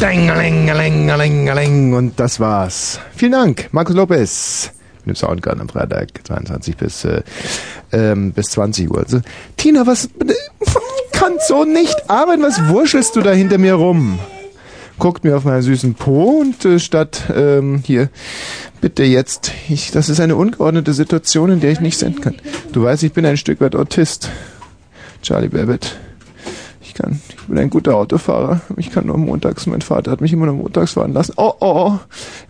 [0.00, 1.94] Dingelingelingelingeling.
[1.94, 3.00] Und das war's.
[3.14, 4.70] Vielen Dank, Markus Lopez.
[5.04, 7.22] Mit dem Soundgarden am Freitag 22 bis, äh,
[7.92, 8.98] ähm, bis 20 Uhr.
[8.98, 9.20] Also,
[9.56, 10.10] Tina, was
[11.12, 12.42] kann so nicht arbeiten?
[12.42, 14.18] Was wurschelst du da hinter mir rum?
[14.98, 18.10] Guckt mir auf meinen süßen Po und äh, statt ähm, hier,
[18.80, 22.36] bitte jetzt, ich, das ist eine ungeordnete Situation, in der ich nicht senden kann.
[22.72, 24.30] Du weißt, ich bin ein Stück weit Autist.
[25.22, 25.96] Charlie Babbitt.
[26.96, 28.62] Ich kann, ich bin ein guter Autofahrer.
[28.78, 31.34] Ich kann nur montags, mein Vater hat mich immer nur montags fahren lassen.
[31.36, 31.98] Oh, oh, oh.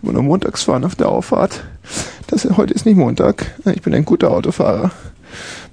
[0.01, 1.65] Immer nur montags fahren auf der Auffahrt.
[2.27, 3.45] Das, heute ist nicht Montag.
[3.75, 4.91] Ich bin ein guter Autofahrer.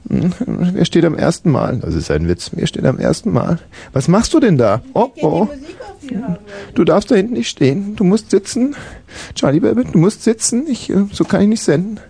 [0.08, 1.76] Hm, Wer steht am ersten Mal?
[1.76, 2.50] Das ist ein Witz.
[2.52, 3.60] Wer steht am ersten Mal?
[3.92, 4.82] Was machst du denn da?
[4.92, 5.46] Oh, oh.
[6.74, 7.94] Du darfst da hinten nicht stehen.
[7.94, 8.74] Du musst sitzen.
[9.36, 10.66] Charlie Baby, du musst sitzen.
[10.66, 12.00] Ich, äh, so kann ich nicht senden.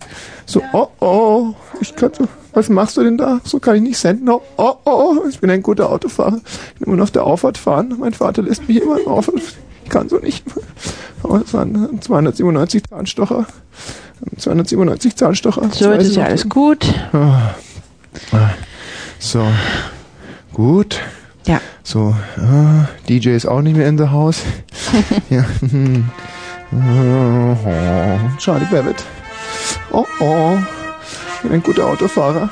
[0.47, 1.53] So, oh, oh.
[1.83, 2.27] Ich kann so.
[2.55, 3.41] Was machst du denn da?
[3.45, 4.29] So kann ich nicht senden.
[4.29, 5.17] Oh, oh, oh.
[5.29, 6.41] Ich bin ein guter Autofahrer.
[6.75, 7.97] Ich will immer nur auf der Auffahrt fahren.
[7.99, 9.31] Mein Vater lässt mich immer auf.
[9.85, 10.45] Ich kann so nicht.
[11.23, 13.47] Aber es waren 297 Zahnstocher.
[14.39, 15.69] 297 Zahnstocher.
[15.73, 16.87] So, das ist ja alles gut.
[17.13, 17.55] Ah.
[19.19, 19.45] So,
[20.53, 21.01] gut.
[21.47, 21.61] Ja.
[21.83, 24.43] So, ah, DJ ist auch nicht mehr in the house.
[25.31, 25.45] ja.
[26.73, 27.57] Oh,
[28.39, 29.03] Charlie Babbitt.
[29.91, 30.59] Oh, oh.
[31.51, 32.51] Ein guter Autofahrer.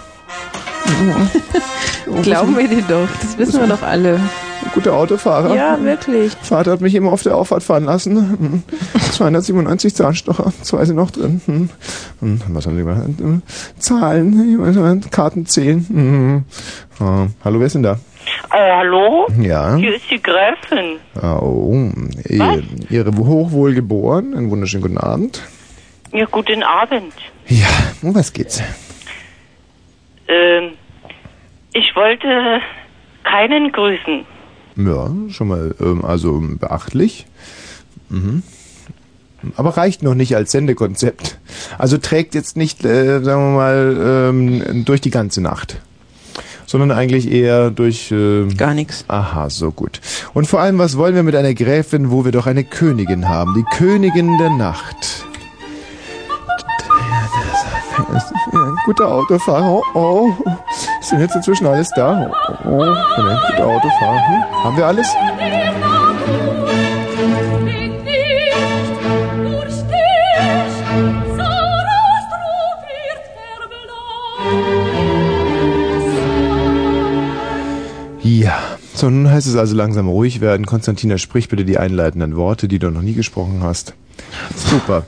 [2.23, 4.15] Glauben wir dir doch, das wissen wir doch alle.
[4.17, 5.55] Ein guter Autofahrer.
[5.55, 6.33] Ja, wirklich.
[6.43, 8.17] Vater hat mich immer auf der Auffahrt fahren lassen.
[8.17, 8.63] Hm.
[9.13, 11.41] 297 Zahnstocher, zwei sind noch drin.
[11.47, 11.71] Hm.
[12.21, 13.03] Hm, Was haben Sie gemacht?
[13.19, 13.43] Hm.
[13.79, 15.87] Zahlen, Karten zählen.
[15.89, 16.45] Hm.
[17.01, 17.99] Ah, Hallo, wer ist denn da?
[18.53, 19.27] Äh, hallo?
[19.41, 19.75] Ja.
[19.77, 20.99] Hier ist die Gräfin.
[21.21, 21.89] Oh,
[22.29, 24.35] ihr, Ihre Hochwohl geboren.
[24.37, 25.43] Einen wunderschönen guten Abend.
[26.13, 27.13] Ja, guten Abend.
[27.49, 27.69] Ja,
[28.03, 28.61] um was geht's?
[30.29, 30.73] Ähm,
[31.75, 32.61] ich wollte
[33.25, 34.25] keinen grüßen.
[34.77, 37.27] Ja, schon mal, ähm, also beachtlich.
[38.09, 38.43] Mhm.
[39.57, 41.39] Aber reicht noch nicht als Sendekonzept.
[41.79, 45.81] Also trägt jetzt nicht, äh, sagen wir mal, ähm, durch die ganze Nacht.
[46.67, 48.13] Sondern eigentlich eher durch...
[48.13, 49.05] Äh, Gar nichts.
[49.09, 50.01] Aha, so gut.
[50.33, 53.55] Und vor allem, was wollen wir mit einer Gräfin, wo wir doch eine Königin haben?
[53.55, 55.27] Die Königin der Nacht.
[58.13, 59.81] Ein guter Autofahrer.
[59.95, 60.33] Oh, oh.
[61.01, 62.31] Sind jetzt inzwischen alles da?
[62.65, 62.83] Oh, oh.
[62.83, 64.29] ein guter Autofahrer.
[64.29, 64.65] Hm?
[64.65, 65.09] Haben wir alles?
[78.23, 78.59] Ja,
[78.95, 80.67] so nun heißt es also langsam ruhig werden.
[80.67, 83.95] Konstantina, sprich bitte die einleitenden Worte, die du noch nie gesprochen hast.
[84.57, 85.05] Super.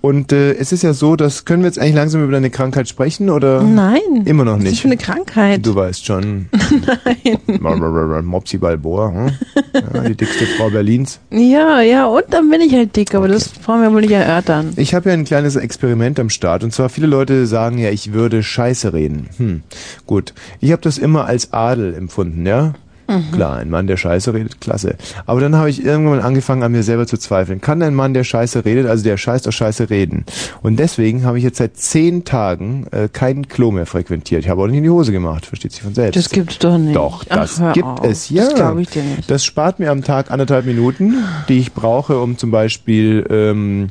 [0.00, 2.88] Und äh, es ist ja so, dass können wir jetzt eigentlich langsam über deine Krankheit
[2.88, 3.62] sprechen oder?
[3.62, 4.22] Nein.
[4.24, 4.82] Immer noch Was ist nicht.
[4.82, 5.66] für eine Krankheit?
[5.66, 6.48] Du weißt schon.
[7.56, 8.24] Nein.
[8.24, 9.30] Mopsi Balboa, hm?
[9.74, 11.18] ja, die dickste Frau Berlins.
[11.30, 14.74] Ja, ja, und dann bin ich halt dick, aber das brauchen wir wohl nicht erörtern.
[14.76, 16.62] Ich habe ja ein kleines Experiment am Start.
[16.62, 19.28] Und zwar viele Leute sagen ja, ich würde Scheiße reden.
[19.38, 19.62] Hm,
[20.06, 20.34] gut.
[20.60, 22.74] Ich habe das immer als Adel empfunden, ja?
[23.08, 23.32] Mhm.
[23.32, 24.96] Klar, ein Mann, der Scheiße redet, klasse.
[25.26, 27.60] Aber dann habe ich irgendwann angefangen, an mir selber zu zweifeln.
[27.60, 30.24] Kann ein Mann, der Scheiße redet, also der scheißt auf Scheiße reden?
[30.62, 34.44] Und deswegen habe ich jetzt seit zehn Tagen äh, kein Klo mehr frequentiert.
[34.44, 36.16] Ich habe auch nicht in die Hose gemacht, versteht sich von selbst.
[36.16, 36.96] Das gibt's doch nicht.
[36.96, 38.04] Doch, das gibt auf.
[38.04, 38.44] es, ja.
[38.44, 39.30] Das glaube ich dir nicht.
[39.30, 41.14] Das spart mir am Tag anderthalb Minuten,
[41.48, 43.88] die ich brauche, um zum Beispiel ähm,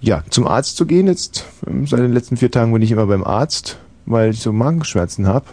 [0.00, 1.06] ja, zum Arzt zu gehen.
[1.06, 1.46] Jetzt
[1.86, 5.46] seit den letzten vier Tagen bin ich immer beim Arzt, weil ich so Magenschmerzen habe.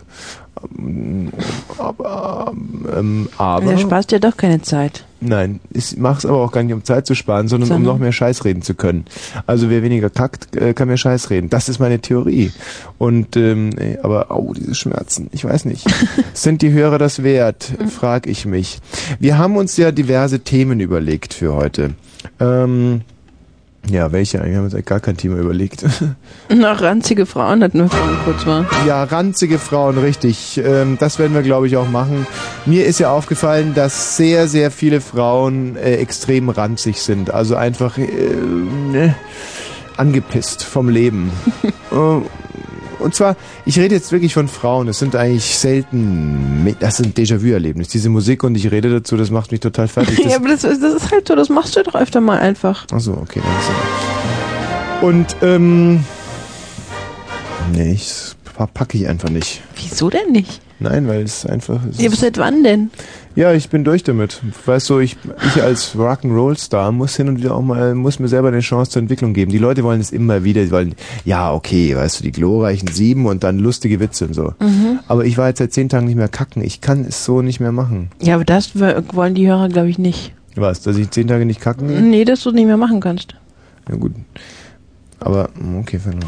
[1.77, 2.53] Aber,
[2.95, 5.05] ähm, aber Der sparst dir doch keine Zeit.
[5.23, 7.93] Nein, ich mach's aber auch gar nicht, um Zeit zu sparen, sondern um Sondern?
[7.93, 9.05] noch mehr Scheiß reden zu können.
[9.45, 11.49] Also wer weniger kackt, äh, kann mehr Scheiß reden.
[11.49, 12.51] Das ist meine Theorie.
[12.97, 15.85] Und ähm, ey, aber au, diese Schmerzen, ich weiß nicht.
[16.33, 17.71] Sind die Hörer das wert?
[17.87, 18.79] Frag ich mich.
[19.19, 21.91] Wir haben uns ja diverse Themen überlegt für heute.
[22.39, 23.01] Ähm,
[23.89, 24.43] ja, welche?
[24.43, 25.83] Wir haben uns gar kein Thema überlegt.
[26.49, 28.65] Na, ranzige Frauen hatten wir vorhin kurz mal.
[28.87, 30.61] Ja, ranzige Frauen, richtig.
[30.63, 32.27] Ähm, das werden wir, glaube ich, auch machen.
[32.65, 37.31] Mir ist ja aufgefallen, dass sehr, sehr viele Frauen äh, extrem ranzig sind.
[37.31, 39.15] Also einfach äh, ne,
[39.97, 41.31] angepisst vom Leben.
[43.01, 44.87] Und zwar, ich rede jetzt wirklich von Frauen.
[44.87, 47.91] Es sind eigentlich selten, das sind Déjà-vu-Erlebnisse.
[47.91, 50.17] Diese Musik und ich rede dazu, das macht mich total fertig.
[50.23, 52.39] Das ja, aber das, ist- das ist halt so, das machst du doch öfter mal
[52.39, 52.85] einfach.
[52.91, 53.41] Achso, okay.
[55.01, 55.07] Dann.
[55.07, 56.03] Und, ähm.
[57.73, 58.11] Nee, ich
[58.73, 59.61] packe ich einfach nicht.
[59.75, 60.61] Wieso denn nicht?
[60.79, 61.79] Nein, weil es einfach.
[61.89, 62.91] Es Ja, aber seit wann denn?
[63.35, 64.41] Ja, ich bin durch damit.
[64.65, 65.17] Weißt du, ich,
[65.47, 69.01] ich als Rock'n'Roll-Star muss hin und wieder auch mal, muss mir selber eine Chance zur
[69.01, 69.51] Entwicklung geben.
[69.51, 70.95] Die Leute wollen es immer wieder, die wollen,
[71.25, 74.53] ja, okay, weißt du, die glorreichen Sieben und dann lustige Witze und so.
[74.59, 74.99] Mhm.
[75.07, 76.63] Aber ich war jetzt seit zehn Tagen nicht mehr kacken.
[76.63, 78.09] Ich kann es so nicht mehr machen.
[78.21, 80.33] Ja, aber das wollen die Hörer, glaube ich, nicht.
[80.55, 82.01] Was, dass ich zehn Tage nicht kacken gehe?
[82.01, 83.35] Nee, dass du es nicht mehr machen kannst.
[83.89, 84.13] Ja gut.
[85.19, 85.49] Aber,
[85.79, 86.25] okay, verloren.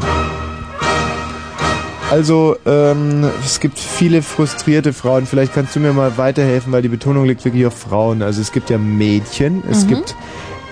[2.10, 5.26] Also, ähm, es gibt viele frustrierte Frauen.
[5.26, 8.22] Vielleicht kannst du mir mal weiterhelfen, weil die Betonung liegt wirklich auf Frauen.
[8.22, 9.88] Also es gibt ja Mädchen, es Mhm.
[9.88, 10.14] gibt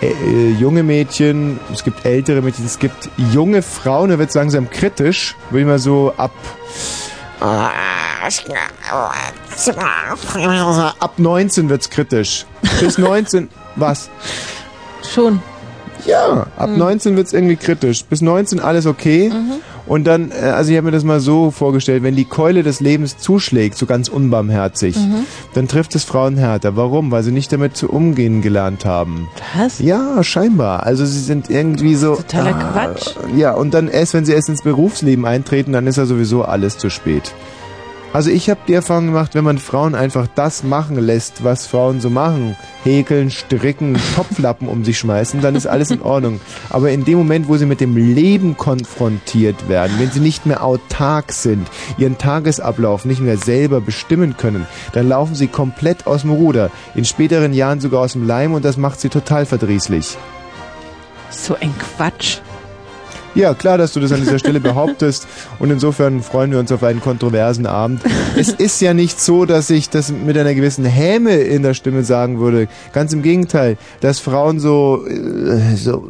[0.02, 4.34] äh, äh, junge Mädchen, es gibt ältere Mädchen, es gibt junge Frauen, da wird es
[4.34, 6.32] langsam kritisch, würde ich mal so ab
[11.00, 12.46] ab 19 wird's kritisch.
[12.81, 14.11] Bis 19 was?
[15.12, 15.40] Schon.
[16.05, 18.05] Ja, ab 19 wird's irgendwie kritisch.
[18.05, 19.32] Bis 19 alles okay.
[19.87, 22.81] Und dann, äh, also ich habe mir das mal so vorgestellt, wenn die Keule des
[22.81, 24.96] Lebens zuschlägt, so ganz unbarmherzig,
[25.55, 26.76] dann trifft es Frauen härter.
[26.76, 27.11] Warum?
[27.11, 29.29] Weil sie nicht damit zu umgehen gelernt haben.
[29.56, 29.81] Was?
[29.81, 30.84] Ja, scheinbar.
[30.84, 32.17] Also sie sind irgendwie so...
[32.17, 33.14] Totaler ah, Quatsch.
[33.37, 36.79] Ja, und dann erst, wenn sie erst ins Berufsleben eintreten, dann ist ja sowieso alles
[36.79, 37.34] zu spät.
[38.12, 42.02] Also ich habe die Erfahrung gemacht, wenn man Frauen einfach das machen lässt, was Frauen
[42.02, 46.38] so machen, häkeln, stricken, Topflappen um sich schmeißen, dann ist alles in Ordnung.
[46.68, 50.62] Aber in dem Moment, wo sie mit dem Leben konfrontiert werden, wenn sie nicht mehr
[50.62, 51.66] autark sind,
[51.96, 56.70] ihren Tagesablauf nicht mehr selber bestimmen können, dann laufen sie komplett aus dem Ruder.
[56.94, 60.18] In späteren Jahren sogar aus dem Leim und das macht sie total verdrießlich.
[61.30, 62.40] So ein Quatsch.
[63.34, 65.26] Ja, klar, dass du das an dieser Stelle behauptest.
[65.58, 68.02] Und insofern freuen wir uns auf einen kontroversen Abend.
[68.37, 72.05] Es ist ja nicht so, dass ich das mit einer gewissen Häme in der Stimme
[72.05, 72.69] sagen würde.
[72.93, 76.06] Ganz im Gegenteil, dass Frauen so, äh, so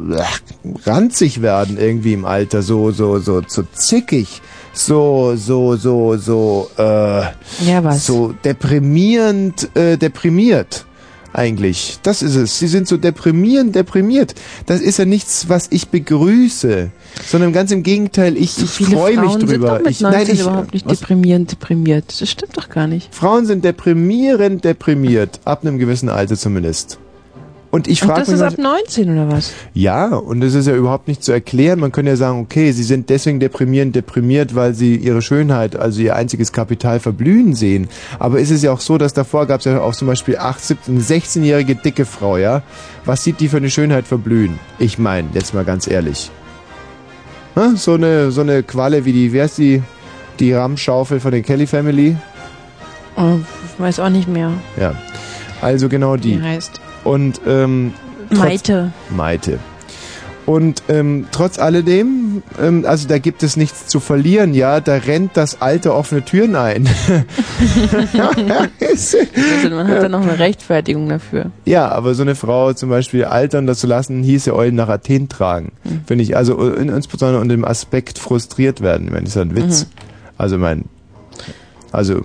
[0.85, 4.41] ranzig werden irgendwie im Alter, so, so, so, so zickig.
[4.73, 6.81] So, so, so, so, äh,
[7.63, 8.05] Ja, was?
[8.05, 10.85] so deprimierend, äh, deprimiert.
[11.33, 11.97] Eigentlich.
[12.03, 12.59] Das ist es.
[12.59, 14.35] Sie sind so deprimierend, deprimiert.
[14.67, 16.91] Das ist ja nichts, was ich begrüße,
[17.27, 19.81] sondern ganz im Gegenteil, ich, ich Viele freue mich drüber.
[19.89, 20.99] ich, 19 ich, überhaupt nicht was?
[20.99, 22.21] deprimierend deprimiert.
[22.21, 23.13] Das stimmt doch gar nicht.
[23.13, 26.99] Frauen sind deprimierend, deprimiert, ab einem gewissen Alter zumindest.
[27.73, 29.51] Und ich Und frage das mich, ist manch- ab 19 oder was?
[29.73, 31.79] ja, und es ist ja überhaupt nicht zu erklären.
[31.79, 35.99] Man könnte ja sagen, okay, sie sind deswegen deprimierend deprimiert, weil sie ihre Schönheit, also
[35.99, 37.87] ihr einziges Kapital verblühen sehen.
[38.19, 40.63] Aber es ist ja auch so, dass davor gab es ja auch zum Beispiel 8,
[40.63, 42.61] 17, 16-jährige dicke Frau, ja.
[43.05, 44.59] Was sieht die für eine Schönheit verblühen?
[44.77, 46.29] Ich meine, jetzt mal ganz ehrlich.
[47.55, 47.75] Hä?
[47.75, 49.81] So eine, so eine Qualle wie die, wer ist die,
[50.39, 52.17] die Rammschaufel von der Kelly Family?
[53.17, 54.93] Oh, ich weiß auch nicht mehr, Ja.
[55.61, 56.35] Also genau wie die.
[56.35, 56.81] die heißt.
[57.03, 57.93] Und ähm,
[58.29, 58.91] trotz- Maite.
[59.15, 59.59] Maite.
[60.45, 65.37] Und ähm, trotz alledem, ähm, also da gibt es nichts zu verlieren, ja, da rennt
[65.37, 66.85] das alte offene Türen ein.
[69.63, 71.51] Also man hat da noch eine Rechtfertigung dafür.
[71.65, 75.29] ja, aber so eine Frau zum Beispiel altern das zu lassen, hieße Eulen nach Athen
[75.29, 75.71] tragen.
[76.05, 79.07] Finde ich, also in, insbesondere unter dem Aspekt frustriert werden.
[79.07, 79.87] Ich meine, das ist ja ein Witz.
[80.37, 80.85] Also mein,
[81.93, 82.21] also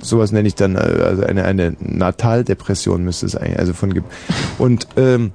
[0.00, 4.02] sowas nenne ich dann, äh, also eine, eine Nataldepression müsste es eigentlich, also von Ge
[4.58, 5.32] Und ähm,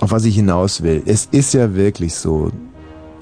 [0.00, 2.50] auf was ich hinaus will, es ist ja wirklich so,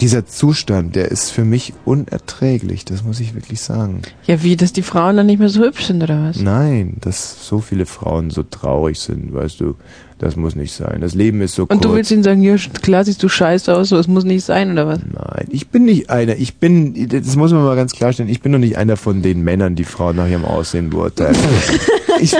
[0.00, 4.02] dieser Zustand, der ist für mich unerträglich, das muss ich wirklich sagen.
[4.26, 6.40] Ja, wie, dass die Frauen dann nicht mehr so hübsch sind oder was?
[6.40, 9.74] Nein, dass so viele Frauen so traurig sind, weißt du,
[10.18, 11.00] das muss nicht sein.
[11.00, 11.76] Das Leben ist so kurz.
[11.76, 14.44] Und du willst ihnen sagen, ja, klar siehst du scheiße aus, so, es muss nicht
[14.44, 15.00] sein oder was?
[15.12, 16.36] Nein, ich bin nicht einer.
[16.36, 19.42] Ich bin, das muss man mal ganz klarstellen, ich bin noch nicht einer von den
[19.42, 21.36] Männern, die Frauen nach ihrem Aussehen beurteilen.
[22.20, 22.34] Ich,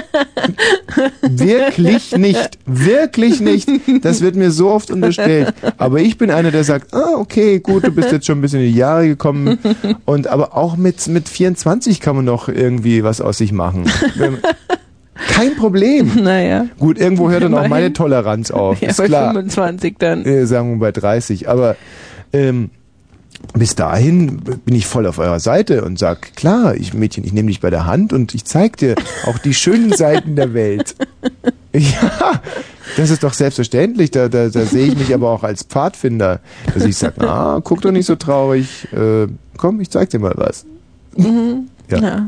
[1.23, 2.59] wirklich nicht.
[2.67, 3.69] Wirklich nicht.
[4.03, 5.55] Das wird mir so oft unterstellt.
[5.77, 8.61] Aber ich bin einer, der sagt, ah, okay, gut, du bist jetzt schon ein bisschen
[8.61, 9.59] in die Jahre gekommen.
[10.05, 13.85] Und aber auch mit, mit 24 kann man noch irgendwie was aus sich machen.
[14.17, 14.39] Wenn-
[15.29, 16.13] Kein Problem.
[16.23, 16.67] Naja.
[16.79, 18.81] Gut, irgendwo hört dann auch meine Toleranz auf.
[18.81, 19.33] Ja, ist bei klar.
[19.33, 20.25] 25 dann.
[20.25, 21.49] Äh, sagen wir bei 30.
[21.49, 21.77] Aber
[22.33, 22.71] ähm,
[23.55, 27.49] bis dahin bin ich voll auf eurer Seite und sag, klar, ich Mädchen, ich nehme
[27.49, 28.95] dich bei der Hand und ich zeig dir
[29.27, 30.95] auch die schönen Seiten der Welt.
[31.75, 32.41] Ja,
[32.97, 34.11] das ist doch selbstverständlich.
[34.11, 36.41] Da, da, da sehe ich mich aber auch als Pfadfinder,
[36.73, 38.89] dass ich sage, ah, guck doch nicht so traurig.
[38.91, 39.27] Äh,
[39.59, 40.65] komm, ich zeig dir mal was.
[41.15, 41.69] Mhm.
[41.91, 41.99] Ja.
[41.99, 42.27] Ja.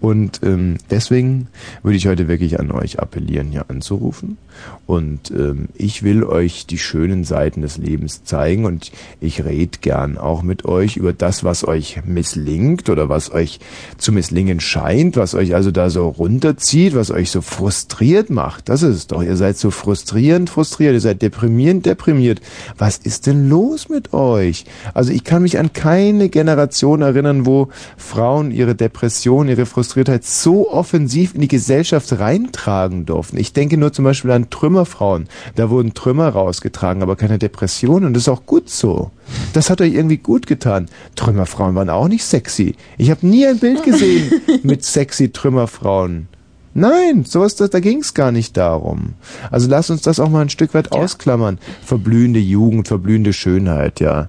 [0.00, 1.48] Und ähm, deswegen
[1.82, 4.38] würde ich heute wirklich an euch appellieren, hier anzurufen.
[4.86, 10.16] Und ähm, ich will euch die schönen Seiten des Lebens zeigen und ich rede gern
[10.16, 13.60] auch mit euch über das, was euch misslingt oder was euch
[13.98, 18.68] zu misslingen scheint, was euch also da so runterzieht, was euch so frustriert macht.
[18.68, 19.22] Das ist es doch.
[19.22, 22.40] Ihr seid so frustrierend frustriert, ihr seid deprimierend deprimiert.
[22.78, 24.64] Was ist denn los mit euch?
[24.94, 30.70] Also ich kann mich an keine Generation erinnern, wo Frauen ihre Depression, ihre Frustriertheit so
[30.70, 33.36] offensiv in die Gesellschaft reintragen durften.
[33.36, 35.28] Ich denke nur zum Beispiel an Trümmerfrauen.
[35.54, 39.10] Da wurden Trümmer rausgetragen, aber keine Depressionen und das ist auch gut so.
[39.52, 40.88] Das hat euch irgendwie gut getan.
[41.16, 42.74] Trümmerfrauen waren auch nicht sexy.
[42.96, 46.28] Ich habe nie ein Bild gesehen mit sexy Trümmerfrauen.
[46.74, 49.14] Nein, sowas, da, da ging es gar nicht darum.
[49.50, 51.58] Also lass uns das auch mal ein Stück weit ausklammern.
[51.84, 54.28] Verblühende Jugend, verblühende Schönheit, ja.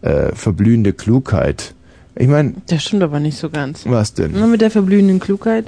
[0.00, 1.74] Äh, verblühende Klugheit.
[2.14, 3.84] Ich meine, Das stimmt aber nicht so ganz.
[3.84, 4.32] was denn?
[4.32, 5.66] Nur mit der verblühenden Klugheit.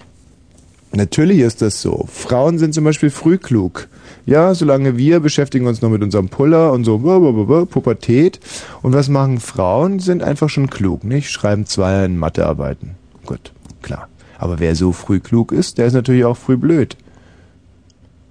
[0.95, 2.07] Natürlich ist das so.
[2.13, 3.89] Frauen sind zum Beispiel früh klug.
[4.27, 8.39] Ja, solange wir beschäftigen uns noch mit unserem Puller und so blablabla, Pubertät.
[8.83, 9.99] Und was machen Frauen?
[9.99, 11.31] Sind einfach schon klug, nicht?
[11.31, 12.93] Schreiben Zweier in Mathearbeiten.
[13.27, 14.09] Gut, klar.
[14.39, 16.97] Aber wer so früh klug ist, der ist natürlich auch früh blöd.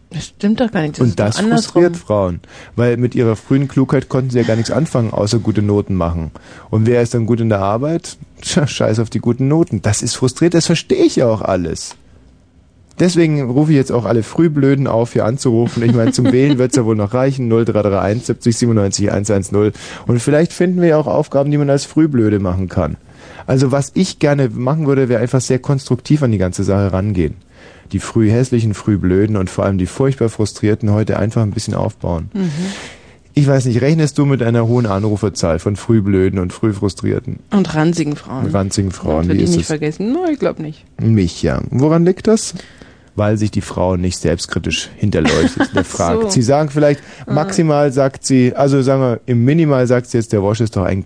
[0.10, 1.00] Das stimmt doch gar nicht.
[1.00, 2.40] Das und das frustriert Frauen.
[2.76, 6.32] Weil mit ihrer frühen Klugheit konnten sie ja gar nichts anfangen, außer gute Noten machen.
[6.70, 8.18] Und wer ist dann gut in der Arbeit?
[8.42, 9.82] Tja, scheiß auf die guten Noten.
[9.82, 11.96] Das ist frustriert, das verstehe ich ja auch alles.
[13.00, 15.82] Deswegen rufe ich jetzt auch alle Frühblöden auf, hier anzurufen.
[15.84, 17.50] Ich meine, zum Wählen wird's ja wohl noch reichen.
[17.50, 19.72] 0331 70 97 110.
[20.08, 22.98] Und vielleicht finden wir ja auch Aufgaben, die man als Frühblöde machen kann.
[23.48, 27.36] Also was ich gerne machen würde, wäre einfach sehr konstruktiv an die ganze Sache rangehen.
[27.92, 31.74] Die früh hässlichen, früh blöden und vor allem die furchtbar frustrierten heute einfach ein bisschen
[31.74, 32.30] aufbauen.
[32.34, 32.50] Mhm.
[33.36, 37.74] Ich weiß nicht, rechnest du mit einer hohen Anruferzahl von frühblöden und früh frustrierten, Und
[37.74, 38.46] ranzigen Frauen.
[38.52, 39.28] ranzigen Frauen?
[39.28, 39.68] Wird Wie die ist nicht es?
[39.68, 40.14] vergessen?
[40.14, 40.86] No, ich glaube nicht.
[41.02, 41.62] Mich, ja.
[41.72, 42.54] Woran liegt das?
[43.16, 46.24] Weil sich die Frau nicht selbstkritisch hinterleuchtet, der fragt.
[46.24, 46.30] so.
[46.30, 50.42] Sie sagen vielleicht, maximal sagt sie, also sagen wir, im Minimal sagt sie jetzt, der
[50.42, 51.06] Wosch ist doch ein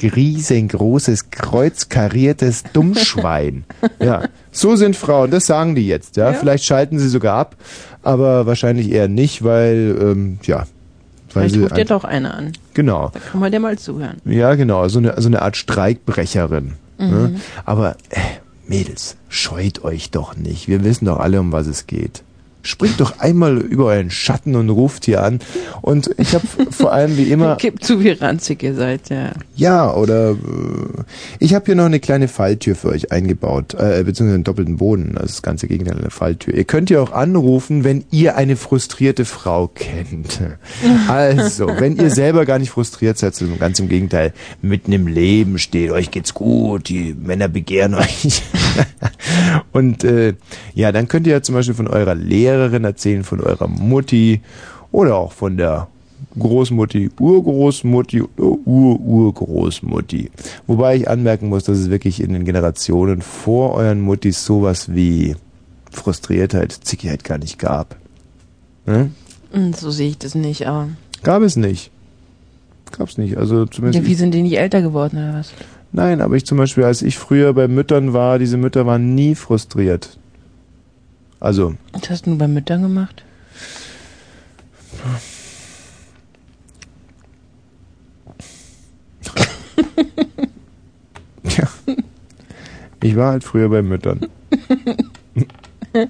[0.00, 3.64] riesengroßes, kreuzkariertes Dummschwein.
[4.00, 4.22] ja,
[4.52, 6.30] so sind Frauen, das sagen die jetzt, ja.
[6.30, 6.34] Ja.
[6.34, 7.56] Vielleicht schalten sie sogar ab,
[8.02, 10.58] aber wahrscheinlich eher nicht, weil, ähm, ja.
[10.58, 10.66] Weil
[11.48, 12.52] Vielleicht sie ruft dir ein- doch einer an.
[12.74, 13.10] Genau.
[13.12, 14.16] Da kann man dir mal zuhören.
[14.24, 16.74] Ja, genau, so eine, so eine Art Streikbrecherin.
[16.98, 17.06] Ne?
[17.34, 17.36] Mhm.
[17.66, 18.18] Aber äh,
[18.68, 20.68] Mädels, scheut euch doch nicht.
[20.68, 22.22] Wir wissen doch alle, um was es geht.
[22.62, 25.38] Springt doch einmal über euren Schatten und ruft hier an.
[25.80, 29.32] Und ich habe vor allem wie immer, Gib zu, wie ranzig ihr seid, ja.
[29.54, 30.36] ja, oder äh,
[31.38, 35.16] ich habe hier noch eine kleine Falltür für euch eingebaut, äh, beziehungsweise einen doppelten Boden,
[35.16, 36.54] also das ganze Gegenteil einer Falltür.
[36.54, 40.40] Ihr könnt ja auch anrufen, wenn ihr eine frustrierte Frau kennt.
[41.08, 45.58] Also, wenn ihr selber gar nicht frustriert seid, sondern ganz im Gegenteil, mitten im Leben
[45.58, 48.42] steht, euch geht's gut, die Männer begehren euch.
[49.72, 50.34] Und äh,
[50.74, 52.14] ja, dann könnt ihr ja zum Beispiel von eurer
[52.48, 54.40] Lehrerin erzählen, von eurer Mutti
[54.90, 55.88] oder auch von der
[56.38, 60.30] Großmutti, Urgroßmutti oder Ur-Urgroßmutti.
[60.66, 65.36] Wobei ich anmerken muss, dass es wirklich in den Generationen vor euren Muttis sowas wie
[65.90, 67.96] Frustriertheit, Zickigkeit gar nicht gab.
[68.86, 69.10] Ne?
[69.52, 70.88] Hm, So sehe ich das nicht, aber.
[71.22, 71.90] Gab es nicht.
[72.96, 73.36] Gab's nicht.
[73.36, 74.02] Also zumindest.
[74.04, 75.52] Ja, wie sind die nicht älter geworden oder was?
[75.92, 79.34] Nein, aber ich zum Beispiel, als ich früher bei Müttern war, diese Mütter waren nie
[79.34, 80.17] frustriert.
[81.40, 83.24] Also, Was hast du bei Müttern gemacht?
[91.44, 91.68] ja.
[93.02, 94.26] Ich war halt früher bei Müttern.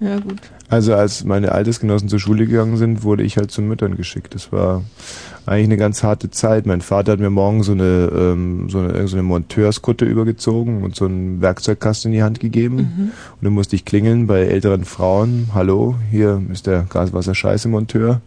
[0.00, 0.40] Ja, gut.
[0.68, 4.34] Also als meine Altersgenossen zur Schule gegangen sind, wurde ich halt zu Müttern geschickt.
[4.34, 4.82] Das war
[5.46, 6.66] eigentlich eine ganz harte Zeit.
[6.66, 10.94] Mein Vater hat mir morgen so eine, ähm, so eine, so eine Monteurskutte übergezogen und
[10.94, 12.76] so einen Werkzeugkasten in die Hand gegeben.
[12.76, 13.02] Mhm.
[13.04, 15.48] Und dann musste ich klingeln bei älteren Frauen.
[15.54, 18.20] Hallo, hier ist der Gaswasser-Scheiße-Monteur.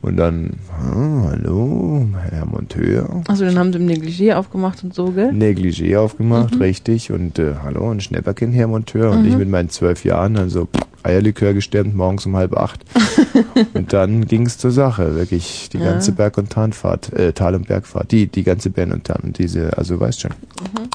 [0.00, 3.22] Und dann, ah, hallo, Herr Monteur.
[3.28, 5.30] Also dann haben sie im Negligé aufgemacht und so, gell?
[5.30, 7.10] Negligé aufgemacht, richtig.
[7.10, 9.10] Und äh, hallo, ein Schnäpperchen, Herr Monteur.
[9.10, 9.28] Und Mhm.
[9.28, 12.84] ich mit meinen zwölf Jahren, also pff, Eierlikör gestemmt, morgens um halb acht.
[13.74, 15.84] und dann ging es zur Sache, wirklich die Ja.
[15.92, 19.76] ganze Berg- und Tarnfahrt, äh, Tal- und Bergfahrt, die, die ganze Bern und Tarn, diese,
[19.78, 20.32] also weißt schon.
[20.32, 20.88] Mhm.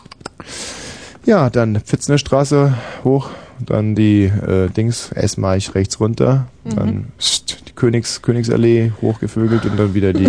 [1.26, 3.30] Ja, dann Pfitzner Straße hoch,
[3.66, 6.76] dann die äh, Dings, Esmarch rechts runter, Mhm.
[6.76, 10.28] dann pst, die Königs, Königsallee hochgevögelt und dann wieder die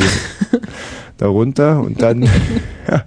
[1.18, 2.22] da runter und dann
[2.88, 3.04] ja,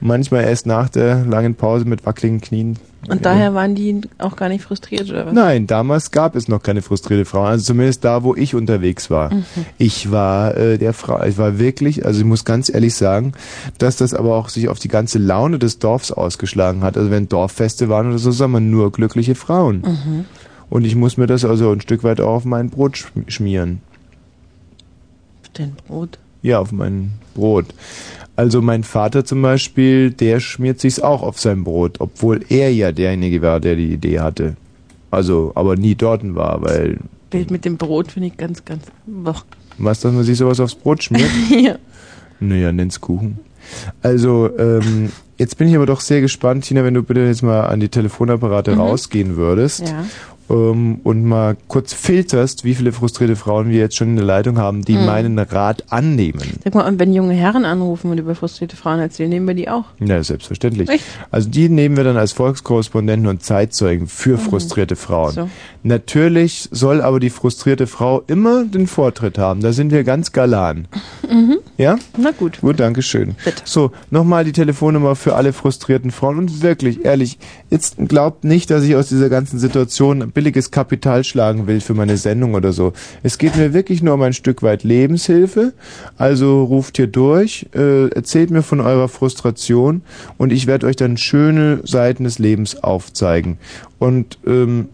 [0.00, 2.78] manchmal erst nach der langen Pause mit wackeligen Knien.
[3.08, 5.32] Und daher waren die auch gar nicht frustriert, oder was?
[5.32, 7.42] Nein, damals gab es noch keine frustrierte Frau.
[7.42, 9.34] Also zumindest da, wo ich unterwegs war.
[9.34, 9.44] Mhm.
[9.76, 13.32] Ich war äh, der Frau, ich war wirklich, also ich muss ganz ehrlich sagen,
[13.78, 16.96] dass das aber auch sich auf die ganze Laune des Dorfs ausgeschlagen hat.
[16.96, 19.78] Also wenn Dorffeste waren oder so, sah man nur glückliche Frauen.
[19.80, 20.24] Mhm.
[20.70, 23.80] Und ich muss mir das also ein Stück weit auch auf mein Brot schm- schmieren.
[25.58, 26.18] Den Brot.
[26.42, 27.66] Ja, auf mein Brot.
[28.36, 32.90] Also mein Vater zum Beispiel, der schmiert sich's auch auf sein Brot, obwohl er ja
[32.92, 34.56] derjenige war, der die Idee hatte.
[35.10, 36.98] Also, aber nie dort war, weil,
[37.30, 38.84] Bild mit dem Brot finde ich ganz, ganz.
[39.06, 39.42] Boah.
[39.78, 41.28] was, dass man sich sowas aufs Brot schmiert?
[41.50, 41.76] ja.
[42.40, 43.38] Naja, nenn's Kuchen.
[44.02, 47.66] Also, ähm, jetzt bin ich aber doch sehr gespannt, Tina, wenn du bitte jetzt mal
[47.66, 48.80] an die Telefonapparate Mhm.
[48.80, 50.04] rausgehen würdest Ja.
[50.52, 54.58] Ähm, und mal kurz filterst, wie viele frustrierte Frauen wir jetzt schon in der Leitung
[54.58, 55.06] haben, die Mhm.
[55.06, 56.42] meinen Rat annehmen.
[56.62, 59.68] Sag mal, und wenn junge Herren anrufen und über frustrierte Frauen erzählen, nehmen wir die
[59.68, 59.84] auch.
[59.98, 60.88] Ja, selbstverständlich.
[60.88, 61.04] Echt?
[61.30, 65.32] Also die nehmen wir dann als Volkskorrespondenten und Zeitzeugen für frustrierte Frauen.
[65.32, 65.48] So.
[65.84, 69.60] Natürlich soll aber die frustrierte Frau immer den Vortritt haben.
[69.60, 70.86] Da sind wir ganz galan.
[71.28, 71.58] Mhm.
[71.76, 71.98] Ja?
[72.16, 72.60] Na gut.
[72.60, 73.34] Gut, danke schön.
[73.44, 73.62] Bitte.
[73.64, 76.38] So, nochmal die Telefonnummer für alle frustrierten Frauen.
[76.38, 77.38] Und wirklich, ehrlich,
[77.70, 82.16] jetzt glaubt nicht, dass ich aus dieser ganzen Situation billiges Kapital schlagen will für meine
[82.16, 82.92] Sendung oder so.
[83.24, 85.72] Es geht mir wirklich nur um ein Stück weit Lebenshilfe.
[86.16, 90.02] Also ruft hier durch, äh, erzählt mir von eurer Frustration
[90.38, 93.58] und ich werde euch dann schöne Seiten des Lebens aufzeigen.
[93.98, 94.88] Und ähm,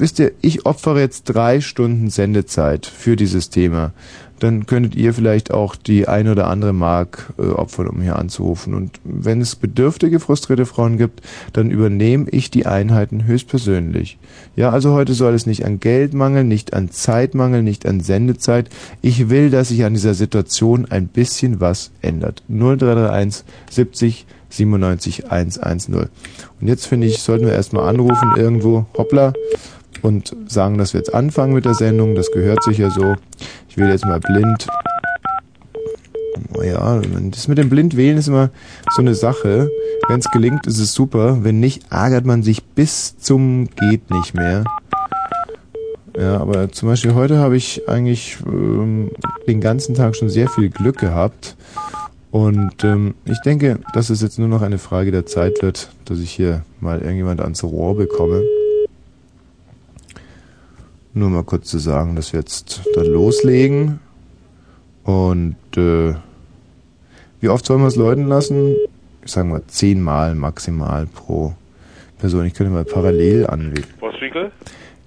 [0.00, 3.92] wisst ihr, ich opfere jetzt drei Stunden Sendezeit für dieses Thema.
[4.38, 8.72] Dann könntet ihr vielleicht auch die ein oder andere Mark äh, opfern, um hier anzurufen.
[8.72, 14.16] Und wenn es bedürftige, frustrierte Frauen gibt, dann übernehme ich die Einheiten höchstpersönlich.
[14.54, 18.00] Ja, also heute soll es nicht an Geld mangeln, nicht an Zeit mangeln, nicht an
[18.00, 18.70] Sendezeit.
[19.02, 22.44] Ich will, dass sich an dieser Situation ein bisschen was ändert.
[22.48, 25.94] 0331 70 97 110.
[25.94, 29.32] Und jetzt finde ich, sollten wir erstmal anrufen irgendwo, hoppla,
[30.02, 32.14] und sagen, dass wir jetzt anfangen mit der Sendung.
[32.14, 33.16] Das gehört sich ja so.
[33.68, 34.66] Ich wähle jetzt mal blind.
[36.62, 37.00] Ja,
[37.30, 38.50] das mit dem Blindwählen ist immer
[38.94, 39.70] so eine Sache.
[40.08, 41.44] Wenn es gelingt, ist es super.
[41.44, 44.64] Wenn nicht, ärgert man sich bis zum geht nicht mehr.
[46.18, 49.10] Ja, aber zum Beispiel heute habe ich eigentlich ähm,
[49.46, 51.56] den ganzen Tag schon sehr viel Glück gehabt.
[52.30, 56.18] Und ähm, ich denke, dass es jetzt nur noch eine Frage der Zeit wird, dass
[56.18, 58.42] ich hier mal irgendjemand ans Rohr bekomme.
[61.14, 64.00] Nur mal kurz zu sagen, dass wir jetzt dann loslegen.
[65.04, 66.14] Und äh,
[67.40, 68.76] wie oft sollen wir es läuten lassen?
[69.24, 71.54] Ich sage mal zehnmal maximal pro
[72.18, 72.46] Person.
[72.46, 73.86] Ich könnte mal parallel anwählen.
[74.00, 74.50] Bosswinkel?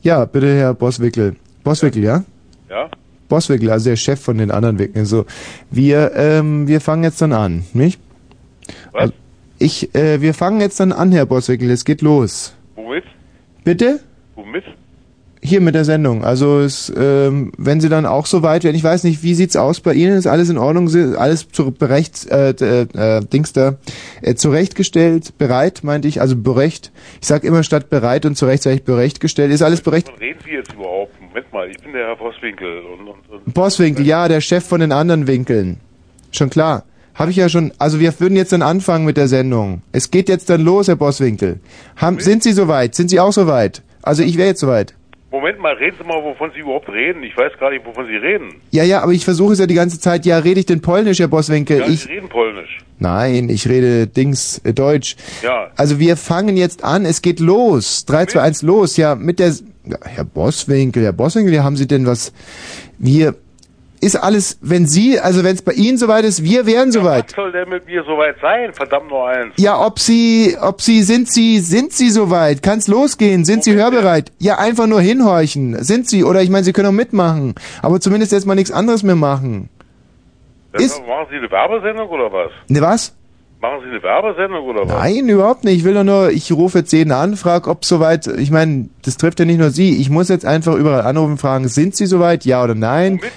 [0.01, 1.35] Ja, bitte Herr Bosswickel.
[1.63, 2.23] Bosswickel, ja?
[2.69, 2.89] Ja?
[3.29, 5.05] Bosswickel, also der Chef von den anderen Wickeln.
[5.05, 5.25] So,
[5.69, 7.99] wir, ähm, wir fangen jetzt dann an, nicht?
[8.91, 9.01] Was?
[9.01, 9.13] Also,
[9.59, 11.69] ich, äh, wir fangen jetzt dann an, Herr Bosswickel.
[11.69, 12.55] Es geht los.
[12.75, 13.03] Womit?
[13.63, 13.99] Bitte?
[14.35, 14.63] Womit?
[15.43, 16.23] Hier mit der Sendung.
[16.23, 19.55] Also es, ähm, wenn Sie dann auch so weit werden, ich weiß nicht, wie sieht's
[19.55, 20.15] aus bei Ihnen?
[20.15, 20.87] Ist alles in Ordnung?
[21.15, 23.77] Alles zu berecht, äh, äh, äh, Dings da,
[24.21, 26.91] äh, zurechtgestellt, bereit, meinte ich, also berecht.
[27.21, 29.51] Ich sag immer statt bereit und zurecht sage ich berechtgestellt.
[29.51, 30.11] Ist alles berecht?
[30.19, 31.19] Reden Sie jetzt überhaupt?
[31.19, 34.79] Moment mal, ich bin der Herr Bosswinkel und, und, und Bosswinkel, ja, der Chef von
[34.79, 35.79] den anderen Winkeln.
[36.31, 36.83] Schon klar.
[37.15, 39.81] Habe ich ja schon, also wir würden jetzt dann anfangen mit der Sendung.
[39.91, 41.59] Es geht jetzt dann los, Herr Bosswinkel.
[41.95, 42.93] Haben, sind Sie soweit?
[42.93, 43.81] Sind Sie auch soweit?
[44.03, 44.93] Also ich wäre jetzt soweit.
[45.31, 47.23] Moment mal, reden Sie mal, wovon Sie überhaupt reden.
[47.23, 48.55] Ich weiß gar nicht, wovon Sie reden.
[48.71, 50.25] Ja, ja, aber ich versuche es ja die ganze Zeit.
[50.25, 51.79] Ja, rede ich denn Polnisch, Herr Bosswinkel?
[51.79, 52.79] Ja, ich, Sie reden Polnisch.
[52.99, 55.15] nein, ich rede Dings, äh, Deutsch.
[55.41, 55.71] Ja.
[55.77, 58.03] Also wir fangen jetzt an, es geht los.
[58.05, 58.97] 3, 2, 1, los.
[58.97, 59.53] Ja, mit der,
[59.85, 62.33] ja, Herr Bosswinkel, Herr Bosswinkel, ja, haben Sie denn was,
[62.99, 63.35] wir,
[64.01, 67.29] ist alles, wenn Sie, also wenn es bei Ihnen soweit ist, wir wären soweit.
[67.29, 68.73] Was soll denn mit mir soweit sein?
[68.73, 69.53] Verdammt nur eins.
[69.57, 72.63] Ja, ob Sie, ob Sie, sind Sie, sind Sie soweit?
[72.63, 73.45] Kann's losgehen?
[73.45, 74.31] Sind Sie hörbereit?
[74.39, 75.81] Ja, einfach nur hinhorchen.
[75.83, 76.23] Sind Sie?
[76.23, 77.55] Oder ich meine, Sie können auch mitmachen.
[77.81, 79.69] Aber zumindest jetzt mal nichts anderes mehr machen.
[80.73, 82.49] Ist- Ist machen Sie eine Werbesendung oder was?
[82.69, 83.13] Ne, was?
[83.61, 84.93] Machen Sie eine Werbesendung oder was?
[85.03, 85.77] Nein, überhaupt nicht.
[85.77, 89.17] Ich will doch nur, ich rufe jetzt jeden an, frag, ob soweit, ich meine, das
[89.17, 89.97] trifft ja nicht nur Sie.
[90.01, 92.45] Ich muss jetzt einfach überall anrufen, fragen, sind Sie soweit?
[92.45, 93.19] Ja oder nein?
[93.19, 93.31] Womit?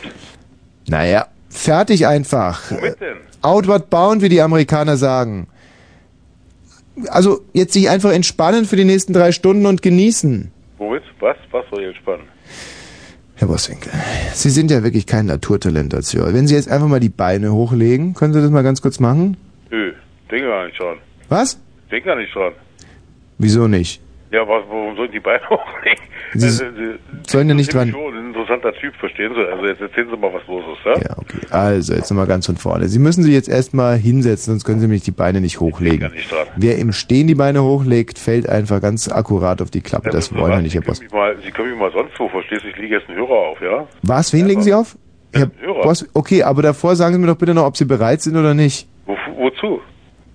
[0.88, 2.70] Naja, fertig einfach.
[2.70, 3.16] Womit denn?
[3.42, 5.46] Outward bound, wie die Amerikaner sagen.
[7.08, 10.50] Also, jetzt sich einfach entspannen für die nächsten drei Stunden und genießen.
[10.78, 11.02] Womit?
[11.20, 11.36] Was?
[11.50, 12.24] Was soll jetzt spannen?
[13.36, 13.90] Herr Bosswinkel,
[14.32, 16.32] Sie sind ja wirklich kein Naturtalent als Hörer.
[16.34, 19.36] Wenn Sie jetzt einfach mal die Beine hochlegen, können Sie das mal ganz kurz machen?
[19.70, 19.92] Nö,
[20.30, 20.98] denke gar nicht dran.
[21.28, 21.58] Was?
[21.90, 22.52] Denk gar nicht dran.
[23.38, 24.00] Wieso nicht?
[24.30, 26.04] Ja, was, warum sollen die Beine hochlegen?
[26.34, 29.40] Sie Also, Sie sollen ja nicht dran- Schon interessanter Typ, verstehen Sie?
[29.40, 31.08] Also jetzt erzählen Sie mal, was los ist, ja?
[31.08, 31.46] Ja, okay.
[31.50, 32.88] Also, jetzt nochmal ganz von vorne.
[32.88, 36.00] Sie müssen sich jetzt erstmal hinsetzen, sonst können Sie nämlich die Beine nicht hochlegen.
[36.00, 36.46] gar nicht dran.
[36.56, 40.10] Wer im Stehen die Beine hochlegt, fällt einfach ganz akkurat auf die Klappe.
[40.10, 41.00] Das wissen Sie wollen wir nicht, Herr Boss.
[41.12, 42.68] mal, Sie können mich mal sonst wo, verstehst du?
[42.68, 43.86] Ich lege jetzt einen Hörer auf, ja?
[44.02, 44.32] Was?
[44.32, 44.96] Wen legen Sie auf?
[45.32, 45.82] Herr Hörer.
[45.82, 48.54] Boss, okay, aber davor sagen Sie mir doch bitte noch, ob Sie bereit sind oder
[48.54, 48.88] nicht.
[49.06, 49.80] Wo, wozu?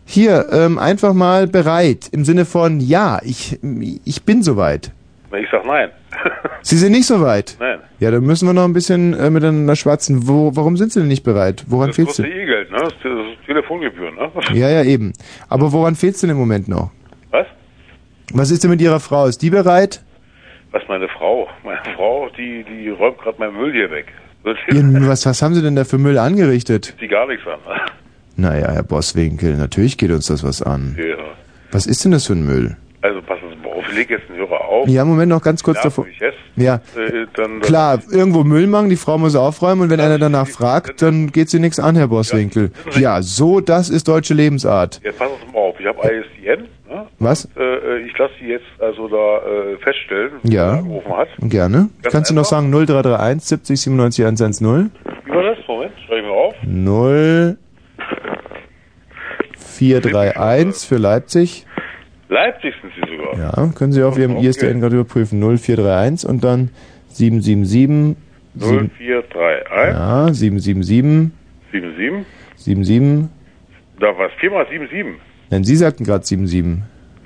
[0.06, 2.10] Hier, ähm, einfach mal bereit.
[2.12, 3.60] Im Sinne von, ja, ich,
[4.06, 4.92] ich bin soweit.
[5.32, 5.90] Ich sag nein.
[6.62, 7.56] Sie sind nicht soweit.
[7.60, 7.80] nein.
[8.00, 10.28] Ja, dann müssen wir noch ein bisschen äh, miteinander schwatzen.
[10.28, 11.64] Wo, warum sind Sie denn nicht bereit?
[11.68, 12.42] Woran fehlt's kostet denn?
[12.42, 12.78] eh Geld, ne?
[12.80, 14.32] Das ist, das ist Telefongebühren, ne?
[14.54, 15.14] Ja, ja, eben.
[15.50, 16.92] Aber woran fehlt's denn im Moment noch?
[17.32, 17.48] Was?
[18.34, 19.26] Was ist denn mit Ihrer Frau?
[19.26, 20.02] Ist die bereit?
[20.72, 21.48] Was, meine Frau?
[21.64, 24.08] Meine Frau, die, die räumt gerade meinen Müll hier weg.
[24.44, 26.96] Was, was haben Sie denn da für Müll angerichtet?
[27.02, 27.60] die gar nichts an.
[28.38, 30.96] Naja, Herr Bosswinkel, natürlich geht uns das was an.
[30.98, 31.18] Ja.
[31.72, 32.78] Was ist denn das für ein Müll?
[33.02, 33.49] Also passen
[33.90, 34.88] Ich lege jetzt den Hörer auf.
[34.88, 36.06] Ja, Moment noch ganz kurz Ja, davor.
[36.20, 36.38] jetzt.
[36.56, 36.76] Ja.
[36.96, 41.02] Äh, dann, Klar, irgendwo Müll machen, die Frau muss aufräumen und wenn einer danach fragt,
[41.02, 42.72] dann geht sie nichts an, Herr Bosswinkel.
[42.98, 45.00] Ja, so, das ist deutsche Lebensart.
[45.04, 45.80] Jetzt pass uns mal auf.
[45.80, 46.68] Ich habe ISDN.
[46.90, 47.06] Ne?
[47.20, 47.46] Was?
[47.58, 50.72] Äh, ich lasse sie jetzt also da äh, feststellen, wer Ja.
[50.80, 51.28] angerufen hat.
[51.40, 51.90] Gerne.
[52.02, 54.92] Ganz Kannst du noch sagen 0331 70 97 110?
[55.26, 55.58] Wie war das?
[55.68, 56.56] Moment, schreibe mal auf.
[56.64, 57.58] 0
[59.58, 61.66] 431 für Leipzig.
[62.30, 63.38] Leipzig sind sie sogar.
[63.38, 64.48] Ja, können Sie auf Ihrem Okay.
[64.48, 65.40] ISDN gerade überprüfen.
[65.40, 66.70] 0431 und dann
[67.10, 68.16] 777 sieben-
[68.56, 71.32] 0431 ja, 777
[71.72, 72.26] 77.
[72.56, 73.30] 77
[74.00, 75.16] Da war es viermal 77.
[75.50, 76.84] Nein, Sie sagten gerade 77.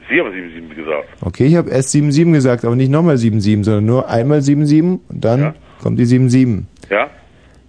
[0.09, 1.07] Sie haben 77 gesagt.
[1.21, 5.23] Okay, ich habe erst 77 gesagt, aber nicht nochmal 77, sondern nur einmal 77 und
[5.25, 5.55] dann Ja.
[5.81, 6.65] kommt die 77.
[6.89, 7.09] Ja?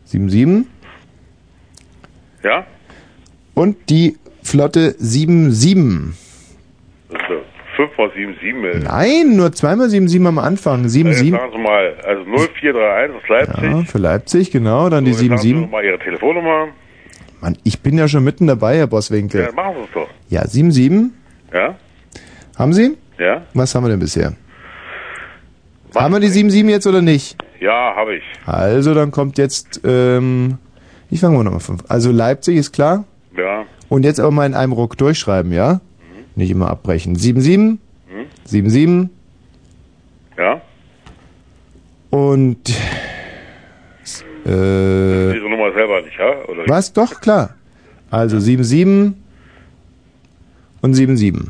[0.04, 0.66] 77
[2.42, 2.66] Ja?
[3.54, 6.14] und die Flotte 77.
[7.10, 8.82] Das ist 5 mal 77.
[8.82, 10.82] Äh, Nein, nur zweimal 77 am Anfang.
[10.82, 11.30] Jetzt 77.
[11.32, 13.62] sagen Sie mal, also 0431 ist Leipzig.
[13.64, 15.54] Ja, für Leipzig, genau, dann die So, Sie 77.
[15.62, 16.68] noch mal Ihre Telefonnummer.
[17.40, 19.50] Mann, ich bin ja schon mitten dabei, Herr Ja, Bosswinkel.
[19.54, 20.08] machen Sie es doch.
[20.28, 21.10] Ja, 77.
[21.52, 21.74] Ja?
[22.58, 22.96] Haben Sie?
[23.18, 23.42] Ja?
[23.54, 24.32] Was haben wir denn bisher?
[25.92, 26.02] Was?
[26.02, 27.36] Haben wir die 77 jetzt oder nicht?
[27.60, 28.22] Ja, habe ich.
[28.46, 30.58] Also, dann kommt jetzt, ähm,
[31.10, 31.82] ich fange mal nochmal fünf.
[31.88, 33.04] Also Leipzig ist klar.
[33.36, 33.64] Ja.
[33.88, 35.80] Und jetzt aber mal in einem Ruck durchschreiben, ja?
[36.36, 37.16] Nicht immer abbrechen.
[37.16, 37.78] 77,
[38.10, 38.26] Mhm.
[38.44, 39.10] 77
[40.36, 40.60] Ja?
[42.10, 42.58] und
[44.46, 46.44] äh, Ihre Nummer selber nicht, ja?
[46.48, 46.92] Oder was?
[46.92, 47.54] Doch, klar.
[48.10, 49.14] Also 77
[50.82, 51.48] und 77.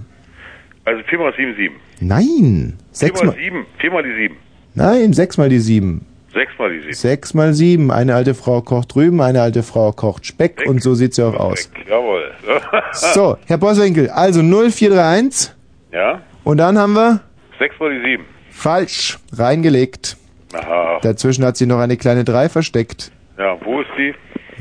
[0.84, 1.70] Also 4 mal 77.
[2.00, 3.66] Nein, 4 sechs mal mal, 7.
[3.78, 4.36] 4 mal die 7.
[4.74, 6.04] nein, sechs mal die 7.
[6.34, 6.92] 6 mal die 7.
[6.94, 7.90] Sechs mal sieben.
[7.90, 10.68] Eine alte Frau kocht Rüben, eine alte Frau kocht Speck Speck.
[10.68, 11.70] und so sieht sie auch aus.
[11.88, 12.30] Jawohl.
[12.92, 15.52] So, Herr Bosswinkel, also 0431
[15.92, 16.20] Ja?
[16.44, 17.20] und dann haben wir
[17.58, 18.24] 6 mal die 7.
[18.50, 20.16] falsch reingelegt.
[20.52, 20.98] Aha.
[21.02, 23.10] Dazwischen hat sie noch eine kleine 3 versteckt.
[23.38, 24.14] Ja, wo ist die?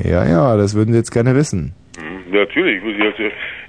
[0.09, 1.73] Ja, ja, das würden Sie jetzt gerne wissen.
[2.33, 2.77] Ja, natürlich.
[2.77, 3.19] Ich will, jetzt,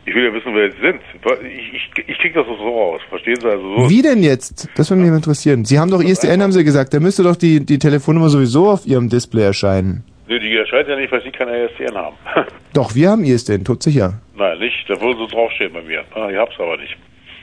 [0.06, 1.00] ich will ja wissen, wer Sie sind.
[1.46, 3.00] Ich, ich, ich krieg das so raus.
[3.08, 3.90] Verstehen Sie also so?
[3.90, 4.68] Wie denn jetzt?
[4.76, 5.64] Das würde mich interessieren.
[5.64, 6.94] Sie haben doch ISDN, haben Sie gesagt.
[6.94, 10.04] Da müsste doch die, die Telefonnummer sowieso auf Ihrem Display erscheinen.
[10.26, 12.16] Nee, die erscheint ja nicht, weil Sie kein ISDN haben.
[12.72, 14.14] Doch, wir haben ISDN, tot sicher.
[14.36, 14.84] Nein, nicht.
[14.88, 16.02] Da würde so draufstehen bei mir.
[16.14, 16.96] Ah, ich hab's aber nicht.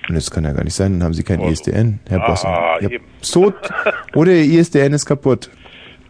[0.10, 1.52] Und Das kann ja gar nicht sein, dann haben Sie kein Also.
[1.52, 2.62] ISDN, Herr Ah, Bosswinkel.
[2.82, 3.06] Ja, eben.
[3.22, 3.54] so,
[4.16, 5.52] oder Ihr ISDN ist kaputt.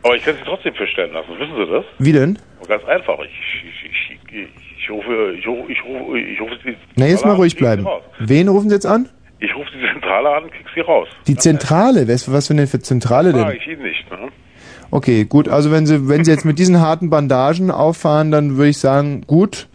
[0.04, 1.28] Aber ich kann Sie trotzdem feststellen lassen.
[1.38, 1.86] Wissen Sie das?
[2.00, 2.40] Wie denn?
[2.70, 3.20] Ganz einfach.
[3.20, 3.92] Ich, ich,
[4.32, 4.48] ich,
[4.82, 7.52] ich, rufe, ich rufe, ich rufe, ich rufe die Na, jetzt mal Zentrale an, ruhig
[7.54, 7.88] sie bleiben.
[8.20, 9.10] Wen rufen Sie jetzt an?
[9.40, 11.08] Ich rufe die Zentrale an, krieg sie raus.
[11.28, 12.08] Die Zentrale.
[12.08, 13.48] Was, was für eine für Zentrale denn?
[13.56, 14.10] ich Ihnen nicht.
[14.10, 14.30] Ne?
[14.90, 15.48] Okay, gut.
[15.48, 19.22] Also wenn Sie, wenn Sie jetzt mit diesen harten Bandagen auffahren, dann würde ich sagen,
[19.28, 19.68] gut.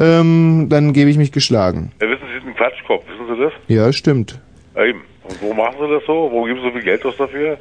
[0.00, 1.92] Ähm, dann gebe ich mich geschlagen.
[2.00, 3.04] Ja, wissen Sie, Sie sind ein Quatschkopf.
[3.08, 3.52] Wissen Sie das?
[3.68, 4.40] Ja, stimmt.
[4.74, 5.02] Ja, eben.
[5.32, 6.28] Und wo machen Sie das so?
[6.30, 7.56] Wo geben Sie so viel Geld aus dafür?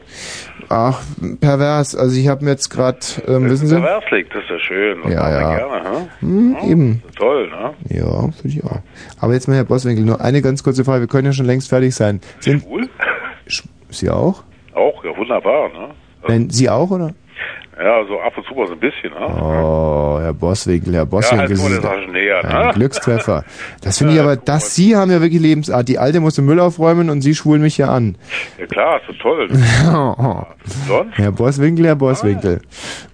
[0.70, 1.02] Ach,
[1.40, 1.96] pervers.
[1.96, 3.76] Also ich habe mir jetzt gerade, ähm, wissen Sie?
[3.76, 5.00] Pervers liegt, das ist ja schön.
[5.04, 5.56] Das Ja, ja.
[5.58, 6.08] Gerne, ne?
[6.20, 7.04] Hm, eben.
[7.16, 7.74] Toll, ne?
[7.90, 8.80] Ja, finde ich auch.
[9.20, 11.02] Aber jetzt mal, Herr Bosswinkel, nur eine ganz kurze Frage.
[11.02, 12.20] Wir können ja schon längst fertig sein.
[12.40, 12.90] Sind Cool.
[13.48, 14.44] Sch- Sie auch?
[14.74, 15.90] Auch, ja, wunderbar, ne?
[16.28, 17.14] Nein, Sie auch, oder?
[17.84, 19.42] Ja, so ab und zu mal so ein bisschen, ne?
[19.42, 21.48] Oh, Herr Bosswinkel, Herr ja, Bosswinkel.
[21.48, 22.74] halt sind der Sache näher, ein ne?
[22.74, 23.44] Glückstreffer.
[23.82, 25.88] Das finde ich aber, das Sie haben ja wirklich Lebensart.
[25.88, 28.18] Die Alte musste Müll aufräumen und Sie schwulen mich hier an.
[28.60, 29.50] Ja, klar, ist so toll.
[30.88, 31.18] Sonst?
[31.18, 32.62] Herr Bosswinkel, Herr Bosswinkel.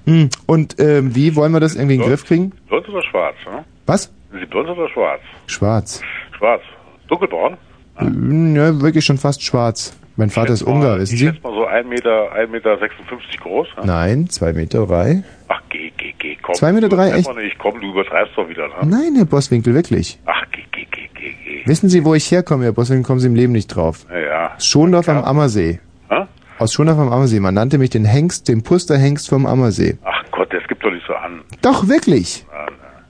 [0.06, 0.30] Hm.
[0.46, 2.52] Und ähm, wie wollen wir das irgendwie in den Griff kriegen?
[2.68, 3.64] Blond oder schwarz, ne?
[3.86, 4.12] Was?
[4.32, 5.22] Sind Sie blond oder schwarz?
[5.46, 6.02] Schwarz.
[6.38, 6.62] Schwarz.
[7.08, 7.58] Dunkelbraun?
[7.96, 9.96] Hm, Ja, wirklich schon fast schwarz.
[10.18, 11.28] Mein Vater ist Ungar, wissen Ich Sie?
[11.28, 13.68] schätze mal so 1 Meter, 1 Meter 56 groß.
[13.78, 13.86] Ne?
[13.86, 15.24] Nein, zwei Meter drei.
[15.48, 16.56] Ach, geh, geh, geh, komm.
[16.56, 17.36] Zwei Meter Du drei, übertreib echt?
[17.36, 17.60] mal Nicht.
[17.60, 18.74] Komm, du übertreibst doch wieder, ne?
[18.84, 20.20] Nein, Herr Bosswinkel, wirklich.
[20.26, 21.68] Ach, geh, geh, geh, geh, geh.
[21.68, 24.08] Wissen Sie, wo ich herkomme, Herr Bosswinkel, kommen Sie im Leben nicht drauf.
[24.10, 24.52] Ja, ja.
[24.60, 25.80] Schondorf am Ammersee.
[26.10, 26.24] Hä?
[26.58, 27.40] Aus Schondorf am Ammersee.
[27.40, 30.00] Man nannte mich den Hengst, den Pusterhengst vom Ammersee.
[30.04, 31.42] Ach Gott, das gibt doch nicht so an.
[31.62, 32.44] Doch, wirklich.
[32.52, 32.66] Ah,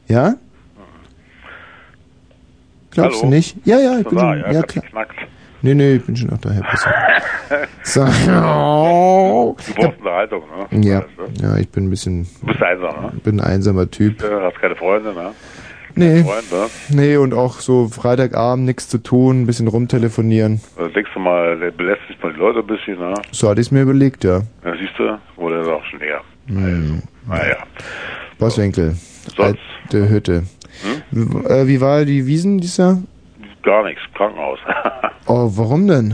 [0.10, 0.14] na.
[0.14, 0.34] Ja?
[2.92, 3.30] Glaubst Hallo?
[3.30, 3.56] du nicht?
[3.66, 4.84] Ja, ja, ich bin da, ja, ja klar.
[4.84, 5.16] geknackt.
[5.62, 7.68] Nee, nee, ich bin schon noch da, Herr Bosswinkel.
[7.84, 8.04] So.
[8.06, 10.86] Du brauchst Unterhaltung, ne?
[10.86, 11.04] Ja,
[11.42, 13.12] ja, ich bin ein bisschen, Du bist einsam, ne?
[13.24, 14.18] bin ein einsamer Typ.
[14.20, 15.32] Du hast keine Freunde, ne?
[15.96, 16.70] Nee, Freunde.
[16.90, 20.62] nee, und auch so Freitagabend nichts zu tun, ein bisschen rumtelefonieren.
[20.78, 23.14] Also denkst du mal, der belästigt mal die Leute ein bisschen, ne?
[23.32, 24.42] So hatte ich es mir überlegt, ja.
[24.64, 26.22] Ja, siehst du, wurde er auch schon her.
[26.48, 27.02] Hm.
[27.30, 27.58] Also, naja.
[28.38, 28.96] Bosswinkel,
[29.36, 29.58] Sonst?
[29.86, 30.44] alte Hütte.
[31.12, 33.02] W- Äh, wie war die Wiesen dieses Jahr?
[33.68, 34.60] Gar nichts, Krankenhaus.
[35.30, 36.08] Oh, warum denn?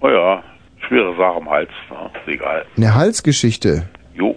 [0.00, 0.42] oh ja,
[0.86, 1.96] schwere Sache am Hals, ne?
[2.20, 2.60] ist egal.
[2.76, 3.88] Eine Halsgeschichte.
[4.14, 4.36] Jo.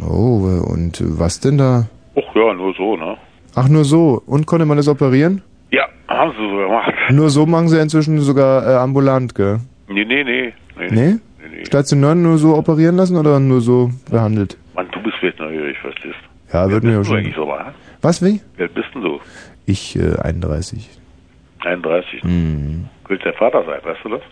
[0.00, 0.38] Oh,
[0.72, 1.86] und was denn da?
[2.14, 3.18] Och ja, nur so, ne?
[3.54, 4.22] Ach, nur so.
[4.24, 5.42] Und konnte man das operieren?
[5.70, 6.94] Ja, Haben sie so gemacht.
[7.10, 9.58] Nur so machen sie inzwischen sogar äh, ambulant, gell?
[9.88, 10.54] Nee, nee, nee.
[10.78, 10.88] Nee?
[10.90, 11.10] Nee?
[11.10, 11.64] Nee, nee.
[11.66, 14.56] Stationär nur so operieren lassen oder nur so behandelt?
[14.74, 16.16] Mann, du bist vielleicht neugierig, verstehst
[16.52, 17.44] Ja, wird mir eigentlich schon.
[17.44, 17.74] so, wa?
[18.00, 18.40] Was, wie?
[18.56, 19.20] Wie alt bist denn du?
[19.66, 20.88] Ich, äh, 31.
[21.66, 22.22] 31.
[22.22, 22.88] Hm.
[23.04, 24.22] Könnte dein Vater sein, weißt du das?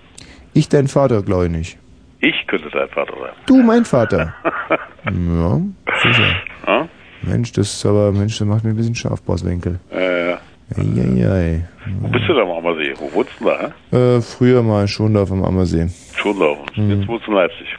[0.55, 1.79] Ich dein Vater, glaube ich nicht.
[2.21, 3.33] Ich könnte dein Vater sein.
[3.47, 4.35] Du, mein Vater.
[5.05, 5.61] ja,
[6.03, 6.37] sicher.
[6.67, 6.89] Ja?
[7.23, 9.79] Mensch, das ist aber, Mensch, das macht mir ein bisschen scharf, Bosswinkel.
[9.91, 10.39] Äh, ja.
[10.77, 11.65] Eieiei.
[12.01, 12.95] Wo bist du da am Ammersee?
[12.97, 13.97] Wo wohnst du da, hä?
[13.97, 15.89] Äh, früher mal Schondorf am Ammersee.
[16.17, 16.65] Schonlaufen.
[16.77, 16.91] Mhm.
[16.91, 17.77] Jetzt wohnst du in Leipzig.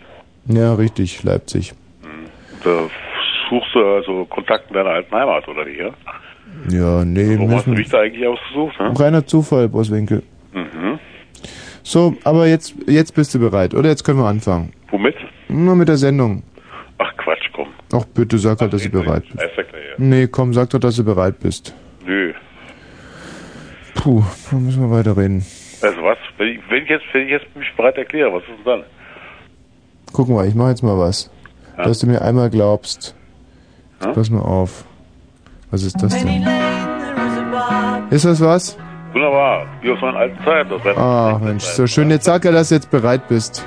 [0.48, 1.74] Ja, richtig, Leipzig.
[2.63, 2.89] Da
[3.50, 5.89] suchst du also Kontakt in deiner alten Heimat, oder wie, ja?
[6.70, 8.94] Ja, nee, Warum hast du mich da eigentlich ausgesucht, ne?
[8.98, 10.24] reiner Zufall, Bosswinkel.
[10.54, 11.00] Mhm.
[11.84, 13.89] So, aber jetzt, jetzt bist du bereit, oder?
[13.89, 14.72] Jetzt können wir anfangen.
[14.89, 15.16] Womit?
[15.50, 16.44] Nur mit der Sendung.
[16.98, 17.68] Ach Quatsch, komm.
[17.94, 19.44] Ach, bitte sag halt, dass du bereit bist.
[19.44, 19.54] Ja.
[19.98, 21.76] Nee, komm, sag doch, dass du bereit bist.
[22.06, 22.34] Nö.
[23.96, 25.46] Puh, dann müssen wir weiterreden.
[25.82, 26.18] Also was?
[26.38, 28.84] Wenn ich, wenn ich jetzt, wenn ich jetzt mich bereit erkläre, was ist denn dann?
[30.13, 31.32] Guck mal, ich mach jetzt mal was.
[31.78, 31.84] Ja.
[31.84, 33.16] Dass du mir einmal glaubst.
[34.02, 34.12] Ja?
[34.12, 34.86] pass mal auf.
[35.74, 36.46] Was ist das denn?
[38.12, 38.78] Ist das was?
[39.12, 39.66] Wunderbar.
[39.82, 42.12] Wie aus meinen alten war Ah, Mensch, so schön.
[42.12, 43.66] Jetzt sag ja, dass du jetzt bereit bist.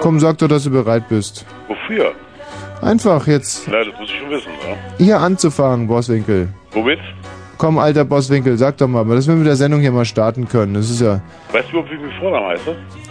[0.00, 1.46] Komm, sag doch, dass du bereit bist.
[1.68, 2.10] Wofür?
[2.82, 4.76] Einfach jetzt Na, das muss ich schon wissen, ne?
[4.98, 6.48] hier anzufangen, Bosswinkel.
[6.72, 6.98] Womit?
[7.58, 10.74] Komm, alter Bosswinkel, sag doch mal, dass wir mit der Sendung hier mal starten können.
[10.74, 11.20] Das ist ja...
[11.52, 12.62] Weißt du überhaupt, wie mein Vorname heißt?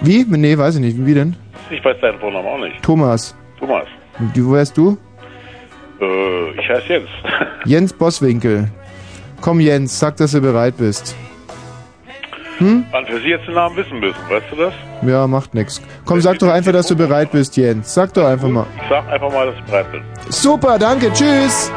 [0.02, 0.26] Wie?
[0.28, 1.06] Nee, weiß ich nicht.
[1.06, 1.38] Wie denn?
[1.72, 2.84] Ich weiß deinen Vornamen auch nicht.
[2.84, 3.34] Thomas.
[3.58, 3.86] Thomas.
[4.36, 4.98] Die- Wo wärst du?
[6.02, 7.10] Äh, ich heiße Jens.
[7.66, 8.70] Jens Bosswinkel.
[9.42, 11.16] Komm, Jens, sag, dass du bereit bist.
[12.60, 14.74] An für Sie jetzt den Namen wissen müssen, weißt du das?
[15.04, 15.80] Ja, macht nix.
[16.06, 17.94] Komm, sag doch einfach, dass du bereit bist, Jens.
[17.94, 18.66] Sag doch einfach mal.
[18.82, 20.02] Ich sag einfach mal, dass ich bereit bin.
[20.30, 21.72] Super, danke, tschüss.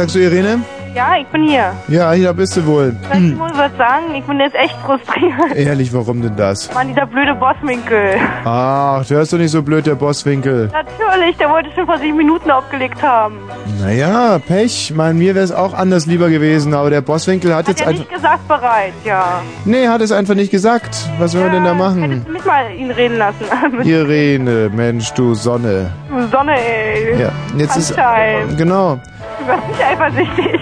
[0.00, 0.60] Sagst du, Irene?
[0.94, 1.72] Ja, ich bin hier.
[1.88, 2.96] Ja, hier bist du wohl.
[3.12, 5.54] Ich muss was sagen, ich bin jetzt echt frustriert.
[5.54, 6.72] Ehrlich, warum denn das?
[6.74, 8.16] Mann, dieser blöde Bosswinkel.
[8.44, 10.70] Ach, du hörst doch nicht so blöd, der Bosswinkel.
[10.72, 13.36] Natürlich, der wollte schon vor sieben Minuten aufgelegt haben.
[13.80, 14.92] Naja, Pech.
[14.96, 17.88] Mein, mir wäre es auch anders lieber gewesen, aber der Bosswinkel hat Hat jetzt er
[17.88, 18.00] einfach...
[18.00, 19.42] nicht gesagt bereit, ja.
[19.66, 20.96] Nee, hat es einfach nicht gesagt.
[21.18, 22.02] Was sollen wir denn da machen?
[22.02, 23.44] Hättest du mich mal ihn reden lassen.
[23.84, 25.92] Irene, Mensch, du Sonne.
[26.32, 27.20] Sonne, ey.
[27.20, 27.92] Ja, jetzt ist...
[27.92, 28.56] Anschein.
[28.56, 28.98] Genau.
[29.40, 30.60] Du warst nicht eifersüchtig.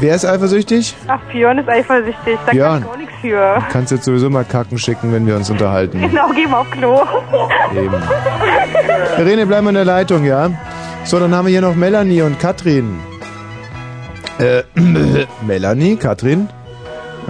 [0.00, 0.94] Wer ist eifersüchtig?
[1.06, 2.38] Ach, Björn ist eifersüchtig.
[2.46, 2.72] Da Björn.
[2.72, 3.62] kann ich auch nichts für.
[3.70, 6.00] Kannst jetzt sowieso mal Kacken schicken, wenn wir uns unterhalten.
[6.00, 7.04] Genau, geh mal auf Klo.
[7.74, 7.94] Eben.
[9.18, 10.50] Irene, bleib mal in der Leitung, ja?
[11.04, 12.98] So, dann haben wir hier noch Melanie und Katrin.
[14.38, 14.62] Äh,
[15.46, 16.48] Melanie, Katrin?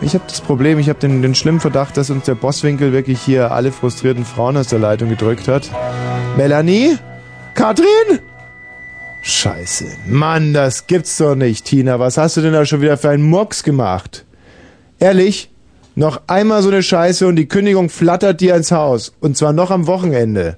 [0.01, 3.21] Ich habe das Problem, ich habe den, den schlimmen Verdacht, dass uns der Bosswinkel wirklich
[3.21, 5.71] hier alle frustrierten Frauen aus der Leitung gedrückt hat.
[6.37, 6.97] Melanie?
[7.55, 8.21] Katrin?
[9.29, 9.87] Scheiße.
[10.07, 11.99] Mann, das gibt's doch nicht, Tina.
[11.99, 14.25] Was hast du denn da schon wieder für einen Murks gemacht?
[15.01, 15.51] Ehrlich?
[15.97, 19.13] Noch einmal so eine Scheiße und die Kündigung flattert dir ins Haus.
[19.19, 20.57] Und zwar noch am Wochenende.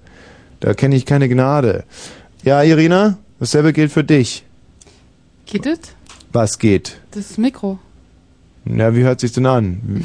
[0.60, 1.84] Da kenne ich keine Gnade.
[2.42, 4.44] Ja, Irina, dasselbe gilt für dich.
[5.46, 5.78] Geht das?
[6.34, 7.00] Was geht?
[7.12, 7.78] Das Mikro.
[8.66, 10.04] Na, wie hört sich denn an?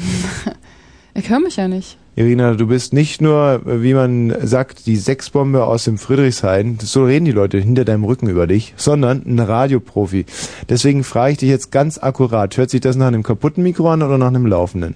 [1.16, 1.96] Ich höre mich ja nicht.
[2.16, 7.24] Irina, du bist nicht nur, wie man sagt, die Sexbombe aus dem Friedrichshain, so reden
[7.24, 10.24] die Leute hinter deinem Rücken über dich, sondern ein Radioprofi.
[10.68, 14.02] Deswegen frage ich dich jetzt ganz akkurat, hört sich das nach einem kaputten Mikro an
[14.02, 14.94] oder nach einem laufenden?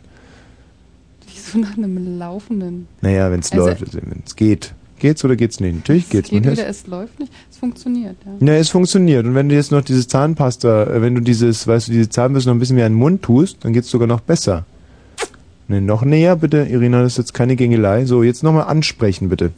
[1.26, 2.86] Wieso nach einem laufenden?
[3.00, 4.74] Naja, wenn es Also- läuft, wenn es geht.
[5.00, 5.76] Geht's oder geht's nicht?
[5.76, 6.26] Natürlich geht's.
[6.28, 7.32] Es geht Man wieder, es läuft nicht.
[7.50, 8.46] Es funktioniert, ja.
[8.48, 9.26] Ja, es funktioniert.
[9.26, 12.50] Und wenn du jetzt noch dieses Zahnpasta, äh, wenn du dieses, weißt du, diese Zahnbürste
[12.50, 14.66] noch ein bisschen mehr in den Mund tust, dann geht's sogar noch besser.
[15.68, 18.06] Ne, noch näher bitte, Irina, das ist jetzt keine Gängelei.
[18.06, 19.52] So, jetzt nochmal ansprechen bitte.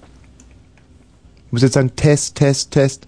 [1.52, 3.06] musst jetzt sagen, Test, Test, Test.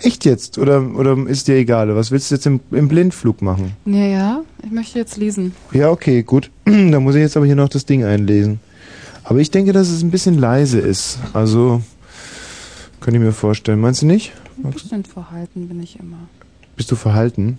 [0.00, 0.58] Echt jetzt?
[0.58, 1.94] Oder, oder ist dir egal?
[1.96, 3.72] Was willst du jetzt im, im Blindflug machen?
[3.84, 5.54] Ja, ja, ich möchte jetzt lesen.
[5.72, 6.50] Ja, okay, gut.
[6.64, 8.60] da muss ich jetzt aber hier noch das Ding einlesen.
[9.24, 11.18] Aber ich denke, dass es ein bisschen leise ist.
[11.32, 11.82] Also,
[13.00, 13.80] könnte ich mir vorstellen.
[13.80, 14.32] Meinst du nicht?
[14.62, 16.28] Ein bisschen verhalten bin ich immer.
[16.76, 17.58] Bist du verhalten?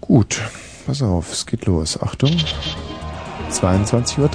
[0.00, 0.40] Gut,
[0.86, 2.00] pass auf, es geht los.
[2.00, 2.30] Achtung.
[3.50, 4.30] 22.30 Uhr.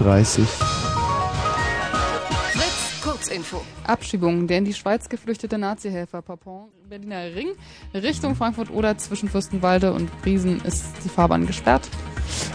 [2.54, 3.62] Fritz, Kurzinfo.
[3.86, 4.48] Abschiebung.
[4.48, 7.50] Der in die Schweiz geflüchtete Nazi-Helfer Papon, Berliner Ring,
[7.94, 11.88] Richtung Frankfurt oder zwischen Fürstenwalde und Briesen ist die Fahrbahn gesperrt.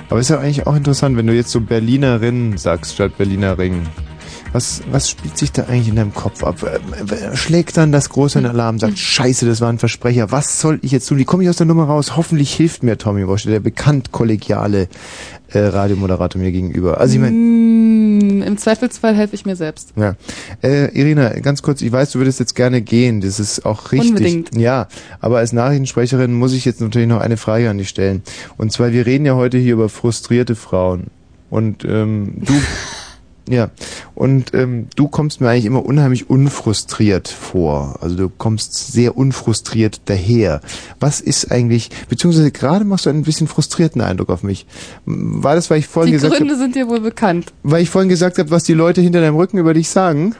[0.09, 3.87] Aber ist ja eigentlich auch interessant, wenn du jetzt so Berlinerin sagst statt Berliner Ring.
[4.53, 6.57] Was, was spielt sich da eigentlich in deinem Kopf ab?
[7.35, 10.93] Schlägt dann das große in Alarm, sagt, scheiße, das war ein Versprecher, was soll ich
[10.93, 11.19] jetzt tun?
[11.19, 12.17] Wie komme ich aus der Nummer raus?
[12.17, 14.89] Hoffentlich hilft mir Tommy Walsh, der bekannt kollegiale
[15.53, 17.01] äh, Radiomoderator mir gegenüber.
[17.01, 19.93] Also ich meine, Mm, Im Zweifelsfall helfe ich mir selbst.
[19.97, 20.15] ja.
[20.63, 24.11] Äh, Irina, ganz kurz, ich weiß, du würdest jetzt gerne gehen, das ist auch richtig.
[24.11, 24.57] Unbedingt.
[24.57, 24.89] Ja,
[25.21, 28.23] aber als Nachrichtensprecherin muss ich jetzt natürlich noch eine Frage an dich stellen.
[28.57, 31.09] Und zwar, wir reden ja heute hier über frustrierte Frauen.
[31.51, 32.53] Und ähm, du,
[33.49, 33.71] ja,
[34.15, 37.99] und ähm, du kommst mir eigentlich immer unheimlich unfrustriert vor.
[38.01, 40.61] Also du kommst sehr unfrustriert daher.
[40.99, 44.67] Was ist eigentlich, beziehungsweise gerade machst du einen bisschen frustrierten Eindruck auf mich.
[45.05, 47.53] War das, weil ich vorhin Die gesagt habe, Gründe sind dir wohl bekannt.
[47.63, 50.35] weil ich vorhin gesagt habe, was die Leute hinter deinem Rücken über dich sagen?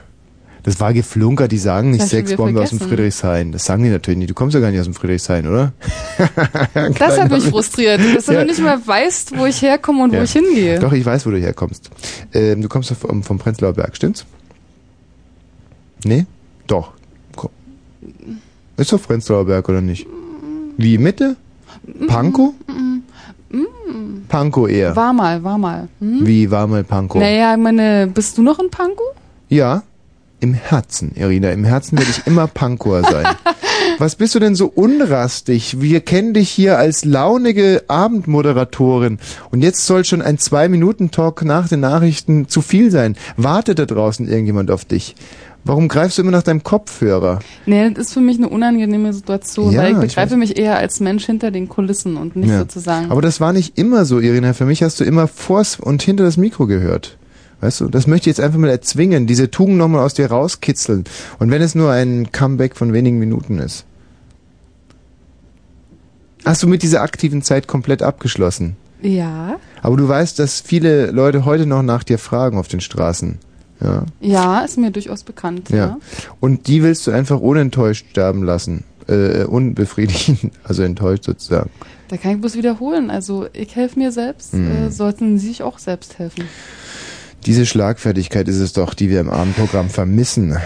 [0.67, 2.81] Das war geflunkert, die sagen nicht Sexbombe aus dem.
[2.81, 3.53] Friedrichshain.
[3.53, 4.29] Das sagen die natürlich nicht.
[4.29, 5.71] Du kommst ja gar nicht aus dem Friedrichshain, oder?
[6.99, 8.43] Das hat mich frustriert, dass du Ja.
[8.43, 10.19] nicht mal weißt, wo ich herkomme und Ja.
[10.19, 10.77] wo ich hingehe.
[10.79, 11.89] Doch, ich weiß, wo du herkommst.
[12.33, 14.25] Ähm, du kommst vom, vom Prenzlauer Berg, stimmt's?
[16.03, 16.25] Nee?
[16.67, 16.91] Doch.
[18.75, 20.05] Ist doch Prenzlauer Berg, oder nicht?
[20.75, 21.37] Wie, Mitte?
[22.07, 22.51] Pankow?
[24.27, 24.93] Pankow eher.
[24.97, 25.87] War mal, war mal.
[26.01, 26.27] Hm?
[26.27, 27.21] Wie war mal Pankow?
[27.21, 29.15] Naja, ich meine, bist du noch in Pankow?
[29.47, 29.83] Ja,
[30.39, 31.51] im Herzen, Irina.
[31.51, 33.25] Im Herzen werde ich immer Pankower sein.
[33.99, 35.81] Was bist du denn so unrastig?
[35.81, 39.17] Wir kennen dich hier als launige Abendmoderatorin.
[39.51, 43.15] Und jetzt soll schon ein Zwei-Minuten-Talk nach den Nachrichten zu viel sein.
[43.37, 45.15] Wartet da draußen irgendjemand auf dich?
[45.63, 47.39] Warum greifst du immer nach deinem Kopfhörer?
[47.65, 50.37] Nee, das ist für mich eine unangenehme Situation, Ja, weil ich ich begreife weiß.
[50.37, 52.59] mich eher als Mensch hinter den Kulissen und nicht Ja.
[52.59, 53.11] sozusagen.
[53.11, 54.53] Aber das war nicht immer so, Irina.
[54.53, 57.17] Für mich hast du immer vors und hinter das Mikro gehört.
[57.61, 61.05] Weißt du, das möchte ich jetzt einfach mal erzwingen, diese Tugend nochmal aus dir rauskitzeln.
[61.39, 63.85] Und wenn es nur ein Comeback von wenigen Minuten ist.
[66.45, 68.77] Hast du mit dieser aktiven Zeit komplett abgeschlossen?
[69.01, 73.37] ja, Aber du weißt, dass viele Leute heute noch nach dir fragen auf den Straßen.
[73.79, 74.03] Ja.
[74.21, 75.69] ja, ist mir durchaus bekannt.
[75.69, 75.77] Ja.
[75.77, 75.97] Ja.
[76.39, 78.85] Und die willst du einfach unenttäuscht sterben lassen.
[79.07, 81.69] Äh, unbefriedigend, also enttäuscht sozusagen.
[82.07, 83.11] Da kann ich bloß wiederholen.
[83.11, 84.71] Also ich helfe mir selbst, Mhm.
[84.87, 86.45] äh, sollten Sie sich auch selbst helfen.
[87.47, 90.57] Diese Schlagfertigkeit ist es doch, die wir im Abendprogramm vermissen.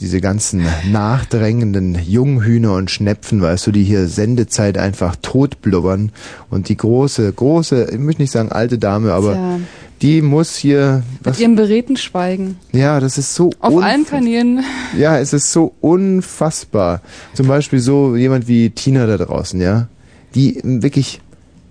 [0.00, 6.12] Diese ganzen nachdrängenden Junghühner und Schnepfen, weißt du, die hier Sendezeit einfach totblubbern.
[6.50, 9.58] Und die große, große, ich möchte nicht sagen alte Dame, aber Tja,
[10.02, 12.58] die muss hier, mit was, Ihrem beredten Schweigen.
[12.72, 14.62] ja, das ist so Auf allen Kanälen.
[14.98, 17.00] Ja, es ist so unfassbar.
[17.32, 19.88] Zum Beispiel so jemand wie Tina da draußen, ja,
[20.34, 21.22] die wirklich.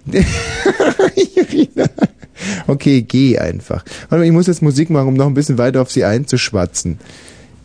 [1.35, 1.89] Irina.
[2.67, 3.83] okay, geh einfach.
[4.09, 6.99] Warte mal, ich muss jetzt Musik machen, um noch ein bisschen weiter auf sie einzuschwatzen.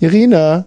[0.00, 0.64] Irina,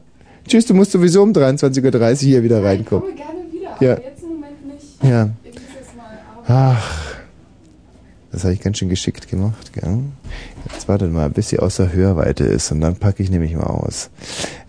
[0.47, 3.15] tschüss, du musst sowieso um 23.30 Uhr hier wieder reinkommen.
[3.15, 3.93] gerne wieder, Ja.
[3.99, 5.03] jetzt im Moment nicht.
[5.03, 5.29] Ja.
[5.43, 5.53] Ich
[6.45, 7.13] Ach,
[8.31, 9.99] das habe ich ganz schön geschickt gemacht, gell?
[10.71, 14.09] Jetzt wartet mal, bis sie außer Hörweite ist und dann packe ich nämlich mal aus.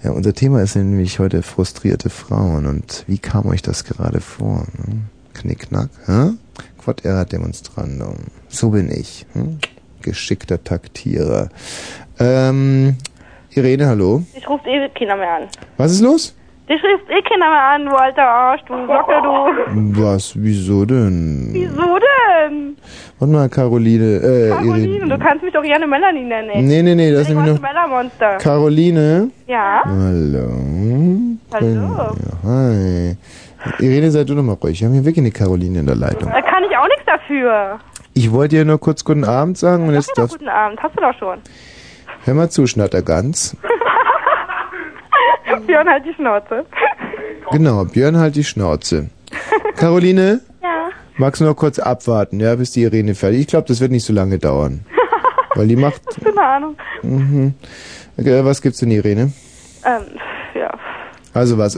[0.03, 4.67] Ja, unser Thema ist nämlich heute frustrierte Frauen und wie kam euch das gerade vor?
[4.87, 4.97] Ne?
[5.33, 6.31] Knickknack, hä?
[6.85, 8.17] Quod erat demonstrandum.
[8.49, 9.25] So bin ich.
[9.33, 9.59] Hm?
[10.03, 11.49] Geschickter Taktierer.
[12.21, 12.97] Ähm,
[13.55, 14.23] Irene, hallo.
[14.37, 15.43] Ich ruft eh keiner mehr an.
[15.79, 16.35] Was ist los?
[16.69, 19.99] Dich ruft eh keiner mehr an, du alter Arsch, du Socke, du.
[20.03, 21.49] Was, wieso denn?
[21.53, 22.77] Wieso denn?
[23.19, 25.19] Warte mal, Caroline, äh, Caroline, Irene.
[25.19, 26.63] du kannst mich doch gerne Melanie nennen, ey.
[26.63, 27.61] Nee, nee, nee, das ist Ich nämlich noch...
[27.63, 28.37] Mellermonster.
[28.39, 29.31] Caroline?
[29.47, 29.83] Ja?
[29.87, 30.49] Hallo.
[31.53, 32.15] Hallo.
[32.45, 33.17] Ja, hi.
[33.79, 34.81] Irene, sei du noch mal ruhig.
[34.81, 36.31] Wir haben hier wirklich eine Caroline in der Leitung.
[36.31, 37.79] Da kann ich auch nichts dafür.
[38.15, 41.01] Ich wollte dir nur kurz guten Abend sagen und jetzt darfst guten Abend, hast du
[41.01, 41.39] doch schon.
[42.25, 43.57] Hör mal zu, Schnattergans.
[45.67, 46.65] Björn, halt die Schnauze.
[47.51, 49.11] Genau, Björn halt die Schnauze.
[49.77, 50.89] Caroline, Ja.
[51.17, 54.05] magst du noch kurz abwarten, ja, bis die Irene fertig Ich glaube, das wird nicht
[54.05, 54.85] so lange dauern.
[55.55, 56.03] Weil die macht...
[56.23, 56.77] Keine Ahnung.
[57.03, 57.55] Mhm.
[58.17, 59.33] Okay, was gibt's denn, Irene?
[59.85, 60.03] Ähm,
[60.55, 60.71] ja.
[61.33, 61.77] Also was?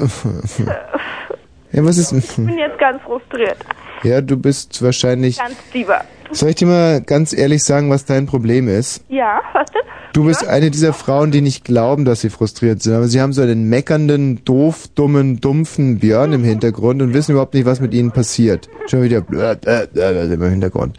[1.77, 2.12] Ja, was ist...
[2.12, 3.59] Ich bin jetzt ganz frustriert.
[4.03, 5.39] Ja, du bist wahrscheinlich...
[5.39, 6.01] Ganz lieber.
[6.33, 9.05] Soll ich dir mal ganz ehrlich sagen, was dein Problem ist?
[9.09, 9.83] Ja, was denn?
[10.12, 13.35] Du bist eine dieser Frauen, die nicht glauben, dass sie frustriert sind, aber sie haben
[13.35, 17.93] so einen meckernden, doof, dummen, dumpfen Björn im Hintergrund und wissen überhaupt nicht, was mit
[17.93, 18.68] ihnen passiert.
[18.87, 20.97] Schon wieder blöd, äh, äh, im Hintergrund.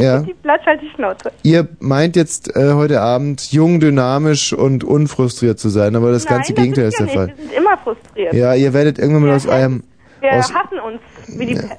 [0.00, 0.18] Ja.
[0.20, 1.30] Die Platz halt die Schnauze.
[1.42, 6.52] Ihr meint jetzt äh, heute Abend jung, dynamisch und unfrustriert zu sein, aber das ganze
[6.52, 7.26] Nein, Gegenteil das ist sind der wir Fall.
[7.26, 7.38] nicht.
[7.38, 8.32] Wir sind immer frustriert.
[8.34, 9.82] Ja, ihr werdet irgendwann mal aus eurem
[10.20, 11.00] Wir aus, hassen uns
[11.38, 11.76] wie die Pest.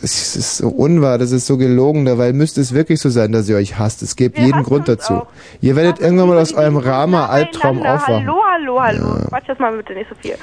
[0.00, 3.48] das ist so unwahr, das ist so gelogen, dabei müsste es wirklich so sein, dass
[3.48, 4.02] ihr euch hasst.
[4.02, 5.14] Es gibt Wir jeden Grund dazu.
[5.14, 5.26] auch.
[5.60, 8.26] Ihr werdet irgendwann mal aus eurem Rama-Albtraum aufwachen.
[8.26, 9.26] Hallo, hallo, hallo.
[9.28, 10.36] Quatsch das mal bitte nicht so viel.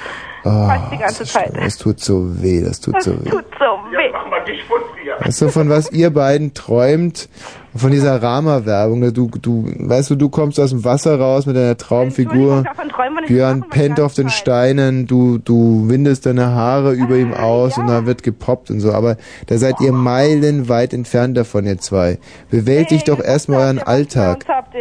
[0.43, 1.51] Quatsch die ganze Zeit.
[1.55, 3.30] Das tut so weh, das tut Das so weh.
[3.30, 4.09] tut so weh.
[4.13, 4.96] Mach mal dich frustriert.
[5.20, 7.30] Weißt du, von was ihr beiden träumt,
[7.76, 9.13] von dieser Rama-Werbung.
[9.13, 12.57] Du, du, weißt du, du kommst aus dem Wasser raus mit deiner Traumfigur.
[12.57, 13.28] Entschuldigung, davon träumen wir nicht.
[13.30, 14.30] Björn pennt auf den.
[14.30, 17.84] Steinen, du, du windest deine Haare über ihm aus ja.
[17.84, 18.91] und dann wird gepoppt und so.
[18.93, 22.18] Aber da seid ihr meilenweit entfernt davon, ihr zwei.
[22.49, 24.45] Bewältigt doch erstmal euren Alltag.
[24.47, 24.76] Habt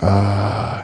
[0.00, 0.82] Ah,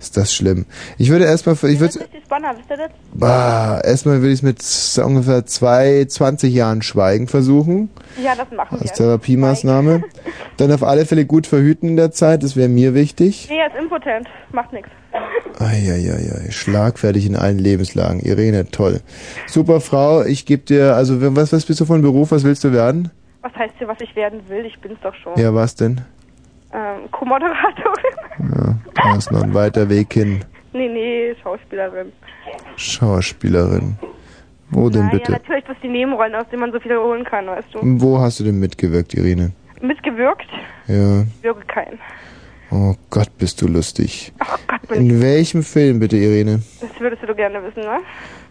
[0.00, 0.64] ist das schlimm.
[0.98, 6.04] Ich würde erstmal, ich Das würde, bah, erstmal würde ich es mit so ungefähr zwei,
[6.06, 7.90] 20 Jahren Schweigen versuchen.
[8.22, 8.96] Ja, das machen Als wir.
[8.96, 10.02] Therapiemaßnahme.
[10.56, 13.46] Dann auf alle Fälle gut verhüten in der Zeit, das wäre mir wichtig.
[13.50, 14.26] Nee, er ist impotent.
[14.52, 14.88] Macht nichts.
[15.58, 18.20] Eieiei, schlagfertig in allen Lebenslagen.
[18.20, 19.00] Irene, toll.
[19.46, 22.72] Super Frau, ich gebe dir, also was, was bist du von Beruf, was willst du
[22.72, 23.10] werden?
[23.42, 24.64] Was heißt hier, was ich werden will?
[24.64, 25.38] Ich bin's doch schon.
[25.38, 26.02] Ja, was denn?
[26.72, 28.16] Ähm, Co-Moderatorin?
[28.56, 30.44] Ja, da ist noch ein weiter Weg hin.
[30.72, 32.12] nee, nee, Schauspielerin.
[32.76, 33.96] Schauspielerin.
[34.70, 35.32] Wo denn Naja, bitte?
[35.32, 37.78] natürlich, das die Nebenrollen, aus denen man so viel holen kann, weißt du.
[37.82, 39.50] Wo hast du denn mitgewirkt, Irene?
[39.80, 40.46] Mitgewirkt?
[40.86, 41.24] Ja.
[41.42, 41.98] Wirke kein.
[42.70, 44.32] Oh Gott, bist du lustig.
[44.38, 45.10] Ach Gott, bin ich.
[45.12, 46.62] In welchem Film bitte, Irene?
[46.80, 47.98] Das würdest du gerne wissen, ne?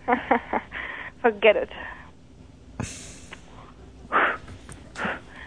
[1.21, 1.69] Forget it.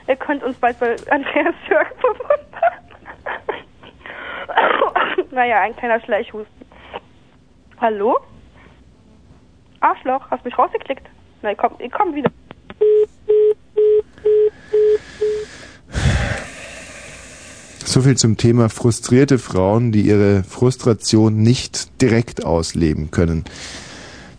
[0.09, 2.47] Ihr könnt uns bald bei Andreas Jörg bewundern.
[5.31, 6.67] naja, ein kleiner Schleichhusten.
[7.81, 8.19] Hallo?
[9.81, 11.07] Arschloch, hast mich rausgeklickt.
[11.43, 12.31] Ich komm, ich komm wieder.
[17.85, 23.45] So viel zum Thema frustrierte Frauen, die ihre Frustration nicht direkt ausleben können.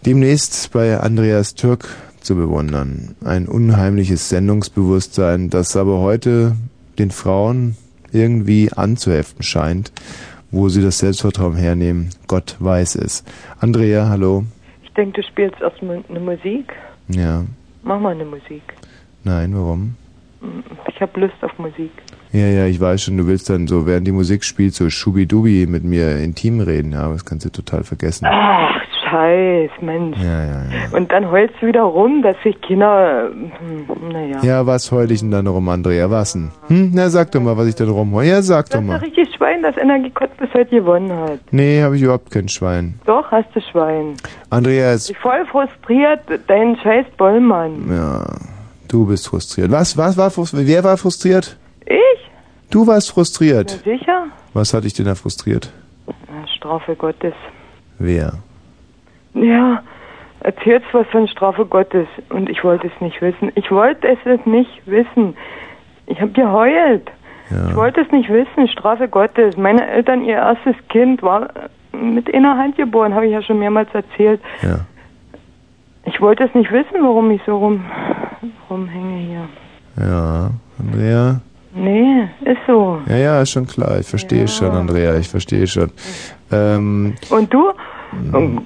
[0.05, 3.15] Demnächst bei Andreas Türk zu bewundern.
[3.23, 6.55] Ein unheimliches Sendungsbewusstsein, das aber heute
[6.97, 7.75] den Frauen
[8.11, 9.91] irgendwie anzuheften scheint.
[10.53, 13.23] Wo sie das Selbstvertrauen hernehmen, Gott weiß es.
[13.59, 14.43] Andrea, hallo.
[14.83, 16.71] Ich denke, du spielst erstmal eine Musik.
[17.07, 17.43] Ja.
[17.81, 18.61] Mach mal eine Musik.
[19.23, 19.95] Nein, warum?
[20.93, 21.89] Ich habe Lust auf Musik.
[22.31, 25.65] Ja, ja, ich weiß schon, du willst dann so, während die Musik spielt, so schubidubi
[25.67, 28.25] mit mir intim reden, ja, aber das kannst du total vergessen.
[28.29, 28.75] Ach,
[29.09, 30.17] scheiß, Mensch.
[30.19, 30.97] Ja, ja, ja.
[30.97, 33.29] Und dann heulst du wieder rum, dass sich Kinder...
[33.31, 34.39] hm, Naja.
[34.43, 36.09] Ja, was heul ich denn dann rum, Andrea?
[36.11, 36.51] Was denn?
[36.67, 36.91] Hm?
[36.93, 38.25] Na, sag doch mal, was ich denn rumheul.
[38.25, 38.99] Ja, sag doch Das ist mal.
[38.99, 41.39] doch richtig Schwein, das Energiekotz bis heute gewonnen hat.
[41.51, 42.99] Nee, habe ich überhaupt kein Schwein.
[43.05, 44.15] Doch, hast du Schwein.
[44.49, 47.89] Andreas, Ich voll frustriert, dein scheiß Bollmann.
[47.91, 48.23] ja,
[48.87, 49.69] du bist frustriert.
[49.69, 50.67] Was, was war frustriert?
[50.67, 51.57] Wer war frustriert?
[51.85, 52.31] Ich?
[52.71, 53.69] Du warst Na frustriert.
[53.83, 54.27] sicher?
[54.53, 55.69] Was hat dich denn da frustriert?
[56.07, 57.33] Na, Strafe Gottes.
[57.99, 58.33] Wer?
[59.33, 59.83] Ja,
[60.39, 62.07] erzählst was von Strafe Gottes.
[62.29, 63.51] Und ich wollte es nicht wissen.
[63.55, 65.35] Ich wollte es nicht wissen.
[66.05, 67.09] Ich habe geheult.
[67.63, 67.75] Ich Ja.
[67.75, 69.57] wollte es nicht wissen, Strafe Gottes.
[69.57, 71.49] Meine Eltern, ihr erstes Kind war
[71.91, 74.41] mit einer Hand geboren, habe ich ja schon mehrmals erzählt.
[74.61, 74.79] Ja.
[76.05, 77.85] Ich wollte es nicht wissen, warum ich so rum,
[78.69, 79.49] rumhänge hier.
[80.05, 80.49] Ja,
[80.79, 81.39] Andrea?
[81.75, 82.99] Nee, ist so.
[83.07, 83.99] Ja, ja, ist schon klar.
[83.99, 85.15] Ich verstehe schon, Andrea.
[85.17, 85.91] Ich verstehe schon.
[86.51, 87.71] Ähm, Und du?
[88.33, 88.61] Ähm,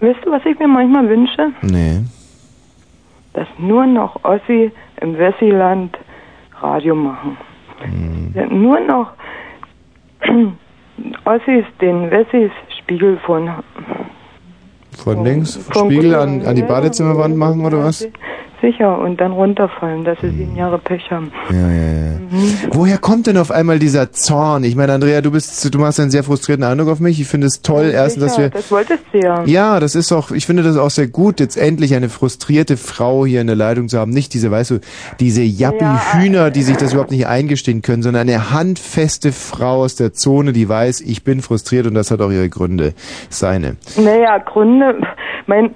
[0.00, 1.50] Weißt du, was ich mir manchmal wünsche?
[1.62, 2.00] nee.
[3.32, 4.70] Dass nur noch Ossi
[5.00, 5.96] im Wessiland
[6.60, 7.36] Radio machen.
[8.34, 9.12] Ja, Nur noch
[11.24, 13.50] Ossis den Wessis Spiegel von
[14.92, 15.56] Von links?
[15.56, 18.08] von Spiegel an, an die Badezimmerwand machen oder was?
[18.64, 21.30] Sicher und dann runterfallen, dass sie sieben Jahre Pech haben.
[21.50, 22.14] Ja, ja, ja.
[22.70, 24.64] Woher kommt denn auf einmal dieser Zorn?
[24.64, 27.20] Ich meine, Andrea, du bist, du machst einen sehr frustrierten Eindruck auf mich.
[27.20, 28.50] Ich finde es toll, erstens, dass wir.
[28.50, 29.44] das wolltest du ja.
[29.44, 33.26] Ja, das ist auch, ich finde das auch sehr gut, jetzt endlich eine frustrierte Frau
[33.26, 34.10] hier in der Leitung zu haben.
[34.10, 34.80] Nicht diese, weißt du,
[35.20, 40.12] diese Jappi-Hühner, die sich das überhaupt nicht eingestehen können, sondern eine handfeste Frau aus der
[40.12, 42.94] Zone, die weiß, ich bin frustriert und das hat auch ihre Gründe.
[43.28, 43.76] Seine.
[43.96, 45.00] Naja, Gründe,
[45.46, 45.70] mein,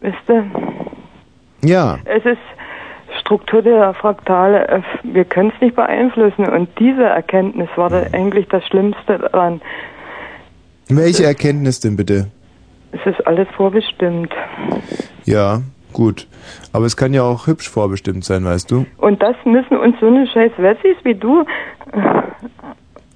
[0.00, 0.44] weißt du,
[1.62, 2.38] Ja, es ist
[3.20, 8.48] Struktur der Fraktale, äh, wir können es nicht beeinflussen und diese Erkenntnis war da eigentlich
[8.48, 9.60] das Schlimmste daran.
[10.88, 12.28] welche Erkenntnis denn bitte?
[12.92, 14.32] Es ist alles vorbestimmt.
[15.24, 16.26] Ja, gut.
[16.72, 18.86] Aber es kann ja auch hübsch vorbestimmt sein, weißt du?
[18.98, 21.44] Und das müssen uns so eine scheiß Wessis wie du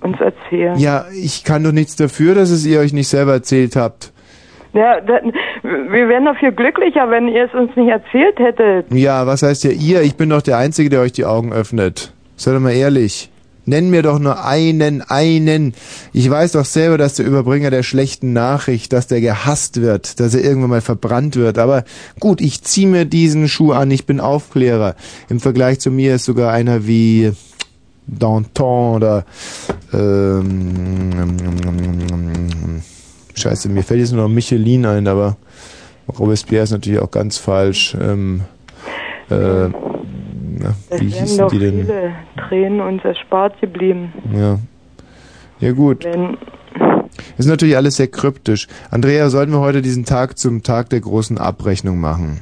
[0.01, 0.79] uns erzählen.
[0.79, 4.13] Ja, ich kann doch nichts dafür, dass es ihr euch nicht selber erzählt habt.
[4.75, 5.21] Ja, da,
[5.63, 8.93] wir wären doch viel glücklicher, wenn ihr es uns nicht erzählt hättet.
[8.93, 10.03] Ja, was heißt ja ihr?
[10.03, 12.13] Ich bin doch der Einzige, der euch die Augen öffnet.
[12.37, 13.31] Sei doch mal ehrlich.
[13.67, 15.75] Nenn mir doch nur einen, einen.
[16.13, 20.35] Ich weiß doch selber, dass der Überbringer der schlechten Nachricht, dass der gehasst wird, dass
[20.35, 21.59] er irgendwann mal verbrannt wird.
[21.59, 21.85] Aber
[22.21, 24.97] gut, ich zieh mir diesen Schuh an, ich bin Aufklärer.
[25.31, 27.33] Im Vergleich zu mir ist sogar einer wie
[28.07, 29.25] Danton oder
[29.95, 31.11] ähm,
[33.35, 35.37] Scheiße, mir fällt jetzt nur noch Michelin ein, aber
[36.19, 37.97] Robespierre ist natürlich auch ganz falsch.
[38.01, 38.43] Ähm,
[39.31, 41.81] äh, na, Es wie hießen doch die denn?
[41.85, 42.13] viele
[42.49, 44.13] Tränen uns erspart geblieben.
[44.33, 44.59] Ja.
[45.61, 46.05] Ja gut.
[46.05, 46.37] Wenn,
[47.39, 48.69] Ist natürlich alles sehr kryptisch.
[48.91, 52.41] Andrea, sollten wir heute diesen Tag zum Tag der großen Abrechnung machen?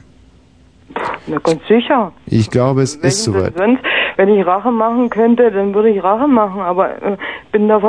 [1.26, 2.12] Na ganz sicher.
[2.26, 3.56] Ich glaube, es Wenn ist soweit.
[3.56, 3.82] sonst,
[4.16, 7.16] wenn ich Rache machen könnte, dann würde ich Rache machen, aber äh,
[7.52, 7.80] bin da,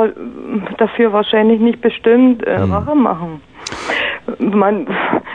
[0.78, 2.72] dafür wahrscheinlich nicht bestimmt, äh, Hm.
[2.72, 3.40] Rache machen.
[4.38, 4.86] Man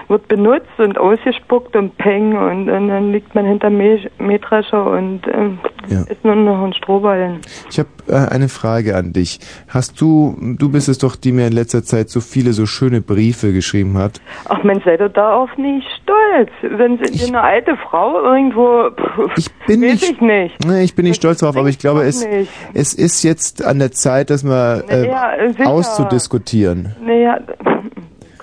[0.07, 5.27] wird benutzt und ausgespuckt und peng und, und dann liegt man hinter Mäh- Mähdrescher und
[5.27, 5.49] äh,
[5.87, 6.01] Ja.
[6.09, 7.39] ist nur noch ein Strohballen.
[7.69, 9.39] Ich habe äh, eine Frage an dich.
[9.67, 13.01] Hast du, du bist es doch, die mir in letzter Zeit so viele, so schöne
[13.01, 14.19] Briefe geschrieben hat.
[14.45, 16.49] Ach Mensch, seid ihr darauf nicht stolz?
[16.61, 20.65] Wenn sie eine alte Frau irgendwo, pff, Ich bin weiß nicht, ich nicht.
[20.65, 22.51] Nee, ich bin nicht stolz darauf, aber ich glaube, es, nicht.
[22.73, 25.69] es ist jetzt an der Zeit, das mal äh, Ja, sicher.
[25.69, 26.95] auszudiskutieren.
[27.05, 27.39] Naja,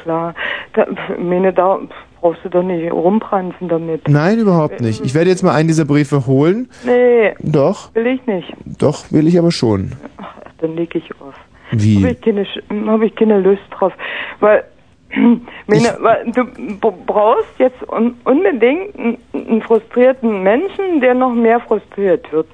[0.06, 0.34] klar.
[0.74, 0.86] Da,
[1.18, 1.78] meine, da
[2.20, 4.08] brauchst du doch nicht rumpranzen damit.
[4.08, 5.04] Nein, überhaupt nicht.
[5.04, 6.68] Ich werde jetzt mal einen dieser Briefe holen.
[6.84, 8.52] Nee, Doch, will ich nicht.
[8.78, 9.92] doch, will ich aber schon.
[10.18, 11.34] Ach, dann leg ich auf.
[11.72, 11.96] Wie?
[12.02, 13.92] Habe ich, keine, Sch- hab ich keine Lust drauf.
[14.38, 14.62] Weil,
[15.66, 22.30] meine, weil du brauchst jetzt un unbedingt einen, einen frustrierten Menschen, der noch mehr frustriert
[22.32, 22.46] wird.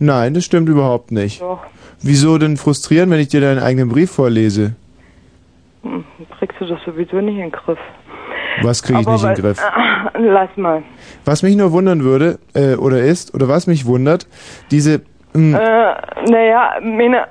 [0.00, 1.40] Nein, das stimmt überhaupt nicht.
[1.40, 1.60] Doch,
[2.02, 4.74] Wieso denn frustrieren, wenn ich dir deinen eigenen Brief vorlese?
[5.82, 6.04] hm,
[6.46, 7.78] kriegst du das sowieso nicht in den Griff.
[8.62, 9.58] Was kriege ich Aber nicht in den Griff?
[9.62, 10.82] Ah, lass mal.
[11.24, 14.26] Was mich nur wundern würde, äh, oder ist, oder was mich wundert,
[14.70, 15.02] diese,
[15.34, 17.26] mh, Äh, naja, meine,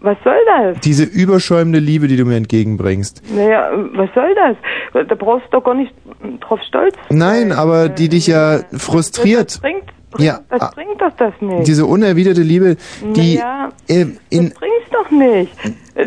[0.00, 0.80] was soll das?
[0.80, 3.22] diese überschäumende Liebe, die du mir entgegenbringst.
[3.34, 5.06] Naja, was soll das?
[5.08, 5.92] Da brauchst du doch gar nicht
[6.40, 6.94] drauf stolz.
[7.10, 9.58] Nein, aber die dich ja Das frustriert.
[9.60, 11.66] bringt, bringt, Ja, das ah, bringt doch das nicht.
[11.66, 12.76] Diese unerwiderte Liebe,
[13.14, 15.52] die Naja, äh, in, das bringt's doch nicht.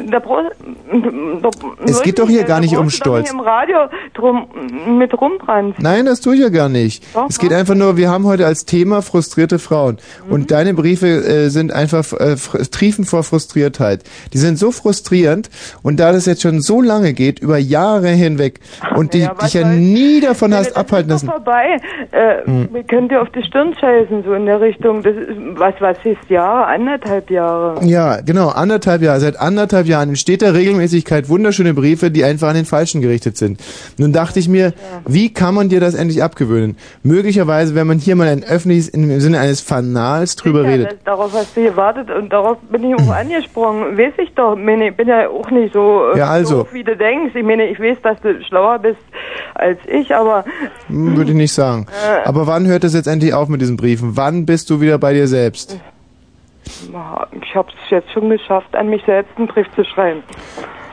[0.10, 1.50] Da da,
[1.86, 3.30] Es geht doch hier gar nicht um Stolz.
[3.30, 3.78] Im Radio
[4.14, 4.48] drum
[4.98, 5.80] mit rumbrannt.
[5.80, 7.04] Nein, das tue ich ja gar nicht.
[7.14, 9.98] Doch, es geht einfach nur, wir haben heute als Thema frustrierte Frauen.
[10.26, 10.32] Mhm.
[10.32, 12.36] Und deine Briefe äh, sind einfach äh,
[12.72, 14.04] triefen vor Frustriertheit.
[14.34, 15.50] Die sind so frustrierend
[15.84, 18.60] und da das jetzt schon so lange geht, über Jahre hinweg
[18.96, 21.28] und die, ja, dich ja nie davon hast abhalten lassen.
[21.28, 21.78] vorbei.
[22.12, 22.38] Äh,
[22.72, 25.04] Wir können dir auf die Stirn scheißen, so in der Richtung.
[25.04, 26.66] Das ist, was, was ist Jahre?
[26.68, 27.84] Anderthalb Jahre.
[27.86, 29.20] Ja, genau, anderthalb Jahre.
[29.20, 33.60] Seit anderthalb Jahren in steter Regelmäßigkeit wunderschöne Briefe, die einfach an den Falschen gerichtet sind.
[33.98, 34.74] Nun dachte ich mir,
[35.08, 36.78] wie kann man dir das endlich abgewöhnen?
[37.04, 40.88] Möglicherweise, wenn man hier mal ein öffentliches, im Sinne eines Fanals drüber Ja, redet.
[40.92, 43.98] das, darauf hast du gewartet und darauf bin ich auch angesprungen.
[43.98, 44.56] Weiß ich doch.
[44.58, 46.60] Ich bin ja auch nicht so, äh, Ja, also.
[46.60, 47.36] doof, wie du denkst.
[47.36, 48.98] Ich meine, ich weiß, dass du schlauer bist
[49.56, 50.46] als ich, aber
[50.88, 51.86] Hm, Würde ich nicht sagen.
[51.90, 52.28] Äh.
[52.28, 54.12] Aber wann hört es jetzt endlich auf mit diesen Briefen?
[54.16, 55.78] Wann bist du wieder bei dir selbst?
[57.41, 60.24] ich habe es jetzt schon geschafft, an mich selbst einen Brief zu schreiben.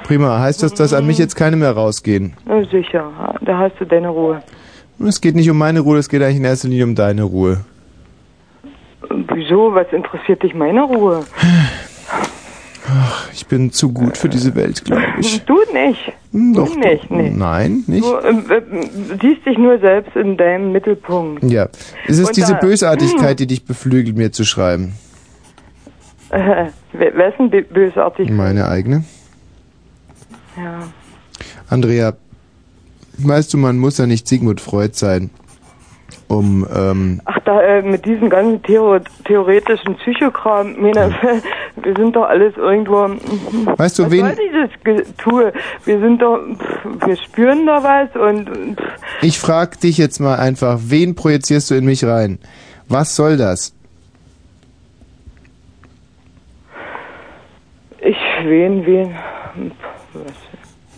[0.05, 0.39] Prima.
[0.41, 2.35] Heißt das, dass an mich jetzt keine mehr rausgehen?
[2.71, 3.11] Sicher,
[3.43, 4.43] da hast du deine Ruhe.
[5.07, 7.61] Es geht nicht um meine Ruhe, es geht eigentlich in erster Linie um deine Ruhe.
[9.35, 9.75] Wieso?
[9.75, 11.25] Was interessiert dich meine Ruhe?
[13.35, 15.45] Ich bin zu gut für diese Welt, glaube ich.
[15.45, 16.13] Du nicht.
[16.33, 16.75] Hm, Du Doch.
[16.77, 17.31] nicht, nee.
[17.31, 18.03] Nein, nicht?
[18.05, 18.63] Du äh,
[19.21, 21.45] siehst dich nur selbst in deinem Mittelpunkt.
[21.45, 21.69] Ja.
[22.07, 24.95] Es ist Und diese da- Bösartigkeit, die dich beflügelt, mir zu schreiben.
[26.31, 28.31] Äh, wer wer ist denn bö- bösartig?
[28.31, 29.05] Meine eigene.
[30.57, 30.81] Ja.
[31.71, 32.15] Andrea,
[33.19, 35.31] weißt du, man muss ja nicht Sigmund Freud sein,
[36.29, 41.15] um, ähm, Ach, da äh, mit diesem ganzen Theo theoretischen Psychokram, meine,
[41.83, 43.09] wir sind doch alles irgendwo.
[43.77, 45.53] Weißt du, was wen- soll dieses Getue?
[45.85, 48.85] Wir sind doch, pff, wir spüren da was und pff,
[49.23, 52.39] ich frag dich jetzt mal einfach, wen projizierst du in mich rein?
[52.89, 53.75] Was soll das?
[58.01, 59.15] Ich, wen, wen,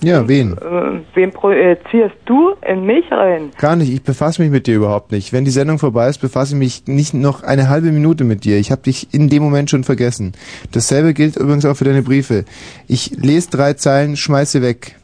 [0.03, 0.53] Ja, wen?
[0.57, 3.51] äh, wen projizierst du in mich rein?
[3.59, 5.33] Gar nicht, ich befasse mich mit dir überhaupt nicht.
[5.33, 8.57] Wenn die Sendung vorbei ist, befasse ich mich nicht noch eine halbe Minute mit dir.
[8.59, 10.33] Ich habe dich in dem Moment schon vergessen.
[10.73, 12.45] Dasselbe gilt übrigens auch für deine Briefe.
[12.89, 14.97] Ich lese drei Zeilen, schmeiß sie weg.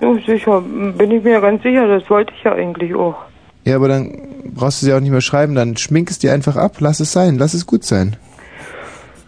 [0.00, 3.16] Ja, sicher, bin ich mir ganz sicher, das wollte ich ja eigentlich auch.
[3.64, 4.12] Ja, aber dann
[4.54, 7.12] brauchst du sie auch nicht mehr schreiben, dann schmink es dir einfach ab, lass es
[7.12, 8.16] sein, lass es gut sein.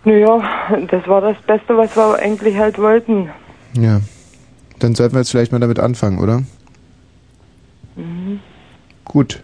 [0.05, 0.41] Naja,
[0.91, 3.31] das war das Beste, was wir eigentlich halt wollten.
[3.75, 4.01] Ja.
[4.79, 6.43] Dann sollten wir jetzt vielleicht mal damit anfangen, oder?
[7.97, 8.41] Mhm.
[9.05, 9.43] Gut.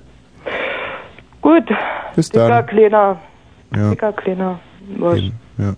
[1.43, 1.65] Gut.
[2.15, 2.67] Bis Dicker, dann.
[2.67, 3.21] kleiner.
[3.75, 3.91] Ja.
[3.91, 4.59] Dicker, kleiner.
[4.99, 5.21] Was?
[5.59, 5.75] Ja.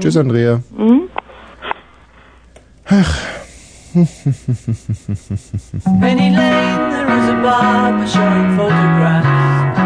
[0.00, 0.60] Tschüss, Andrea.
[0.76, 1.08] Mhm.
[6.00, 9.85] Penny Lane, there is a barber showing photographs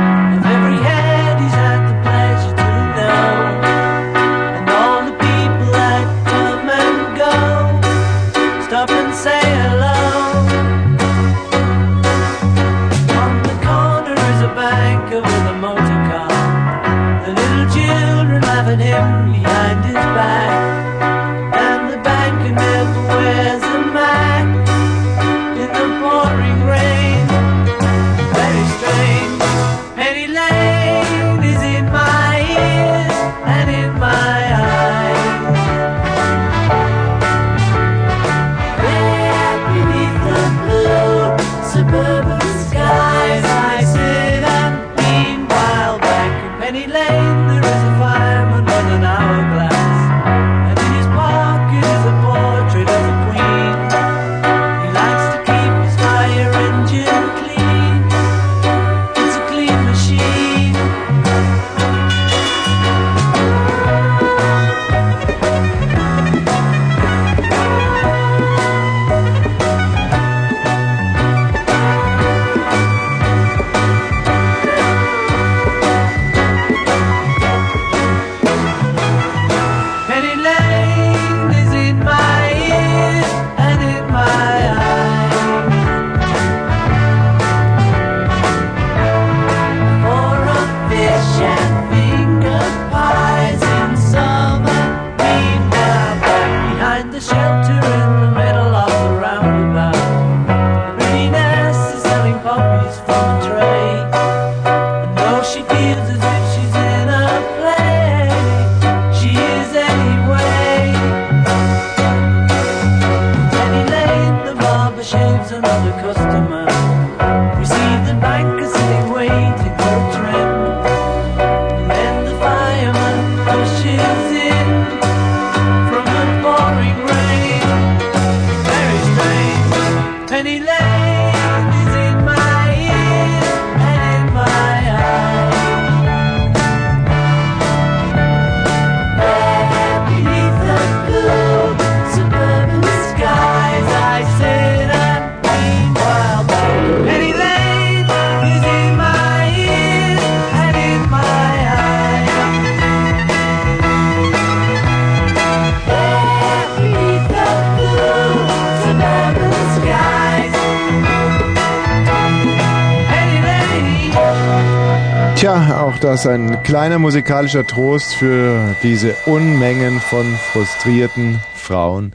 [166.05, 172.13] das ein kleiner musikalischer Trost für diese Unmengen von frustrierten Frauen.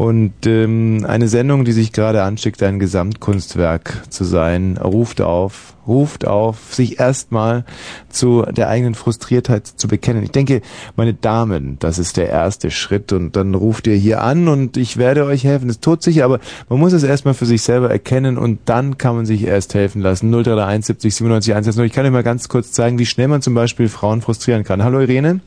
[0.00, 6.26] Und ähm, eine Sendung, die sich gerade anschickt, ein Gesamtkunstwerk zu sein, ruft auf, ruft
[6.26, 7.66] auf, sich erstmal
[8.08, 10.22] zu der eigenen Frustriertheit zu bekennen.
[10.22, 10.62] Ich denke,
[10.96, 14.96] meine Damen, das ist der erste Schritt und dann ruft ihr hier an und ich
[14.96, 15.68] werde euch helfen.
[15.68, 16.40] Das tut sich, aber
[16.70, 20.00] man muss es erstmal für sich selber erkennen und dann kann man sich erst helfen
[20.00, 20.30] lassen.
[20.30, 21.84] 0331 70 97 110.
[21.84, 24.82] Ich kann euch mal ganz kurz zeigen, wie schnell man zum Beispiel Frauen frustrieren kann.
[24.82, 25.40] Hallo Irene?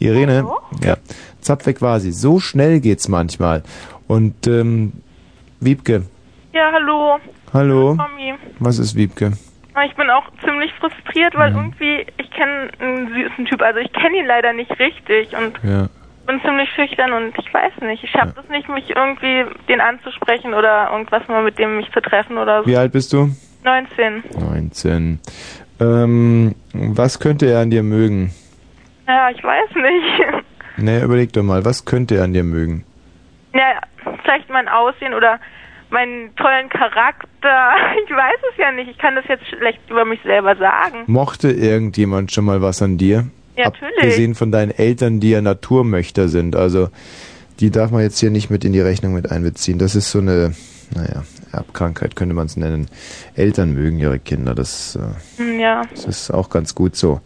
[0.00, 0.44] Irene?
[0.82, 0.96] Ja.
[1.40, 2.12] Zapp weg war sie.
[2.12, 3.62] So schnell geht's manchmal.
[4.06, 4.92] Und ähm,
[5.60, 6.02] Wiebke.
[6.52, 7.18] Ja, hallo.
[7.52, 7.96] Hallo.
[7.96, 8.34] Tommy.
[8.58, 9.32] Was ist Wiebke?
[9.86, 11.38] Ich bin auch ziemlich frustriert, Mhm.
[11.38, 15.58] weil irgendwie, ich kenne einen süßen Typ, also ich kenne ihn leider nicht richtig und
[15.62, 15.88] Ja.
[16.26, 20.54] bin ziemlich schüchtern und ich weiß nicht, ich schaffe es nicht, mich irgendwie den anzusprechen
[20.54, 22.68] oder irgendwas mal mit dem mich zu treffen oder so.
[22.68, 23.30] Wie alt bist du?
[23.64, 24.22] 19.
[24.38, 25.18] 19.
[25.80, 28.32] Ähm, was könnte er an dir mögen?
[29.08, 30.44] Ja, ich weiß nicht.
[30.80, 32.84] Ne, überleg doch mal, was könnte er an dir mögen?
[33.54, 33.80] Ja,
[34.22, 35.38] vielleicht mein Aussehen oder
[35.90, 37.26] meinen tollen Charakter.
[38.04, 38.90] Ich weiß es ja nicht.
[38.90, 41.04] Ich kann das jetzt schlecht über mich selber sagen.
[41.06, 43.26] Mochte irgendjemand schon mal was an dir?
[43.56, 43.96] Ja, natürlich.
[43.98, 46.54] Abgesehen von deinen Eltern, die ja Naturmöchter sind.
[46.56, 46.88] Also,
[47.60, 49.78] die darf man jetzt hier nicht mit in die Rechnung mit einbeziehen.
[49.78, 50.54] Das ist so eine,
[50.94, 51.22] naja,
[51.52, 52.88] Erbkrankheit könnte man es nennen.
[53.34, 54.54] Eltern mögen ihre Kinder.
[54.54, 55.82] Das, äh, Hm, Ja.
[55.90, 57.20] das ist auch ganz gut so.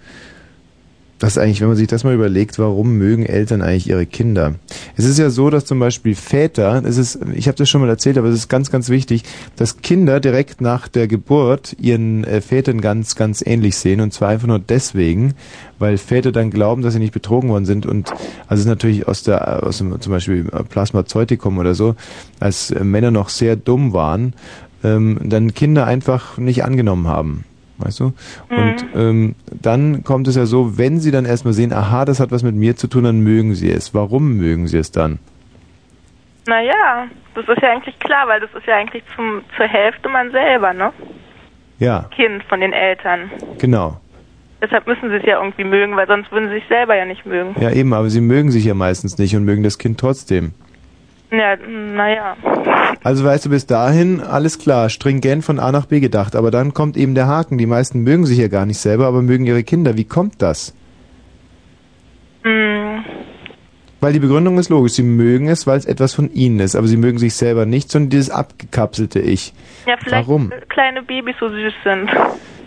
[1.25, 4.57] Das ist eigentlich, wenn man sich das mal überlegt, warum mögen Eltern eigentlich ihre Kinder?
[4.95, 7.89] Es ist ja so, dass zum Beispiel Väter, es ist, ich habe das schon mal
[7.89, 9.23] erzählt, aber es ist ganz, ganz wichtig,
[9.57, 14.29] dass Kinder direkt nach der Geburt ihren äh, Vätern ganz, ganz ähnlich sehen und zwar
[14.29, 15.33] einfach nur deswegen,
[15.79, 19.09] weil Väter dann glauben, dass sie nicht betrogen worden sind und also es ist natürlich
[19.09, 21.95] aus der, aus dem zum Beispiel Plasmazeutikum oder so,
[22.39, 24.35] als äh, Männer noch sehr dumm waren,
[24.83, 27.45] ähm, dann Kinder einfach nicht angenommen haben.
[27.79, 28.13] Weißt du?
[28.51, 32.31] Und ähm, dann kommt es ja so, wenn sie dann erstmal sehen, aha, das hat
[32.31, 33.95] was mit mir zu tun, dann mögen sie es.
[33.95, 35.19] Warum mögen sie es dann?
[36.47, 40.31] Naja, das ist ja eigentlich klar, weil das ist ja eigentlich zum, zur Hälfte man
[40.31, 40.93] selber, ne?
[41.79, 43.31] Ja, Kind von den Eltern.
[43.59, 43.99] genau.
[44.63, 47.27] Deshalb müssen sie es ja irgendwie mögen, weil sonst würden sie sich selber ja nicht
[47.27, 47.55] mögen.
[47.61, 50.53] Ja, eben, aber sie mögen sich ja meistens nicht und mögen das Kind trotzdem.
[51.31, 52.37] Ja, naja.
[53.03, 56.75] Also weißt du, bis dahin alles klar, stringent von A nach B gedacht, aber dann
[56.75, 57.59] kommt eben der Haken.
[57.59, 59.97] Die meisten mögen sich ja gar nicht selber, aber mögen ihre Kinder.
[59.97, 60.75] Wie kommt das?
[62.43, 63.05] Hm,
[64.01, 66.87] Weil die Begründung ist logisch, sie mögen es, weil es etwas von ihnen ist, aber
[66.87, 69.53] sie mögen sich selber nicht, sondern dieses abgekapselte Ich.
[69.87, 70.53] ja, vielleicht Warum?
[70.69, 72.11] kleine Babys so süß sind.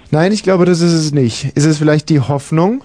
[0.10, 1.56] Nein, ich glaube, das ist es nicht.
[1.56, 2.82] Ist es vielleicht die Hoffnung,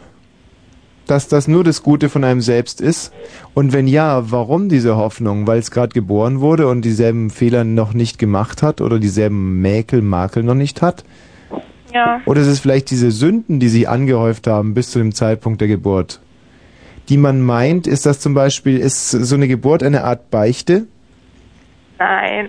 [1.12, 3.12] dass das nur das Gute von einem selbst ist?
[3.52, 5.46] Und wenn ja, warum diese Hoffnung?
[5.46, 10.00] Weil es gerade geboren wurde und dieselben Fehler noch nicht gemacht hat oder dieselben Mäkel,
[10.00, 11.04] Makel noch nicht hat?
[11.92, 12.22] Ja.
[12.24, 15.68] Oder ist es vielleicht diese Sünden, die sich angehäuft haben bis zu dem Zeitpunkt der
[15.68, 16.20] Geburt?
[17.10, 20.86] Die man meint, ist das zum Beispiel, ist so eine Geburt eine Art Beichte?
[21.98, 22.48] Nein.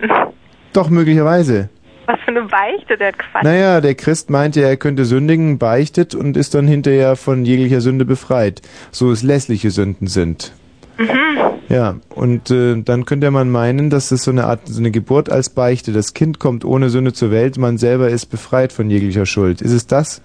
[0.72, 1.68] Doch, möglicherweise.
[2.06, 3.44] Was für eine Beichte, der Quatsch.
[3.44, 8.06] Naja, der Christ meinte, er könnte sündigen, beichtet und ist dann hinterher von jeglicher Sünde
[8.06, 8.62] befreit.
[8.92, 10.54] So es lässliche Sünden sind.
[10.98, 11.34] Mhm.
[11.70, 15.32] Ja, und äh, dann könnte man meinen, dass es so eine Art, so eine Geburt
[15.32, 15.92] als Beichte.
[15.92, 19.62] Das Kind kommt ohne Sünde zur Welt, man selber ist befreit von jeglicher Schuld.
[19.62, 20.22] Ist es das?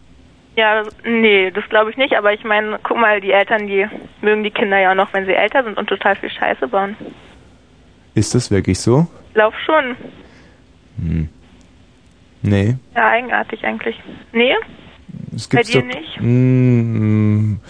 [0.57, 3.87] Ja, nee, das glaube ich nicht, aber ich meine, guck mal, die Eltern, die
[4.21, 6.97] mögen die Kinder ja auch noch, wenn sie älter sind und total viel Scheiße bauen.
[8.15, 9.07] Ist das wirklich so?
[9.35, 9.97] Glaube schon.
[11.01, 11.29] Hm.
[12.43, 12.77] Nee.
[12.95, 13.97] Ja, eigenartig eigentlich.
[14.33, 14.55] Nee?
[15.35, 16.21] Es Bei gibt's dir doch, nicht?
[16.21, 17.61] Mm, mm,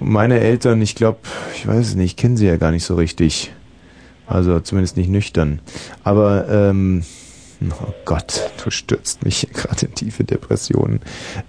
[0.00, 1.18] meine Eltern, ich glaube,
[1.54, 3.52] ich weiß es nicht, ich kenne sie ja gar nicht so richtig.
[4.26, 5.60] Also zumindest nicht nüchtern.
[6.02, 7.02] Aber, ähm,
[7.70, 11.00] oh Gott, du stürzt mich hier gerade in tiefe Depressionen.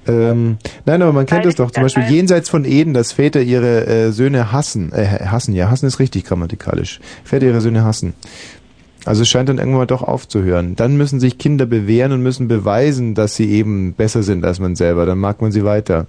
[0.08, 3.88] Ähm, nein, aber man kennt es doch, zum Beispiel jenseits von Eden, dass Väter ihre
[3.88, 4.92] äh, Söhne hassen.
[4.92, 7.00] Äh, hassen, ja, hassen ist richtig grammatikalisch.
[7.24, 8.14] Väter ihre Söhne hassen.
[9.06, 10.76] Also es scheint dann irgendwann mal doch aufzuhören.
[10.76, 14.76] Dann müssen sich Kinder bewähren und müssen beweisen, dass sie eben besser sind als man
[14.76, 15.06] selber.
[15.06, 16.08] Dann mag man sie weiter.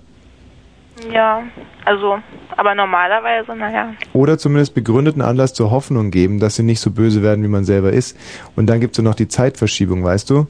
[1.12, 1.42] Ja,
[1.84, 2.18] also,
[2.56, 3.92] aber normalerweise, naja.
[4.14, 7.64] Oder zumindest begründeten Anlass zur Hoffnung geben, dass sie nicht so böse werden, wie man
[7.64, 8.16] selber ist.
[8.56, 10.46] Und dann gibt es ja noch die Zeitverschiebung, weißt du?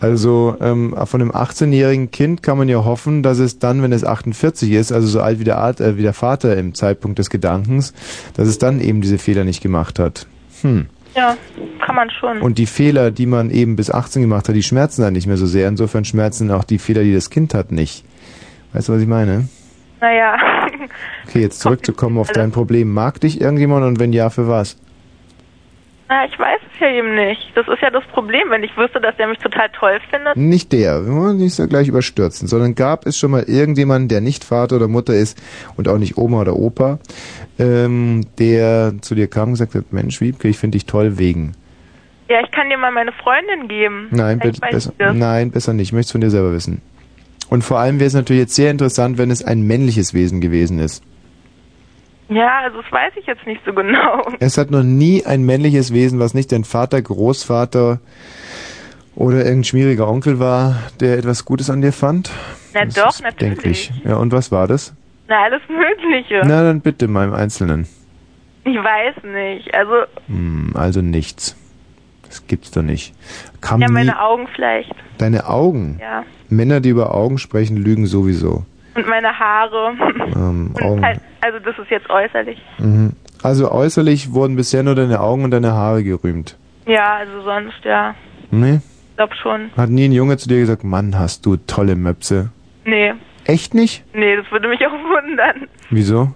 [0.00, 4.04] Also ähm, von einem 18-jährigen Kind kann man ja hoffen, dass es dann, wenn es
[4.04, 7.30] 48 ist, also so alt wie der, Art, äh, wie der Vater im Zeitpunkt des
[7.30, 7.94] Gedankens,
[8.34, 10.26] dass es dann eben diese Fehler nicht gemacht hat.
[10.62, 10.86] Hm.
[11.14, 11.36] Ja,
[11.84, 12.40] kann man schon.
[12.40, 15.36] Und die Fehler, die man eben bis 18 gemacht hat, die schmerzen dann nicht mehr
[15.36, 15.68] so sehr.
[15.68, 18.04] Insofern schmerzen auch die Fehler, die das Kind hat, nicht.
[18.72, 19.48] Weißt du, was ich meine?
[20.00, 20.36] Naja,
[21.26, 22.92] Okay, jetzt zurückzukommen auf dein Problem.
[22.92, 24.76] Mag dich irgendjemand und wenn ja, für was?
[26.12, 27.40] Na, ich weiß es ja eben nicht.
[27.54, 30.36] Das ist ja das Problem, wenn ich wüsste, dass der mich total toll findet.
[30.36, 34.20] Nicht der, wir wollen nicht so gleich überstürzen, sondern gab es schon mal irgendjemanden, der
[34.20, 35.40] nicht Vater oder Mutter ist
[35.78, 36.98] und auch nicht Oma oder Opa,
[37.58, 41.52] ähm, der zu dir kam und gesagt hat, Mensch, Wiebke, ich finde dich toll wegen.
[42.28, 44.08] Ja, ich kann dir mal meine Freundin geben.
[44.10, 45.88] Nein, bitte, besser, nein, besser nicht.
[45.88, 46.82] Ich möchte es von dir selber wissen.
[47.48, 50.78] Und vor allem wäre es natürlich jetzt sehr interessant, wenn es ein männliches Wesen gewesen
[50.78, 51.02] ist.
[52.34, 54.22] Ja, also das weiß ich jetzt nicht so genau.
[54.40, 58.00] Es hat noch nie ein männliches Wesen, was nicht dein Vater, Großvater
[59.14, 62.30] oder irgendein schmieriger Onkel war, der etwas Gutes an dir fand.
[62.74, 63.38] Na Das doch, natürlich.
[63.88, 63.92] Denklich.
[64.04, 64.94] Ja, und was war das?
[65.28, 66.40] Na, alles Mögliche.
[66.44, 67.86] Na, dann bitte mal im Einzelnen.
[68.64, 69.74] Ich weiß nicht.
[69.74, 69.92] Also,
[70.28, 71.56] Hm, also nichts.
[72.26, 73.12] Das gibt's doch nicht.
[73.60, 74.94] Kam ja, nie meine Augen vielleicht.
[75.18, 75.98] deine Augen.
[76.00, 76.24] Ja.
[76.48, 78.64] Männer, die über Augen sprechen, lügen sowieso.
[78.94, 79.92] Und meine Haare.
[80.34, 81.04] Ähm, Augen.
[81.04, 82.58] halt, also das ist jetzt äußerlich.
[82.78, 83.12] Mhm.
[83.42, 86.56] Also äußerlich wurden bisher nur deine Augen und deine Haare gerühmt.
[86.86, 88.14] Ja, also sonst, ja.
[88.50, 88.80] Nee?
[89.16, 89.70] Glaub schon.
[89.76, 92.50] Hat nie ein Junge zu dir gesagt, Mann, hast du tolle Möpse.
[92.84, 93.14] Nee.
[93.44, 94.04] Echt nicht?
[94.14, 95.68] Nee, das würde mich auch wundern.
[95.90, 96.32] Wieso?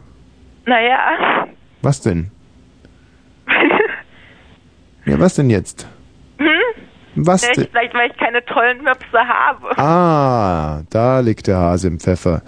[0.67, 1.47] Naja.
[1.83, 2.31] Was denn?
[5.09, 5.87] Ja, was denn jetzt?
[6.39, 6.49] Hm?
[7.17, 7.55] Was denn?
[7.55, 9.79] Vielleicht, vielleicht, weil ich keine tollen Möpse habe.
[9.79, 12.43] Ah, da liegt der Hase im Pfeffer.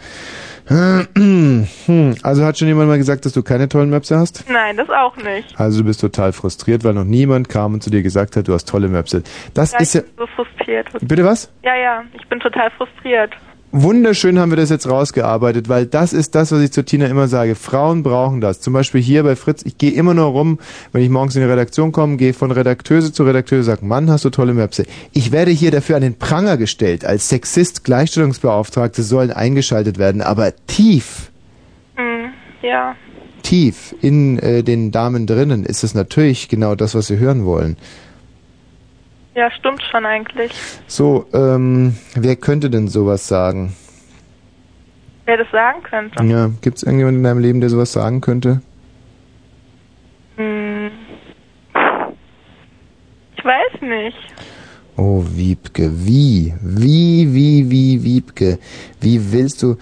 [2.22, 4.44] Also hat schon jemand mal gesagt, dass du keine tollen Möpse hast?
[4.50, 5.58] Nein, das auch nicht.
[5.58, 8.52] Also du bist total frustriert, weil noch niemand kam und zu dir gesagt hat, du
[8.52, 9.22] hast tolle Möpse.
[9.54, 10.00] Das ja, ist ja...
[10.02, 10.88] ich bin so frustriert.
[11.00, 11.50] Bitte was?
[11.62, 13.32] Ja, ja, ich bin total frustriert.
[13.70, 17.28] Wunderschön haben wir das jetzt rausgearbeitet, weil das ist das, was ich zu Tina immer
[17.28, 17.54] sage.
[17.54, 18.60] Frauen brauchen das.
[18.60, 20.58] Zum Beispiel hier bei Fritz, ich gehe immer nur rum,
[20.92, 24.24] wenn ich morgens in die Redaktion komme, gehe von Redakteuse zu Redakteuse, sage, Mann, hast
[24.24, 24.86] du tolle Möpse.
[25.12, 27.04] Ich werde hier dafür an den Pranger gestellt.
[27.04, 31.30] Als Sexist, Gleichstellungsbeauftragte sollen eingeschaltet werden, aber tief,
[31.96, 32.30] Hm,
[32.62, 32.94] ja.
[33.42, 37.76] tief in äh, den Damen drinnen ist es natürlich genau das, was sie hören wollen.
[39.38, 40.50] Ja, stimmt schon eigentlich.
[40.88, 43.72] So, ähm, wer könnte denn sowas sagen?
[45.26, 46.24] Wer das sagen könnte.
[46.24, 48.62] Ja, gibt es irgendjemanden in deinem Leben, der sowas sagen könnte?
[50.38, 50.90] Hm.
[53.36, 54.18] Ich weiß nicht.
[54.96, 56.52] Oh, Wiebke, wie?
[56.60, 58.58] Wie, wie, wie, Wiebke?
[59.00, 59.76] Wie willst du...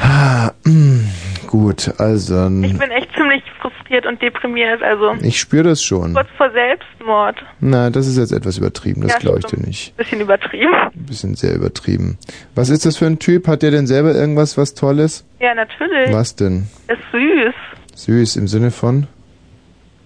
[0.00, 1.00] Ah, mm,
[1.46, 2.46] gut, also...
[2.46, 6.14] Ich bin echt ziemlich frustriert und deprimiert, also Ich spüre das schon.
[6.14, 7.36] kurz vor Selbstmord.
[7.60, 9.96] Na, das ist jetzt etwas übertrieben, das Ja, glaube ich dir nicht.
[9.96, 10.72] Bisschen übertrieben.
[10.74, 12.18] Ein bisschen sehr übertrieben.
[12.54, 13.48] Was ist das für ein Typ?
[13.48, 15.24] Hat der denn selber irgendwas, was Tolles?
[15.40, 16.12] Ja, natürlich.
[16.12, 16.68] Was denn?
[16.86, 17.54] Ist süß.
[17.94, 19.06] Süß im Sinne von?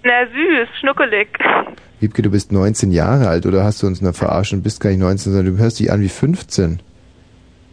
[0.05, 1.29] Na, süß, schnuckelig.
[2.01, 4.91] Wiebke, du bist 19 Jahre alt oder hast du uns nur verarscht und bist gar
[4.91, 6.81] nicht 19, sondern du hörst dich an wie 15.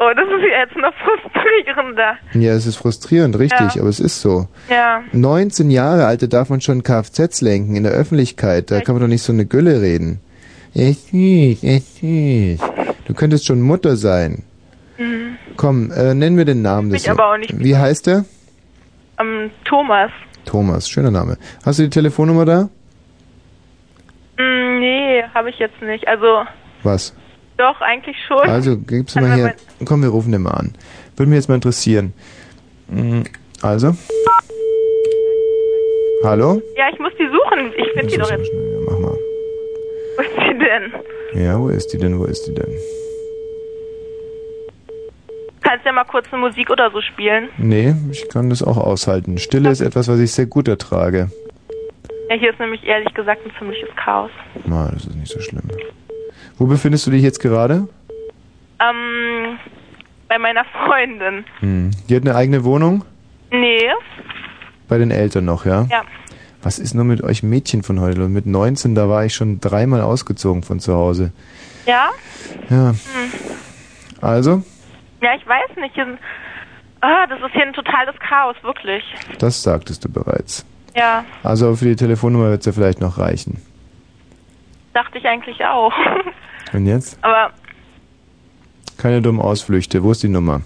[0.02, 2.16] Oh, das ist jetzt noch frustrierender.
[2.34, 3.82] Ja, es ist frustrierend, richtig, Ja.
[3.82, 4.48] aber es ist so.
[4.70, 5.04] Ja.
[5.12, 8.72] 19 Jahre alte darf man schon Kfz lenken in der Öffentlichkeit.
[8.72, 10.22] Da kann man doch nicht so eine Gülle reden.
[10.74, 12.60] Ist süß, ist süß.
[13.08, 14.44] Du könntest schon Mutter sein.
[14.98, 15.38] Mhm.
[15.58, 17.02] Komm, äh, nennen wir den Namen des.
[17.02, 18.24] Mich aber auch nicht Wie heißt er?
[19.20, 20.12] Ähm, Thomas.
[20.46, 21.38] Thomas, schöner Name.
[21.66, 22.70] Hast du die Telefonnummer da?
[24.38, 26.08] Hm, nee, habe ich jetzt nicht.
[26.08, 26.44] Also,
[26.84, 27.14] Was?
[27.60, 28.40] Doch, eigentlich schon.
[28.50, 29.56] Also, gib's Kann mal her.
[29.86, 30.74] Komm, wir rufen den mal an.
[31.18, 32.14] Würde mich jetzt mal interessieren.
[32.88, 33.22] Mm,
[33.62, 33.96] Also?
[36.24, 36.62] Hallo?
[36.76, 37.72] Ja, ich muss die suchen.
[37.78, 38.48] Ich finde die doch jetzt.
[38.52, 39.18] Ja, mach mal.
[40.18, 41.44] Wo ist die denn?
[41.44, 42.20] Ja, wo ist die denn?
[42.20, 42.74] Wo ist die denn?
[45.62, 47.50] Kannst ja mal kurz eine Musik oder so spielen.
[47.58, 49.38] Nee, ich kann das auch aushalten.
[49.38, 51.30] Stille ist etwas, was ich sehr gut ertrage.
[52.30, 54.32] Ja, hier ist nämlich ehrlich gesagt ein ziemliches Chaos.
[54.66, 55.64] Na, das ist nicht so schlimm.
[56.60, 57.88] Wo befindest du dich jetzt gerade?
[58.82, 59.58] Ähm,
[60.28, 61.44] bei meiner Freundin.
[61.62, 61.92] Hm.
[62.08, 63.04] Die hat eine eigene Wohnung?
[63.52, 63.90] Nee,
[64.88, 65.88] Bei den Eltern noch, ja?
[65.90, 66.04] ja.
[66.62, 68.20] Was ist nur mit euch Mädchen von heute?
[68.20, 68.30] los?
[68.30, 71.32] Mit 19, da war ich schon dreimal ausgezogen von zu Hause.
[71.86, 72.10] Ja?
[72.70, 72.90] Ja.
[72.92, 73.32] Hm.
[74.22, 74.62] Also,
[75.22, 75.96] Ja, ich weiß nicht.
[77.02, 79.04] Ah, das ist hier ein totales Chaos, wirklich.
[79.40, 80.66] das sagtest du bereits.
[80.96, 83.62] Ja, Also für die Telefonnummer wird es ja vielleicht noch reichen.
[84.94, 85.94] Dachte ich eigentlich auch.
[86.74, 87.18] Und jetzt?
[87.24, 87.52] Aber,
[88.98, 90.04] Keine dummen Ausflüchte.
[90.04, 90.62] Wo ist die Nummer?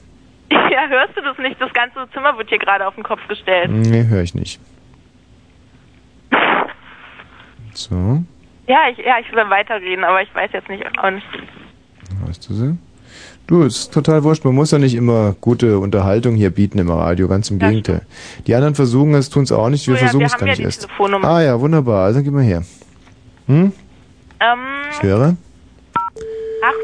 [0.51, 1.59] ja, hörst du das nicht?
[1.61, 3.69] Das ganze Zimmer wird hier gerade auf den Kopf gestellt.
[3.71, 4.59] Nee, höre ich nicht.
[7.75, 8.23] So,
[8.67, 10.83] Ja, ich, ja, ich will weiterreden, aber ich weiß jetzt nicht.
[11.01, 11.23] Und
[12.27, 12.77] weißt du sie?
[13.47, 14.45] Du, es ist total wurscht.
[14.45, 18.05] Man muss ja nicht immer gute Unterhaltung hier bieten im Radio, ganz im Ja, Gegenteil.
[18.47, 19.87] Die anderen versuchen es, tun es auch nicht.
[19.87, 20.87] Wir So, ja, versuchen wir es gar ja nicht erst.
[21.23, 22.05] Ah ja, wunderbar.
[22.05, 22.63] Also gib mal her.
[23.47, 23.73] Hm?
[24.43, 24.59] Ähm,
[24.91, 25.35] Ich höre.
[26.63, 26.75] acht,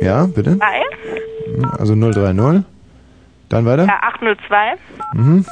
[0.00, 0.50] Ja, bitte.
[0.52, 2.64] Hm, Also 030.
[3.48, 3.84] Dann weiter.
[3.86, 4.76] ja, 802,
[5.14, 5.44] Mhm.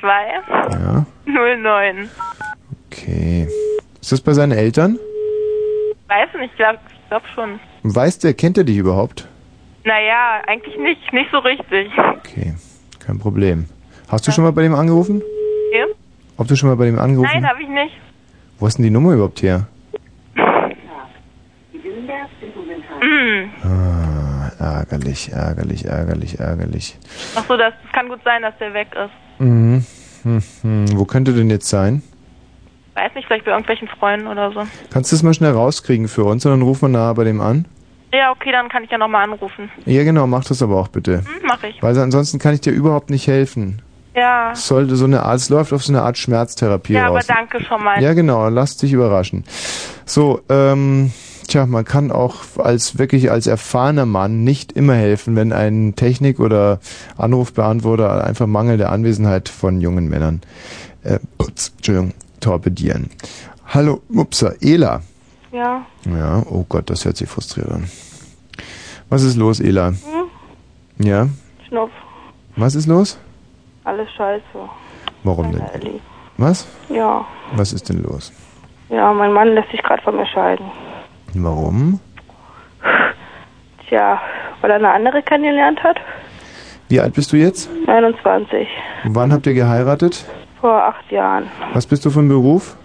[0.00, 2.10] 82, Ja, 09.
[2.90, 3.48] okay.
[4.00, 4.98] Ist das bei seinen Eltern?
[6.08, 7.60] Weiß nicht, ich glaube glaub schon.
[7.84, 9.28] Weiß der, kennt er dich überhaupt?
[9.84, 11.90] Naja, eigentlich nicht, nicht so richtig.
[12.18, 12.54] Okay,
[13.04, 13.66] kein Problem.
[14.08, 15.22] Hast du schon mal bei dem angerufen?
[15.68, 15.86] Okay.
[16.36, 17.94] Ob du schon mal bei dem angerufen Nein, habe ich nicht.
[18.62, 19.66] Wo hast denn die Nummer überhaupt her?
[23.00, 23.50] Hm.
[23.64, 26.96] Ah, ärgerlich, ärgerlich, ärgerlich, ärgerlich.
[27.34, 29.44] Ach so, das, das kann gut sein, dass der weg ist.
[29.44, 29.84] Mhm.
[30.22, 30.96] Hm, hm.
[30.96, 32.04] Wo könnte denn jetzt sein?
[32.94, 34.62] Weiß nicht, vielleicht bei irgendwelchen Freunden oder so.
[34.92, 37.40] Kannst du das mal schnell rauskriegen für uns und dann rufen wir nahe bei dem
[37.40, 37.64] an?
[38.12, 39.72] Ja, okay, dann kann ich ja nochmal anrufen.
[39.86, 41.24] Ja, genau, mach das aber auch bitte.
[41.24, 41.82] Hm, mach ich.
[41.82, 43.82] Weil ansonsten kann ich dir überhaupt nicht helfen.
[44.14, 44.52] Ja.
[44.52, 47.26] Es sollte so eine Art, es läuft auf so eine Art Schmerztherapie Ja, aber raus.
[47.26, 48.02] danke schon mal.
[48.02, 49.44] Ja, genau, lass dich überraschen.
[50.04, 51.12] So, ähm,
[51.48, 56.40] tja, man kann auch als wirklich als erfahrener Mann nicht immer helfen, wenn ein Technik-
[56.40, 56.80] oder
[57.16, 60.42] Anrufbeantworter einfach mangelnde Anwesenheit von jungen Männern,
[61.04, 63.08] äh, ups, Entschuldigung, torpedieren.
[63.66, 65.00] Hallo, upsa, Ela.
[65.52, 65.86] Ja.
[66.04, 67.90] Ja, oh Gott, das hört sich frustrierend an.
[69.08, 69.88] Was ist los, Ela?
[69.88, 71.06] Hm?
[71.06, 71.28] Ja,
[71.68, 71.92] Schnupf.
[72.56, 73.16] was ist los?
[73.84, 74.42] Alles scheiße.
[75.24, 75.62] Warum denn?
[75.74, 76.00] Elli.
[76.38, 76.66] Was?
[76.88, 77.24] Ja.
[77.54, 78.32] Was ist denn los?
[78.88, 80.66] Ja, mein Mann lässt sich gerade von mir scheiden.
[81.34, 82.00] Warum?
[83.88, 84.20] Tja,
[84.60, 85.98] weil er eine andere kennengelernt hat.
[86.88, 87.70] Wie alt bist du jetzt?
[87.86, 88.68] 29.
[89.04, 90.24] Wann habt ihr geheiratet?
[90.60, 91.50] Vor acht Jahren.
[91.72, 92.76] Was bist du für ein Beruf?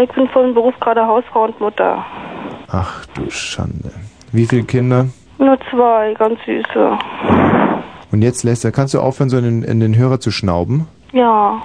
[0.00, 2.04] Ich bin von Beruf gerade Hausfrau und Mutter.
[2.70, 3.90] Ach du Schande.
[4.32, 5.06] Wie viele Kinder?
[5.38, 6.98] Nur zwei, ganz süße.
[8.10, 10.86] Und jetzt lässt er, kannst du aufhören, so in den, in den Hörer zu schnauben?
[11.12, 11.62] Ja.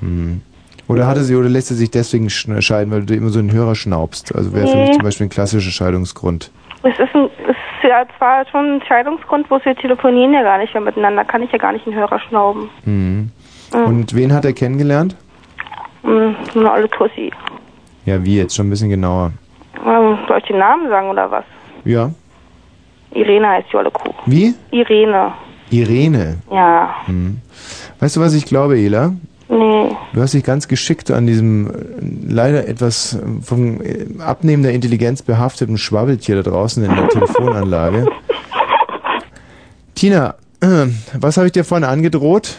[0.00, 0.40] Hm.
[0.88, 3.48] Oder hatte sie oder lässt er sich deswegen sch- scheiden, weil du immer so in
[3.48, 4.34] den Hörer schnaubst?
[4.34, 4.82] Also wäre für Nee.
[4.88, 6.50] mich zum Beispiel ein klassischer Scheidungsgrund.
[6.82, 10.58] Es ist, ein, es ist ja zwar schon ein Scheidungsgrund, wo wir telefonieren ja gar
[10.58, 12.68] nicht mehr miteinander, kann ich ja gar nicht einen Hörer schnauben.
[12.84, 13.30] Hm.
[13.72, 13.84] Mhm.
[13.84, 15.14] Und wen hat er kennengelernt?
[16.02, 17.30] Hm, nur alle Tussi.
[18.06, 18.56] Ja, wie jetzt?
[18.56, 19.30] Schon ein bisschen genauer.
[19.86, 21.44] Ähm, soll ich den Namen sagen oder was?
[21.84, 22.10] Ja.
[23.12, 24.12] Irene heißt die olle Kuh.
[24.26, 24.54] Wie?
[24.72, 25.32] Irene.
[25.70, 26.38] Irene.
[26.50, 26.94] Ja.
[27.06, 27.38] Hm.
[27.98, 29.14] Weißt du, was ich glaube, Ela?
[29.48, 29.90] Nee.
[30.12, 31.72] Du hast dich ganz geschickt an diesem äh,
[32.28, 38.06] leider etwas äh, vom äh, Abnehmen der Intelligenz behafteten Schwabbeltier da draußen in der Telefonanlage.
[39.96, 40.86] Tina, äh,
[41.18, 42.58] was habe ich dir vorhin angedroht?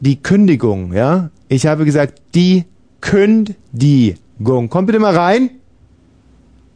[0.00, 1.30] Die Kündigung, ja?
[1.48, 2.64] Ich habe gesagt, die
[3.00, 4.68] Kündigung.
[4.68, 5.50] Komm bitte mal rein.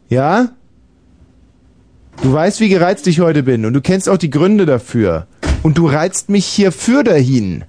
[0.09, 0.49] Ja?
[2.23, 5.27] Du weißt, wie gereizt ich heute bin und du kennst auch die Gründe dafür.
[5.63, 7.63] Und du reizt mich hier für dahin.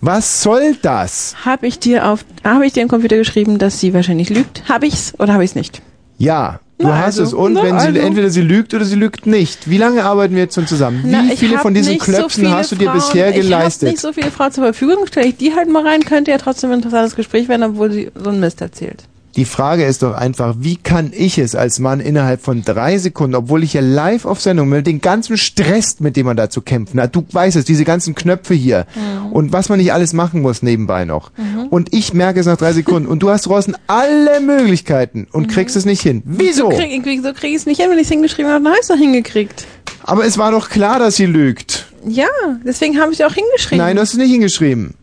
[0.00, 1.34] Was soll das?
[1.44, 4.68] Habe ich dir auf, habe ich dir im Computer geschrieben, dass sie wahrscheinlich lügt?
[4.68, 5.80] Habe ich's oder habe ich's nicht?
[6.18, 7.32] Ja, du Na hast also, es.
[7.32, 8.00] Und na wenn sie also.
[8.00, 9.68] entweder sie lügt oder sie lügt nicht.
[9.68, 11.02] Wie lange arbeiten wir jetzt schon zusammen?
[11.04, 12.12] Wie Na, viele von diesen nicht so
[12.50, 13.88] hast du dir Frauen, bisher Ich habe geleistet?
[13.90, 15.06] nicht so viele Frauen zur Verfügung.
[15.06, 18.10] Stelle ich die halt mal rein, könnte ja trotzdem ein interessantes Gespräch werden, obwohl sie
[18.14, 19.04] so einen Mist erzählt.
[19.36, 23.34] Die Frage ist doch einfach, wie kann ich es als Mann innerhalb von drei Sekunden,
[23.34, 26.60] obwohl ich ja live auf Sendung bin, den ganzen Stress, mit dem man da zu
[26.62, 29.32] kämpfen hat, du weißt es, diese ganzen Knöpfe hier Mhm.
[29.32, 31.32] und was man nicht alles machen muss nebenbei noch.
[31.70, 35.74] Und ich merke es nach drei Sekunden und du hast draußen alle Möglichkeiten und kriegst
[35.74, 36.22] es nicht hin.
[36.24, 36.70] Wieso?
[36.70, 38.62] So krieg, ich- wieso krieg ich es nicht hin, wenn ich es hingeschrieben habe?
[38.62, 39.66] Dann habe ich es doch hingekriegt.
[40.04, 41.86] Aber es war doch klar, dass sie lügt.
[42.06, 42.26] Ja,
[42.64, 43.78] deswegen habe ich es auch hingeschrieben.
[43.84, 44.94] Nein, du hast es nicht hingeschrieben.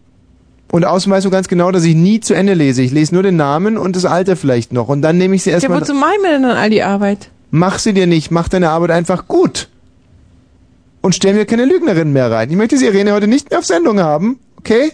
[0.71, 2.81] Und außerdem weißt du ganz genau, dass ich nie zu Ende lese.
[2.81, 4.87] Ich lese nur den Namen und das Alter vielleicht noch.
[4.87, 5.81] Und dann nehme ich sie ja, erstmal.
[5.81, 7.29] wozu mache ich mir denn dann all die Arbeit?
[7.51, 8.31] Mach sie dir nicht.
[8.31, 9.67] Mach deine Arbeit einfach gut.
[11.01, 12.49] Und stell mir keine Lügnerin mehr rein.
[12.49, 14.39] Ich möchte sie Irene heute nicht mehr auf Sendung haben.
[14.59, 14.91] Okay?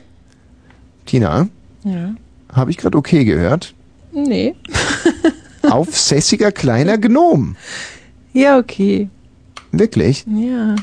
[1.05, 1.47] Tina,
[1.83, 2.15] Ja.
[2.51, 3.75] habe ich gerade okay gehört?
[4.13, 4.55] Nee.
[5.69, 7.55] Aufsässiger kleiner Gnom.
[8.33, 9.09] Ja, okay.
[9.71, 10.25] Wirklich?
[10.27, 10.75] Ja.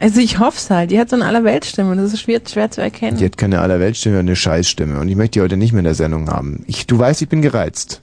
[0.00, 0.90] Also ich hoffe es halt.
[0.90, 1.94] Die hat so eine Allerweltstimme.
[1.94, 3.18] Das ist schwer, schwer zu erkennen.
[3.18, 4.98] Die hat keine Allerweltstimme, eine Scheißstimme.
[4.98, 6.64] Und ich möchte die heute nicht mehr in der Sendung haben.
[6.66, 8.00] Ich, du weißt, ich bin gereizt.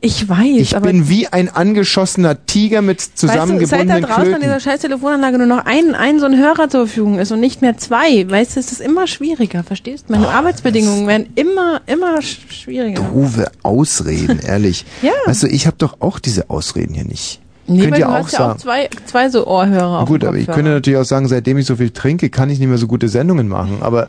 [0.00, 4.02] Ich weiß, Ich aber bin wie ein angeschossener Tiger mit weißt du, seit da zusammengebundenen
[4.02, 7.32] draußen an dieser scheiß Telefonanlage nur noch ein, ein so ein Hörer zur Verfügung ist
[7.32, 10.12] und nicht mehr zwei, weißt du, es ist immer schwieriger, verstehst du?
[10.12, 13.02] Meine Arbeitsbedingungen werden immer, immer sch schwieriger.
[13.14, 14.84] Uwe, Ausreden, ehrlich.
[15.02, 15.12] Ja.
[15.24, 17.40] Weißt du, ich habe doch auch diese Ausreden hier nicht.
[17.68, 18.58] Nee, Könnt weil ihr du auch hast ja auch sagen.
[18.60, 21.76] zwei, zwei so Ohrhörer auf Gut, aber ich könnte natürlich auch sagen, seitdem ich so
[21.76, 23.78] viel trinke, kann ich nicht mehr so gute Sendungen machen.
[23.80, 24.08] Aber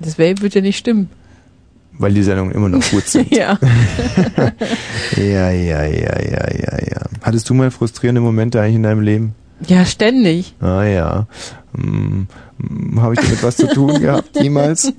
[0.00, 1.08] Das wird ja nicht stimmen.
[1.98, 3.30] weil die Sendungen immer noch gut sind.
[3.34, 3.58] ja.
[5.16, 7.00] ja, ja, ja, ja, ja, ja.
[7.22, 9.34] Hattest du mal frustrierende Momente eigentlich in deinem Leben?
[9.66, 10.54] Ja, ständig.
[10.60, 11.26] Ah ja.
[11.76, 12.26] Hm,
[12.60, 14.92] hm, Habe ich damit was zu tun gehabt jemals?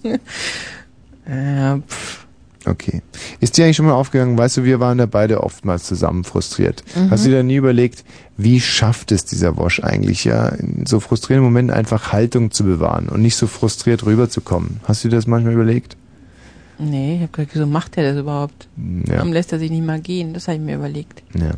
[1.30, 2.27] Ja, pff.
[2.68, 3.02] Okay.
[3.40, 6.84] Ist dir eigentlich schon mal aufgegangen, weißt du, wir waren da beide oftmals zusammen frustriert.
[6.96, 7.12] Mhm.
[7.12, 8.04] Hast du dir da nie überlegt,
[8.36, 13.08] wie schafft es dieser Wosch eigentlich, ja, in so frustrierenden Momenten einfach Haltung zu bewahren
[13.08, 14.82] und nicht so frustriert rüberzukommen?
[14.84, 15.96] Hast du dir das manchmal überlegt?
[16.80, 18.68] Nee, ich hab gedacht, wieso macht er das überhaupt?
[19.08, 19.18] Ja.
[19.18, 20.34] Warum lässt er sich nicht mal gehen?
[20.34, 21.24] Das habe ich mir überlegt.
[21.34, 21.52] Ja.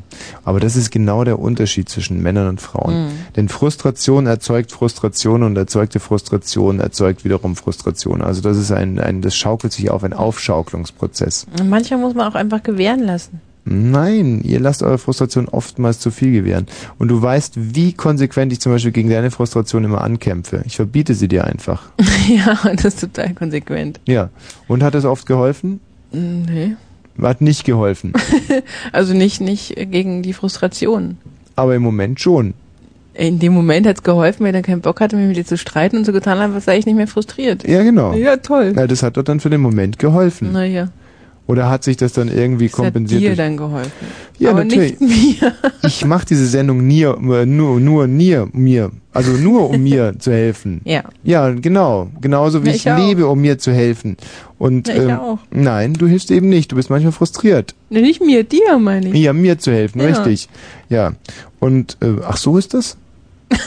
[0.45, 3.05] Aber das ist genau der Unterschied zwischen Männern und Frauen.
[3.05, 3.11] Mhm.
[3.35, 8.21] Denn Frustration erzeugt Frustration und erzeugte Frustration erzeugt wiederum Frustration.
[8.21, 11.47] Also das ist ein, ein das schaukelt sich auf, ein Aufschaukelungsprozess.
[11.59, 13.41] Und manchmal muss man auch einfach gewähren lassen.
[13.71, 16.65] Nein, ihr lasst eure Frustration oftmals zu viel gewähren.
[16.97, 20.63] Und du weißt, wie konsequent ich zum Beispiel gegen deine Frustration immer ankämpfe.
[20.65, 21.83] Ich verbiete sie dir einfach.
[22.27, 23.99] ja, das ist total konsequent.
[24.07, 24.29] Ja.
[24.67, 25.81] Und hat das oft geholfen?
[26.11, 26.77] Nee.
[27.21, 28.13] Hat nicht geholfen.
[28.91, 31.17] Also nicht, nicht gegen die Frustration.
[31.55, 32.55] Aber im Moment schon.
[33.13, 35.97] In dem Moment hat's geholfen, weil er keinen Bock hatte, mich mit dir zu streiten
[35.97, 37.67] und so getan hat, was sei ich nicht mehr frustriert.
[37.67, 38.13] Ja, genau.
[38.13, 38.73] Ja, toll.
[38.75, 40.53] Ja, das hat doch dann für den Moment geholfen.
[40.53, 40.89] Naja,
[41.49, 43.21] Oder hat sich das dann irgendwie das hat kompensiert?
[43.23, 43.91] dir durch- dann geholfen.
[44.37, 44.99] Ja, Aber natürlich.
[44.99, 45.53] nicht mir.
[45.83, 50.31] Ich mache diese Sendung nie, äh, nur, nur mir, mir, also nur um mir zu
[50.31, 50.81] helfen.
[50.85, 51.03] Ja.
[51.23, 52.09] Ja, genau.
[52.21, 54.15] Genauso wie ich, ich lebe, um mir zu helfen.
[54.59, 55.39] Und Ja, ich ähm, auch.
[55.49, 56.71] nein, du hilfst eben nicht.
[56.71, 57.73] Du bist manchmal frustriert.
[57.89, 59.15] Nee, nicht mir, dir meine ich.
[59.15, 60.05] Ja, mir zu helfen, Ja.
[60.07, 60.49] richtig.
[60.89, 61.13] Ja.
[61.59, 62.95] Und äh, ach, so ist das?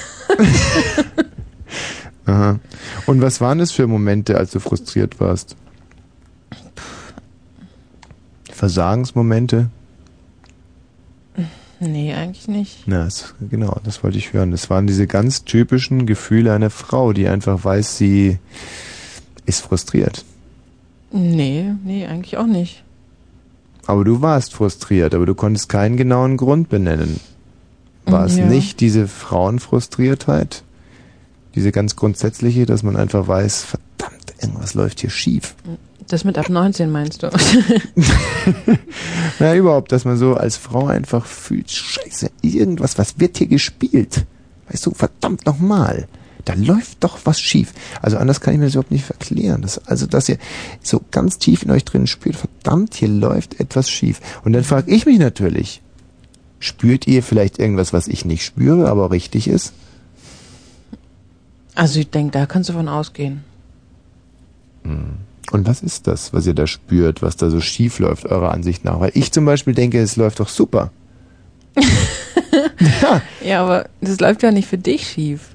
[2.26, 2.60] Aha.
[3.06, 5.56] Und was waren das für Momente, als du frustriert warst?
[8.62, 9.70] Versagensmomente?
[11.80, 12.84] Nee, eigentlich nicht.
[12.86, 14.52] Na, das, genau, das wollte ich hören.
[14.52, 18.38] Das waren diese ganz typischen Gefühle einer Frau, die einfach weiß, sie
[19.46, 20.24] ist frustriert.
[21.10, 22.84] Nee, nee, eigentlich auch nicht.
[23.86, 27.18] Aber du warst frustriert, aber du konntest keinen genauen Grund benennen.
[28.06, 28.46] War es Ja.
[28.46, 30.62] nicht diese Frauenfrustriertheit?
[31.56, 35.56] Diese ganz grundsätzliche, dass man einfach weiß, verdammt, irgendwas läuft hier schief.
[36.08, 37.30] Das mit ab 19 meinst du?
[39.38, 44.24] Na, überhaupt, dass man so als Frau einfach fühlt, scheiße, irgendwas, was wird hier gespielt?
[44.68, 46.08] Weißt du, verdammt nochmal.
[46.44, 47.72] Da läuft doch was schief.
[48.00, 49.62] Also anders kann ich mir das überhaupt nicht erklären.
[49.62, 50.38] Das, also, dass ihr
[50.82, 54.20] so ganz tief in euch drin spürt, verdammt, hier läuft etwas schief.
[54.44, 55.82] Und dann frage ich mich natürlich,
[56.58, 59.72] spürt ihr vielleicht irgendwas, was ich nicht spüre, aber richtig ist?
[61.74, 63.44] Also ich denke, da kannst du von ausgehen.
[65.50, 68.84] Und was ist das, was ihr da spürt, was da so schief läuft, eurer Ansicht
[68.84, 69.00] nach?
[69.00, 70.90] Weil ich zum Beispiel denke, es läuft doch super.
[73.02, 73.22] ja.
[73.44, 75.48] Ja, aber das läuft ja nicht für dich schief.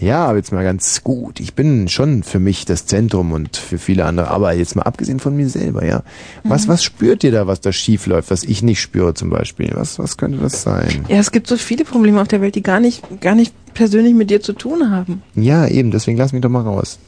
[0.00, 1.38] Ja, aber jetzt mal ganz gut.
[1.38, 5.20] Ich bin schon für mich das Zentrum und für viele andere, aber jetzt mal abgesehen
[5.20, 6.02] von mir selber, ja.
[6.42, 6.70] Was, Mhm.
[6.70, 9.70] was spürt ihr da, was da schief läuft, was ich nicht spüre zum Beispiel?
[9.74, 11.04] Was, was könnte das sein?
[11.08, 14.14] Ja, es gibt so viele Probleme auf der Welt, die gar nicht, gar nicht persönlich
[14.14, 15.22] mit dir zu tun haben.
[15.36, 16.98] Ja, eben, deswegen lass mich doch mal raus.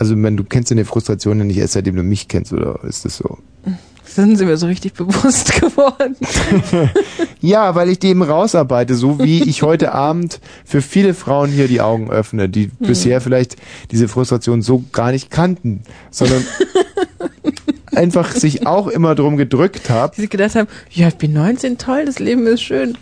[0.00, 3.04] Also, wenn du kennst deine Frustration ja nicht erst seitdem du mich kennst, oder ist
[3.04, 3.36] das so?
[4.02, 6.16] Sind sie mir so richtig bewusst geworden.
[7.42, 11.68] Ja, weil ich die eben rausarbeite, so wie ich heute Abend für viele Frauen hier
[11.68, 13.56] die Augen öffne, die bisher vielleicht
[13.90, 16.44] diese Frustration so gar nicht kannten, sondern
[17.94, 20.12] einfach sich auch immer drum gedrückt haben.
[20.16, 22.96] Die sich gedacht haben, ja, ich bin 19, toll, das Leben ist schön.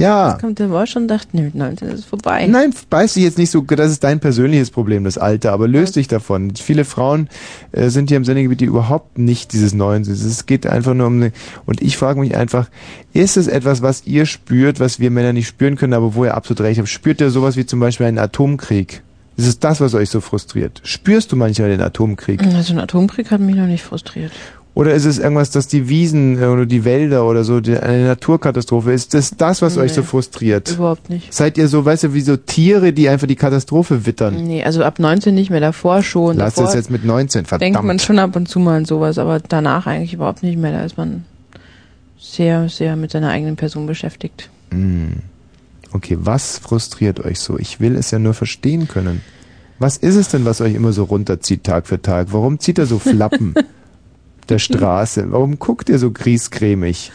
[0.00, 0.38] Ja.
[0.40, 2.46] Kommt der Wosch und dachte, nee, mit 19 ist vorbei.
[2.46, 5.96] Nein, beiß dich jetzt nicht so, das ist dein persönliches Problem, das Alter, aber löst
[5.96, 6.54] dich davon.
[6.56, 7.28] Viele Frauen
[7.72, 10.14] äh, sind hier im Sendegebiet, die überhaupt nicht dieses Neuen sind.
[10.14, 11.32] Es geht einfach nur um eine,
[11.66, 12.68] und ich frage mich einfach,
[13.12, 16.34] ist es etwas, was ihr spürt, was wir Männer nicht spüren können, aber wo ihr
[16.34, 16.88] absolut recht habt?
[16.88, 19.02] Spürt ihr sowas wie zum Beispiel einen Atomkrieg?
[19.36, 20.80] Ist es das, was euch so frustriert?
[20.84, 22.42] Spürst du manchmal den Atomkrieg?
[22.42, 24.32] Also ein Atomkrieg hat mich noch nicht frustriert.
[24.72, 28.04] Oder ist es irgendwas, dass die Wiesen äh, oder die Wälder oder so, die, eine
[28.06, 29.96] Naturkatastrophe, ist das das, was euch Nee.
[29.96, 30.70] so frustriert?
[30.70, 31.34] Überhaupt nicht.
[31.34, 34.44] Seid ihr so, weißt du, wie so Tiere, die einfach die Katastrophe wittern?
[34.44, 36.36] Nee, also ab 19 nicht mehr, davor schon.
[36.36, 37.62] Lass davor es jetzt mit 19, verdammt.
[37.62, 40.70] denkt man schon ab und zu mal an sowas, aber danach eigentlich überhaupt nicht mehr.
[40.72, 41.24] Da ist man
[42.18, 44.50] sehr, sehr mit seiner eigenen Person beschäftigt.
[44.70, 45.14] Hm.
[45.92, 47.58] Okay, was frustriert euch so?
[47.58, 49.20] Ich will es ja nur verstehen können.
[49.80, 52.28] Was ist es denn, was euch immer so runterzieht Tag für Tag?
[52.30, 53.54] Warum zieht er so Flappen
[54.50, 55.26] der Straße?
[55.30, 57.12] Warum guckt ihr so griesgrämig?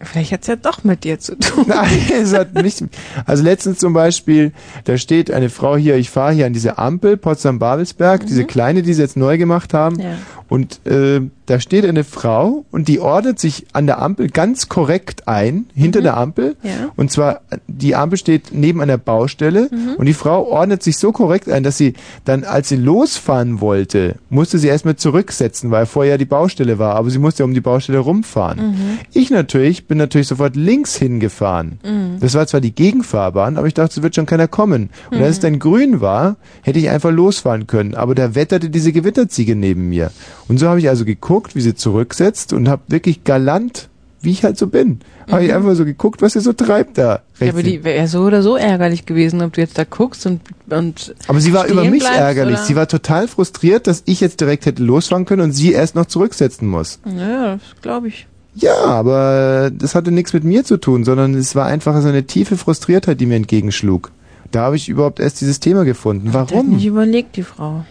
[0.00, 1.64] Vielleicht hat's ja doch mit dir zu tun.
[1.68, 2.82] Nein, es hat nicht.
[3.26, 4.52] Also letztens zum Beispiel,
[4.84, 8.92] da steht eine Frau hier, ich fahre hier an diese Ampel, Potsdam-Babelsberg, diese kleine, die
[8.94, 9.98] sie jetzt neu gemacht haben.
[10.00, 10.18] Ja.
[10.48, 15.28] Und äh, da steht eine Frau und die ordnet sich an der Ampel ganz korrekt
[15.28, 16.56] ein, hinter der Ampel.
[16.62, 16.70] Ja.
[16.96, 19.94] Und zwar, die Ampel steht neben einer Baustelle Mhm.
[19.98, 24.16] und die Frau ordnet sich so korrekt ein, dass sie dann, als sie losfahren wollte,
[24.30, 27.60] musste sie erstmal zurücksetzen, weil vorher die Baustelle war, aber sie musste ja um die
[27.60, 28.70] Baustelle rumfahren.
[28.70, 28.98] Mhm.
[29.12, 31.78] Ich natürlich bin natürlich sofort links hingefahren.
[31.84, 32.20] Mhm.
[32.20, 34.88] Das war zwar die Gegenfahrbahn, aber ich dachte, es wird schon keiner kommen.
[35.10, 35.24] Und Mhm.
[35.24, 37.94] als es dann grün war, hätte ich einfach losfahren können.
[37.94, 40.10] Aber da wetterte diese Gewitterziege neben mir.
[40.48, 43.88] Und so habe ich also geguckt, wie sie zurücksetzt und habe wirklich galant,
[44.20, 45.56] wie ich halt so bin, habe ich Mhm.
[45.56, 47.20] einfach so geguckt, was sie so treibt da.
[47.40, 50.40] Ja, aber die wäre so oder so ärgerlich gewesen, ob du jetzt da guckst und,
[50.70, 52.56] und Aber sie war über mich bleibst, ärgerlich.
[52.56, 52.64] Oder?
[52.64, 56.06] Sie war total frustriert, dass ich jetzt direkt hätte losfahren können und sie erst noch
[56.06, 57.00] zurücksetzen muss.
[57.04, 58.26] Ja, das glaube ich.
[58.54, 62.22] Ja, aber das hatte nichts mit mir zu tun, sondern es war einfach so eine
[62.24, 64.10] tiefe Frustriertheit, die mir entgegenschlug.
[64.52, 66.32] Da habe ich überhaupt erst dieses Thema gefunden.
[66.32, 66.70] Hat Warum?
[66.76, 67.84] nicht überlegt, die Frau.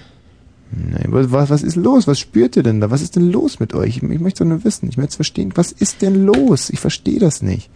[0.75, 2.07] Nein, was, was ist los?
[2.07, 2.89] Was spürt ihr denn da?
[2.89, 3.97] Was ist denn los mit euch?
[3.97, 4.89] Ich, ich möchte doch nur wissen.
[4.89, 5.51] Ich möchte es verstehen.
[5.55, 6.69] Was ist denn los?
[6.69, 7.69] Ich verstehe das nicht.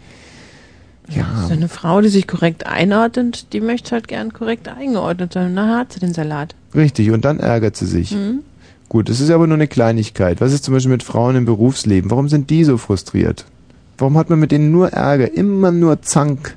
[1.09, 1.45] Ja.
[1.47, 5.53] So eine Frau, die sich korrekt einordnet, die möchte halt gern korrekt eingeordnet sein.
[5.53, 6.55] Na, hat sie den Salat.
[6.75, 8.11] Richtig, und dann ärgert sie sich.
[8.11, 8.39] Mhm.
[8.89, 10.41] Gut, das ist aber nur eine Kleinigkeit.
[10.41, 12.09] Was ist zum Beispiel mit Frauen im Berufsleben?
[12.09, 13.45] Warum sind die so frustriert?
[13.97, 15.33] Warum hat man mit denen nur Ärger?
[15.33, 16.55] Immer nur Zank?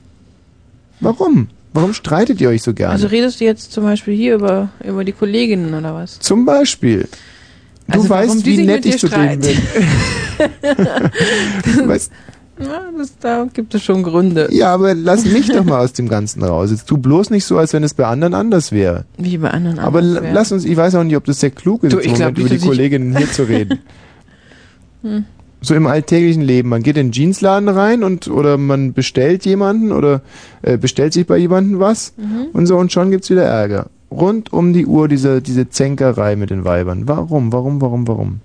[1.00, 1.48] Warum?
[1.72, 2.94] Warum streitet ihr euch so gerne?
[2.94, 6.18] Also redest du jetzt zum Beispiel hier über, über die Kolleginnen oder was?
[6.18, 7.06] zum Beispiel.
[7.86, 9.56] Du Also weißt, wie nett ich zu denen bin.
[11.88, 12.10] Weißt,
[12.60, 14.48] Ja, das, da gibt es schon Gründe.
[14.52, 16.70] ja, aber lass mich doch mal aus dem Ganzen raus.
[16.70, 19.04] Jetzt tu bloß nicht so, als wenn es bei anderen anders wäre.
[19.18, 20.32] Wie bei anderen Aber anders wär.
[20.32, 22.48] lass uns, ich weiß auch nicht, ob das sehr klug ist, Du, ich glaub über
[22.48, 23.78] die Kolleginnen hier zu reden.
[25.02, 25.24] Hm.
[25.62, 26.70] So im alltäglichen Leben.
[26.70, 30.22] Man geht in den Jeansladen rein und oder man bestellt jemanden oder
[30.62, 32.46] äh, bestellt sich bei jemandem was Mhm.
[32.54, 33.86] und so und schon gibt's wieder Ärger.
[34.10, 37.06] Rund um die Uhr diese, diese Zänkerei mit den Weibern.
[37.06, 38.40] Warum, warum, warum, warum?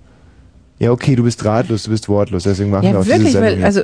[0.78, 3.40] Ja, okay, du bist ratlos, du bist wortlos, deswegen machen wir Ja, auch wirklich, diese
[3.40, 3.80] Sendung weil, also,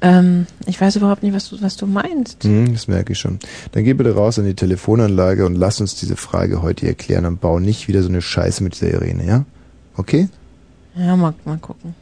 [0.00, 2.42] ähm, ich weiß überhaupt nicht, was du, was du meinst.
[2.44, 3.38] Hm, das merke ich schon.
[3.72, 7.40] Dann geh bitte raus an die Telefonanlage und lass uns diese Frage heute erklären und
[7.40, 9.44] bau nicht wieder so eine Scheiße mit dieser Irene, ja?
[9.96, 10.28] Okay?
[10.96, 11.94] Ja, mal, mal gucken.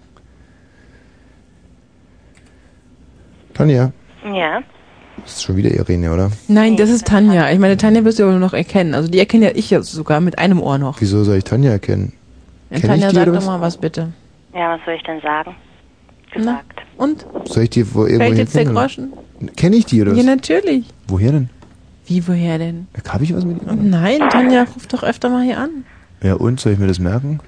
[3.56, 3.92] Tanja,
[4.24, 4.60] Ja.
[5.22, 6.30] Das ist schon wieder Irene, oder?
[6.46, 7.50] Nein, das ist Tanja.
[7.50, 8.94] Ich meine, Tanja wirst du aber noch erkennen.
[8.94, 11.00] Also die erkenne ja ich ja sogar mit einem Ohr noch.
[11.00, 12.12] Wieso soll ich Tanja erkennen?
[12.70, 14.12] Ja, Kenn Tanja, sag doch mal was bitte.
[14.54, 15.56] Ja, was soll ich denn sagen?
[16.36, 16.60] Na,
[16.98, 17.24] und?
[17.44, 18.66] Soll ich die wo irgendwo Fällt jetzt der?
[18.66, 19.12] Groschen?
[19.56, 20.24] Kenne ich die oder Ja, was?
[20.26, 20.84] natürlich.
[21.08, 21.48] Woher denn?
[22.06, 22.86] Wie, woher denn?
[23.08, 23.72] Habe ich was mit ihr?
[23.72, 25.84] Nein, Tanja ruft doch öfter mal hier an.
[26.22, 27.40] Ja, und soll ich mir das merken?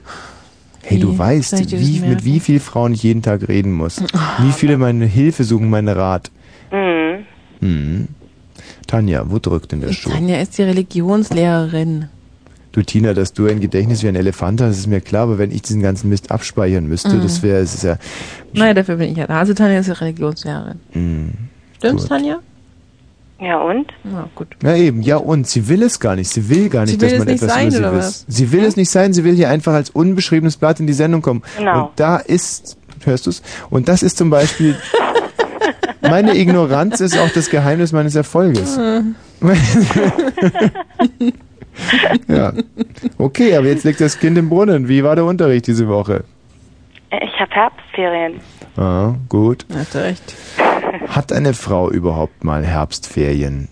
[0.88, 1.00] Hey, Wie?
[1.02, 4.00] du weißt, wie, mit wie vielen Frauen ich jeden Tag reden muss.
[4.38, 6.30] Wie viele meine Hilfe suchen, meinen Rat.
[6.72, 7.26] Mhm.
[7.60, 8.08] Mhm.
[8.86, 10.08] Tanja, wo drückt denn der Schuh?
[10.10, 12.06] Tanja ist die Religionslehrerin.
[12.72, 15.50] Du Tina, dass du ein Gedächtnis wie ein Elefant hast, ist mir klar, aber wenn
[15.50, 17.22] ich diesen ganzen Mist abspeichern müsste, Mhm.
[17.22, 17.98] das wäre, es ist ja,
[18.54, 19.40] Naja, dafür bin ich ja da.
[19.40, 20.78] Also Tanja ist die Religionslehrerin.
[20.94, 21.28] mh.
[21.76, 22.08] Stimmt's, Gut.
[22.08, 22.38] Tanja?
[23.40, 23.86] Ja, und?
[24.02, 24.48] Na gut.
[24.62, 27.12] Ja eben, ja und, sie will es gar nicht, sie will gar nicht, will dass
[27.12, 28.24] es man nicht etwas sein, über sie weiß.
[28.26, 31.22] Sie will es nicht sein, sie will hier einfach als unbeschriebenes Blatt in die Sendung
[31.22, 31.42] kommen.
[31.56, 31.86] Genau.
[31.86, 33.42] Und da ist, hörst du's?
[33.70, 34.76] Und das ist zum Beispiel,
[36.00, 38.76] meine Ignoranz ist auch das Geheimnis meines Erfolges.
[42.26, 42.52] ja.
[43.18, 44.88] Okay, aber jetzt liegt das Kind im Brunnen.
[44.88, 46.24] Wie war der Unterricht diese Woche?
[47.10, 48.40] Ich habe Herbstferien.
[48.76, 49.64] Ah, gut.
[49.72, 50.34] Hast du recht.
[51.08, 53.68] Hat eine Frau überhaupt mal Herbstferien?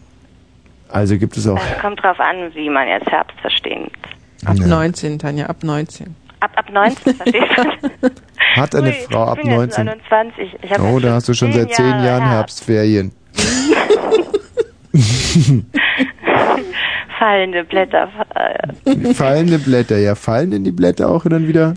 [0.89, 1.59] Also gibt es auch.
[1.59, 3.91] Es kommt drauf an, wie man jetzt Herbst versteht.
[4.45, 4.67] Ab Ja.
[4.67, 6.15] 19, Tanja, ab 19.
[6.41, 8.11] Ab, ab 19, verstehst du?
[8.57, 9.87] Hat eine Ui, Frau ab ich bin jetzt 19.
[9.87, 10.57] 29.
[10.63, 12.69] Ich hab Oh, da hast du schon seit zehn Jahre Jahren Herbst.
[12.69, 13.13] Herbstferien.
[17.19, 18.09] Fallende Blätter.
[18.35, 20.15] Äh, Fallende Blätter, ja.
[20.15, 21.75] Fallen denn die Blätter auch dann wieder?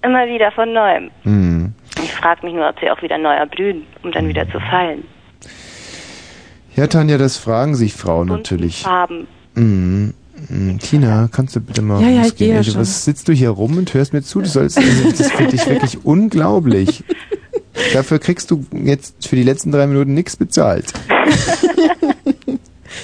[0.00, 1.10] immer wieder von neuem.
[1.24, 1.74] Hm.
[2.02, 5.04] Ich frage mich nur, ob sie auch wieder neu erblühen, um dann wieder zu fallen.
[6.76, 8.82] Ja, Tanja, das fragen sich Frauen natürlich.
[8.82, 9.26] Farben.
[9.54, 10.14] Mhm.
[10.48, 10.78] Mhm.
[10.78, 12.60] Tina, kannst du bitte mal Ja, ja, ich ja.
[12.76, 14.40] Was sitzt du hier rum und hörst mir zu?
[14.40, 17.02] Du sollst, also, das finde ich wirklich unglaublich.
[17.92, 20.92] Dafür kriegst du jetzt für die letzten drei Minuten nichts bezahlt.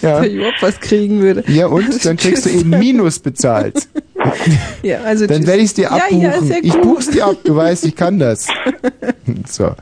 [0.03, 0.21] Ja.
[0.21, 1.45] Wenn ich überhaupt was kriegen würde.
[1.49, 3.89] Ja, und dann kriegst du eben Minus bezahlt.
[4.83, 6.21] Ja, also Dann werde ich es dir abbuchen.
[6.21, 6.83] ja, ja ich gut.
[6.83, 8.49] buch's dir ab, du weißt, ich kann das.
[9.47, 9.75] So.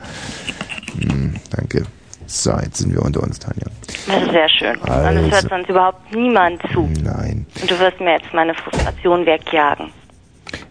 [0.99, 1.83] Hm, danke.
[2.25, 3.65] So, jetzt sind wir unter uns, Tanja.
[4.07, 4.77] Das ist sehr schön.
[4.77, 5.19] Und Also.
[5.25, 6.89] es hört sonst überhaupt niemand zu.
[7.03, 7.45] Nein.
[7.61, 9.87] Und du wirst mir jetzt meine Frustration wegjagen.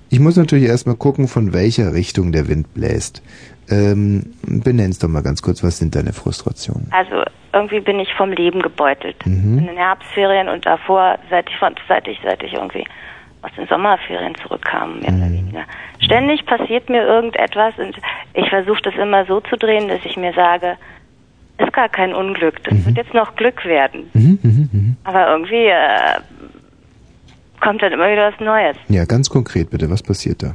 [0.08, 3.22] Ich muss natürlich erstmal gucken, von welcher Richtung der Wind bläst.
[3.70, 6.88] Ähm, benenn's doch mal ganz kurz, was sind deine Frustrationen?
[6.90, 7.22] Also
[7.52, 9.16] irgendwie bin ich vom Leben gebeutelt.
[9.24, 9.58] Mhm.
[9.58, 12.84] In den Herbstferien und davor, seit ich, von- seit ich, seit ich irgendwie
[13.42, 15.62] aus den Sommerferien zurückkam, mehr oder weniger.
[16.00, 17.96] Ständig passiert mir irgendetwas und
[18.34, 20.76] ich versuche das immer so zu drehen, dass ich mir sage,
[21.58, 24.08] ist gar kein Unglück, das wird jetzt noch Glück werden.
[24.14, 26.20] Mhm, Aber irgendwie äh,
[27.60, 28.76] kommt dann immer wieder was Neues.
[28.88, 30.54] Ja, ganz konkret bitte, was passiert da?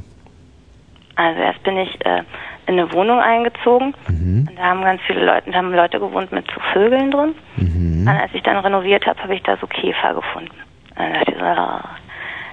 [1.16, 2.22] Also erst bin ich äh,
[2.66, 4.46] in eine Wohnung eingezogen Mhm.
[4.48, 7.34] und da haben ganz viele Leute, da haben Leute gewohnt mit so Vögeln drin.
[7.56, 8.02] Mhm.
[8.02, 10.52] Und als ich dann renoviert habe, habe ich da so Käfer gefunden.
[10.90, 11.44] Und dann dachte ich so.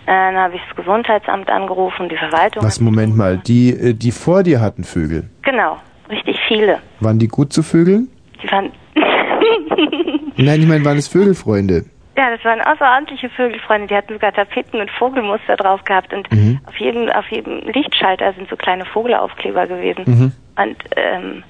[0.06, 2.64] Dann habe ich das Gesundheitsamt angerufen, die Verwaltung.
[2.64, 5.78] Was, Moment mal, die, äh, die vor dir hatten Vögel, Genau,
[6.10, 6.80] richtig viele.
[7.00, 8.08] waren die gut zu Vögeln?
[8.44, 8.72] Die waren,
[10.38, 11.86] Nein, ich meine, waren es Vögelfreunde?
[12.18, 13.88] ja, das waren außerordentliche Vögelfreunde.
[13.88, 16.60] Die hatten sogar Tapeten mit Vogelmuster drauf gehabt und Mhm.
[16.66, 20.04] auf jedem, auf jedem Lichtschalter sind so kleine Vogelaufkleber gewesen.
[20.06, 20.32] Mhm.
[20.56, 21.44] Und ähm,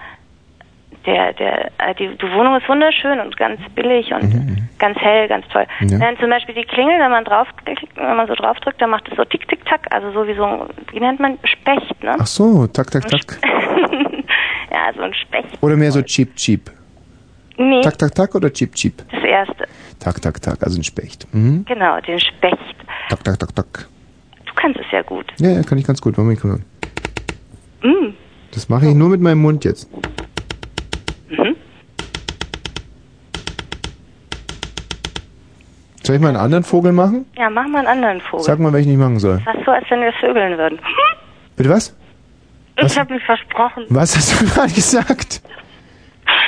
[1.06, 5.45] der, der, äh, die, die Wohnung ist wunderschön und ganz billig und ganz hell, ganz
[5.49, 5.65] toll.
[5.80, 5.88] Mhm.
[5.90, 5.98] Ja.
[5.99, 9.15] Dann zum Beispiel die Klingel, wenn man draufklickt, wenn man so draufdrückt, dann macht es
[9.18, 12.15] so tick, tick, tack, also so wie so wie nennt man, Specht, ne?
[12.19, 13.40] Ach so, tak, tak, tak.
[14.72, 15.61] ja, so ein Specht.
[15.61, 16.69] Oder mehr so cheap, cheap.
[17.57, 19.02] Nee, Tak, tak, tak oder cheap, cheap?
[19.11, 19.65] das erste.
[19.99, 21.27] Tak, tak, tak, also ein Specht.
[21.34, 21.64] Mhm.
[21.65, 22.57] Genau, den Specht.
[23.10, 23.88] Tak, tak, tak, tak.
[24.45, 25.26] Du kannst es ja gut.
[25.38, 26.18] Ja, ja, kann ich ganz gut.
[26.18, 26.60] Moment, guck mal.
[27.82, 28.14] Mm.
[28.53, 29.90] Das mache ich nur mit meinem Mund jetzt.
[36.06, 37.26] Soll ich mal einen anderen Vogel machen?
[37.36, 38.45] Ja, mach mal einen anderen Vogel.
[38.45, 39.40] Sag mal, welchen ich machen soll.
[39.40, 40.80] Fast so, als wenn wir vögeln würden.
[41.56, 41.95] Bitte was?
[42.77, 42.91] Was?
[42.91, 43.86] Ich habe mich versprochen.
[43.90, 45.41] Was hast du gerade gesagt?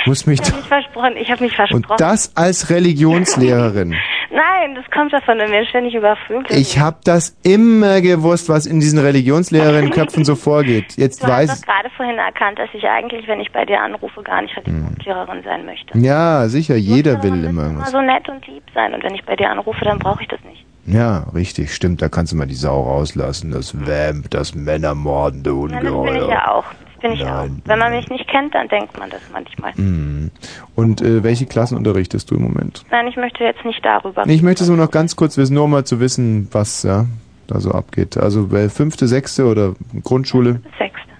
[0.07, 1.11] Muss mich Ich habe mich versprochen.
[1.17, 1.55] Ich habe mich Und
[1.85, 1.95] versprochen.
[1.99, 3.89] das als Religionslehrerin.
[4.29, 8.65] Nein, das kommt davon, wenn wir ständig über Vögel Ich habe das immer gewusst, was
[8.65, 10.93] in diesen Religionslehrerinnenköpfen so vorgeht.
[10.97, 14.21] Jetzt Du weiß doch gerade vorhin erkannt, dass ich eigentlich, wenn ich bei dir anrufe,
[14.23, 15.97] gar nicht Religionslehrerin sein möchte.
[15.97, 17.91] Ja, sicher, jeder will immer Immer irgendwas.
[17.91, 18.93] so nett und lieb sein.
[18.93, 20.65] Und wenn ich bei dir anrufe, dann brauche ich das nicht.
[20.85, 22.01] Ja, richtig, stimmt.
[22.01, 23.51] Da kannst du mal die Sau rauslassen.
[23.51, 26.29] Das Vamp, das Männermordende Ja, das bin ich Ungeheuer.
[26.29, 26.65] ja auch.
[27.01, 27.61] Bin ich Nein.
[27.63, 27.67] auch.
[27.67, 29.73] Wenn man mich nicht kennt, dann denkt man das manchmal.
[29.75, 30.31] Mhm.
[30.75, 32.83] Und äh, welche Klassen unterrichtest du im Moment?
[32.91, 34.25] Nein, ich möchte jetzt nicht darüber.
[34.25, 36.83] Nee, Ich möchte es nur noch ganz kurz wissen, nur um mal zu wissen, was
[36.83, 37.05] ja,
[37.47, 38.17] da so abgeht.
[38.17, 40.61] Also äh, fünfte, sechste oder Grundschule?
[40.77, 41.11] Sechste.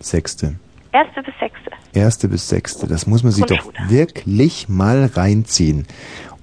[0.00, 0.54] Sechste.
[0.92, 1.70] Erste bis sechste.
[1.94, 2.86] Erste bis sechste.
[2.86, 5.86] Das muss man sich doch wirklich mal reinziehen.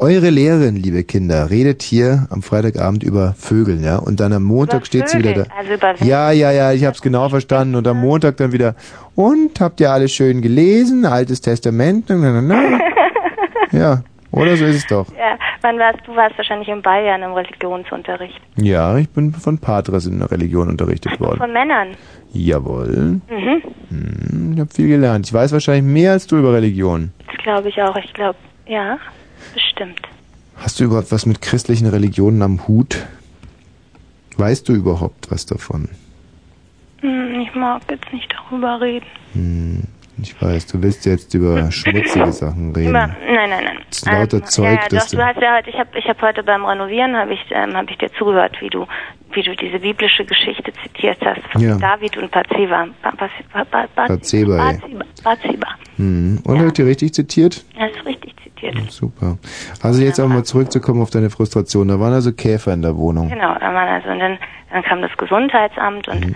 [0.02, 3.98] Eure Lehrerin, liebe Kinder, redet hier am Freitagabend über Vögeln, ja?
[3.98, 5.56] Und dann am Montag Über steht sie wieder Vögel, da.
[5.58, 7.76] also über ja, ja, ja, ich hab's genau verstanden.
[7.76, 8.76] Und am Montag dann wieder,
[9.16, 11.06] und habt ihr alles schön gelesen?
[11.06, 12.06] Altes Testament?
[12.08, 12.80] Na, na, na.
[13.72, 14.02] Ja,
[14.32, 15.06] oder so ist es doch.
[15.18, 16.16] Ja, wann warst du?
[16.16, 18.40] warst wahrscheinlich in Bayern im Religionsunterricht.
[18.56, 21.38] Ja, ich bin von Patres in der Religion unterrichtet worden.
[21.38, 21.90] Von Männern.
[22.32, 23.20] Jawohl.
[23.30, 23.62] Mhm.
[23.90, 25.28] Hm, ich habe viel gelernt.
[25.28, 27.12] Ich weiß wahrscheinlich mehr als du über Religion.
[27.28, 27.96] Das glaube ich auch.
[27.98, 28.98] Ich glaube, ja,
[29.80, 30.02] bestimmt.
[30.58, 33.06] Hast du überhaupt was mit christlichen Religionen am Hut?
[34.38, 35.90] Weißt du überhaupt was davon?
[37.02, 39.06] Hm, ich mag jetzt nicht darüber reden.
[39.34, 39.84] Hm,
[40.22, 42.90] ich weiß, du willst jetzt über schmutzige Sachen reden.
[42.90, 43.78] Über, nein, nein, nein.
[43.90, 45.98] Das ist lauter Ähm, Zeug, ja, ja, doch, du- du hast ja heute, ich habe
[45.98, 48.86] ich hab heute beim Renovieren habe ich ähm, habe ich dir zugehört, wie du
[49.32, 51.78] wie du diese biblische Geschichte zitiert hast von Ja.
[51.78, 52.88] David und Bathseba.
[53.04, 54.74] Ba- Ba- Ba- Ba- Ba- Bathseba.
[55.24, 55.68] Bathseba.
[55.98, 56.40] Hm.
[56.44, 57.64] Und habt ihr richtig zitiert?
[57.78, 58.19] Das ist richtig
[58.60, 58.92] zitiert.
[58.92, 59.38] Super.
[59.82, 61.88] Also jetzt aber mal zurückzukommen auf deine Frustration.
[61.88, 63.30] Da waren also Käfer in der Wohnung.
[63.30, 64.38] Genau, da waren also und dann,
[64.72, 66.36] dann kam das Gesundheitsamt und Mhm.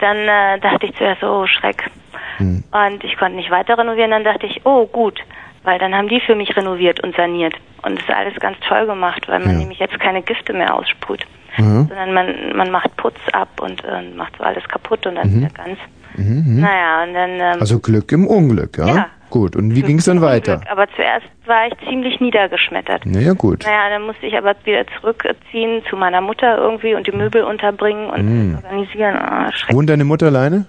[0.00, 1.90] dann äh, dachte ich zuerst, oh Schreck.
[2.38, 2.62] Hm.
[2.70, 5.18] Und ich konnte nicht weiter renovieren, dann dachte ich, oh gut,
[5.64, 7.54] weil dann haben die für mich renoviert und saniert.
[7.82, 9.58] Und das ist alles ganz toll gemacht, weil man Ja.
[9.58, 11.24] nämlich jetzt keine Gifte mehr aussprüht.
[11.56, 11.88] Mhm.
[11.88, 15.36] Sondern man, man macht Putz ab und äh, macht so alles kaputt und dann Mhm.
[15.40, 15.78] wieder ganz.
[16.16, 16.44] Mhm.
[16.46, 16.60] mhm.
[16.60, 18.86] Naja, und dann ähm, Also Glück im Unglück, ja?
[18.94, 19.06] Ja.
[19.30, 19.56] Gut.
[19.56, 20.56] Und wie ging es dann weiter?
[20.58, 20.70] Glück.
[20.70, 23.04] Aber zuerst war ich ziemlich niedergeschmettert.
[23.06, 23.64] Naja, gut.
[23.64, 28.08] Naja, dann musste ich aber wieder zurückziehen zu meiner Mutter irgendwie und die Möbel unterbringen
[28.10, 28.54] und Mhm.
[28.56, 29.16] organisieren.
[29.52, 29.76] Schrecklich.
[29.76, 30.66] Wohnt deine Mutter alleine?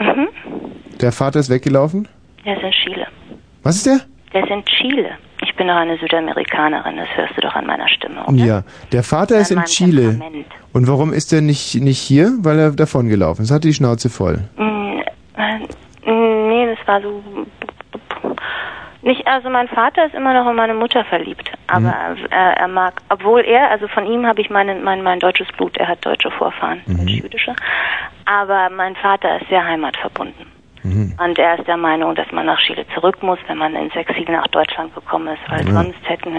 [0.00, 0.28] Mhm.
[1.00, 2.08] Der Vater ist weggelaufen?
[2.44, 3.06] Der ist in Chile.
[3.62, 4.00] Was ist der?
[4.32, 5.10] Der ist in Chile.
[5.42, 8.36] Ich bin doch eine Südamerikanerin, das hörst du doch an meiner Stimme, oder?
[8.36, 8.62] Ja.
[8.92, 10.18] Der Vater ist in Chile.
[10.72, 12.32] Und warum ist er nicht, nicht hier?
[12.40, 13.50] Weil er davongelaufen ist.
[13.50, 14.40] Hatte die Schnauze voll.
[14.56, 15.00] Mm,
[16.76, 17.22] das war so.
[19.02, 22.24] Nicht, also mein Vater ist immer noch in meine Mutter verliebt, aber Mhm.
[22.30, 25.76] äh, er mag, obwohl er, also von ihm habe ich meine, mein, mein deutsches Blut,
[25.76, 26.96] er hat deutsche Vorfahren, Mhm.
[26.98, 27.54] deutsch-jüdische,
[28.24, 30.46] aber mein Vater ist sehr heimatverbunden.
[30.84, 31.14] Mhm.
[31.22, 34.24] Und er ist der Meinung, dass man nach Chile zurück muss, wenn man ins Exil
[34.30, 36.32] nach Deutschland gekommen ist, weil sonst hätten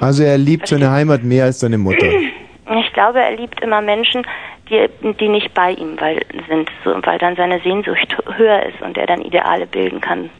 [0.00, 2.06] Also er liebt seine Heimat mehr als seine Mutter.
[2.70, 4.26] Ich glaube, er liebt immer Menschen,
[4.68, 8.96] die, die nicht bei ihm weil, sind, so, weil dann seine Sehnsucht höher ist und
[8.98, 10.30] er dann Ideale bilden kann.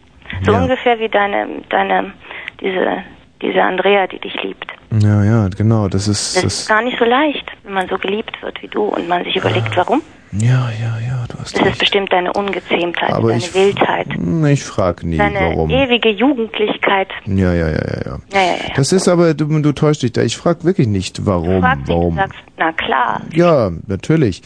[0.44, 0.58] So Ja.
[0.58, 2.12] ungefähr wie deine, deine,
[2.60, 3.02] diese,
[3.40, 4.66] diese Andrea, die dich liebt.
[5.02, 5.88] Ja, ja, genau.
[5.88, 8.68] Das ist, Das ist das, gar nicht so leicht, wenn man so geliebt wird wie
[8.68, 10.02] du und man sich überlegt, warum.
[10.32, 11.78] Ja, ja, ja, du hast Das ist recht.
[11.78, 15.70] bestimmt deine Ungezähmtheit, Aber deine ich- Wildheit, Hm, Ich frag nie, deine warum.
[15.70, 17.08] ewige Jugendlichkeit.
[17.26, 18.18] Ja, ja, ja, ja, ja.
[18.32, 18.74] Ja, ja, ja.
[18.76, 20.22] Das ist aber, du, du täuschst dich da.
[20.22, 22.16] Ich frag wirklich nicht, warum, Frag dich, du warum.
[22.16, 23.22] sagst, na klar.
[23.32, 24.42] Ja, natürlich.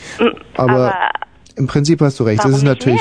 [0.57, 0.95] Aber, aber
[1.57, 2.39] im Prinzip hast du recht.
[2.39, 3.01] Das warum ist nicht natürlich,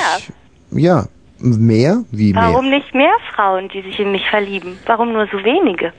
[0.72, 1.06] ja,
[1.40, 2.42] mehr wie mehr.
[2.44, 4.78] Warum nicht mehr Frauen, die sich in mich verlieben?
[4.86, 5.94] Warum nur so wenige?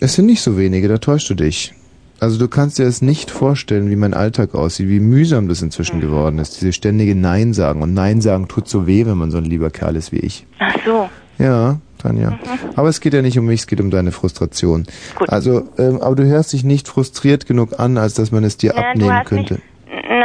[0.00, 1.72] Es sind nicht so wenige, da täuschst du dich.
[2.18, 5.66] Also du kannst dir das nicht vorstellen, wie mein Alltag aussieht, wie mühsam das Mhm.
[5.66, 6.60] inzwischen geworden ist.
[6.60, 7.82] Diese ständige Nein sagen.
[7.82, 10.46] Und Nein sagen tut so weh, wenn man so ein lieber Kerl ist wie ich.
[10.58, 11.08] Ach so.
[11.38, 12.30] Ja, Tanja.
[12.30, 12.36] Mhm.
[12.74, 14.86] Aber es geht ja nicht um mich, es geht um deine Frustration.
[15.28, 18.72] Also, ähm, aber du hörst dich nicht frustriert genug an, als dass man es dir
[18.74, 19.62] Ja, abnehmen hast mich- könnte.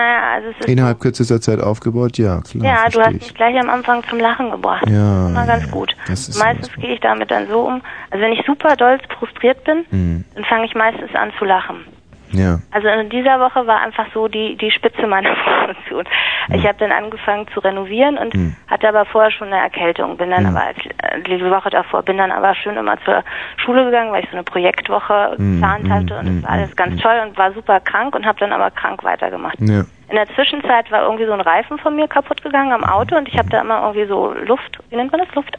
[0.02, 2.66] Naja, also es ist Innerhalb kürzester Zeit aufgebaut, ja, klar.
[2.66, 3.22] Ja, du hast ich.
[3.22, 4.84] mich gleich am Anfang zum Lachen gebracht.
[4.90, 5.96] Ja, Das war ganz gut.
[6.08, 7.82] das ist meistens gehe ich damit dann so um.
[8.10, 11.86] Also wenn ich super doll frustriert bin, Hm, dann fange ich meistens an zu lachen.
[12.32, 12.60] Ja.
[12.72, 16.06] Also in dieser Woche war einfach so die, die Spitze meiner Frustration.
[16.48, 16.56] Hm.
[16.56, 18.34] Ich habe dann angefangen zu renovieren und
[18.68, 20.18] hatte aber vorher schon eine Erkältung.
[20.18, 20.44] Bin Hm.
[20.44, 23.24] dann aber als, äh, die Woche davor bin dann aber schön immer zur
[23.58, 26.52] Schule gegangen, weil ich so eine Projektwoche Hm, geplant hm, hatte und hm, es war
[26.52, 29.58] alles ganz toll und war super krank und habe dann aber krank weitergemacht.
[29.60, 29.84] Ja.
[30.12, 33.30] In der Zwischenzeit war irgendwie so ein Reifen von mir kaputt gegangen am Auto und
[33.30, 35.34] ich habe da immer irgendwie so Luft, wie nennt man das?
[35.34, 35.58] Luft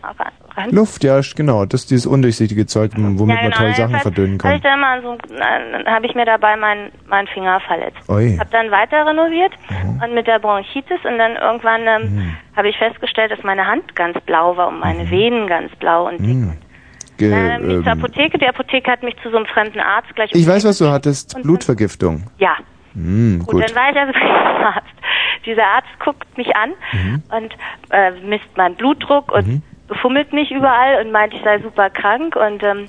[0.57, 0.71] rein?
[0.71, 1.65] Luft, ja, genau.
[1.65, 4.71] Das ist dieses undurchsichtige Zeug, womit man tolle Sachen verdünnen Hab ich kann.
[4.73, 8.07] da mal so, dann habe ich mir dabei meinen meinen Finger verletzt.
[8.11, 8.37] Ui.
[8.39, 10.03] Habe dann weiter renoviert Mhm.
[10.05, 14.21] und mit der Bronchitis und dann irgendwann ähm, habe ich festgestellt, dass meine Hand ganz
[14.27, 16.29] blau war und meine Venen ganz blau und dick.
[16.29, 16.53] Hm.
[17.17, 18.39] Ge ich zur ähm, Apotheke.
[18.39, 20.31] Die Apotheke hat mich zu so einem fremden Arzt gleich.
[20.35, 21.41] ich weiß, was du hattest.
[21.43, 22.25] Blutvergiftung.
[22.39, 22.57] Ja.
[22.95, 23.63] Hm, Gut, gut.
[23.63, 24.95] dann war ich also beim Arzt.
[25.47, 27.23] Dieser Arzt guckt mich an Mhm.
[27.31, 27.55] und
[27.91, 29.47] äh, misst meinen Blutdruck und
[29.89, 32.89] befummelt mich überall und meint, ich sei super krank und ähm,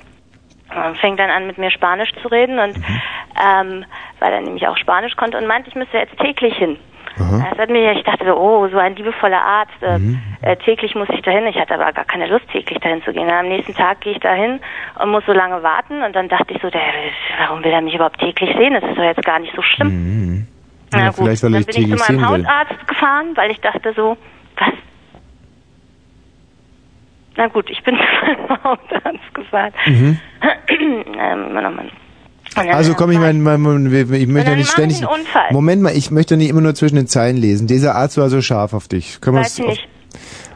[0.70, 3.02] äh, fängt dann an, mit mir Spanisch zu reden und Mhm.
[3.42, 3.84] ähm,
[4.20, 6.78] weil er nämlich auch Spanisch konnte und meint, ich müsste jetzt täglich hin.
[7.18, 7.46] Aha.
[7.50, 10.20] Das hat mir, ich dachte so, oh, so ein liebevoller Arzt, äh, Mhm.
[10.42, 11.46] äh, täglich muss ich dahin.
[11.46, 13.30] Ich hatte aber gar keine Lust, täglich dahin zu gehen.
[13.30, 14.58] Am nächsten Tag gehe ich dahin
[15.00, 16.80] und muss so lange warten und dann dachte ich so, der,
[17.38, 18.74] warum will er mich überhaupt täglich sehen?
[18.74, 19.88] Das ist doch jetzt gar nicht so schlimm.
[19.88, 20.48] Mhm.
[20.92, 22.46] Na Ja, gut, vielleicht, weil dann ich bin ich zu meinem sehen will.
[22.86, 24.16] Gefahren, weil ich dachte so,
[24.58, 24.72] was,
[27.36, 29.72] Na gut, ich bin zu meinem Hautarzt gefahren.
[29.86, 30.18] Mhm.
[31.18, 31.52] ähm,
[32.54, 35.02] Also komm, ich meine, mein, ich möchte ja nicht ständig.
[35.50, 37.66] Moment mal, ich möchte nicht immer nur zwischen den Zeilen lesen.
[37.66, 39.20] Dieser Arzt war so scharf auf dich.
[39.20, 39.88] Können wir Weiß ich nicht.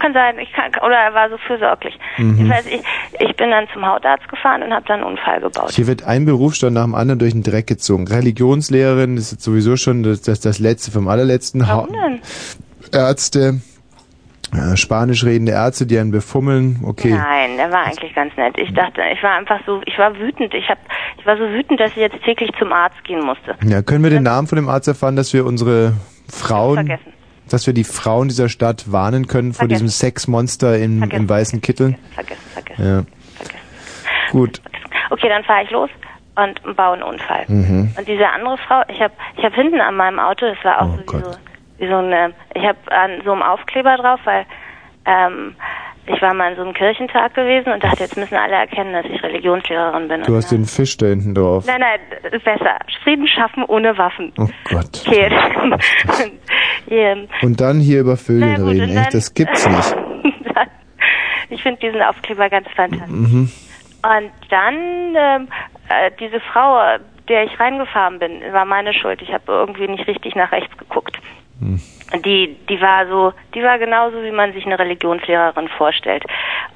[0.01, 1.99] Kann sein, ich kann, oder er war so fürsorglich.
[2.19, 2.45] Mhm.
[2.45, 2.81] Ich weiß, ich,
[3.19, 5.73] ich bin dann zum Hautarzt gefahren und habe dann einen Unfall gebaut.
[5.73, 8.07] Hier wird ein Berufsstand nach dem anderen durch den Dreck gezogen.
[8.07, 11.67] Religionslehrerin ist jetzt sowieso schon das, das, das letzte vom allerletzten.
[11.67, 12.21] Ha- Warum denn?
[12.93, 13.61] Ärzte,
[14.75, 16.81] spanisch redende Ärzte, die einen befummeln.
[16.85, 17.13] Okay.
[17.13, 18.55] Nein, der war eigentlich ganz nett.
[18.59, 20.55] Ich dachte, ich war einfach so, ich war wütend.
[20.55, 20.79] Ich hab,
[21.19, 23.57] ich war so wütend, dass ich jetzt täglich zum Arzt gehen musste.
[23.65, 25.95] Ja, können wir den Namen von dem Arzt erfahren, dass wir unsere
[26.29, 27.13] Frauen, Vergessen.
[27.51, 29.87] dass wir die Frauen dieser Stadt warnen können vor Vergessen.
[29.87, 31.97] diesem Sexmonster im, im weißen Kittel?
[32.15, 32.85] Vergessen, vergessen.
[32.85, 33.03] Ja.
[34.31, 34.63] Gut.
[35.11, 35.91] Okay, dann fahre ich los
[36.37, 37.45] und baue einen Unfall.
[37.49, 37.93] Mhm.
[37.97, 40.99] Und diese andere Frau, ich habe ich hab hinten an meinem Auto, das war auch
[40.99, 41.31] wie, so
[41.79, 44.45] wie so eine, ich habe an so einem Aufkleber drauf, weil
[45.07, 45.55] ähm,
[46.07, 49.05] ich war mal an so einem Kirchentag gewesen und dachte, jetzt müssen alle erkennen, dass
[49.07, 50.23] ich Religionslehrerin bin.
[50.23, 51.67] Du hast den Fisch da hinten drauf.
[51.67, 52.01] Nein, nein,
[52.45, 52.79] besser.
[53.05, 54.33] Frieden schaffen ohne Waffen.
[54.39, 55.05] Oh Gott.
[55.07, 55.31] Okay.
[55.63, 55.83] Und,
[56.89, 59.97] ähm, Und dann hier über Vögeln Na gut, reden, echt, das gibt's nicht.
[61.51, 63.09] ich finde diesen Aufkleber ganz fantastisch.
[63.09, 63.51] Mhm.
[64.03, 64.75] Und dann
[65.17, 65.49] ähm,
[65.89, 66.99] äh, diese Frau,
[67.29, 69.21] der ich reingefahren bin, war meine Schuld.
[69.23, 71.19] Ich habe irgendwie nicht richtig nach rechts geguckt.
[71.61, 71.81] Hm.
[72.25, 76.25] Die, die war so, die war genauso, wie man sich eine Religionslehrerin vorstellt.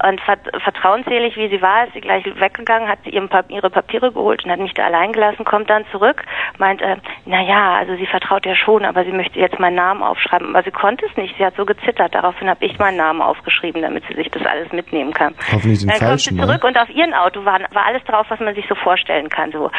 [0.05, 4.11] Und vert vertrauensselig wie sie war, ist sie gleich weggegangen, hat sie ihren ihre Papiere
[4.11, 6.23] geholt und hat mich da allein gelassen, kommt dann zurück,
[6.57, 10.03] meint, äh, na ja, also sie vertraut ja schon, aber sie möchte jetzt meinen Namen
[10.03, 10.49] aufschreiben.
[10.49, 12.13] Aber sie konnte es nicht, sie hat so gezittert.
[12.13, 15.33] Daraufhin habe ich meinen Namen aufgeschrieben, damit sie sich das alles mitnehmen kann.
[15.51, 16.45] Hoffentlich den dann kommt sie falschen, ne?
[16.45, 19.51] zurück und auf ihren Auto war, war alles drauf, was man sich so vorstellen kann.
[19.51, 19.71] So,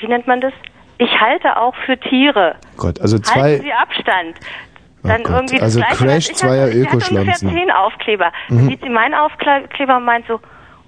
[0.00, 0.52] wie nennt man das?
[1.00, 2.56] Ich halte auch für Tiere.
[2.76, 4.36] Gott, also zwei, Halten Sie Abstand.
[5.02, 6.04] Dann Oh irgendwie das also Gleiche.
[6.04, 7.50] Crash ich zweier hatte, ich hatte Ökoschlonzen.
[7.50, 8.32] zehn Aufkleber.
[8.50, 8.68] Mhm.
[8.68, 10.40] Sieht sie meinen Aufkleber und meint so,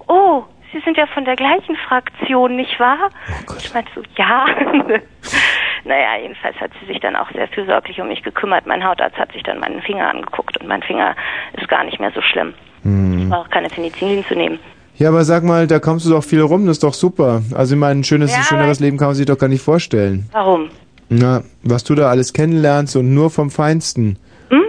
[0.07, 3.09] oh, Sie sind ja von der gleichen Fraktion, nicht wahr?
[3.47, 4.45] Oh ich meinte so, ja.
[5.83, 8.65] naja, jedenfalls hat sie sich dann auch sehr fürsorglich um mich gekümmert.
[8.65, 11.15] Mein Hautarzt hat sich dann meinen Finger angeguckt und mein Finger
[11.53, 12.55] ist gar nicht mehr so schlimm.
[12.81, 13.19] Hm.
[13.19, 14.59] Ich brauche keine Penicillin zu nehmen.
[14.97, 17.41] Ja, aber sag mal, da kommst du doch viel rum, das ist doch super.
[17.53, 20.27] Also ich meine, ein schönes, Ja, schöneres Leben kann man sich doch gar nicht vorstellen.
[20.31, 20.69] Warum?
[21.09, 24.17] Na, was du da alles kennenlernst und nur vom Feinsten.
[24.49, 24.61] Hm?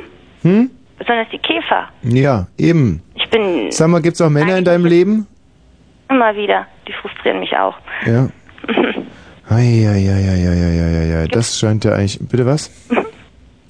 [0.43, 0.71] Hm?
[0.99, 1.89] Besonders die Käfer.
[2.03, 3.03] Ja, eben.
[3.15, 5.27] Ich bin Sag mal, gibt's auch Männer in deinem Leben?
[6.11, 7.75] immer wieder, die frustrieren mich auch.
[8.07, 8.29] Ja.
[9.49, 12.19] Eieieiei, das scheint ja eigentlich.
[12.21, 12.71] Bitte was?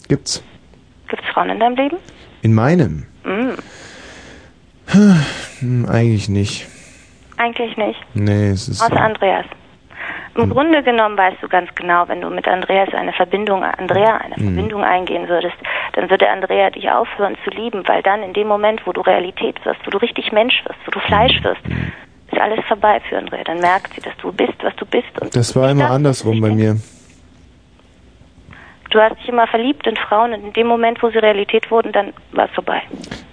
[0.08, 0.42] Gibt's?
[1.08, 1.96] Gibt es Frauen in deinem Leben?
[2.42, 3.04] In meinem?
[3.24, 3.56] Hm,
[5.64, 6.66] Hm, eigentlich nicht.
[7.36, 7.98] eigentlich nicht.
[8.14, 8.82] Nee, es ist.
[8.82, 9.46] Außer Andreas.
[10.36, 14.34] Im Grunde genommen weißt du ganz genau, wenn du mit Andreas eine Verbindung, Andrea eine
[14.36, 14.54] Mhm.
[14.54, 15.54] Verbindung eingehen würdest,
[15.92, 19.64] dann würde Andrea dich aufhören zu lieben, weil dann in dem Moment, wo du Realität
[19.64, 21.60] wirst, wo du richtig Mensch wirst, wo du Fleisch wirst,
[22.32, 23.44] ist alles vorbei für Andrea.
[23.44, 26.50] Dann merkt sie, dass du bist, was du bist und Das war immer andersrum bei
[26.50, 26.76] mir.
[28.94, 31.92] Du hast dich immer verliebt in Frauen und in dem Moment, wo sie Realität wurden,
[31.92, 32.80] dann war es vorbei.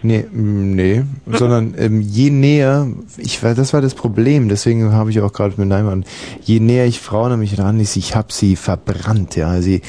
[0.01, 5.11] Nee, mm, nee, sondern ähm, je näher, ich war, das war das Problem, deswegen habe
[5.11, 6.05] ich auch gerade mit Neimann,
[6.41, 9.81] je näher ich Frauen an mich ran ließ, ich habe sie verbrannt, ja, sie,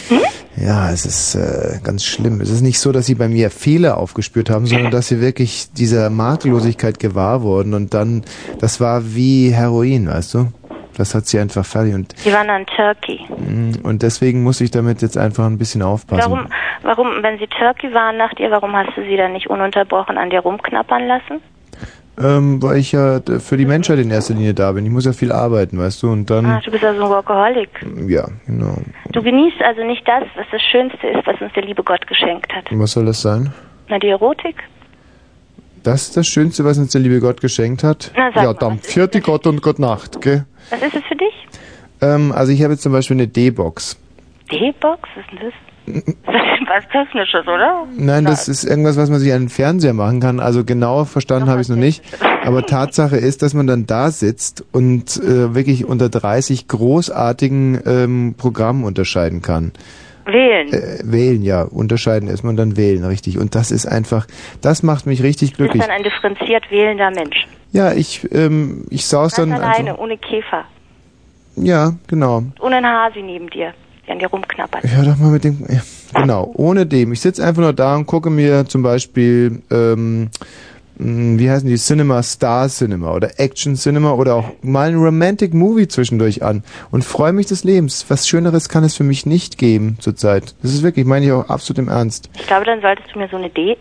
[0.57, 2.41] ja, es ist äh, ganz schlimm.
[2.43, 5.73] Es ist nicht so, dass sie bei mir Fehler aufgespürt haben, sondern dass sie wirklich
[5.73, 8.23] dieser Makellosigkeit gewahr wurden und dann,
[8.59, 10.53] das war wie Heroin, weißt du?
[10.97, 13.21] Das hat sie einfach fertig und, Die waren dann Turkey.
[13.29, 16.23] mm, und deswegen muss ich damit jetzt einfach ein bisschen aufpassen.
[16.31, 16.47] Warum,
[16.83, 20.31] warum, wenn sie Turkey waren nach dir, warum hast du sie dann nicht ununterbrochen an
[20.31, 21.41] dir rumknappern lassen?
[22.21, 24.85] Ähm, weil ich ja für die Menschheit in erster Linie da bin.
[24.85, 27.71] Ich muss ja viel arbeiten, weißt du, und dann, Ah, du bist also ein Workaholic.
[28.07, 28.77] ja, genau.
[29.13, 32.55] Du genießt also nicht das, was das Schönste ist, was uns der liebe Gott geschenkt
[32.55, 32.71] hat.
[32.71, 33.51] Und was soll das sein?
[33.89, 34.57] Na, die Erotik?
[35.83, 38.13] Das ist das Schönste, was uns der liebe Gott geschenkt hat?
[38.15, 40.45] Na, ja, mal, dann vierte Gott und Gott Nacht, gell?
[40.73, 41.35] Was ist es für dich?
[42.01, 43.99] Ähm, also ich habe jetzt zum Beispiel eine D-Box.
[44.51, 45.09] D-Box?
[45.15, 45.55] Was ist denn das?
[46.67, 47.87] Was Technisches, oder?
[47.95, 50.41] Nein, das ist irgendwas, was man sich an den Fernseher machen kann.
[50.41, 52.03] Also genau verstanden habe ich es noch nicht.
[52.43, 58.35] Aber Tatsache ist, dass man dann da sitzt und äh, wirklich unter 30 großartigen ähm,
[58.39, 59.73] Programmen unterscheiden kann.
[60.27, 60.73] Wählen.
[60.73, 61.63] Äh, wählen, ja.
[61.63, 63.39] Unterscheiden ist man dann wählen, richtig.
[63.39, 64.27] Und das ist einfach,
[64.61, 65.83] das macht mich richtig Du bist glücklich.
[65.83, 67.47] dann ein differenziert wählender Mensch.
[67.73, 70.03] Ja, ich, ähm, ich saus Ganz dann alleine, einfach.
[70.03, 70.65] ohne Käfer.
[71.57, 72.45] Ja, genau.
[72.61, 73.75] Ohne einen Hasi neben dir,
[74.07, 74.85] der an dir rumknappert.
[74.85, 75.65] Hör doch mal mit dem.
[75.69, 75.81] Ja,
[76.21, 77.13] genau, ohne dem.
[77.13, 80.31] Ich sitze einfach nur da und gucke mir zum Beispiel ähm,
[81.39, 85.89] wie heißen die, Cinema Star Cinema oder Action Cinema oder auch mal ein Romantic Movie
[85.89, 88.07] zwischendurch an und freue mich des Lebens.
[88.09, 90.55] Was Schöneres kann es für mich nicht geben zurzeit.
[90.63, 92.31] Das ist wirklich, meine ich auch absolut im Ernst.
[92.37, 93.77] Ich glaube, dann solltest du mir so eine D,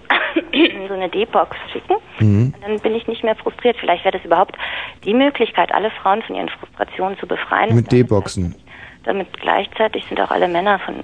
[0.87, 1.95] so eine D-Box schicken.
[2.19, 2.53] Mhm.
[2.61, 3.77] Dann bin ich nicht mehr frustriert.
[3.79, 4.55] Vielleicht wäre das überhaupt
[5.03, 7.75] die Möglichkeit, alle Frauen von ihren Frustrationen zu befreien.
[7.75, 8.55] Mit D-Boxen.
[9.03, 10.95] Damit gleichzeitig sind auch alle Männer von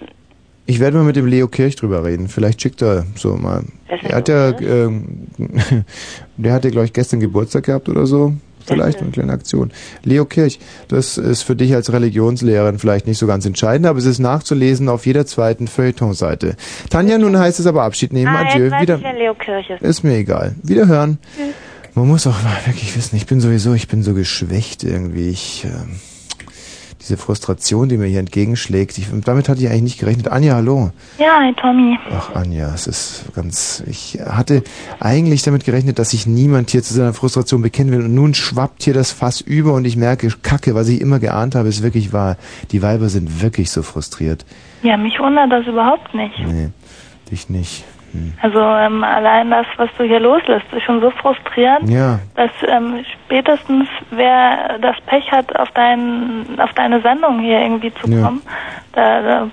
[0.70, 2.28] Ich werde mal mit dem Leo Kirch drüber reden.
[2.28, 3.64] Vielleicht schickt er so mal.
[3.88, 5.28] Er hat ja, ähm,
[6.38, 8.34] der hat ja, glaube ich, gestern Geburtstag gehabt oder so.
[8.66, 9.72] Vielleicht eine kleine Aktion.
[10.04, 14.06] Leo Kirch, das ist für dich als Religionslehrerin vielleicht nicht so ganz entscheidend, aber es
[14.06, 16.58] ist nachzulesen auf jeder zweiten Feuilleton-Seite.
[16.90, 18.28] Tanja, nun heißt es aber Abschied nehmen.
[18.28, 18.66] ah, Adieu.
[18.66, 20.04] jetzt Wieder, Leo Kirch ist.
[20.04, 20.54] mir egal.
[20.64, 21.18] Wiederhören.
[21.96, 25.30] Man muss auch mal wirklich wissen, ich bin sowieso, ich bin so geschwächt irgendwie.
[25.30, 25.96] Ich, ähm,
[27.08, 30.28] diese Frustration, die mir hier entgegenschlägt, ich, damit hatte ich eigentlich nicht gerechnet.
[30.28, 30.92] Anja, hallo.
[31.18, 31.98] Ja, hi Tommy.
[32.12, 33.84] Ach Anja, es ist ganz.
[33.88, 34.64] Ich hatte
[35.00, 38.84] eigentlich damit gerechnet, dass sich niemand hier zu seiner Frustration bekennen will und nun schwappt
[38.84, 42.14] hier das Fass über und ich merke, Kacke, was ich immer geahnt habe, ist wirklich
[42.14, 42.38] wahr.
[42.72, 44.46] Die Weiber sind wirklich so frustriert.
[44.84, 46.38] Ja, mich wundert das überhaupt nicht.
[46.40, 46.70] Nee,
[47.32, 47.86] dich nicht.
[48.42, 53.04] Also ähm, allein das, was du hier loslässt, ist schon so frustrierend, Ja, dass ähm,
[53.26, 58.22] spätestens wer das Pech hat, auf, dein, auf deine Sendung hier irgendwie zu Ja.
[58.24, 58.42] kommen,
[58.94, 59.48] da, da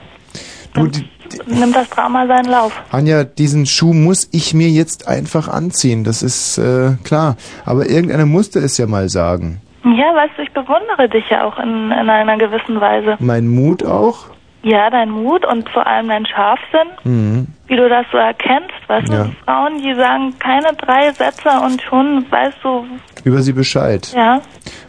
[0.74, 1.08] du, die,
[1.46, 2.80] nimmt das Drama seinen Lauf.
[2.90, 6.04] Anja, diesen Schuh muss ich mir jetzt einfach anziehen.
[6.04, 7.36] Das ist äh, klar.
[7.64, 9.60] Aber irgendeiner musste es ja mal sagen.
[9.84, 13.16] Ja, weißt du, ich bewundere dich ja auch in, in einer gewissen Weise.
[13.20, 14.26] Mein Mut auch.
[14.64, 17.46] Ja, dein Mut und vor allem dein Scharfsinn, Mhm.
[17.66, 18.72] wie du das so erkennst.
[18.88, 19.24] Weißt Ja.
[19.24, 22.84] du, Frauen, die sagen keine drei Sätze und schon weißt du,
[23.24, 24.10] Über sie Bescheid.
[24.16, 24.40] ja.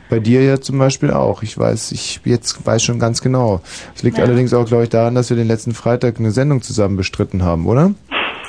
[0.09, 1.41] Bei dir ja zum Beispiel auch.
[1.43, 3.61] Ich weiß, ich jetzt weiß schon ganz genau.
[3.95, 4.23] Es liegt Ja.
[4.23, 7.65] allerdings auch, glaube ich, daran, dass wir den letzten Freitag eine Sendung zusammen bestritten haben,
[7.65, 7.91] oder?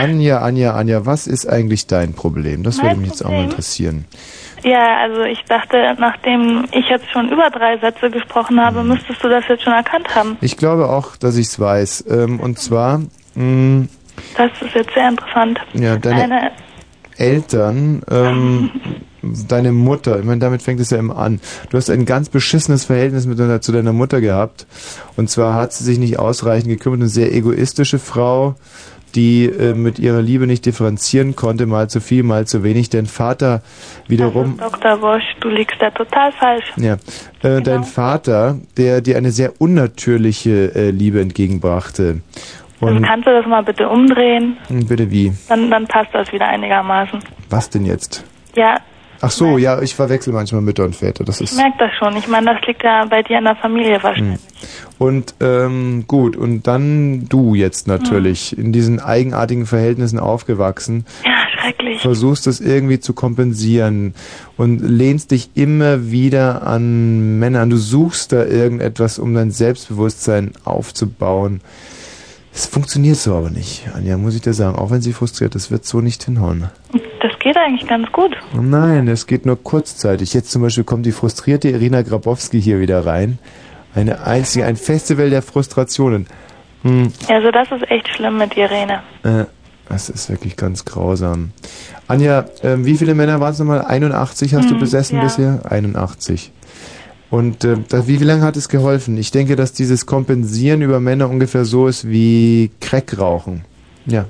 [0.00, 2.62] Anja, Anja, Anja, was ist eigentlich dein Problem?
[2.62, 4.04] Das würde Mein mich jetzt auch mal interessieren.
[4.64, 8.88] Ja, also ich dachte, nachdem ich jetzt schon über drei Sätze gesprochen habe, Mhm.
[8.88, 10.36] müsstest du das jetzt schon erkannt haben.
[10.40, 12.04] Ich glaube auch, dass ich es weiß.
[12.10, 13.00] Ähm, und zwar,
[13.34, 13.86] mh,
[14.36, 15.60] Das ist jetzt sehr interessant.
[15.74, 16.50] ja, deine Eine,
[17.16, 18.70] Eltern, ähm,
[19.48, 21.40] deine Mutter, ich meine, damit fängt es ja immer an.
[21.70, 24.66] Du hast ein ganz beschissenes Verhältnis mit deiner, zu deiner Mutter gehabt.
[25.16, 28.54] Und zwar hat sie sich nicht ausreichend gekümmert, eine sehr egoistische Frau,
[29.14, 32.90] die äh, mit ihrer Liebe nicht differenzieren konnte, mal zu viel, mal zu wenig.
[32.90, 33.62] Dein Vater
[34.06, 35.00] wiederum, Dr.
[35.02, 36.72] Wosch, du liegst da total falsch.
[36.76, 36.96] ja,
[37.42, 42.20] äh, dein Vater, der dir eine sehr unnatürliche äh, Liebe entgegenbrachte.
[42.80, 45.32] Dann Und kannst du das mal bitte umdrehen, Hm, bitte wie?
[45.48, 47.18] dann, dann passt das wieder einigermaßen.
[47.50, 48.24] Was denn jetzt?
[48.54, 48.76] Ja,
[49.20, 51.24] Ach so, ja, ich verwechsel manchmal Mütter und Väter.
[51.24, 52.16] Das ich ist merke das schon.
[52.16, 54.40] Ich meine, das liegt ja bei dir in der Familie wahrscheinlich.
[54.98, 61.30] Und ähm, gut, und dann du jetzt natürlich, in diesen eigenartigen Verhältnissen aufgewachsen, Ja,
[61.60, 62.00] schrecklich.
[62.00, 64.14] versuchst es irgendwie zu kompensieren
[64.56, 67.70] und lehnst dich immer wieder an Männer an.
[67.70, 71.60] Du suchst da irgendetwas, um dein Selbstbewusstsein aufzubauen.
[72.54, 74.76] Es funktioniert so aber nicht, Anja, muss ich dir sagen.
[74.76, 76.68] Auch wenn sie frustriert ist, wird so nicht hinhauen.
[77.38, 78.36] Das geht eigentlich ganz gut.
[78.52, 80.34] Nein, es geht nur kurzzeitig.
[80.34, 83.38] Jetzt zum Beispiel kommt die frustrierte Irina Grabowski hier wieder rein.
[83.94, 86.26] Eine einzige, ein Festival der Frustrationen.
[86.82, 89.00] Hm, Also das ist echt schlimm mit Irene.
[89.22, 89.44] äh,
[89.88, 91.52] das ist wirklich ganz grausam.
[92.08, 93.82] Anja, ähm, wie viele Männer waren es nochmal?
[93.82, 95.24] 81 hast du Hm, besessen ja.
[95.24, 95.60] bisher?
[95.70, 96.52] 81.
[97.30, 99.16] Und äh, da, wie, wie lange hat es geholfen?
[99.16, 103.64] Ich denke, dass dieses Kompensieren über Männer ungefähr so ist wie Crack rauchen.
[104.10, 104.24] Ja.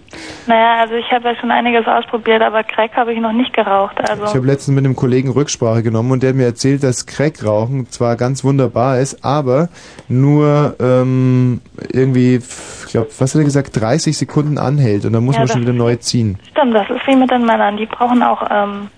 [0.49, 3.97] Naja, also ich habe ja schon einiges ausprobiert, aber Crack habe ich noch nicht geraucht.
[4.01, 7.07] Also Ich habe letztens mit einem Kollegen Rücksprache genommen und der hat mir erzählt, dass
[7.07, 9.69] Crackrauchen zwar ganz wunderbar ist, aber
[10.09, 11.61] nur ähm,
[11.93, 15.49] irgendwie, ich glaube, was hat er gesagt, 30 Sekunden anhält und dann muss Ja, man
[15.49, 16.39] schon wieder neu ziehen.
[16.51, 17.77] stimmt, das ist wie mit den Männern.
[17.77, 18.89] Die brauchen auch ähm,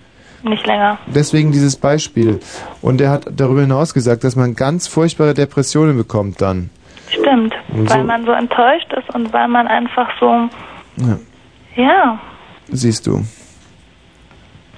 [0.43, 0.97] nicht länger.
[1.05, 2.39] Deswegen dieses Beispiel.
[2.81, 6.71] Und er hat darüber hinaus gesagt, dass man ganz furchtbare Depressionen bekommt dann.
[7.09, 10.47] Stimmt, so- weil man so enttäuscht ist und weil man einfach so,
[10.97, 11.17] Ja,
[11.75, 12.19] ja,
[12.69, 13.23] siehst du.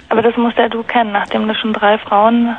[0.09, 2.55] aber das musst ja du kennen, nachdem du schon drei Frauen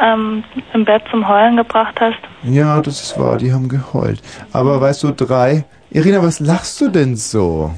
[0.00, 0.44] ähm,
[0.74, 2.18] im Bett zum Heulen gebracht hast.
[2.44, 4.22] Ja, das ist wahr, die haben geheult.
[4.52, 5.64] Aber weißt du, drei.
[5.90, 7.72] Irina, was lachst du denn so?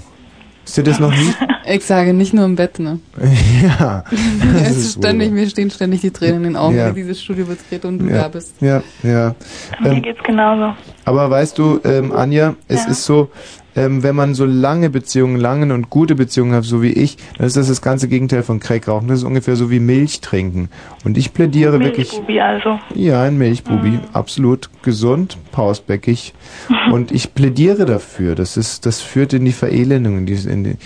[0.64, 1.32] Ist dir das noch nie?
[1.72, 2.98] Ich sage nicht nur im Bett, ne?
[3.62, 4.02] ja.
[4.54, 6.84] das es ist ständig, mir stehen ständig die Tränen in den Augen, Ja.
[6.86, 8.22] wenn ich dieses Studio betrete und du Ja.
[8.22, 8.60] da bist.
[8.60, 9.34] Ja, ja.
[9.78, 10.74] Mir Ähm, geht's genauso.
[11.04, 12.90] aber weißt du, ähm, Anja, es Ja.
[12.90, 13.30] ist so,
[13.76, 17.46] ähm, wenn man so lange Beziehungen, lange und gute Beziehungen hat, so wie ich, dann
[17.46, 19.08] ist das das ganze Gegenteil von Crack rauchen.
[19.08, 20.70] Das ist ungefähr so wie Milch trinken.
[21.04, 22.12] Und ich plädiere wirklich.
[22.12, 22.78] Milchbubi also.
[22.94, 26.34] Ja, ein Milchbubi, absolut gesund, pausbäckig.
[26.92, 28.34] Und ich plädiere dafür.
[28.34, 30.76] Das ist, das führt in die Verelendung, in, die, in, die,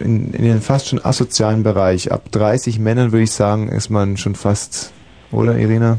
[0.00, 2.12] in, in den fast schon asozialen Bereich.
[2.12, 4.92] Ab 30 Männern würde ich sagen, ist man schon fast,
[5.32, 5.98] oder Irina?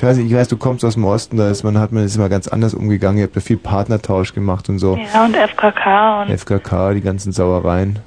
[0.00, 2.02] Ich weiß, nicht, ich weiß, du kommst aus dem Osten, da ist man, hat man
[2.06, 3.18] ist immer ganz anders umgegangen.
[3.18, 4.96] Ihr habt ja viel Partnertausch gemacht und so.
[5.12, 7.98] Ja, und FKK und FKK, die ganzen Sauereien.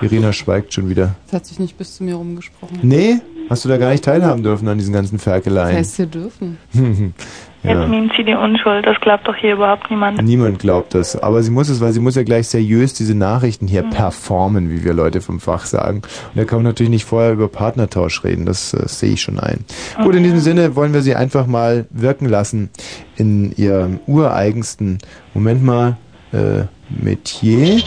[0.00, 1.14] Irina schweigt schon wieder.
[1.26, 2.80] Das hat sich nicht bis zu mir rumgesprochen.
[2.82, 3.20] Nee?
[3.48, 5.76] Hast du da gar nicht teilhaben dürfen an diesen ganzen Das Ferkeleien?
[5.76, 6.58] heißt, wir dürfen.
[7.62, 7.86] jetzt ja.
[7.86, 8.86] nehmen sie die Unschuld.
[8.86, 10.22] Das glaubt doch hier überhaupt niemand.
[10.22, 11.20] Niemand glaubt das.
[11.20, 14.84] Aber sie muss es, weil sie muss ja gleich seriös diese Nachrichten hier performen, wie
[14.84, 15.98] wir Leute vom Fach sagen.
[15.98, 18.46] Und da kann man natürlich nicht vorher über Partnertausch reden.
[18.46, 19.64] Das äh, sehe ich schon ein.
[20.02, 22.70] Gut, in diesem Sinne wollen wir sie einfach mal wirken lassen
[23.16, 24.98] in ihrem ureigensten,
[25.34, 25.96] Moment mal,
[26.32, 27.80] äh, Metier,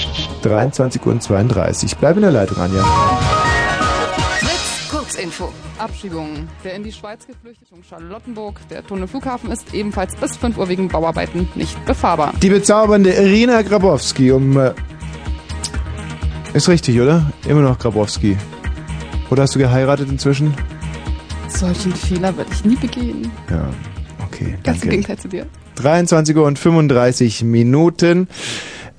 [0.43, 1.91] 23 Uhr und 32.
[1.91, 2.83] Ich bleibe in der Leitung, Anja.
[5.13, 5.53] Kurzinfo.
[5.77, 6.47] Abschiebung.
[6.63, 8.59] Der in die Schweiz geflüchtete Charlottenburg.
[8.69, 12.33] Der Tunnel Flughafen ist ebenfalls bis 5 Uhr wegen Bauarbeiten nicht befahrbar.
[12.41, 14.57] Die bezaubernde Irina Grabowski um...
[14.57, 14.73] Äh,
[16.53, 17.31] ist richtig, oder?
[17.47, 18.37] Immer noch Grabowski.
[19.29, 20.55] Oder hast du geheiratet inzwischen?
[21.47, 23.31] Solchen Fehler werde ich nie begehen.
[23.49, 23.69] Ja,
[24.25, 24.57] okay.
[24.63, 25.45] Ganz im Gegenteil zu dir.
[25.75, 28.27] 23 Uhr und 35 Minuten.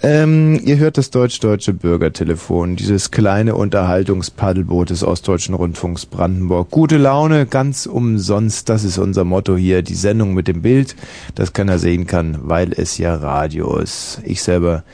[0.03, 6.71] Ähm, ihr hört das deutsch-deutsche Bürgertelefon, dieses kleine Unterhaltungspaddelboot des Ostdeutschen Rundfunks Brandenburg.
[6.71, 9.83] Gute Laune, ganz umsonst, das ist unser Motto hier.
[9.83, 10.95] Die Sendung mit dem Bild,
[11.35, 14.21] das keiner sehen kann, weil es ja Radio ist.
[14.25, 14.85] Ich selber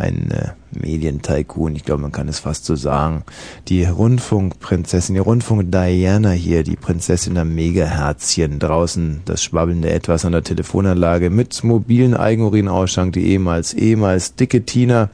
[0.00, 3.24] ein äh, Medientycoon, ich glaube, man kann es fast so sagen.
[3.68, 10.32] Die Rundfunkprinzessin, die Rundfunk Diana hier, die Prinzessin am Megaherzchen, draußen das schwabbelnde Etwas an
[10.32, 15.10] der Telefonanlage mit mobilen Eigenurinausschank, die ehemals, ehemals dicke Tina.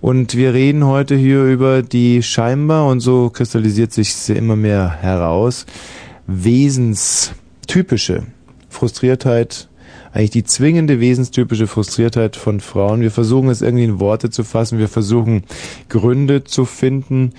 [0.00, 4.90] Und wir reden heute hier über die scheinbar, und so kristallisiert sich sie immer mehr
[5.00, 5.66] heraus,
[6.26, 8.22] wesenstypische
[8.68, 9.67] Frustriertheit,
[10.12, 13.00] eigentlich die zwingende wesenstypische Frustriertheit von Frauen.
[13.00, 15.44] Wir versuchen es irgendwie in Worte zu fassen, wir versuchen
[15.88, 17.32] Gründe zu finden.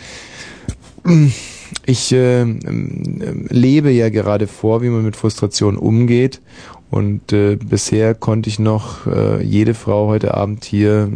[1.85, 6.41] Ich äh, lebe ja gerade vor, wie man mit Frustration umgeht.
[6.91, 11.09] Und äh, bisher konnte ich noch äh, jede Frau heute Abend hier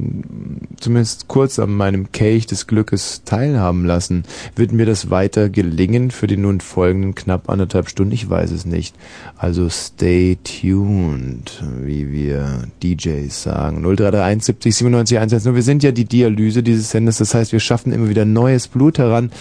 [0.79, 4.23] zumindest kurz an meinem Kelch des Glückes teilhaben lassen.
[4.55, 8.13] Wird mir das weiter gelingen für die nun folgenden knapp anderthalb Stunden?
[8.13, 8.95] Ich weiß es nicht.
[9.35, 13.81] Also stay tuned, wie wir DJs sagen.
[13.81, 15.55] 0331 70 97 110.
[15.55, 18.99] Wir sind ja die Dialyse dieses Senders, das heißt, wir schaffen immer wieder neues Blut
[18.99, 19.31] heran.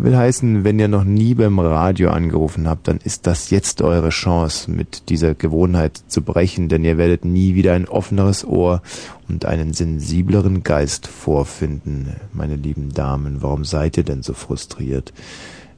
[0.00, 4.10] Will heißen, wenn ihr noch nie beim Radio angerufen habt, dann ist das jetzt eure
[4.10, 8.80] Chance, mit dieser Gewohnheit zu brechen, denn ihr werdet nie wieder ein offeneres Ohr
[9.28, 12.14] und einen sensibleren Geist vorfinden.
[12.32, 15.12] Meine lieben Damen, warum seid ihr denn so frustriert?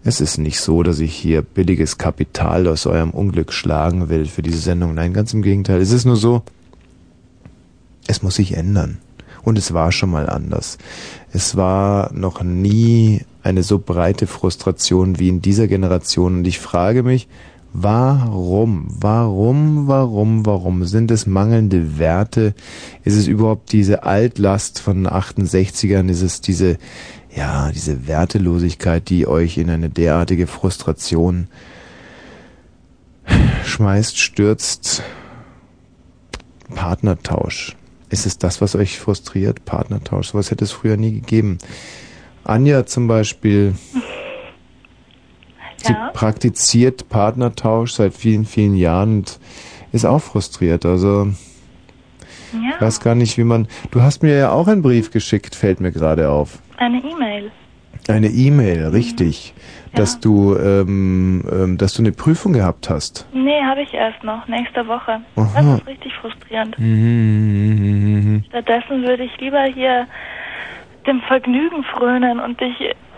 [0.04, 4.42] Es ist nicht so, dass ich hier billiges Kapital aus eurem Unglück schlagen will für
[4.42, 4.94] diese Sendung.
[4.94, 5.80] Nein, ganz im Gegenteil.
[5.80, 6.42] Es ist nur so,
[8.06, 8.98] es muss sich ändern.
[9.42, 10.76] Und es war schon mal anders.
[11.32, 16.38] Es war noch nie eine so breite Frustration wie in dieser Generation.
[16.38, 17.28] Und ich frage mich,
[17.72, 22.54] warum, warum, warum, warum sind es mangelnde Werte?
[23.04, 26.08] Ist es überhaupt diese Altlast von 68ern?
[26.10, 26.78] Ist es diese,
[27.34, 31.48] ja, diese Wertelosigkeit, die euch in eine derartige Frustration
[33.64, 35.02] schmeißt, stürzt?
[36.74, 37.76] Partnertausch.
[38.10, 39.64] Ist es das, was euch frustriert?
[39.64, 40.28] Partnertausch.
[40.28, 41.58] Sowas hätte es früher nie gegeben.
[42.44, 43.74] Anja zum Beispiel,
[45.76, 46.10] sie Ja.
[46.12, 49.38] praktiziert Partnertausch seit vielen, vielen Jahren und
[49.92, 50.84] ist auch frustriert.
[50.86, 51.28] Also,
[52.52, 53.68] ich Ja, weiß gar nicht, wie man.
[53.90, 56.58] Du hast mir ja auch einen Brief geschickt, fällt mir gerade auf.
[56.78, 57.50] eine E-Mail.
[58.08, 59.52] Eine E-Mail, richtig.
[59.94, 63.26] Dass du, ähm, ähm, dass du eine Prüfung gehabt hast.
[63.34, 65.20] Nee, habe ich erst noch, nächste Woche.
[65.36, 65.50] Aha.
[65.54, 66.78] Das ist richtig frustrierend.
[66.78, 68.44] Mhm.
[68.48, 70.06] Stattdessen würde ich lieber hier
[71.06, 72.74] dem Vergnügen frönen und dich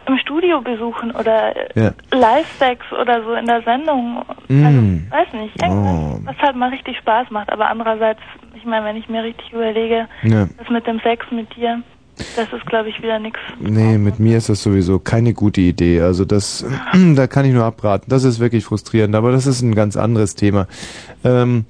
[0.07, 1.93] im Studio besuchen oder Ja.
[2.13, 4.23] Live-Sex oder so in der Sendung.
[4.49, 4.65] Mm.
[4.65, 4.81] Also,
[5.11, 6.19] weiß nicht, Oh.
[6.25, 7.53] was halt mal richtig Spaß macht.
[7.53, 8.21] Aber andererseits,
[8.57, 10.49] ich meine, wenn ich mir richtig überlege, Ja.
[10.59, 11.83] das mit dem Sex mit dir,
[12.37, 13.39] das ist, glaube ich, wieder nix.
[13.61, 16.01] Nee, mit mir ist das sowieso keine gute Idee.
[16.01, 16.67] Also das,
[17.15, 18.07] da kann ich nur abraten.
[18.09, 20.67] Das ist wirklich frustrierend, aber das ist ein ganz anderes Thema.
[21.25, 21.65] Ähm,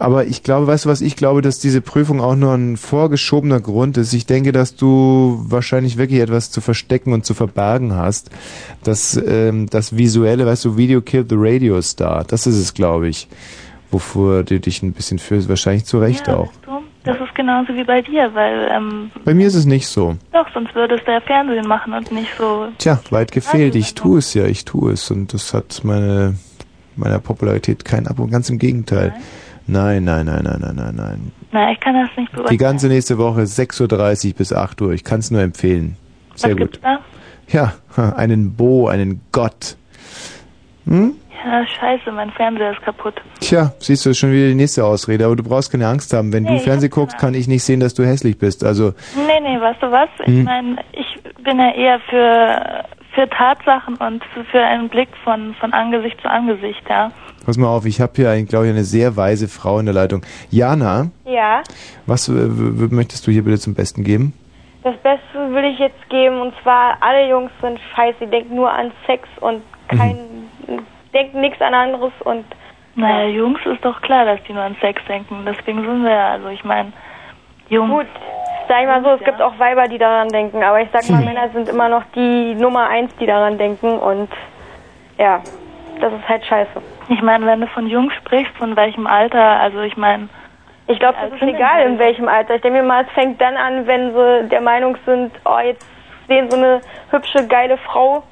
[0.00, 3.60] aber ich glaube, weißt du was, ich glaube, dass diese Prüfung auch nur ein vorgeschobener
[3.60, 4.14] Grund ist.
[4.14, 8.30] Ich denke, dass du wahrscheinlich wirklich etwas zu verstecken und zu verbergen hast.
[8.82, 13.08] Das, ähm, das visuelle, weißt du, Video Killed the Radio Star, das ist es, glaube
[13.08, 13.28] ich,
[13.90, 15.50] wovor du dich ein bisschen fühlst.
[15.50, 16.52] Wahrscheinlich zu Recht ja, auch.
[16.62, 16.70] du?
[17.04, 20.16] Das ist genauso wie bei dir, weil, ähm, Bei mir ist es nicht so.
[20.32, 22.68] doch, sonst würdest du ja Fernsehen machen und nicht so.
[22.78, 23.74] Tja, weit gefehlt.
[23.74, 25.10] Ich tue es ja, ich tue es.
[25.10, 26.36] Und das hat meine,
[26.96, 28.26] meiner Popularität keinen Abo.
[28.26, 29.10] Ganz im Gegenteil.
[29.10, 29.22] Nein,
[29.72, 31.32] nein, nein, nein, nein, nein, nein.
[31.52, 32.58] Na, ich kann das nicht Die beurteilen.
[32.58, 34.92] ganze nächste Woche 6.30 Uhr bis 8 Uhr.
[34.92, 35.96] Ich kann es nur empfehlen.
[36.34, 36.72] Sehr Was gut.
[36.72, 36.98] gibt's da?
[37.48, 37.72] Ja,
[38.16, 39.76] einen Bo, einen Gott.
[40.86, 41.14] Hm?
[41.44, 43.14] Ja, scheiße, mein Fernseher ist kaputt.
[43.40, 45.24] Tja, siehst du, ist schon wieder die nächste Ausrede.
[45.24, 46.32] Aber du brauchst keine Angst haben.
[46.34, 48.62] Wenn Nee, du ich Fernsehen guckst, kann ich nicht sehen, dass du hässlich bist.
[48.62, 50.08] Also, Nee, nee, weißt du was?
[50.20, 50.44] Ich Hm.
[50.44, 52.84] meine, ich bin ja eher für,
[53.14, 57.10] für Tatsachen und für- für einen Blick von, von Angesicht zu Angesicht, ja.
[57.50, 60.22] Pass mal auf, ich habe hier, glaube ich, eine sehr weise Frau in der Leitung.
[60.50, 61.62] Jana, Ja,
[62.06, 64.32] was äh, w- w- möchtest du hier bitte zum Besten geben?
[64.84, 68.70] das Beste will ich jetzt geben und zwar alle Jungs sind scheiße, die denken nur
[68.72, 70.16] an Sex und kein,
[71.12, 72.44] denken nichts an anderes und
[72.94, 75.44] Naja, Jungs ist doch klar, dass die nur an Sex denken.
[75.44, 76.92] Deswegen sind wir ja, also ich meine,
[77.68, 77.90] Jungs.
[77.90, 78.06] Gut,
[78.68, 81.24] sag ich mal so, es gibt auch Weiber, die daran denken, aber ich sag mal,
[81.24, 84.28] Männer sind immer noch die Nummer eins, die daran denken und
[85.18, 85.40] ja,
[86.00, 86.82] das ist halt scheiße.
[87.08, 90.28] Ich meine, wenn du von Jungs sprichst, von welchem Alter, also ich meine.
[90.86, 92.56] Ich glaube, das ist egal, in welchem Alter.
[92.56, 95.86] Ich denke mir mal, es fängt dann an, wenn sie der Meinung sind, oh, jetzt
[96.26, 98.22] sehen sie eine hübsche, geile Frau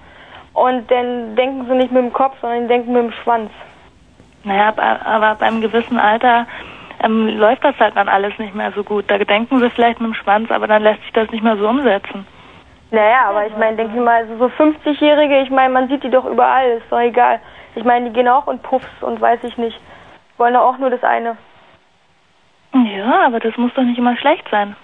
[0.54, 3.50] und dann denken sie nicht mit dem Kopf, sondern denken mit dem Schwanz.
[4.44, 6.46] Naja, aber, aber ab einem gewissen Alter
[7.02, 9.04] ähm, läuft das halt dann alles nicht mehr so gut.
[9.08, 11.68] Da denken sie vielleicht mit dem Schwanz, aber dann lässt sich das nicht mehr so
[11.68, 12.26] umsetzen.
[12.90, 16.10] Naja, aber ich meine, denke ich mal, also so 50-Jährige, ich meine, man sieht die
[16.10, 17.40] doch überall, ist doch egal.
[17.74, 19.78] Ich meine, die gehen auch in Puffs und weiß ich nicht.
[20.36, 21.36] Wollen doch auch nur das eine.
[22.74, 24.76] Ja, aber das muss doch nicht immer schlecht sein.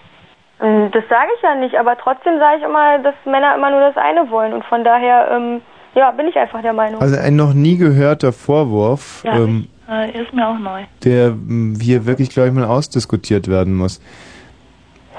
[0.61, 3.81] Mm, Das sage ich ja nicht, aber trotzdem sage ich immer, dass Männer immer nur
[3.81, 5.61] das eine wollen und von daher, ähm,
[5.95, 7.01] ja, bin ich einfach der Meinung.
[7.01, 10.83] Also ein noch nie gehörter Vorwurf, Ja, ähm, Äh, ist mir auch neu.
[11.05, 14.01] der ähm, hier wirklich, glaube ich, mal ausdiskutiert werden muss.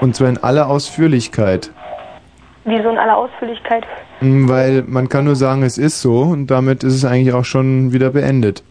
[0.00, 1.70] Und zwar in aller Ausführlichkeit.
[2.66, 3.84] Wie so in aller Ausführlichkeit.
[4.20, 7.44] Mm, Weil man kann nur sagen, es ist so und damit ist es eigentlich auch
[7.44, 8.62] schon wieder beendet.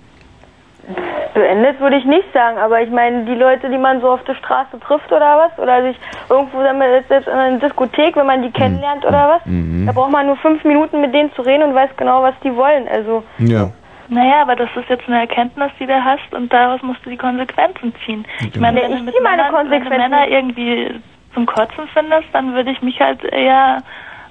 [1.33, 4.35] Beendet würde ich nicht sagen, aber ich meine, die Leute, die man so auf der
[4.35, 5.97] Straße trifft oder was, oder sich
[6.29, 9.85] irgendwo jetzt in einer Diskothek, wenn man die kennenlernt oder was, Mhm.
[9.85, 12.55] da braucht man nur fünf Minuten mit denen zu reden und weiß genau, was die
[12.55, 12.87] wollen.
[12.87, 13.69] Also, Ja.
[14.07, 17.17] Naja, aber das ist jetzt eine Erkenntnis, die du hast und daraus musst du die
[17.17, 18.23] Konsequenzen ziehen.
[18.39, 19.97] Ich meine, Ja, wenn ich du mit zieh meine Männern, wenn Konsequenzen.
[20.11, 21.01] Männer irgendwie
[21.35, 23.83] zum Kotzen findest, dann würde ich mich halt eher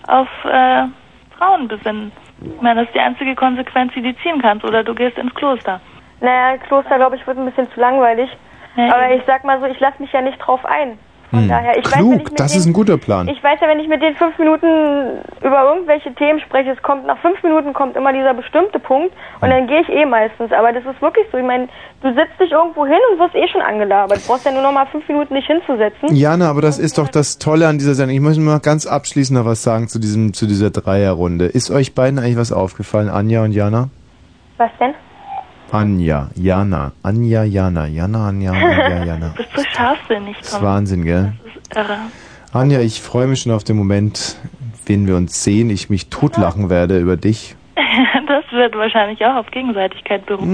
[0.08, 0.86] auf äh,
[1.38, 2.10] Frauen besinnen.
[2.40, 4.64] Ich meine, das ist die einzige Konsequenz, die du ziehen kannst.
[4.64, 5.80] Oder du gehst ins Kloster.
[6.20, 8.28] naja, Kloster, glaube ich, wird ein bisschen zu langweilig.
[8.76, 10.98] aber ich sag mal so, ich lasse mich ja nicht drauf ein.
[11.34, 11.48] Von Hm.
[11.48, 13.28] daher, ich weiß, wenn ich Klug, das denen, ist ein guter Plan.
[13.28, 14.66] Ich weiß ja, wenn ich mit den fünf Minuten
[15.42, 19.50] über irgendwelche Themen spreche, es kommt nach fünf Minuten kommt immer dieser bestimmte Punkt und
[19.50, 20.52] dann gehe ich eh meistens.
[20.52, 21.38] Aber das ist wirklich so.
[21.38, 21.68] Ich meine,
[22.02, 24.18] du setzt dich irgendwo hin und wirst eh schon angelabert.
[24.18, 26.14] Du brauchst ja nur noch mal fünf Minuten dich hinzusetzen.
[26.14, 28.14] Jana, aber das ist doch das Tolle an dieser Sendung.
[28.16, 31.46] Ich muss mal ganz abschließend noch was sagen zu diesem, zu dieser Dreierrunde.
[31.46, 33.88] Ist euch beiden eigentlich was aufgefallen, Anja und Jana?
[34.56, 34.94] Was denn?
[35.72, 39.28] Anja, Jana, Anja, Jana, Jana, Anja, Anja, Jana.
[39.36, 40.62] Du bist so scharfsinnig, Das ist Tom.
[40.62, 41.32] Wahnsinn, gell?
[41.44, 41.98] Das ist irre.
[42.52, 44.36] Anja, ich freue mich schon auf den Moment,
[44.86, 47.56] wenn wir uns sehen, ich mich totlachen werde über dich.
[48.26, 50.46] Das wird wahrscheinlich auch auf Gegenseitigkeit beruhen.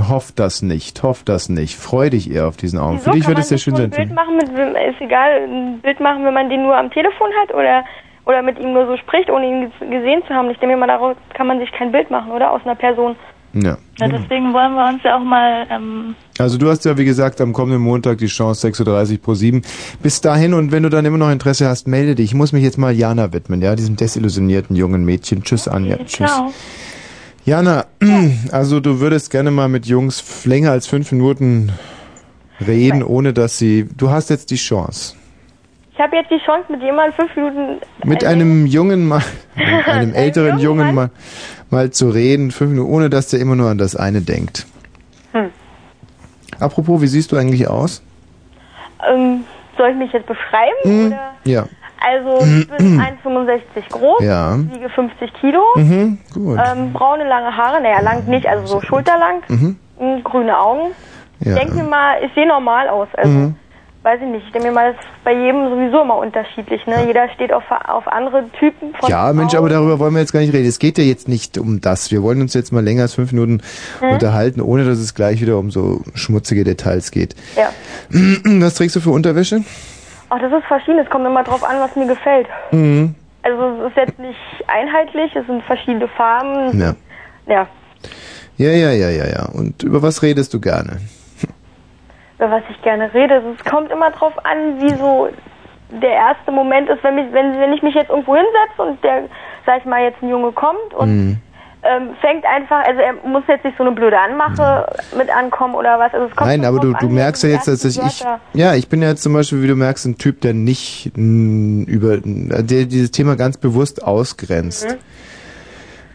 [0.00, 1.76] Hm, hoff das nicht, hoff das nicht.
[1.76, 2.98] Freu dich eher auf diesen Augen.
[2.98, 3.84] Für dich kann wird man es sehr schön sein.
[3.86, 7.28] ein Bild machen mit, ist egal, ein Bild machen, wenn man den nur am Telefon
[7.42, 7.84] hat oder
[8.24, 10.50] oder mit ihm nur so spricht, ohne ihn ges- gesehen zu haben.
[10.50, 12.50] Ich denke mir mal, daraus kann man sich kein Bild machen, oder?
[12.50, 13.14] Aus einer Person.
[13.62, 13.78] Ja.
[13.98, 17.40] Ja, deswegen wollen wir uns ja auch mal ähm, Also du hast ja, wie gesagt,
[17.40, 19.62] am kommenden Montag die Chance, 6.30 Uhr pro 7.
[20.02, 22.26] Bis dahin und wenn du dann immer noch Interesse hast, melde dich.
[22.26, 25.42] Ich muss mich jetzt mal Jana widmen, ja, diesem desillusionierten jungen Mädchen.
[25.42, 25.96] Tschüss, Anja.
[26.04, 26.30] Tschüss.
[26.30, 26.52] Ciao.
[27.46, 27.86] Jana,
[28.52, 31.72] also du würdest gerne mal mit Jungs länger als fünf Minuten
[32.60, 33.88] reden, ohne dass sie...
[33.96, 35.14] Du hast jetzt die Chance.
[35.96, 39.22] Ich habe jetzt die Chance, mit jemandem fünf Minuten Mit einem jungen Mann,
[39.86, 41.10] einem älteren jungen Mann,
[41.70, 44.66] mal zu reden, fünf Minuten, ohne dass der immer nur an das eine denkt.
[45.32, 45.50] Hm.
[46.60, 48.02] Apropos, wie siehst du eigentlich aus?
[49.10, 49.44] Ähm,
[49.78, 50.74] soll ich mich jetzt beschreiben?
[50.82, 51.32] Hm, Oder?
[51.44, 51.66] Ja.
[51.98, 53.58] Also ich bin 1,65
[53.90, 54.58] groß, Ja.
[54.58, 59.76] wiege 50 Kilo, Mhm, ähm, braune lange Haare, naja lang nicht, also so schulterlang, Mhm.
[59.98, 60.92] m, grüne Augen.
[61.40, 61.56] Ja.
[61.56, 63.54] Ich denke mal, ich sehe normal aus, also Mhm.
[64.06, 64.46] Weiß ich nicht.
[64.46, 66.86] Ich denke mir mal, das ist bei jedem sowieso immer unterschiedlich.
[66.86, 67.04] Ne?
[67.06, 70.38] Jeder steht auf, auf andere Typen von Ja, Mensch, aber darüber wollen wir jetzt gar
[70.40, 70.66] nicht reden.
[70.68, 72.12] Es geht ja jetzt nicht um das.
[72.12, 73.60] Wir wollen uns jetzt mal länger als fünf Minuten
[74.00, 74.10] Mhm.
[74.12, 77.34] unterhalten, ohne dass es gleich wieder um so schmutzige Details geht.
[77.56, 77.70] Ja.
[78.62, 79.62] Was trägst du für Unterwäsche?
[80.30, 82.46] Ach, das ist verschieden, es kommt immer drauf an, was mir gefällt.
[82.72, 83.14] Mhm.
[83.42, 84.38] Also es ist jetzt nicht
[84.68, 86.78] einheitlich, es sind verschiedene Farben.
[86.80, 86.94] Ja.
[87.46, 87.66] Ja.
[88.56, 89.48] Ja, ja, ja, ja, ja.
[89.52, 90.98] Und über was redest du gerne?
[92.38, 93.34] Über was ich gerne rede.
[93.34, 95.28] Also Es kommt immer drauf an, wie so
[95.90, 99.24] der erste Moment ist, wenn, mich, wenn, wenn ich mich jetzt irgendwo hinsetze und der,
[99.64, 101.36] sag ich mal, jetzt ein Junge kommt und Mhm.
[101.82, 105.98] ähm, fängt einfach, also er muss jetzt nicht so eine blöde Anmache mit ankommen oder
[106.00, 106.12] was.
[106.12, 108.24] Also es kommt Nein, aber du, an, du wie merkst ja jetzt, dass ich, ich,
[108.54, 111.84] ja, ich bin ja jetzt zum Beispiel, wie du merkst, ein Typ, der nicht mh,
[111.88, 114.88] über, der dieses Thema ganz bewusst ausgrenzt.
[114.90, 114.96] Mhm.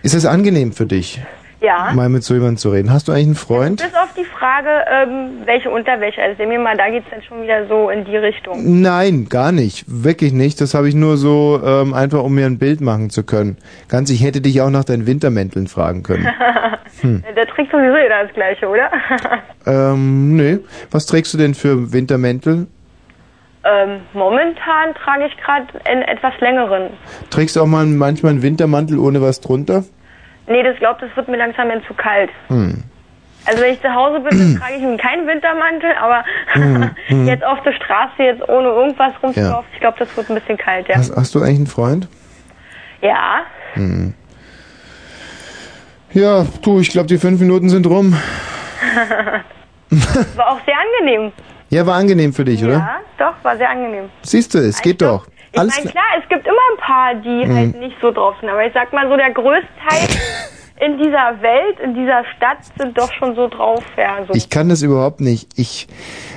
[0.03, 1.21] Ist es angenehm für dich,
[1.61, 1.91] Ja.
[1.93, 2.91] mal mit so jemandem zu reden?
[2.91, 3.81] Hast du eigentlich einen Freund?
[3.81, 6.21] Bis auf die Frage, ähm, welche Unterwäsche.
[6.21, 8.81] Also sehen wir mal, da geht's dann schon wieder so in die Richtung.
[8.81, 9.85] Nein, gar nicht.
[9.87, 10.59] Wirklich nicht.
[10.59, 13.57] Das habe ich nur so ähm, einfach, um mir ein Bild machen zu können.
[13.89, 16.27] Ganz, ich hätte dich auch nach deinen Wintermänteln fragen können.
[16.99, 17.23] Hm.
[17.35, 18.91] Der trägt sowieso jeder das Gleiche, oder?
[19.65, 20.59] Ähm, nee.
[20.91, 22.67] Was trägst du denn für Wintermäntel?
[23.63, 26.89] ähm, momentan trage ich gerade einen etwas längeren.
[27.29, 29.83] Trägst du auch mal manchmal einen Wintermantel ohne was drunter?
[30.47, 32.29] Nee, das glaubt, das wird mir langsam dann zu kalt.
[32.47, 32.83] Hm.
[33.45, 36.23] Also wenn ich zu Hause bin, dann trage ich keinen Wintermantel, aber
[36.53, 37.27] Hm, hm.
[37.27, 40.87] jetzt auf der Straße, jetzt ohne irgendwas rumzulaufen, ich glaube, das wird ein bisschen kalt,
[40.87, 40.95] ja.
[40.97, 42.07] Hast, hast du eigentlich einen Freund?
[43.01, 43.41] Ja,
[43.73, 44.13] Hm.
[46.13, 48.11] Ja, du, ich glaube, die fünf Minuten sind rum.
[50.35, 51.31] war auch sehr angenehm.
[51.69, 52.73] Ja, war angenehm für dich, oder?
[52.73, 54.09] Ja, doch, war sehr angenehm.
[54.21, 55.25] Siehst du, es geht doch.
[55.53, 55.91] Ich meine, klar.
[55.91, 57.55] klar, es gibt immer ein paar, die Mhm.
[57.55, 60.07] halt nicht so drauf sind, aber ich sag mal so, der größte Teil
[60.85, 64.33] in dieser Welt, in dieser Stadt sind doch schon so drauf, ja, so.
[64.33, 65.49] Ich kann das überhaupt nicht.
[65.57, 65.87] Ich,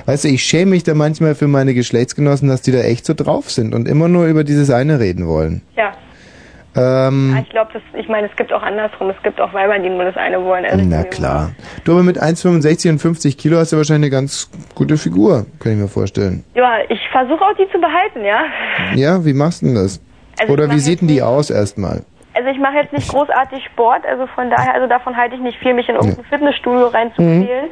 [0.05, 3.13] weißt du, ich schäme mich da manchmal für meine Geschlechtsgenossen, dass die da echt so
[3.13, 5.61] drauf sind und immer nur über dieses eine reden wollen.
[5.75, 5.91] ja.
[6.75, 9.09] Ähm, Ich glaube, ich meine, es gibt auch andersrum.
[9.09, 10.65] Es gibt auch Weiber, die nur das eine wollen.
[10.65, 11.51] Also na klar.
[11.83, 15.73] Du aber mit 1,65 und 50 Kilo hast du wahrscheinlich eine ganz gute Figur, kann
[15.73, 16.43] ich mir vorstellen.
[16.53, 18.43] Ja, ich versuche auch die zu behalten, ja.
[18.95, 20.01] Ja, wie machst du denn das?
[20.39, 22.01] Also Oder wie sieht denn die aus erstmal?
[22.35, 25.57] Also ich mache jetzt nicht großartig Sport, also von daher, also davon halte ich nicht
[25.59, 27.69] viel, mich in irgendein Fitnessstudio reinzuquälen.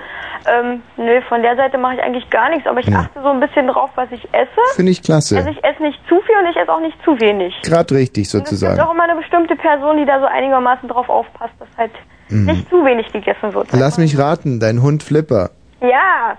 [0.48, 2.99] Ähm, nö, von der Seite mache ich eigentlich gar nichts, aber ich Ja.
[2.99, 4.76] achte so ein bisschen drauf, was ich esse.
[4.76, 5.35] Finde ich klasse.
[5.38, 7.53] Also ich esse nicht zu viel und ich esse auch nicht zu wenig.
[7.64, 8.80] Gerade richtig Und es gibt sozusagen.
[8.80, 11.91] auch immer eine bestimmte Person, die da so einigermaßen drauf aufpasst, dass halt
[12.30, 12.45] Mhm.
[12.45, 13.68] nicht zu wenig gegessen wird.
[13.73, 15.49] Lass mich raten, dein Hund Flipper.
[15.81, 16.38] Ja,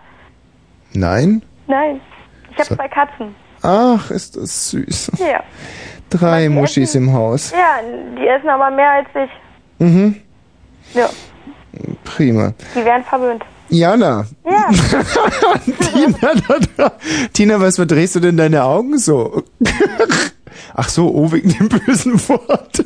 [0.95, 1.43] Nein?
[1.67, 2.01] nein.
[2.53, 2.75] Ich habe So.
[2.77, 3.35] zwei Katzen.
[3.63, 5.13] Ach, ist das süß.
[5.19, 5.41] Ja.
[6.19, 7.51] Drei Muschis im Haus.
[7.53, 7.81] Ja,
[8.17, 9.31] die essen aber mehr als ich.
[9.85, 10.17] Mhm,
[10.95, 11.09] Ja,
[12.05, 12.53] prima.
[12.75, 13.43] die werden verwöhnt.
[13.69, 14.27] Jana.
[14.45, 14.69] Ja.
[15.93, 16.93] Tina.
[17.33, 19.43] Tina, was verdrehst du denn deine Augen so?
[20.75, 22.85] Ach so, oh, wegen dem bösen Wort.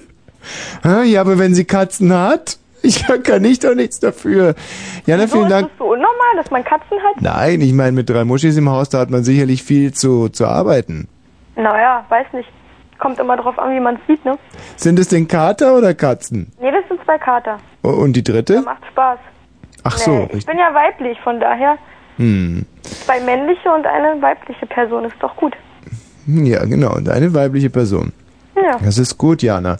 [0.82, 4.54] Ah, Ja, aber wenn sie Katzen hat, ich kann ich doch nichts dafür.
[5.04, 5.70] Jana, so vielen ist Dank.
[5.72, 7.20] es so unnormal, dass man Katzen hat?
[7.20, 10.46] Nein, ich meine, mit drei Muschis im Haus, da hat man sicherlich viel zu, zu
[10.46, 11.08] arbeiten.
[11.56, 12.48] Naja, weiß nicht.
[12.98, 14.38] Kommt immer drauf an, wie man es sieht, ne?
[14.76, 16.50] Sind es denn Kater oder Katzen?
[16.60, 17.58] Nee, das sind zwei Kater.
[17.82, 18.62] Oh, Und die dritte?
[18.62, 19.18] Macht Spaß.
[19.84, 20.46] Ach so, Nee, ich richtig.
[20.46, 21.76] bin ja weiblich, von daher
[22.16, 22.66] Hm.
[22.82, 25.54] zwei männliche und eine weibliche Person ist doch gut.
[26.26, 26.94] Ja, genau.
[26.96, 28.12] Und eine weibliche Person.
[28.56, 28.76] Ja.
[28.84, 29.78] Das ist gut, Jana.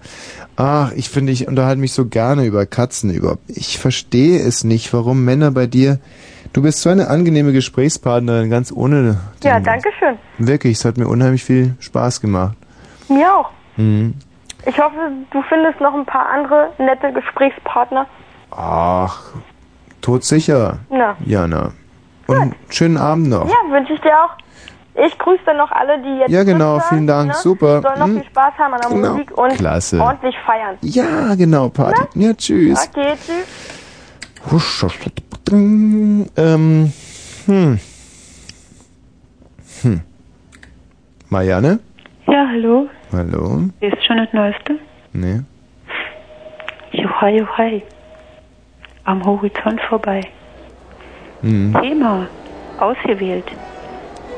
[0.57, 3.43] Ach, ich finde, ich unterhalte mich so gerne über Katzen überhaupt.
[3.49, 5.99] Ich verstehe es nicht, warum Männer bei dir.
[6.53, 9.19] Du bist so eine angenehme Gesprächspartnerin, ganz ohne.
[9.43, 10.17] Ja, danke schön.
[10.39, 12.57] Wirklich, es hat mir unheimlich viel Spaß gemacht.
[13.09, 13.51] Mir auch.
[13.77, 14.15] Hm.
[14.67, 14.97] Ich hoffe,
[15.31, 18.07] du findest noch ein paar andere nette Gesprächspartner.
[18.51, 19.23] Ach,
[20.01, 21.17] todsicher, Na.
[21.25, 21.73] Jana.
[22.27, 23.49] Und schönen Abend noch.
[23.49, 24.37] Ja, wünsche ich dir auch.
[25.07, 27.35] Ich grüße dann noch alle, die jetzt Ja, genau, vielen Dank, ne?
[27.35, 27.81] super.
[27.83, 28.15] Sollen noch Hm.
[28.21, 29.13] viel Spaß haben an der Genau.
[29.13, 30.01] Musik und Klasse.
[30.01, 30.77] ordentlich feiern.
[30.83, 32.03] Ja, genau, Party.
[32.15, 32.89] Ja, tschüss.
[32.89, 34.51] Okay, tschüss.
[34.51, 34.85] Husch,
[35.51, 36.93] Ähm,
[37.47, 37.81] hm.
[39.83, 40.01] Hm.
[41.31, 41.79] Marianne?
[42.27, 42.89] Ja, hallo.
[43.13, 43.63] Hallo?
[43.81, 44.79] Ist schon das Neueste?
[45.13, 45.41] Nee.
[46.93, 47.83] Juhai, juhai.
[49.05, 50.27] Am Horizont vorbei.
[51.41, 51.75] Hm.
[51.81, 52.29] Thema.
[52.79, 53.47] Ausgewählt.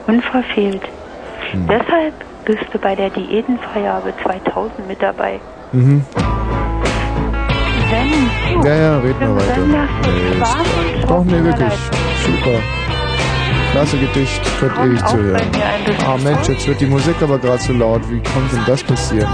[0.06, 0.82] Unverfehlt.
[1.50, 1.66] Hm.
[1.66, 2.14] Deshalb
[2.44, 5.40] bist du bei der Diätenfreigabe 2000 mit dabei.
[5.72, 6.04] Mhm.
[7.90, 9.66] Wenn du Ja, ja, red mal weiter.
[9.66, 11.72] Nee, Doch, nee, wirklich.
[12.24, 12.79] Super.
[13.72, 15.42] Klasse Gedicht, könnt ewig zuhören.
[16.06, 18.02] Ah Mensch, jetzt wird die Musik aber gerade zu laut.
[18.10, 19.28] Wie konnte denn das passieren?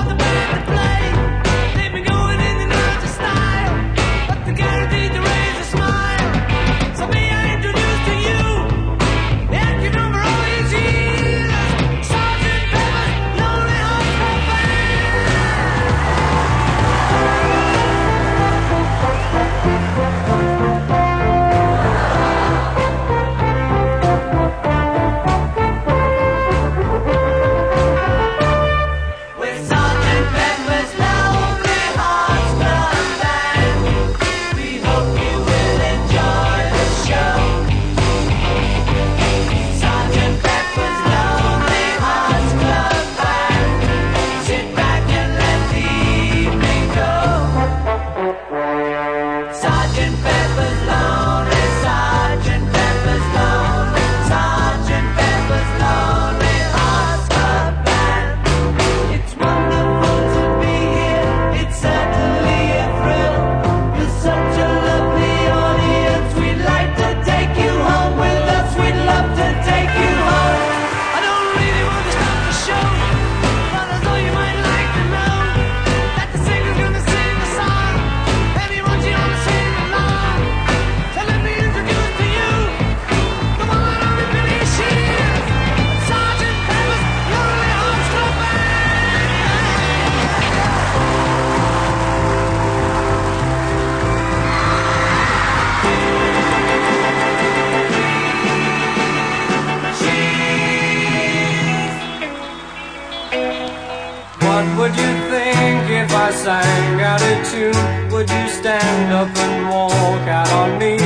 [109.12, 111.05] Up and walk out on me?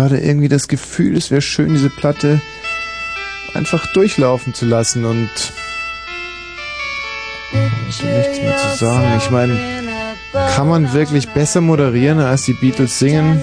[0.00, 2.40] Gerade irgendwie das Gefühl, es wäre schön, diese Platte
[3.52, 5.28] einfach durchlaufen zu lassen und
[7.90, 9.18] so nichts mehr zu sagen.
[9.18, 9.58] Ich meine,
[10.54, 13.42] kann man wirklich besser moderieren, als die Beatles singen?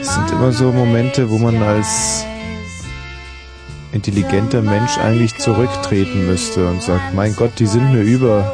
[0.00, 2.24] Es sind immer so Momente, wo man als
[3.92, 8.50] intelligenter Mensch eigentlich zurücktreten müsste und sagt, mein Gott, die sind mir über.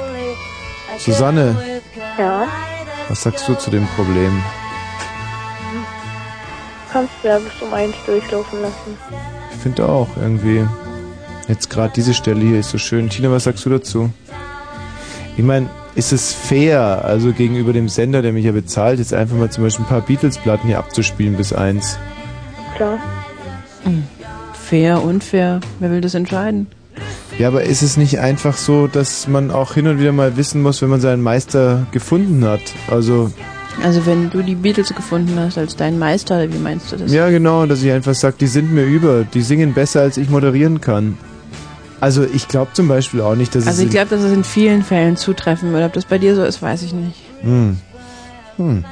[0.99, 1.81] Susanne,
[2.19, 2.49] Ja,
[3.09, 4.43] was sagst du zu dem Problem?
[6.93, 8.97] Kannst du ja bis um eins durchlaufen lassen.
[9.53, 10.67] Ich finde auch irgendwie.
[11.49, 13.09] Jetzt gerade diese Stelle hier ist so schön.
[13.09, 14.11] Tina, was sagst du dazu?
[15.37, 19.37] Ich meine, ist es fair, also gegenüber dem Sender, der mich ja bezahlt, jetzt einfach
[19.37, 21.99] mal zum Beispiel ein paar Beatles-Platten hier abzuspielen bis eins?
[22.77, 22.99] Klar.
[24.53, 25.61] Fair, unfair.
[25.81, 26.67] Wer will das entscheiden?
[27.39, 30.63] Ja, aber ist es nicht einfach so, dass man auch hin und wieder mal wissen
[30.63, 32.61] muss, wenn man seinen Meister gefunden hat?
[32.89, 33.33] Also,
[33.83, 37.13] Also wenn du die Beatles gefunden hast als dein Meister, wie meinst du das?
[37.13, 40.29] ja genau, dass ich einfach sage, die sind mir über, die singen besser, als ich
[40.31, 41.17] moderieren kann.
[42.01, 43.87] Also ich glaube zum Beispiel auch nicht, dass Also es...
[43.87, 45.85] ich glaube, dass es in vielen Fällen zutreffen würde.
[45.87, 47.17] Ob das bei dir so ist, weiß ich nicht.
[47.43, 47.77] Hm.
[48.57, 48.85] Hm.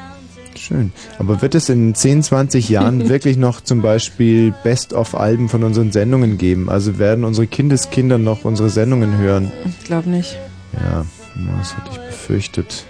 [0.57, 0.93] Schön.
[1.19, 6.39] Aber wird es in 10, 20 Jahren wirklich noch zum Beispiel Best-of-Alben von unseren Sendungen
[6.39, 6.69] geben?
[6.69, 9.51] Also werden unsere Kindeskinder noch unsere Sendungen hören?
[9.79, 10.39] Ich glaube nicht.
[10.73, 11.05] Ja,
[11.59, 12.85] das hätte ich befürchtet.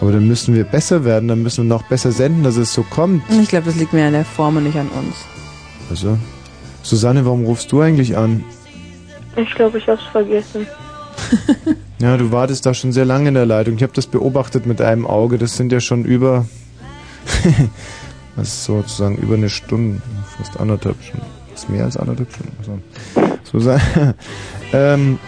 [0.00, 2.82] Aber dann müssen wir besser werden, dann müssen wir noch besser senden, dass es so
[2.84, 3.22] kommt.
[3.30, 5.16] Ich glaube, das liegt mehr an der Form und nicht an uns.
[5.90, 6.16] Also,
[6.82, 8.44] Susanne, warum rufst du eigentlich an?
[9.36, 10.66] Ich glaube, ich hab's vergessen.
[12.00, 13.74] Ja, du wartest da schon sehr lange in der Leitung.
[13.74, 15.36] Ich habe das beobachtet mit einem Auge.
[15.36, 16.46] Das sind ja schon über,
[18.36, 20.00] was ist sozusagen über eine Stunde,
[20.36, 21.26] fast anderthalb Stunden.
[21.50, 22.52] Das ist mehr als anderthalb Stunden.
[22.60, 22.78] Also,
[23.50, 24.14] Susanne,
[24.72, 25.18] ähm,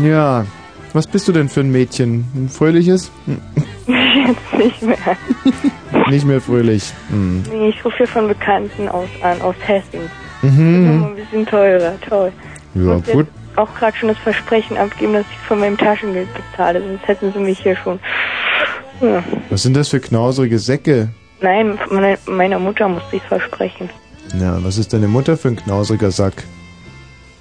[0.00, 0.46] ja,
[0.92, 2.24] was bist du denn für ein Mädchen?
[2.36, 3.10] Ein fröhliches?
[4.32, 5.16] Jetzt nicht mehr.
[6.08, 6.92] Nicht mehr fröhlich.
[7.10, 7.42] Hm.
[7.50, 10.10] Nee, ich rufe hier von Bekannten aus an, aus Hessen.
[10.42, 11.04] Mhm.
[11.04, 12.32] Ein bisschen teurer, toll.
[12.74, 13.26] Ja, jetzt gut.
[13.56, 17.38] auch gerade schon das Versprechen abgeben, dass ich von meinem Taschengeld bezahle, sonst hätten sie
[17.38, 18.00] mich hier schon.
[19.00, 19.22] Ja.
[19.50, 21.08] Was sind das für knauserige Säcke?
[21.40, 23.90] Nein, meine, meiner Mutter musste ich versprechen.
[24.40, 26.44] Ja, was ist deine Mutter für ein knauseriger Sack?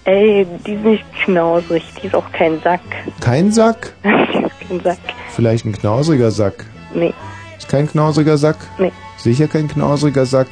[0.04, 2.82] Ey, die ist nicht knausrig, die ist auch kein Sack.
[3.20, 3.94] Kein Sack?
[4.04, 4.98] die ist kein Sack.
[5.30, 6.66] Vielleicht ein knausriger Sack.
[6.94, 7.14] Nee,
[7.58, 8.58] Ist kein knausriger Sack?
[8.78, 8.92] nee.
[9.18, 10.48] Sicher kein knausriger Sack.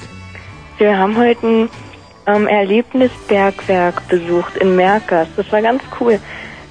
[0.77, 1.69] Wir haben heute ein
[2.27, 5.27] ähm, Erlebnisbergwerk besucht in Merkers.
[5.35, 6.19] Das war ganz cool.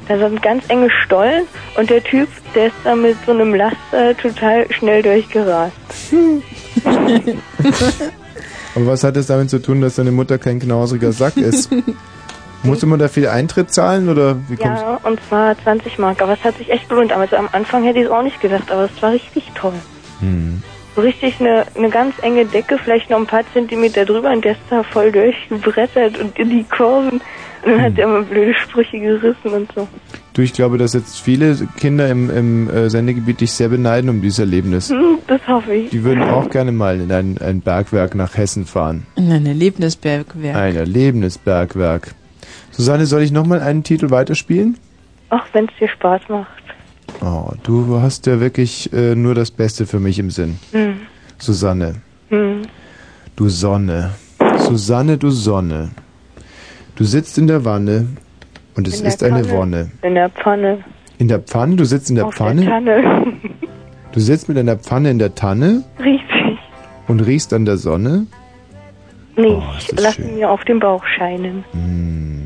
[0.07, 1.45] Da sind ganz enge Stollen
[1.77, 5.75] und der Typ, der ist da mit so einem Laster total schnell durchgerast.
[8.75, 11.71] Aber was hat es damit zu tun, dass deine Mutter kein knausriger Sack ist?
[12.63, 16.23] Musste man da viel Eintritt zahlen oder wie kommst Ja, und zwar 20 Mark.
[16.23, 17.13] Aber es hat sich echt gelohnt.
[17.13, 19.75] Also am Anfang hätte ich es auch nicht gedacht, aber es war richtig toll.
[20.21, 20.63] Hm.
[20.97, 24.53] So richtig eine, eine ganz enge Decke, vielleicht noch ein paar Zentimeter drüber und der
[24.53, 27.21] ist da voll durchgebrettert und in die Kurven.
[27.65, 29.87] Und dann hat er immer blöde Sprüche gerissen und so.
[30.33, 34.23] Du, ich glaube, dass jetzt viele Kinder im, im äh, Sendegebiet dich sehr beneiden um
[34.23, 34.91] dieses Erlebnis.
[34.91, 35.91] Hm, das hoffe ich.
[35.91, 39.07] Die würden auch gerne mal in ein, ein Bergwerk nach Hessen fahren.
[39.17, 40.57] In ein Erlebnisbergwerk.
[40.57, 42.15] Ein Erlebnisbergwerk.
[42.79, 44.77] Susanne, soll ich nochmal einen Titel weiterspielen?
[45.31, 46.63] Ach, wenn es dir Spaß macht.
[47.21, 50.61] Oh, du hast ja wirklich äh, nur das Beste für mich im Sinn.
[50.71, 51.01] Hm.
[51.39, 51.97] Susanne,
[52.29, 52.63] Hm.
[53.35, 54.11] du Sonne.
[54.59, 55.91] Susanne, du Sonne.
[56.95, 58.07] Du sitzt in der Wanne
[58.77, 59.51] und es ist eine Pfanne.
[59.59, 59.91] Wonne.
[60.03, 60.85] In der Pfanne.
[61.19, 62.61] In der Pfanne, du sitzt in der Auf Pfanne.
[62.63, 63.27] der Tanne.
[64.13, 66.59] Du sitzt mit einer Pfanne in der Tanne Richtig.
[67.09, 68.27] und riechst an der Sonne.
[69.37, 69.49] Nicht.
[69.51, 69.63] Oh,
[69.97, 70.35] Lass schön.
[70.37, 71.63] mir auf den Bauch scheinen.
[71.73, 72.38] Hm.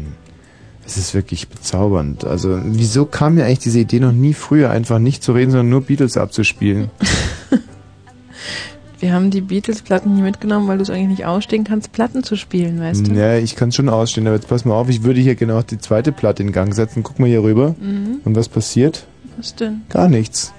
[0.85, 2.25] Es ist wirklich bezaubernd.
[2.25, 5.71] Also, wieso kam mir eigentlich diese Idee noch nie früher, einfach nicht zu reden, sondern
[5.71, 6.91] nur Beatles abzuspielen?
[9.03, 12.37] Wir haben die Beatles-Platten hier mitgenommen, weil du es eigentlich nicht ausstehen kannst, Platten zu
[12.37, 13.13] spielen, weißt du?
[13.15, 15.61] Ja, ich kann es schon ausstehen, aber jetzt pass mal auf, ich würde hier genau
[15.63, 17.03] die zweite Platte in Gang setzen.
[17.03, 17.75] Guck mal hier rüber.
[17.81, 18.21] Mhm.
[18.25, 19.05] Und was passiert?
[19.37, 19.83] Was denn?
[19.89, 20.53] Gar nichts.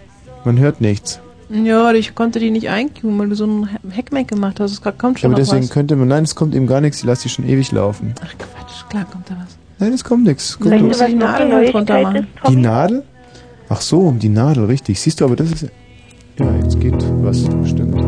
[0.44, 1.22] Man hört nichts.
[1.50, 4.72] Ja, ich konnte die nicht eincuben, weil du so ein Hackmack gemacht hast.
[4.72, 5.70] Es kommt schon aber noch deswegen was.
[5.70, 8.14] könnte man, nein, es kommt eben gar nichts, ich lasse die schon ewig laufen.
[8.22, 9.58] Ach Quatsch, klar kommt da was.
[9.84, 10.58] Nein, es kommt nichts.
[10.58, 12.28] Guck, du die Nadel halt runter machen.
[12.48, 13.04] Die Nadel?
[13.68, 14.98] Ach so, um die Nadel, richtig.
[15.02, 15.68] Siehst du, aber das ist.
[16.40, 18.00] Ja, jetzt geht was, stimmt.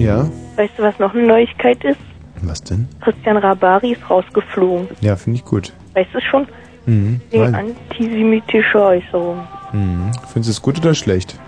[0.00, 2.00] Ja, Weißt du, was noch eine Neuigkeit ist?
[2.42, 2.88] was denn?
[3.00, 4.88] Christian Rabari ist rausgeflogen.
[5.00, 5.72] Ja, finde ich gut.
[5.94, 6.48] Weißt du schon?
[6.86, 7.20] Mhm.
[7.30, 9.44] Wegen antisemitischer Äußerungen.
[9.72, 10.10] mhm.
[10.32, 11.38] Findest du es gut oder schlecht?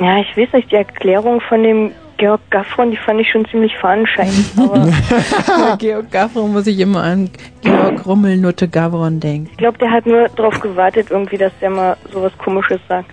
[0.00, 3.76] Ja, ich weiß nicht, die Erklärung von dem Georg Gaffron, die fand ich schon ziemlich
[4.56, 7.30] Bei Georg Gavron muss ich immer an
[7.62, 9.48] Georg Rummelnutte Gavron denken.
[9.50, 13.10] ich glaube, der hat nur darauf gewartet, irgendwie, dass der mal sowas Komisches sagt.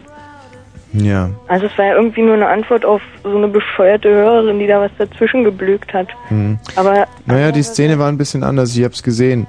[0.94, 1.30] Ja.
[1.48, 4.82] Also es war ja irgendwie nur eine Antwort auf so eine bescheuerte Hörerin, die da
[4.82, 6.08] was dazwischen geblökt hat.
[6.30, 6.60] Mhm.
[6.76, 8.76] Aber Naja, die Szene war ein bisschen anders.
[8.76, 9.48] Ich habe es gesehen.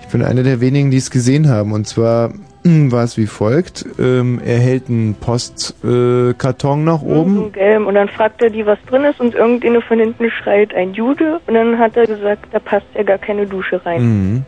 [0.00, 1.72] Ich bin einer der wenigen, die es gesehen haben.
[1.72, 2.32] Und zwar
[2.64, 3.84] war es wie folgt.
[3.98, 7.52] Ähm, er hält einen Postkarton äh, nach so oben.
[7.52, 10.94] gelb und dann fragt er die, was drin ist und irgendeine von hinten schreit ein
[10.94, 14.02] Jude und dann hat er gesagt, da passt ja gar keine Dusche rein.
[14.02, 14.42] Mhm.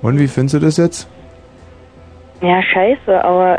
[0.00, 1.08] Und wie findest du das jetzt?
[2.40, 3.58] Ja, scheiße, aber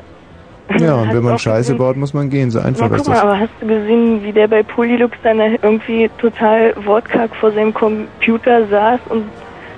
[0.79, 2.49] Ja, und wenn man Scheiße gesehen- baut, muss man gehen.
[2.49, 3.23] So einfach ist mal, das.
[3.23, 8.65] aber hast du gesehen, wie der bei Polylux dann irgendwie total wortkarg vor seinem Computer
[8.67, 9.25] saß und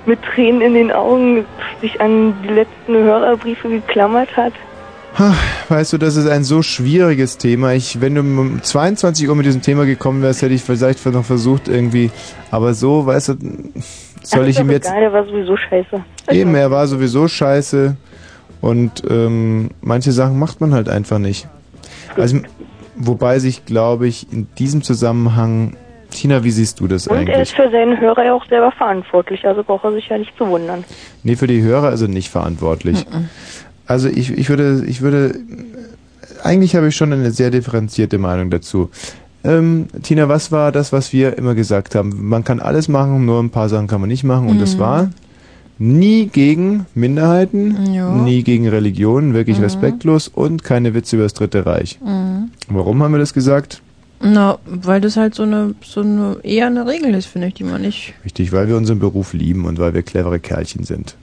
[0.06, 1.44] mit Tränen in den Augen
[1.80, 4.52] sich an die letzten Hörerbriefe geklammert hat?
[5.68, 7.74] Weißt du, das ist ein so schwieriges Thema.
[7.74, 11.24] Ich, wenn du um 22 Uhr mit diesem Thema gekommen wärst, hätte ich vielleicht noch
[11.24, 12.10] versucht irgendwie.
[12.50, 13.34] Aber so, weißt du,
[14.22, 14.86] soll Ach, ich ihm jetzt.
[14.86, 16.04] Egal, der war sowieso scheiße.
[16.30, 17.96] Eben, er war sowieso scheiße.
[18.60, 21.48] Und ähm, manche Sachen macht man halt einfach nicht.
[22.16, 22.38] Also,
[22.96, 25.76] wobei sich, glaube ich, in diesem Zusammenhang.
[26.12, 27.40] Tina, wie siehst du das Und er eigentlich?
[27.40, 30.46] ist für seinen Hörer ja auch selber verantwortlich, also braucht er sich ja nicht zu
[30.46, 30.84] wundern.
[31.22, 33.04] Nee, für die Hörer also nicht verantwortlich.
[33.86, 35.34] Also ich, ich würde, ich würde,
[36.42, 38.90] eigentlich habe ich schon eine sehr differenzierte Meinung dazu.
[39.44, 42.28] Ähm, Tina, was war das, was wir immer gesagt haben?
[42.28, 44.48] Man kann alles machen, nur ein paar Sachen kann man nicht machen.
[44.48, 44.80] Und das Mhm.
[44.80, 45.10] war
[45.78, 48.08] nie gegen Minderheiten, Ja.
[48.14, 49.64] nie gegen Religionen, wirklich Mhm.
[49.64, 51.98] respektlos und keine Witze über das Dritte Reich.
[52.04, 52.50] Mhm.
[52.68, 53.82] Warum haben wir das gesagt?
[54.22, 57.64] Na, weil das halt so eine, so eine, eher eine Regel ist, finde ich, die
[57.64, 58.14] man nicht.
[58.24, 61.16] Richtig, weil wir unseren Beruf lieben und weil wir clevere Kerlchen sind.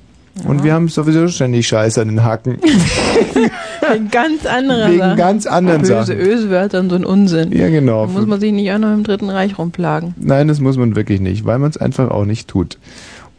[0.43, 0.49] Ja.
[0.49, 2.57] Und wir haben sowieso ständig Scheiße an den Hacken.
[3.91, 5.17] Wegen ganz anderer Wegen Sachen.
[5.17, 6.79] ganz anderen Böse Sachen.
[6.79, 7.51] Und so ein Unsinn.
[7.51, 8.05] Ja, genau.
[8.05, 10.13] Da muss man sich nicht auch noch im Dritten Reich rumplagen.
[10.17, 12.77] Nein, das muss man wirklich nicht, weil man es einfach auch nicht tut.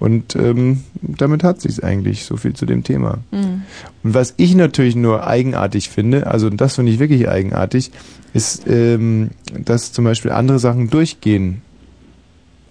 [0.00, 2.24] Und ähm, damit hat sich's eigentlich.
[2.24, 3.18] So viel zu dem Thema.
[3.30, 3.62] Mhm.
[4.02, 7.92] Und was ich natürlich nur eigenartig finde, also das finde ich wirklich eigenartig,
[8.32, 11.60] ist, ähm, dass zum Beispiel andere Sachen durchgehen.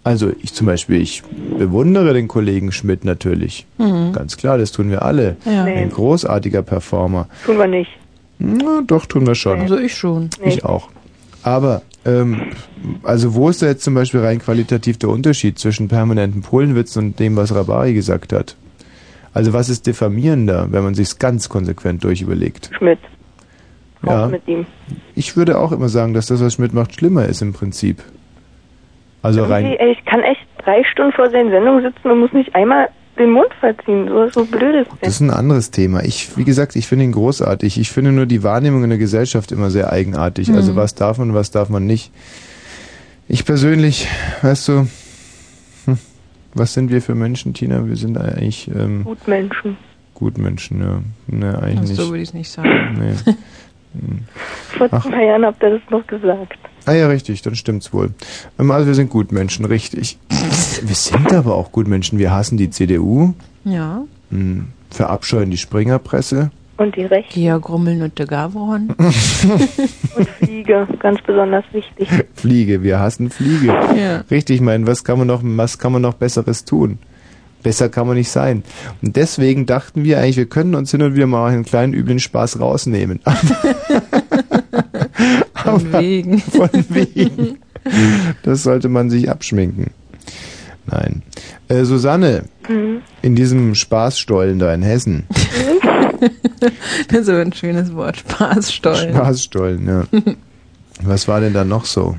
[0.03, 1.21] Also ich zum Beispiel, ich
[1.57, 3.67] bewundere den Kollegen Schmidt natürlich.
[3.77, 4.11] Mhm.
[4.11, 5.37] Ganz klar, das tun wir alle.
[5.45, 5.65] Ja.
[5.65, 7.27] Ein großartiger Performer.
[7.45, 7.91] Tun wir nicht.
[8.39, 9.59] Na, doch, tun wir schon.
[9.59, 10.31] Also ich schon.
[10.43, 10.89] Ich auch.
[11.43, 12.41] Aber Ähm,
[13.03, 17.19] also wo ist da jetzt zum Beispiel rein qualitativ der Unterschied zwischen permanenten Polenwitz und
[17.19, 18.55] dem, was Rabari gesagt hat?
[19.33, 22.71] Also was ist diffamierender, wenn man sich's ganz konsequent durchüberlegt?
[22.77, 22.99] Schmidt.
[24.05, 24.25] Ja.
[24.25, 24.65] Auch mit ihm.
[25.15, 28.01] Ich würde auch immer sagen, dass das, was Schmidt macht, schlimmer ist im Prinzip.
[29.21, 29.65] Also Irgendwie, rein.
[29.65, 32.87] ey, ich kann echt drei Stunden vor seinen Sendungen sitzen und muss nicht einmal
[33.19, 34.07] den Mund verziehen.
[34.07, 36.03] So, so blöd ist Das ist ein anderes Thema.
[36.03, 37.79] Ich, wie gesagt, ich finde ihn großartig.
[37.79, 40.47] Ich finde nur die Wahrnehmung in der Gesellschaft immer sehr eigenartig.
[40.47, 40.55] Mhm.
[40.55, 42.11] Also was darf man, was darf man nicht.
[43.27, 44.07] Ich persönlich,
[44.41, 44.87] weißt du,
[45.85, 45.97] hm,
[46.55, 47.85] was sind wir für Menschen, Tina?
[47.87, 49.77] Wir sind eigentlich ähm, Gutmenschen.
[50.15, 51.01] Gutmenschen, ja.
[51.27, 51.95] Ne, eigentlich Ach, nicht.
[51.95, 52.97] so würde ich es nicht sagen.
[52.97, 53.33] Nee.
[53.91, 54.19] Hm.
[54.77, 56.59] Vor zwei Jahren habt ihr das noch gesagt.
[56.89, 58.09] Ah ja, richtig, dann stimmt's wohl.
[58.57, 60.17] Ähm, Also wir sind Gutmenschen, richtig.
[60.81, 62.17] Wir sind aber auch Gutmenschen.
[62.17, 63.33] Wir hassen die CDU,
[63.63, 64.01] Ja.
[64.31, 66.49] hm, verabscheuen die Springerpresse.
[66.77, 67.39] Und die Rechte.
[67.39, 68.89] Georg Grummeln und de Gavron.
[68.97, 72.07] Und Fliege, ganz besonders wichtig.
[72.33, 73.67] Fliege, wir hassen Fliege.
[73.67, 74.23] Ja.
[74.31, 76.97] Richtig, ich meine, was kann man noch, was kann man noch Besseres tun?
[77.61, 78.63] Besser kann man nicht sein.
[79.01, 82.19] Und deswegen dachten wir eigentlich, wir können uns hin und wieder mal einen kleinen üblen
[82.19, 83.19] Spaß rausnehmen.
[85.71, 86.37] Von wegen.
[86.39, 87.57] Von wegen.
[88.43, 89.91] Das sollte man sich abschminken.
[90.87, 91.21] Nein.
[91.67, 93.01] Äh, Susanne, Mhm.
[93.21, 95.25] in diesem Spaßstollen da in Hessen.
[97.07, 98.17] Das ist aber ein schönes Wort.
[98.17, 99.13] Spaßstollen.
[99.15, 100.03] Spaßstollen, ja.
[101.01, 102.17] Was war denn da noch so?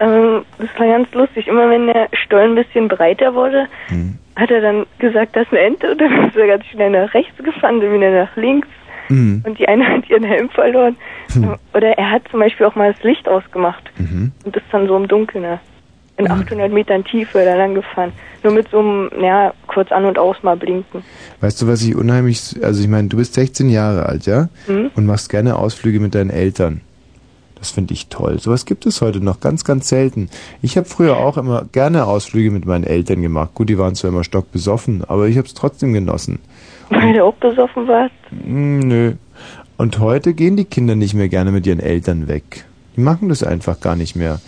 [0.00, 1.46] Ähm, das war ganz lustig.
[1.46, 4.14] Immer wenn der Stollen ein bisschen breiter wurde, Hm.
[4.36, 7.12] hat er dann gesagt, das ist eine Ente und dann ist er ganz schnell nach
[7.12, 8.68] rechts gefahren, dann wieder nach links.
[9.08, 9.42] Mhm.
[9.46, 10.96] Und die eine hat ihren Helm verloren.
[11.74, 14.32] Oder er hat zum Beispiel auch mal das Licht ausgemacht Mhm.
[14.44, 15.60] und ist dann so im Dunkeln ne?
[16.18, 18.10] in 800 Metern Tiefe da lang gefahren.
[18.42, 21.02] Nur mit so einem, ja, kurz an und aus mal blinken.
[21.40, 24.48] Weißt du, was ich unheimlich, also ich meine, du bist 16 Jahre alt, ja?
[24.66, 24.90] Mhm.
[24.94, 26.80] Und machst gerne Ausflüge mit deinen Eltern.
[27.58, 28.38] Das finde ich toll.
[28.38, 30.30] Sowas gibt es heute noch ganz, ganz selten.
[30.62, 33.50] Ich habe früher auch immer gerne Ausflüge mit meinen Eltern gemacht.
[33.54, 36.38] Gut, die waren zwar immer stockbesoffen, aber ich habe es trotzdem genossen.
[36.90, 38.14] Weil du auch besoffen warst.
[38.30, 39.12] Hm, nö.
[39.76, 42.64] Und heute gehen die Kinder nicht mehr gerne mit ihren Eltern weg.
[42.96, 44.40] Die machen das einfach gar nicht mehr.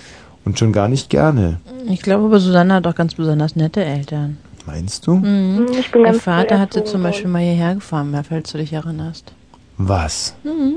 [0.44, 1.60] Und schon gar nicht gerne.
[1.89, 4.39] Ich glaube aber, Susanne hat auch ganz besonders nette Eltern.
[4.66, 5.16] Meinst du?
[5.16, 5.66] Mhm.
[5.78, 8.73] Ich bin Mein ganz Vater hat sie zum Beispiel mal hierher gefahren, falls du dich
[8.73, 9.32] erinnerst.
[9.77, 10.35] Was?
[10.44, 10.77] Mhm.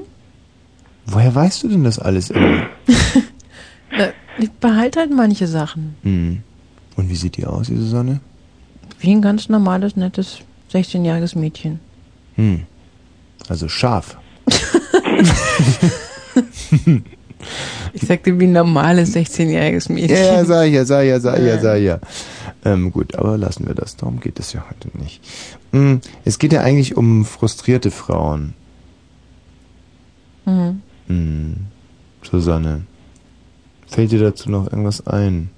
[1.06, 2.64] Woher weißt du denn das alles immer?
[3.94, 5.96] Äh, Ich behalte halt manche Sachen.
[6.04, 6.44] Hm.
[6.96, 8.22] Und wie sieht die aus, die Susanne?
[9.00, 10.40] Wie ein ganz normales, nettes
[10.74, 11.80] 16-jähriges Mädchen.
[12.36, 12.66] Hm.
[13.48, 14.18] Also scharf.
[17.94, 20.16] Ich sagte wie ein normales 16-jähriges Mädchen.
[20.16, 22.00] Ja, ja, sag ich ja, sag ich ja, sag ich ja, sag ich ja.
[22.64, 23.98] Ähm, gut, aber lassen wir das.
[23.98, 25.22] Darum geht es ja heute nicht.
[25.72, 28.54] Hm, es geht ja eigentlich um frustrierte Frauen.
[30.46, 30.82] Mhm.
[31.08, 31.56] Hm.
[32.24, 32.84] Susanne,
[33.88, 35.50] fällt dir dazu noch irgendwas ein?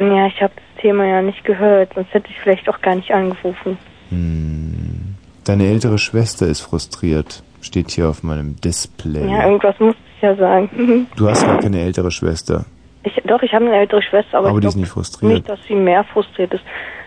[0.00, 3.10] Ja, ich habe das Thema ja nicht gehört, sonst hätte ich vielleicht auch gar nicht
[3.10, 3.76] angerufen.
[4.10, 5.14] Hm.
[5.44, 7.42] Deine ältere Schwester ist frustriert.
[7.60, 9.26] Steht hier auf meinem Display.
[9.30, 11.06] Ja, irgendwas muss ich ja sagen.
[11.16, 12.64] Du hast gar keine ältere Schwester.
[13.04, 15.32] Ich, doch, ich habe eine ältere Schwester, aber, Aber ich die ist nicht frustriert.
[15.32, 16.62] nicht, dass sie mehr frustriert ist.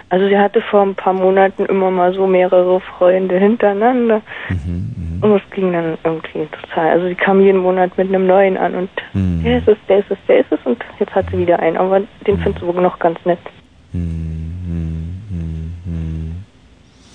[0.10, 4.22] Also sie hatte vor ein paar Monaten immer mal so mehrere Freunde hintereinander.
[4.50, 6.90] Mhm, Und es ging dann irgendwie total.
[6.92, 9.44] Also sie kam jeden Monat mit einem neuen an und Mhm.
[9.44, 11.78] der ist es, der ist es, der ist es und jetzt hat sie wieder einen.
[11.78, 12.40] Aber den Mhm.
[12.40, 13.40] findest du wohl noch ganz nett.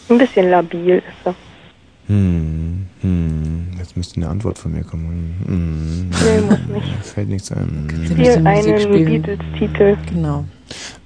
[0.08, 1.34] Ein bisschen labil ist er.
[2.08, 3.66] Hm, hm.
[3.78, 5.34] Jetzt müsste eine Antwort von mir kommen.
[5.46, 6.10] Hm.
[6.10, 6.96] Nee, muss nicht.
[6.96, 7.88] Mir fällt nichts ein.
[8.04, 9.96] Spiel einen Beatles-Titel.
[10.12, 10.44] Genau.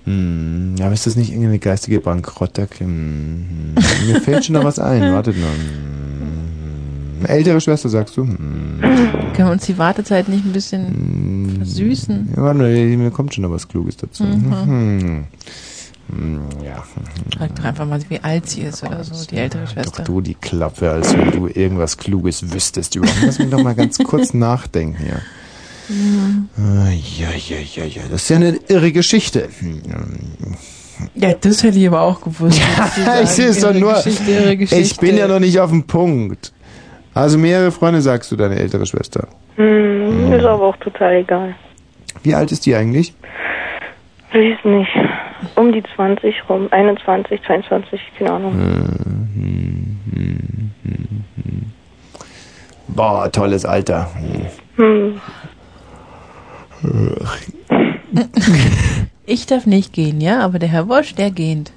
[0.04, 0.74] Hm.
[0.80, 2.88] Aber ist das nicht irgendeine geistige Bankrotterkrim?
[2.88, 3.74] Hm.
[4.08, 5.00] Mir fällt schon noch was ein.
[5.14, 5.46] Wartet noch.
[5.46, 7.26] Hm.
[7.26, 8.24] Ältere Schwester, sagst du?
[8.24, 8.80] Hm.
[8.80, 12.28] Können wir uns die Wartezeit nicht ein bisschen versüßen?
[12.36, 14.24] Ja, warte mal, mir kommt schon noch was Kluges dazu.
[14.24, 14.66] Mhm.
[14.66, 15.24] Hm.
[16.10, 16.82] Hm, Ja.
[17.38, 19.98] Frag doch einfach mal, wie alt sie ist oder so, die ältere Schwester.
[19.98, 22.96] Doch du die Klappe, als wenn du irgendwas Kluges wüsstest.
[23.24, 25.20] Lass mich doch mal ganz kurz nachdenken hier.
[26.58, 26.88] Ah,
[27.18, 28.02] Ja, ja, ja, ja.
[28.10, 29.48] Das ist ja eine irre Geschichte.
[29.58, 29.82] Hm,
[31.14, 32.60] Ja, das hätte ich aber auch gewusst.
[33.06, 33.94] Ja, ich sehe es doch nur.
[33.94, 34.82] Geschichte, Geschichte.
[34.82, 36.52] Ich bin ja noch nicht auf dem Punkt.
[37.14, 39.26] Also mehrere Freunde sagst du, deine ältere Schwester.
[39.56, 41.54] Hm, Ist aber auch total egal.
[42.22, 43.14] Wie alt ist die eigentlich?
[44.32, 44.90] Weiß nicht.
[45.54, 46.68] Um die 20 rum.
[46.70, 48.54] 21, 22, keine Ahnung.
[52.88, 54.10] Boah, tolles Alter.
[54.76, 55.20] Hm.
[59.26, 61.72] Ich darf nicht gehen, ja, aber der Herr Wosch, der geht.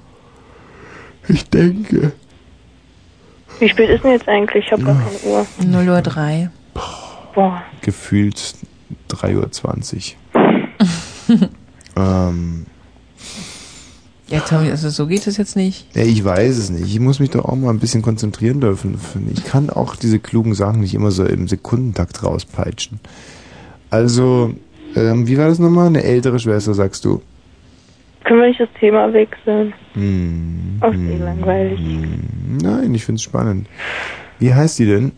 [1.28, 2.10] Ich denke.
[3.60, 4.64] Wie spät ist denn jetzt eigentlich?
[4.66, 5.46] Ich habe gar keine Uhr.
[5.64, 6.50] 0 Uhr 3.
[7.32, 7.62] Boah.
[7.80, 8.56] Gefühlt
[9.08, 11.48] 3.20 Uhr.
[11.96, 12.66] ähm,
[14.28, 15.86] Ja, Tommy, also so geht es jetzt nicht.
[15.94, 16.86] ja, ich weiß es nicht.
[16.86, 18.98] Ich muss mich doch auch mal ein bisschen konzentrieren dürfen.
[19.34, 23.00] Ich kann auch diese klugen Sachen nicht immer so im Sekundentakt rauspeitschen.
[23.90, 24.54] Also,
[24.96, 25.88] ähm, wie war das nochmal?
[25.88, 27.20] Eine ältere Schwester, sagst du?
[28.24, 29.74] Können wir nicht das Thema wechseln?
[29.92, 31.78] Hm, Auch eh langweilig.
[32.62, 33.68] nein, ich find's spannend.
[34.38, 35.12] Wie heißt die denn?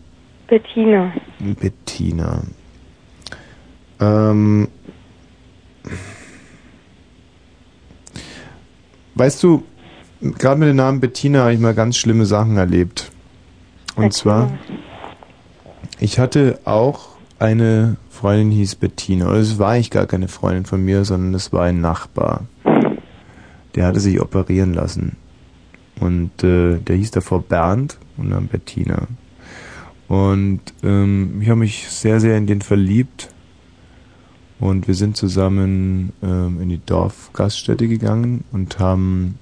[0.49, 1.13] Bettina.
[1.61, 2.43] Bettina.
[4.01, 4.67] Ähm,
[9.17, 9.63] weißt du,
[10.21, 13.11] gerade mit dem Namen Bettina habe ich mal ganz schlimme Sachen erlebt.
[13.95, 14.51] Und zwar,
[15.99, 19.27] ich hatte auch eine Freundin, die hieß Bettina.
[19.27, 22.45] Oder es war eigentlich gar keine Freundin von mir, sondern es war ein Nachbar.
[23.75, 25.17] Der hatte sich operieren lassen.
[25.99, 29.07] Und äh, der hieß davor Bernd und dann Bettina.
[30.07, 33.29] Und ähm, ich habe mich sehr, sehr in den verliebt.
[34.59, 39.37] Und wir sind zusammen ähm, in die Dorfgaststätte gegangen und haben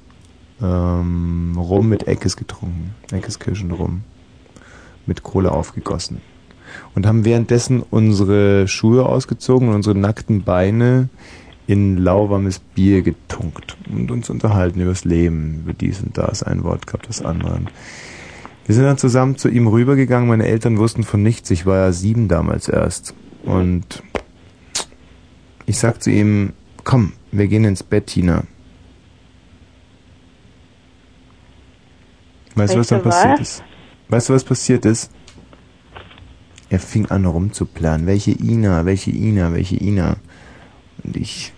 [0.61, 2.93] ähm, Rum mit Eckes getrunken.
[3.11, 4.01] Eckes Kirschenrum.
[5.05, 6.19] Mit Kohle aufgegossen.
[6.95, 11.09] Und haben währenddessen unsere Schuhe ausgezogen und unsere nackten Beine
[11.67, 16.63] in lauwarmes Bier getunkt und uns unterhalten über das Leben, über dies und das, ein
[16.63, 17.61] Wort gab das andere.
[18.65, 20.27] Wir sind dann zusammen zu ihm rübergegangen.
[20.27, 21.51] Meine Eltern wussten von nichts.
[21.51, 23.13] Ich war ja sieben damals erst.
[23.43, 24.01] Und
[25.65, 28.43] ich sag zu ihm, komm, wir gehen ins Bett, Tina.
[32.55, 33.63] Weißt du, was dann passiert ist?
[34.07, 35.11] Weißt du, was passiert ist?
[36.69, 38.07] Er fing an rumzuplanen.
[38.07, 40.15] Welche Ina, welche Ina, welche Ina.
[41.03, 41.53] Und ich,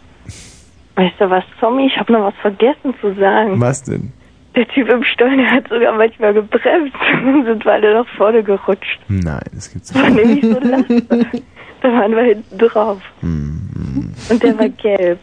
[0.95, 1.85] Weißt du was, Tommy?
[1.85, 3.61] Ich habe noch was vergessen zu sagen.
[3.61, 4.11] was denn?
[4.55, 8.99] Der Typ im Stollen, der hat sogar manchmal gebremst und sind beide nach vorne gerutscht.
[9.07, 11.25] Nein, das gibt's Das war nämlich so langsam.
[11.81, 13.01] Da waren wir hinten drauf.
[13.21, 15.19] Hm, Und der war gelb.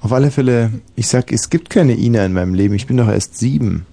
[0.00, 2.74] Auf alle Fälle, ich sag, es gibt keine Ina in meinem Leben.
[2.74, 3.86] Ich bin doch erst sieben.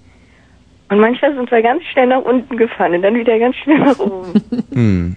[0.88, 3.98] Und manchmal sind wir ganz schnell nach unten gefahren und dann wieder ganz schnell nach
[3.98, 4.32] oben.
[4.72, 5.16] Hm.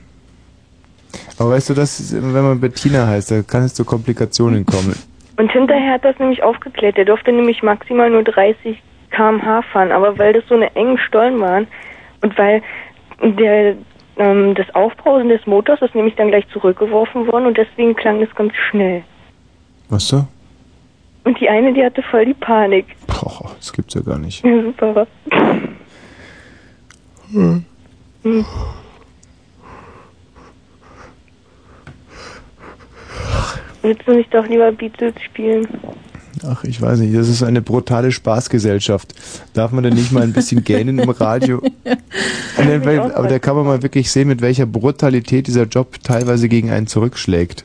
[1.38, 4.96] Aber weißt du, das ist, wenn man Bettina heißt, da kann es zu Komplikationen kommen.
[5.38, 6.98] Und hinterher hat das nämlich aufgeklärt.
[6.98, 8.78] Der durfte nämlich maximal nur 30
[9.12, 9.92] km/h fahren.
[9.92, 11.68] Aber weil das so eine engen Stollen waren
[12.22, 12.62] und weil
[13.22, 13.76] der,
[14.20, 18.34] ähm, das Aufbrausen des Motors ist nämlich dann gleich zurückgeworfen worden und deswegen klang das
[18.36, 19.04] ganz schnell.
[19.90, 20.28] Was so?
[21.24, 22.86] Und die eine, die hatte voll die Panik.
[23.08, 24.44] Boah, das gibt's ja gar nicht.
[24.44, 25.08] Ja, super.
[27.32, 27.66] Hm.
[33.82, 35.68] Willst du nicht doch lieber Beatles spielen?
[36.46, 39.14] Ach, ich weiß nicht, das ist eine brutale Spaßgesellschaft.
[39.54, 41.62] Darf man denn nicht mal ein bisschen gähnen im Radio?
[42.58, 46.70] Dann, aber da kann man mal wirklich sehen, mit welcher Brutalität dieser Job teilweise gegen
[46.70, 47.64] einen zurückschlägt.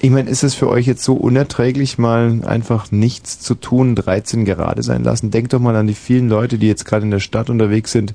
[0.00, 4.44] Ich meine, ist es für euch jetzt so unerträglich, mal einfach nichts zu tun, 13
[4.44, 5.30] gerade sein lassen?
[5.30, 8.12] Denkt doch mal an die vielen Leute, die jetzt gerade in der Stadt unterwegs sind.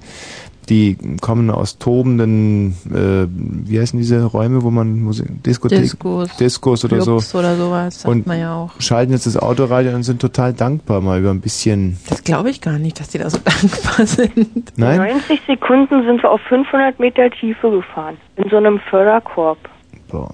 [0.69, 3.27] Die kommen aus tobenden, äh,
[3.69, 7.11] wie heißen diese Räume, wo man Musik, Diskothek, Diskos, Diskos oder so.
[7.14, 8.72] Clubs oder sowas, sagt Und man ja auch.
[8.80, 11.98] schalten jetzt das Autoradio und sind total dankbar mal über ein bisschen.
[12.10, 14.73] Das glaube ich gar nicht, dass die da so dankbar sind.
[14.76, 14.99] Nein?
[14.99, 18.18] 90 Sekunden sind wir auf 500 Meter Tiefe gefahren.
[18.35, 19.57] In so einem Förderkorb.
[20.11, 20.34] Boah.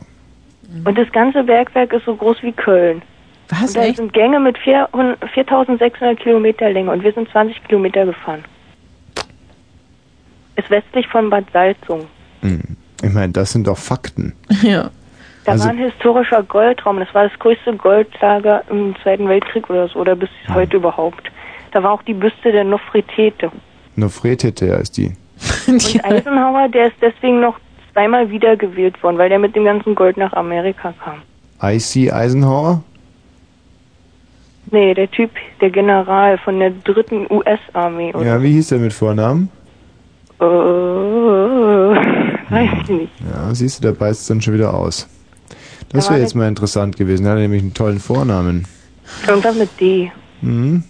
[0.85, 3.03] Und das ganze Bergwerk ist so groß wie Köln.
[3.49, 3.97] Was, und da echt?
[3.97, 8.43] sind Gänge mit 400 4600 Kilometer Länge und wir sind 20 Kilometer gefahren.
[10.55, 12.05] Ist westlich von Bad Salzung.
[12.41, 12.61] Hm.
[13.01, 14.33] Ich meine, das sind doch Fakten.
[14.61, 14.89] Ja.
[15.45, 16.99] Da Also- war ein historischer Goldraum.
[16.99, 21.29] Das war das größte Goldlager im Zweiten Weltkrieg oder so, oder bis heute überhaupt.
[21.71, 23.51] Da war auch die Büste der Nofretete.
[23.97, 25.11] Nofretete, ja, ist die.
[25.67, 27.59] Und Eisenhower, der ist deswegen noch
[27.91, 31.21] zweimal wiedergewählt worden, weil der mit dem ganzen Gold nach Amerika kam.
[31.61, 32.81] IC Eisenhower?
[34.71, 38.13] Nee, der Typ, der General von der dritten US-Armee.
[38.23, 39.49] Ja, wie hieß der mit Vornamen?
[40.43, 41.95] Äh,
[42.51, 43.11] weiß ich nicht.
[43.31, 45.07] Ja, siehst du, der beißt es dann schon wieder aus.
[45.89, 47.25] Da Das wäre jetzt mal interessant gewesen.
[47.25, 48.65] Er hat nämlich einen tollen Vornamen.
[49.27, 50.11] Irgendwas mit D.
[50.41, 50.83] Mhm.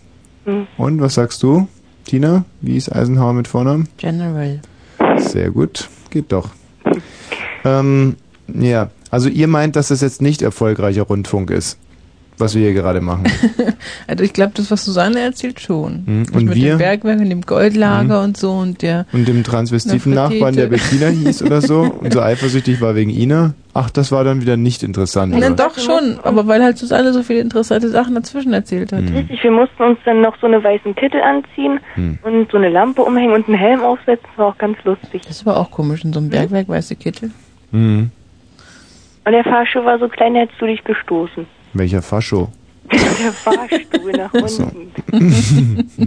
[0.45, 0.67] Hm.
[0.77, 1.67] Und was sagst du,
[2.05, 2.45] Tina?
[2.61, 3.87] Wie ist Eisenhower mit Vornamen?
[3.97, 4.59] General.
[5.17, 6.49] Sehr gut, geht doch.
[7.63, 8.17] Ähm,
[8.47, 11.77] ja, also ihr meint, dass das jetzt nicht erfolgreicher Rundfunk ist.
[12.37, 13.23] Was wir hier gerade machen.
[14.07, 16.03] Also ich glaube, das, was Susanne erzählt, schon.
[16.05, 16.25] Mhm.
[16.25, 16.73] Das Und mit wir?
[16.73, 18.23] dem Bergwerk und dem Goldlager Mhm.
[18.25, 19.05] und so und der.
[19.13, 20.67] Und dem transvestiten Eine Nachbarn, der.
[20.67, 23.53] Bettina hieß oder so und so eifersüchtig war wegen Ina.
[23.73, 25.33] Ach, das war dann wieder nicht interessant.
[25.35, 25.49] Oder?
[25.51, 29.01] doch schon, aber weil halt Susanne so viele interessante Sachen dazwischen erzählt hat.
[29.01, 29.15] Mhm.
[29.15, 32.19] Richtig, wir mussten uns dann noch so eine weißen Kittel anziehen Hm.
[32.23, 34.25] und so eine Lampe umhängen und einen Helm aufsetzen.
[34.29, 35.21] Das war auch ganz lustig.
[35.27, 37.31] Das war auch komisch in so einem Bergwerk, weiße Kittel.
[37.71, 38.11] Mhm.
[39.25, 41.45] Und der Fahrstuhl war so klein, hättest du dich gestoßen.
[41.73, 42.49] Welcher Fascho?
[42.91, 44.91] Der Fahrstuhl nach unten.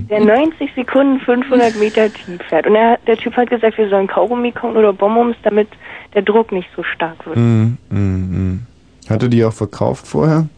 [0.08, 2.66] Der 90 Sekunden 500 Meter tief fährt.
[2.66, 5.68] Und er, der Typ hat gesagt, wir sollen Kaugummi kaufen oder Bonbons, damit
[6.14, 7.36] der Druck nicht so stark wird.
[7.36, 7.78] Mhm.
[7.88, 7.98] Mhm.
[7.98, 8.66] mhm.
[9.08, 10.48] Hatte die auch verkauft vorher?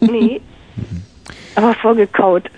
[0.00, 0.40] Nee.
[1.54, 2.50] Aber vorgekaut.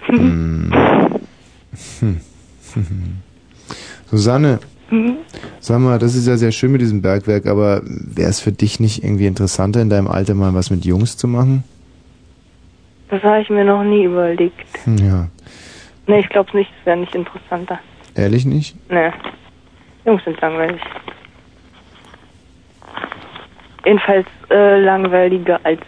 [4.11, 4.61] Susanne,
[4.91, 5.17] Mhm.
[5.61, 8.81] sag mal, das ist ja sehr schön mit diesem Bergwerk, aber wäre es für dich
[8.81, 11.65] nicht irgendwie interessanter, in deinem Alter mal was mit Jungs zu machen?
[13.09, 14.67] Das habe ich mir noch nie überlegt.
[14.85, 15.29] Hm, Ja,
[16.07, 17.79] Nee, ich glaube nicht, es wäre nicht interessanter.
[18.15, 18.77] ehrlich nicht?
[18.91, 19.11] Nee.
[20.05, 20.81] Jungs sind langweilig.
[23.87, 25.81] Jedenfalls äh, langweiliger als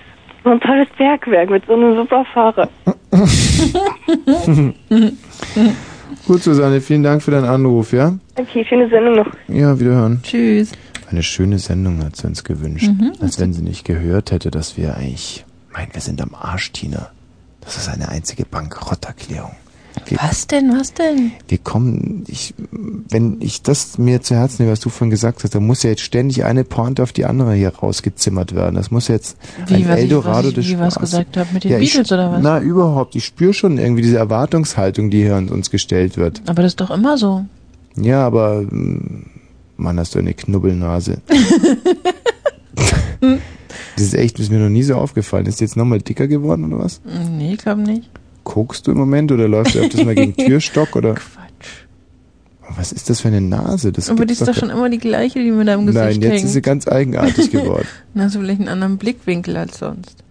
[0.45, 2.69] so ein tolles Bergwerk mit so einem super Fahrer.
[6.27, 8.19] Gut, Susanne, vielen Dank für deinen Anruf, ja?
[8.35, 9.29] Okay, schöne Sendung noch.
[9.47, 10.21] Ja, wiederhören.
[10.25, 10.73] Tschüss.
[11.09, 12.89] Eine schöne Sendung hat sie uns gewünscht.
[12.89, 13.13] Mhm.
[13.21, 17.11] Als wenn sie nicht gehört hätte, dass wir eigentlich, mein, wir sind am Arsch, Tina.
[17.61, 19.55] Das ist eine einzige Bankrotterklärung.
[20.09, 21.33] Wir, Was denn, was denn?
[21.49, 22.55] wir kommen, ich,
[23.11, 25.91] wenn ich das mir zu Herzen nehme, was du vorhin gesagt hast, da muss ja
[25.91, 28.77] jetzt ständig eine Pointe auf die andere hier rausgezimmert werden.
[28.77, 31.53] Das muss jetzt Wie, ein was ich- Eldorado was ich- des wie was gesagt hab
[31.53, 32.41] mit den Ja, ich- Beatles oder was?
[32.43, 33.17] Na, überhaupt.
[33.17, 36.41] Ich spüre schon irgendwie diese Erwartungshaltung, die hier an uns gestellt wird.
[36.47, 37.45] Aber das ist doch immer so.
[37.97, 39.27] Ja, aber, mm,
[39.77, 41.21] Mann, hast du eine Knubbelnase.
[43.97, 45.47] Das ist echt, das ist mir noch nie so aufgefallen.
[45.47, 47.01] Ist die jetzt nochmal dicker geworden oder was?
[47.31, 48.11] Nee, ich glaube nicht.
[48.47, 51.15] Kokst du im Moment oder läufst du öfters mal gegen Türstock oder?
[51.15, 51.87] Quatsch.
[52.77, 53.91] Was ist das für eine Nase?
[53.91, 56.33] Das Aber die ist doch schon immer die gleiche, die mit deinem Gesicht Nein, jetzt
[56.33, 56.45] hängt.
[56.45, 57.87] ist sie ganz eigenartig geworden.
[58.15, 60.23] Dann hast du vielleicht einen anderen Blickwinkel als sonst.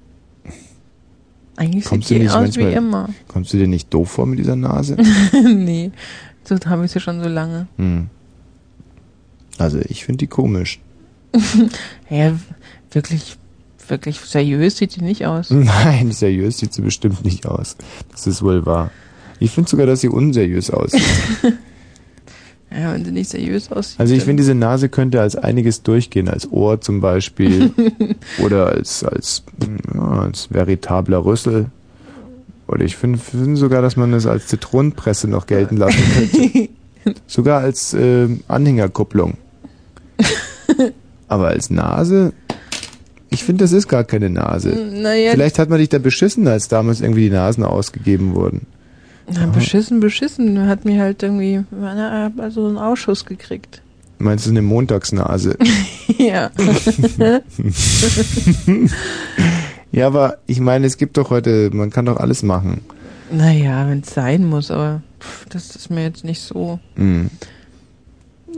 [1.58, 3.10] Eigentlich Kommst sieht du die nicht aus manchmal, wie immer.
[3.28, 4.96] kommst du dir nicht doof vor mit dieser Nase?
[5.44, 5.92] nee,
[6.46, 7.68] so habe ich sie schon so lange.
[7.78, 8.08] Hm.
[9.58, 10.80] Also ich finde die komisch.
[12.10, 12.34] Ja,
[12.92, 13.36] wirklich,
[13.90, 15.50] wirklich seriös sieht die nicht aus.
[15.50, 17.76] Nein, seriös sieht sie bestimmt nicht aus.
[18.12, 18.92] Das ist wohl wahr.
[19.40, 21.04] Ich finde sogar, dass sie unseriös aussieht.
[22.72, 24.00] Ja, wenn sie nicht seriös aussieht.
[24.00, 27.72] Also ich finde, diese Nase könnte als einiges durchgehen, als Ohr zum Beispiel
[28.44, 29.44] oder als als
[29.94, 31.68] ja, als veritabler Rüssel.
[32.68, 36.70] Oder ich finde finde sogar, dass man es als Zitronenpresse noch gelten lassen könnte.
[37.28, 39.36] sogar als äh, Anhängerkupplung.
[41.28, 42.34] Aber als Nase,
[43.30, 44.70] ich finde, das ist gar keine Nase.
[44.70, 48.68] Naja, Vielleicht hat man dich da beschissen, als damals irgendwie die Nasen ausgegeben wurden.
[49.32, 50.68] Na, beschissen, beschissen.
[50.68, 51.64] Hat mir halt irgendwie
[52.38, 53.82] also einen Ausschuss gekriegt.
[54.20, 55.58] Meinst du eine Montagsnase?
[56.18, 56.52] ja.
[59.92, 62.82] ja, aber ich meine, es gibt doch heute, man kann doch alles machen.
[63.32, 66.80] naja, wenn es sein muss, aber pff, das ist mir jetzt nicht so.
[66.96, 67.30] Hm.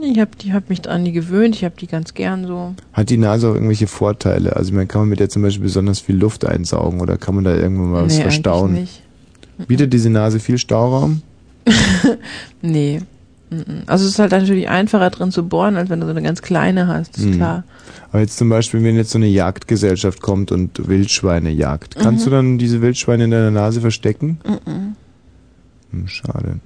[0.00, 2.74] Ich habe die hab mich an die gewöhnt, ich habe die ganz gern so.
[2.92, 4.54] Hat die Nase auch irgendwelche Vorteile?
[4.56, 7.44] Also man kann man mit der zum Beispiel besonders viel Luft einsaugen oder kann man
[7.44, 8.70] da irgendwann mal was Nee, verstauen?
[8.76, 9.02] eigentlich
[9.66, 11.22] Bietet diese Nase viel Stauraum?
[12.62, 13.00] Nee.
[13.50, 13.82] Mhm.
[13.86, 16.42] Also es ist halt natürlich einfacher drin zu bohren, als wenn du so eine ganz
[16.42, 17.32] kleine hast, ist Hm.
[17.34, 17.64] klar.
[18.12, 22.30] Aber jetzt zum Beispiel, wenn jetzt so eine Jagdgesellschaft kommt und Wildschweine jagt, kannst Mhm.
[22.30, 24.38] du dann diese Wildschweine in deiner Nase verstecken?
[24.46, 24.96] Mhm.
[25.92, 26.60] Hm, schade.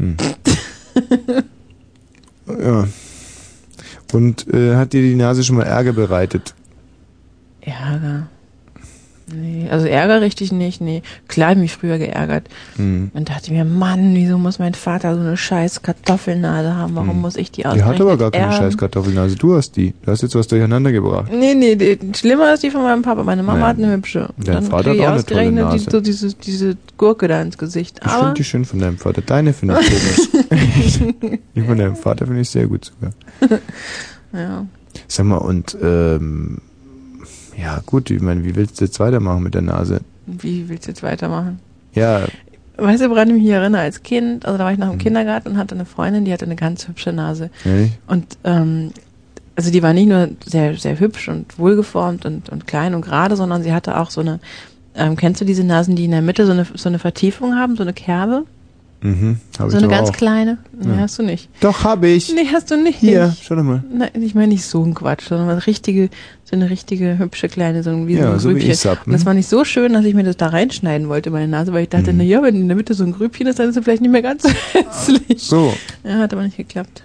[0.00, 0.16] Hm.
[2.58, 2.88] ja.
[4.12, 6.54] Und äh, hat dir die Nase schon mal Ärger bereitet?
[7.60, 8.28] Ärger.
[9.32, 11.02] Nee, also Ärger richtig nicht, nee.
[11.28, 12.48] Klar, ich mich früher geärgert.
[12.76, 13.10] Hm.
[13.14, 16.94] Und dachte mir, Mann, wieso muss mein Vater so eine scheiß Kartoffelnase haben?
[16.94, 17.20] Warum Hm.
[17.20, 18.56] muss ich die Die hat aber gar keine erben?
[18.56, 19.36] scheiß Kartoffelnase.
[19.36, 19.94] Du hast die.
[20.02, 21.30] Du hast jetzt was durcheinander gebracht.
[21.32, 23.22] Nee, nee, die, schlimmer ist die von meinem Papa.
[23.22, 23.68] Meine Mama Nein.
[23.68, 24.28] hat eine hübsche.
[24.38, 25.78] Dein Dann Vater ich hat auch eine tolle Nase.
[25.84, 28.00] Die, so diese, diese Gurke da ins Gesicht.
[28.04, 29.22] Ich finde die schön von deinem Vater.
[29.22, 31.14] Deine finde ich komisch.
[31.54, 33.12] die von deinem Vater finde ich sehr gut sogar.
[34.32, 34.66] ja.
[35.06, 36.58] Sag mal, und ähm,
[37.60, 40.00] ja gut, ich meine, wie willst du jetzt weitermachen mit der Nase?
[40.26, 41.58] Wie willst du jetzt weitermachen?
[41.94, 42.26] Ja,
[42.80, 44.46] Weißt du, woran ich mich erinnere als Kind?
[44.46, 46.88] Also da war ich noch im Kindergarten und hatte eine Freundin, die hatte eine ganz
[46.88, 47.50] hübsche Nase.
[47.66, 47.92] Ehrlich?
[48.06, 48.92] Und ähm,
[49.54, 53.36] also die war nicht nur sehr, sehr hübsch und wohlgeformt und, und klein und gerade,
[53.36, 54.40] sondern sie hatte auch so eine,
[54.94, 57.76] ähm, kennst du diese Nasen, die in der Mitte so eine, so eine Vertiefung haben,
[57.76, 58.44] so eine Kerbe?
[59.02, 60.12] Mhm, so eine ganz auch.
[60.12, 60.58] kleine?
[60.78, 60.96] Nee, Ja.
[60.98, 61.48] hast du nicht.
[61.60, 62.34] Doch, hab ich.
[62.34, 62.98] Nee, hast du nicht.
[62.98, 63.82] Hier, schau doch mal.
[63.90, 66.10] Nein, ich meine nicht so ein Quatsch, sondern eine richtige,
[66.44, 68.72] so eine richtige hübsche kleine, so ein wie Ja, so so ein wie Grübchen.
[68.72, 69.26] ich's hab, Und das hm?
[69.26, 71.88] war nicht so schön, dass ich mir das da reinschneiden wollte, meine Nase, weil ich
[71.88, 72.18] dachte, Mhm.
[72.18, 74.10] na ja, wenn in der Mitte so ein Grübchen ist, dann ist es vielleicht nicht
[74.10, 75.42] mehr ganz so hässlich.
[75.44, 75.72] So,
[76.04, 77.02] Ja, hat aber nicht geklappt.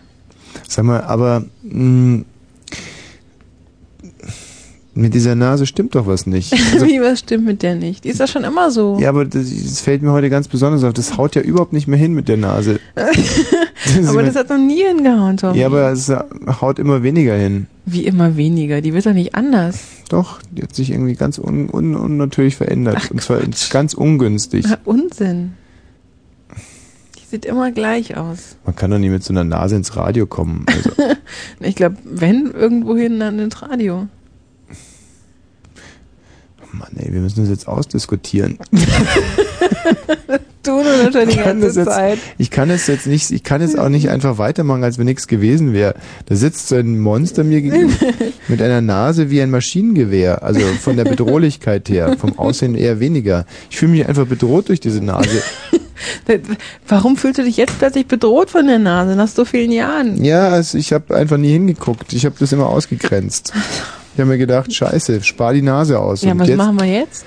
[0.68, 2.26] sag mal, aber mh,
[4.98, 6.54] mit dieser Nase stimmt doch was nicht.
[6.74, 8.04] Also, wie, was stimmt mit der nicht?
[8.04, 8.98] Die ist doch schon immer so.
[9.00, 10.94] ja, aber das, das fällt mir heute ganz besonders auf.
[10.94, 12.80] Das haut ja überhaupt nicht mehr hin mit der Nase.
[14.08, 15.56] aber das hat noch nie hingehauen, Tom.
[15.56, 16.12] ja, aber es
[16.62, 17.68] haut immer weniger hin.
[17.86, 18.82] Wie immer weniger.
[18.82, 19.80] Die wird doch nicht anders.
[20.10, 23.12] Doch, die hat sich irgendwie ganz un, un, unnatürlich verändert.
[23.12, 23.40] und zwar
[23.70, 24.66] ganz ungünstig.
[24.68, 25.54] Ah, Unsinn.
[27.20, 28.56] Die sieht immer gleich aus.
[28.66, 30.66] Man kann doch nie mit so einer Nase ins Radio kommen.
[30.68, 30.92] Also,
[31.60, 34.08] Ich glaube, wenn irgendwohin, dann ins Radio.
[36.78, 38.58] Mann, ey, wir müssen das jetzt ausdiskutieren.
[40.66, 42.18] Du nur natürlich die ganze jetzt, Zeit.
[42.40, 45.28] ich kann es jetzt nicht, ich kann es auch nicht einfach weitermachen, als wenn nichts
[45.28, 45.94] gewesen wäre.
[46.26, 47.94] Da sitzt so ein Monster mir gegenüber
[48.48, 53.46] mit einer Nase wie ein Maschinengewehr, also von der Bedrohlichkeit her, vom Aussehen eher weniger.
[53.70, 55.44] Ich fühle mich einfach bedroht durch diese Nase.
[56.88, 60.24] Warum fühlst du dich jetzt plötzlich bedroht von der Nase nach so vielen Jahren?
[60.24, 62.12] Ja, also ich habe einfach nie hingeguckt.
[62.14, 63.54] Ich habe das immer ausgegrenzt.
[64.16, 66.22] Ich habe mir gedacht, scheiße, spar die Nase aus.
[66.24, 67.26] Ja, Und was jetzt, machen wir jetzt?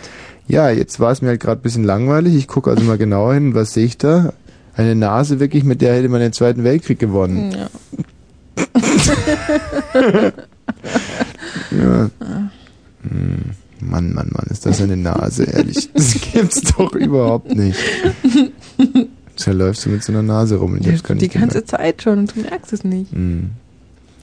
[0.48, 2.34] Ja, jetzt war es mir halt gerade ein bisschen langweilig.
[2.34, 3.54] Ich gucke also mal genauer hin.
[3.54, 4.32] Was sehe ich da?
[4.74, 7.52] Eine Nase wirklich, mit der hätte man den Zweiten Weltkrieg gewonnen.
[7.52, 7.68] Ja.
[11.70, 12.10] Ja.
[13.02, 13.38] Hm.
[13.80, 15.88] Mann, Mann, Mann, ist das eine Nase, ehrlich.
[15.94, 17.78] Das gibt's doch überhaupt nicht.
[19.44, 20.72] Da läufst du mit so einer Nase rum.
[20.72, 21.68] und Ich hab's gar Die nicht ganze gemerkt.
[21.70, 23.12] Zeit schon und du merkst es nicht.
[23.12, 23.50] Hm.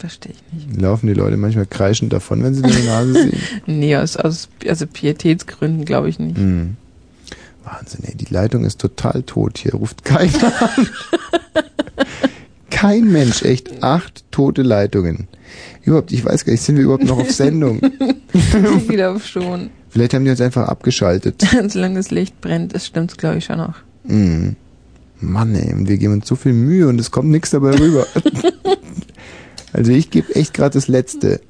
[0.06, 0.82] Verstehe ich nicht.
[0.82, 3.40] Laufen die Leute manchmal kreischend davon, wenn sie deine Nase sehen?
[3.66, 6.38] Nee, aus, aus also Pietätsgründen glaube ich nicht.
[6.38, 6.78] Hm.
[7.64, 9.58] Wahnsinn, ey, die Leitung ist total tot.
[9.58, 10.88] Hier ruft keiner an.
[12.70, 13.82] Kein Mensch, echt.
[13.82, 15.28] Acht tote Leitungen.
[15.82, 17.82] Überhaupt, ich weiß gar nicht, sind wir überhaupt noch auf Sendung?
[18.34, 19.72] ich glaube schon.
[19.90, 21.44] Vielleicht haben die uns einfach abgeschaltet.
[21.68, 23.78] Solange das Licht brennt, das stimmt glaube ich schon noch.
[24.06, 24.56] Hm.
[25.20, 28.06] Mann, ey, und wir geben uns so viel Mühe und es kommt nichts dabei rüber.
[29.76, 31.42] Also ich gebe echt gerade das Letzte.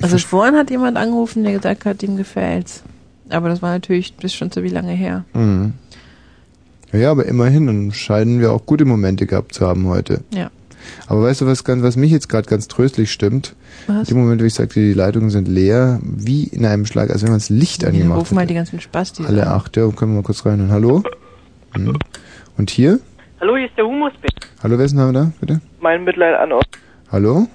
[0.00, 2.82] Also vorhin hat jemand angerufen, der gesagt hat, ihm gefällt's.
[3.30, 5.24] Aber das war natürlich, ist schon so wie lange her.
[5.34, 5.74] Mhm.
[6.92, 10.22] Ja, aber immerhin, dann scheinen wir auch gute Momente gehabt zu haben heute.
[10.32, 10.50] Ja.
[11.06, 13.54] Aber weißt du, was, ganz, was mich jetzt gerade ganz tröstlich stimmt?
[13.86, 14.08] Was?
[14.08, 17.22] In dem Moment, wo ich sagte, die Leitungen sind leer, wie in einem Schlag, als
[17.22, 18.50] wenn man das Licht Wir angemacht rufen mal hat.
[18.50, 19.52] die ganzen Spastis Alle an.
[19.52, 20.68] acht, ja, können wir mal kurz rein.
[20.70, 21.02] Hallo?
[21.76, 21.98] Mhm.
[22.56, 23.00] Und hier?
[23.40, 24.30] Hallo, hier ist der Humusbär.
[24.62, 25.60] Hallo, wer ist denn da, da, bitte?
[25.80, 26.64] Mein Mitleid an euch.
[27.12, 27.46] Hallo?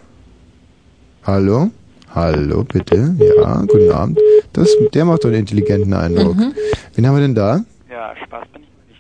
[1.26, 1.70] Hallo?
[2.14, 3.16] Hallo, bitte?
[3.18, 4.20] Ja, guten Abend.
[4.54, 6.36] Das, der macht doch einen intelligenten Eindruck.
[6.36, 6.54] Mhm.
[6.96, 7.62] Wen haben wir denn da?
[7.90, 8.98] Ja, Spaß bin ich.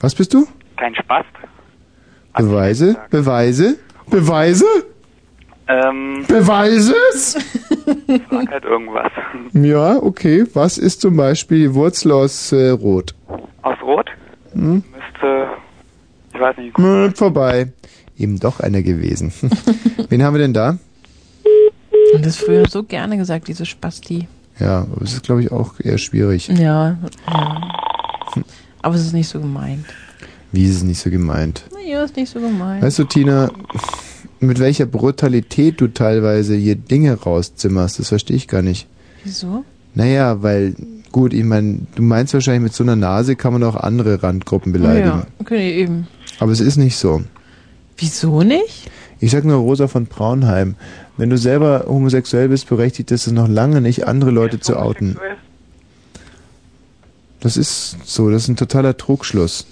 [0.00, 0.46] Was bist du?
[0.76, 1.24] Kein Spaß.
[2.36, 2.96] Beweise?
[3.10, 3.76] Beweise?
[4.10, 4.66] Beweise?
[5.66, 7.34] Ähm, Beweise es?
[8.28, 9.10] frag halt irgendwas.
[9.54, 10.44] Ja, okay.
[10.52, 13.14] Was ist zum Beispiel die Wurzel aus äh, Rot?
[13.62, 14.10] Aus Rot
[14.52, 14.84] Hm?
[14.92, 15.46] müsste,
[16.34, 17.72] ich weiß nicht, Hm, vorbei.
[18.18, 19.32] Eben doch einer gewesen.
[20.08, 20.78] Wen haben wir denn da?
[22.14, 24.28] Und das früher so gerne gesagt, diese Spasti.
[24.60, 26.48] Ja, aber es ist, glaube ich, auch eher schwierig.
[26.48, 26.96] Ja,
[27.26, 27.60] ja.
[28.82, 29.86] Aber es ist nicht so gemeint.
[30.52, 31.64] Wie ist es nicht so gemeint?
[31.72, 32.82] Naja, ist nicht so gemeint.
[32.82, 33.50] Weißt du, Tina,
[34.38, 38.86] mit welcher Brutalität du teilweise hier Dinge rauszimmerst, das verstehe ich gar nicht.
[39.24, 39.64] Wieso?
[39.94, 40.74] Naja, weil,
[41.10, 44.72] gut, ich meine, du meinst wahrscheinlich, mit so einer Nase kann man auch andere Randgruppen
[44.72, 45.06] beleidigen.
[45.06, 46.06] Ja, okay, eben.
[46.38, 47.22] Aber es ist nicht so.
[47.96, 48.90] Wieso nicht?
[49.20, 50.74] Ich sag nur Rosa von Braunheim.
[51.16, 55.16] Wenn du selber homosexuell bist, berechtigt ist es noch lange nicht, andere Leute zu outen.
[57.40, 59.66] Das ist so, das ist ein totaler Trugschluss.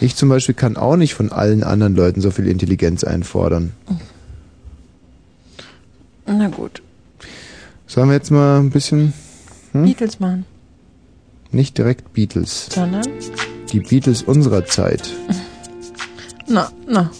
[0.00, 3.72] Ich zum Beispiel kann auch nicht von allen anderen Leuten so viel Intelligenz einfordern.
[6.26, 6.82] Na gut.
[7.86, 9.14] Sollen wir jetzt mal ein bisschen,
[9.72, 9.84] hm?
[9.84, 10.44] Beatles machen.
[11.52, 13.06] nicht direkt Beatles, Sondern?
[13.72, 15.08] die Beatles unserer Zeit.
[16.50, 17.10] Na, na.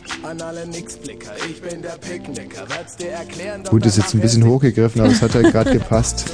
[3.69, 6.25] Gut, ist jetzt ein bisschen hochgegriffen, aber es hat halt gerade gepasst.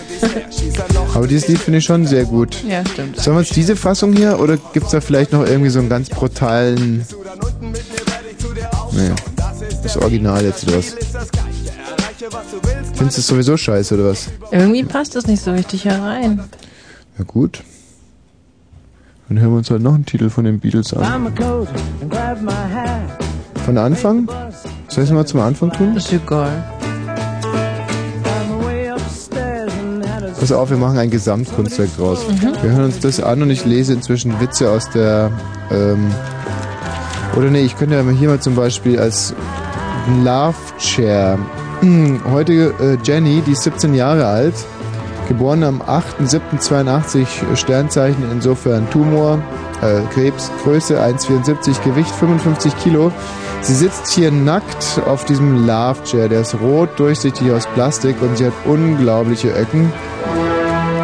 [1.14, 2.62] Aber dieses Lied finde ich schon sehr gut.
[2.64, 3.18] Ja, stimmt.
[3.18, 5.88] Sollen wir uns diese Fassung hier oder gibt es da vielleicht noch irgendwie so einen
[5.88, 7.04] ganz brutalen.
[8.92, 9.10] Nee.
[9.82, 10.94] Das Original jetzt oder was?
[12.94, 14.28] Findest du es sowieso scheiße oder was?
[14.50, 16.42] Irgendwie passt das nicht so richtig herein.
[17.18, 17.62] Ja gut.
[19.28, 21.02] Dann hören wir uns halt noch einen Titel von den Beatles an.
[21.02, 21.68] I'm a coat
[22.02, 23.24] and grab my hat.
[23.64, 24.28] Von Anfang?
[24.88, 25.96] Soll ich es mal zum Anfang tun?
[25.96, 26.50] Ist egal.
[30.38, 32.18] Pass auf, wir machen ein Gesamtkunstwerk draus.
[32.28, 32.52] Mhm.
[32.60, 35.30] Wir hören uns das an und ich lese inzwischen Witze aus der
[35.70, 36.10] ähm,
[37.34, 39.34] Oder nee, ich könnte ja mal hier mal zum Beispiel als
[40.22, 41.38] Love Chair.
[41.80, 44.54] Hm, Heute äh, Jenny, die ist 17 Jahre alt,
[45.26, 49.38] geboren am 8.7.82, Sternzeichen, insofern Tumor,
[49.82, 53.12] äh, Krebs, Größe 1,74, Gewicht 55 Kilo.
[53.60, 58.36] Sie sitzt hier nackt auf diesem Love Chair, der ist rot, durchsichtig aus Plastik und
[58.36, 59.92] sie hat unglaubliche Öcken.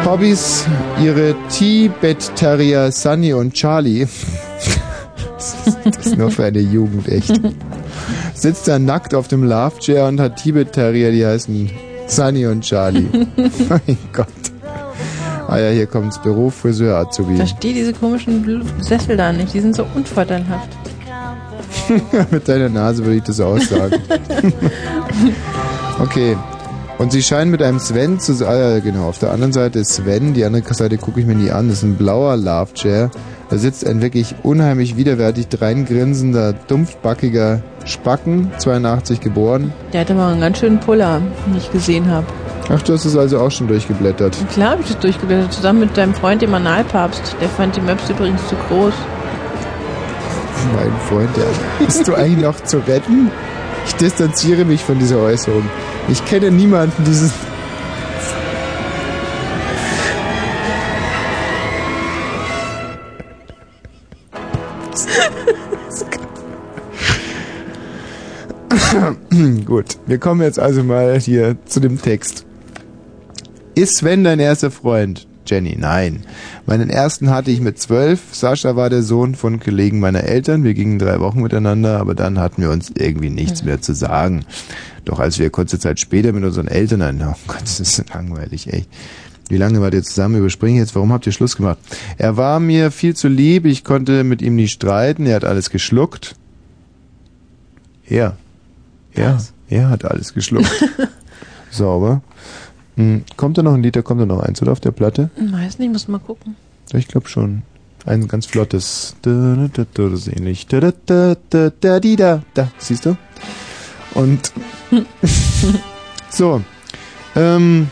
[0.05, 0.65] Hobbys,
[1.01, 4.07] ihre Tibet Terrier Sunny und Charlie.
[5.83, 7.41] Das ist nur für eine Jugend, echt.
[8.35, 11.71] Sitzt da nackt auf dem Love Chair und hat Tibet Terrier, die heißen
[12.11, 13.07] Sunny und Charlie.
[13.69, 14.27] mein Gott.
[15.47, 16.21] Ah ja, hier kommt's.
[16.21, 17.33] Beruf, Friseur, Azubi.
[17.33, 19.53] Ich verstehe diese komischen Sessel da nicht.
[19.53, 20.69] Die sind so unvorteilhaft.
[22.31, 23.95] Mit deiner Nase würde ich das auch sagen.
[25.99, 26.35] okay.
[26.97, 28.49] Und sie scheinen mit einem Sven zu sein.
[28.49, 29.07] Ah, ja, genau.
[29.07, 30.33] Auf der anderen Seite ist Sven.
[30.33, 31.69] Die andere Seite gucke ich mir nie an.
[31.69, 33.09] Das ist ein blauer Love Chair.
[33.51, 39.73] Da sitzt ein wirklich unheimlich widerwärtig dreingrinsender, dumpfbackiger Spacken, 82 geboren.
[39.91, 42.25] Der hatte mal einen ganz schönen Puller, den ich gesehen habe.
[42.69, 44.37] Ach, du hast es also auch schon durchgeblättert.
[44.53, 47.35] Klar habe ich das durchgeblättert, zusammen mit deinem Freund, dem Analpapst.
[47.41, 48.93] Der fand die Maps übrigens zu groß.
[50.77, 51.85] Mein Freund, ja.
[51.85, 53.31] Bist du eigentlich noch zu retten?
[53.85, 55.63] Ich distanziere mich von dieser Äußerung.
[56.07, 57.33] Ich kenne niemanden dieses.
[69.81, 72.45] Gut, wir kommen jetzt also mal hier zu dem Text.
[73.73, 75.27] Ist Sven dein erster Freund?
[75.47, 76.23] Jenny, nein.
[76.67, 78.19] Meinen ersten hatte ich mit zwölf.
[78.31, 80.63] Sascha war der Sohn von Kollegen meiner Eltern.
[80.63, 84.45] Wir gingen drei Wochen miteinander, aber dann hatten wir uns irgendwie nichts mehr zu sagen.
[85.03, 88.71] Doch als wir kurze Zeit später mit unseren Eltern, ein- oh Gott, das ist langweilig,
[88.71, 88.87] echt.
[89.49, 90.35] Wie lange wart ihr zusammen?
[90.37, 90.93] Überspringe jetzt.
[90.93, 91.79] Warum habt ihr Schluss gemacht?
[92.19, 93.65] Er war mir viel zu lieb.
[93.65, 95.25] Ich konnte mit ihm nicht streiten.
[95.25, 96.35] Er hat alles geschluckt.
[98.07, 98.37] Er.
[99.13, 99.39] Er.
[99.71, 100.69] Er hat alles geschluckt.
[101.71, 102.21] Sauber.
[102.97, 105.29] Hm, Kommt da noch ein Lied, da kommt da noch eins, oder auf der Platte?
[105.37, 106.57] Weiß nicht, muss mal gucken.
[106.91, 107.61] Ich glaube schon.
[108.05, 109.15] Ein ganz flottes.
[109.21, 110.67] Da, da, da, da, Das ist ähnlich.
[110.67, 112.71] Da, da, da, da, da, da.
[112.77, 113.15] Siehst du?
[114.13, 114.51] Und.
[116.29, 116.61] so.
[117.37, 117.89] Ähm.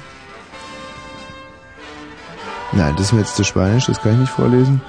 [2.74, 4.82] Nein, das ist mir jetzt zu spanisch, das kann ich nicht vorlesen.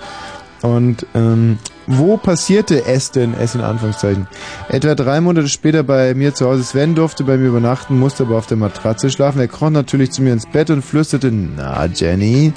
[0.63, 1.59] Und ähm,
[1.93, 4.29] wo passierte es denn, es in Anführungszeichen?
[4.69, 6.63] Etwa drei Monate später bei mir zu Hause.
[6.63, 9.41] Sven durfte bei mir übernachten, musste aber auf der Matratze schlafen.
[9.41, 12.53] Er kroch natürlich zu mir ins Bett und flüsterte, na Jenny,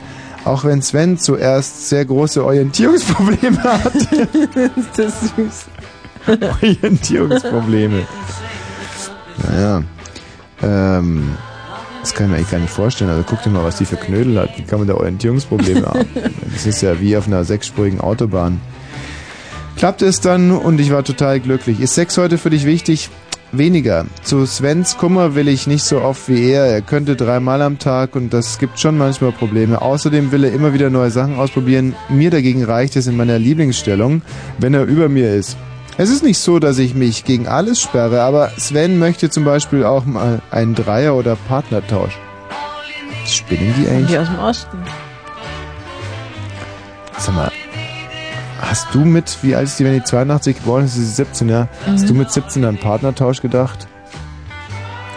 [0.46, 4.28] auch wenn Sven zuerst sehr große Orientierungsprobleme hatte.
[4.76, 5.66] ist das süß.
[6.62, 8.04] Orientierungsprobleme.
[9.50, 9.84] Naja.
[10.62, 11.36] Ähm,
[12.02, 13.10] das kann ich mir eigentlich gar nicht vorstellen.
[13.10, 14.58] Also guck dir mal, was die für Knödel hat.
[14.58, 16.06] Wie kann man da Orientierungsprobleme haben?
[16.54, 18.62] Das ist ja wie auf einer sechsspurigen Autobahn.
[19.76, 21.80] Klappte es dann und ich war total glücklich.
[21.80, 23.10] Ist Sex heute für dich wichtig?
[23.52, 24.06] Weniger.
[24.24, 26.66] Zu Svens Kummer will ich nicht so oft wie er.
[26.66, 29.82] Er könnte dreimal am Tag und das gibt schon manchmal Probleme.
[29.82, 31.94] Außerdem will er immer wieder neue Sachen ausprobieren.
[32.10, 34.24] Mir dagegen reicht es in meiner Lieblingsstellung,
[34.58, 35.56] wenn er über mir ist.
[35.98, 39.84] Es ist nicht so, dass ich mich gegen alles sperre, aber Sven möchte zum Beispiel
[39.84, 42.18] auch mal einen Dreier- oder Partnertausch.
[43.28, 44.08] Spinnen die eigentlich?
[44.08, 44.78] Die aus dem Osten.
[47.20, 47.52] Sag mal,
[48.64, 51.50] hast du mit, wie alt ist die, wenn die 82 geboren ist, ist sie 17,
[51.50, 51.68] ja?
[51.86, 52.08] Hast Mhm.
[52.08, 53.88] du mit 17 an Partnertausch gedacht?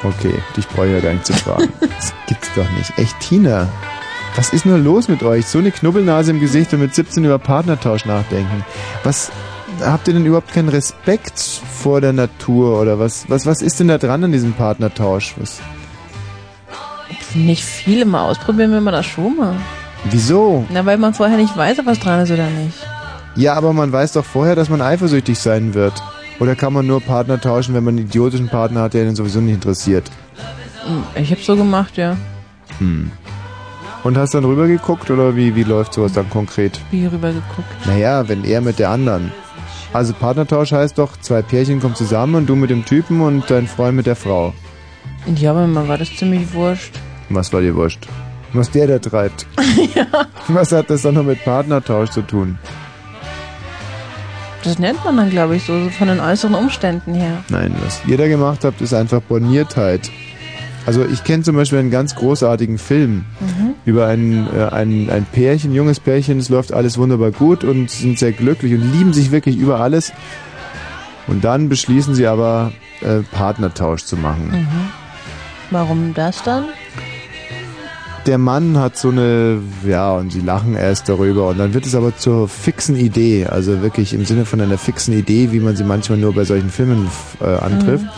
[0.03, 1.73] Okay, dich brauche ich ja gar nicht zu fragen.
[1.81, 2.97] das gibt's doch nicht.
[2.99, 3.67] Echt, Tina,
[4.37, 5.47] was ist nur los mit euch?
[5.47, 8.65] So eine Knubbelnase im Gesicht und mit 17 über Partnertausch nachdenken.
[9.05, 9.31] Was,
[9.85, 13.89] habt ihr denn überhaupt keinen Respekt vor der Natur oder was, was, was ist denn
[13.89, 15.35] da dran an diesem Partnertausch?
[15.39, 15.61] Was,
[17.35, 19.55] Nicht viele mal ausprobieren, wenn man das schon mal.
[20.05, 20.67] wieso?
[20.71, 22.75] Na, weil man vorher nicht weiß, ob was dran ist oder nicht.
[23.37, 25.93] Ja, aber man weiß doch vorher, dass man eifersüchtig sein wird.
[26.41, 29.41] Oder kann man nur Partner tauschen, wenn man einen idiotischen Partner hat, der einen sowieso
[29.41, 30.11] nicht interessiert?
[30.87, 32.17] Hm, Ich hab's so gemacht, ja.
[32.79, 33.11] Hm.
[34.05, 36.81] Und hast dann rübergeguckt oder wie, wie läuft sowas dann konkret?
[36.91, 37.87] Wie rüber geguckt.
[37.87, 39.33] Naja, wenn er mit der anderen.
[39.93, 43.67] Also Partnertausch heißt doch, zwei Pärchen kommen zusammen und du mit dem Typen und dein
[43.67, 44.53] Freund mit der Frau.
[45.35, 46.95] Ja, aber mir war das ziemlich wurscht.
[47.31, 48.07] Was war dir wurscht?
[48.53, 49.47] Was der da treibt.
[50.49, 52.59] Was hat das dann noch mit Partnertausch zu tun?
[54.67, 57.45] Das nennt man dann, glaube ich, so, so von den äußeren Umständen her.
[57.49, 60.11] Nein, was ihr da gemacht habt, ist einfach Borniertheit.
[60.87, 63.75] Also ich kenne zum Beispiel einen ganz großartigen Film Mhm.
[63.85, 68.19] über ein, äh, ein, ein Pärchen, junges Pärchen, es läuft alles wunderbar gut und sind
[68.19, 70.13] sehr glücklich und lieben sich wirklich über alles.
[71.29, 72.73] Und dann beschließen sie aber,
[73.03, 74.49] äh, Partnertausch zu machen.
[74.51, 74.91] Mhm.
[75.71, 76.65] Warum das dann?
[78.27, 81.95] Der Mann hat so eine, ja, und sie lachen erst darüber und dann wird es
[81.95, 85.85] aber zur fixen Idee, also wirklich im Sinne von einer fixen Idee, wie man sie
[85.85, 87.09] manchmal nur bei solchen Filmen
[87.41, 88.05] äh, antrifft.
[88.05, 88.11] Mhm.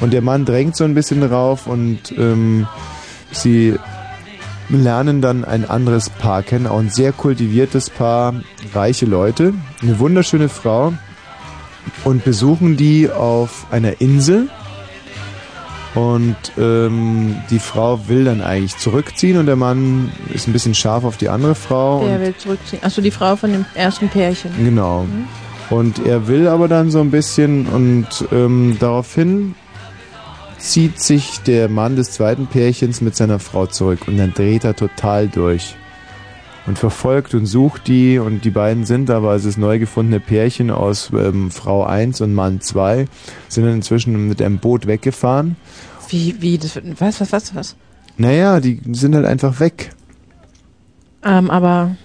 [0.00, 2.66] Und der Mann drängt so ein bisschen drauf und ähm,
[3.32, 3.76] sie
[4.68, 8.34] lernen dann ein anderes Paar kennen, auch ein sehr kultiviertes Paar,
[8.72, 10.94] reiche Leute, eine wunderschöne Frau
[12.04, 14.48] und besuchen die auf einer Insel.
[15.94, 21.04] Und ähm, die Frau will dann eigentlich zurückziehen und der Mann ist ein bisschen scharf
[21.04, 22.06] auf die andere Frau.
[22.06, 22.82] Der will zurückziehen.
[22.84, 24.52] Achso, die Frau von dem ersten Pärchen.
[24.56, 25.02] Genau.
[25.02, 25.26] Mhm.
[25.68, 29.54] Und er will aber dann so ein bisschen und ähm, daraufhin
[30.58, 34.76] zieht sich der Mann des zweiten Pärchens mit seiner Frau zurück und dann dreht er
[34.76, 35.74] total durch
[36.70, 40.70] und verfolgt und sucht die und die beiden sind aber, also das neu gefundene Pärchen
[40.70, 43.06] aus ähm, Frau 1 und Mann 2,
[43.48, 45.56] sind dann inzwischen mit einem Boot weggefahren.
[46.08, 47.76] Wie, wie, das, was, was, was, was?
[48.18, 49.90] Naja, die sind halt einfach weg.
[51.24, 51.96] Ähm, aber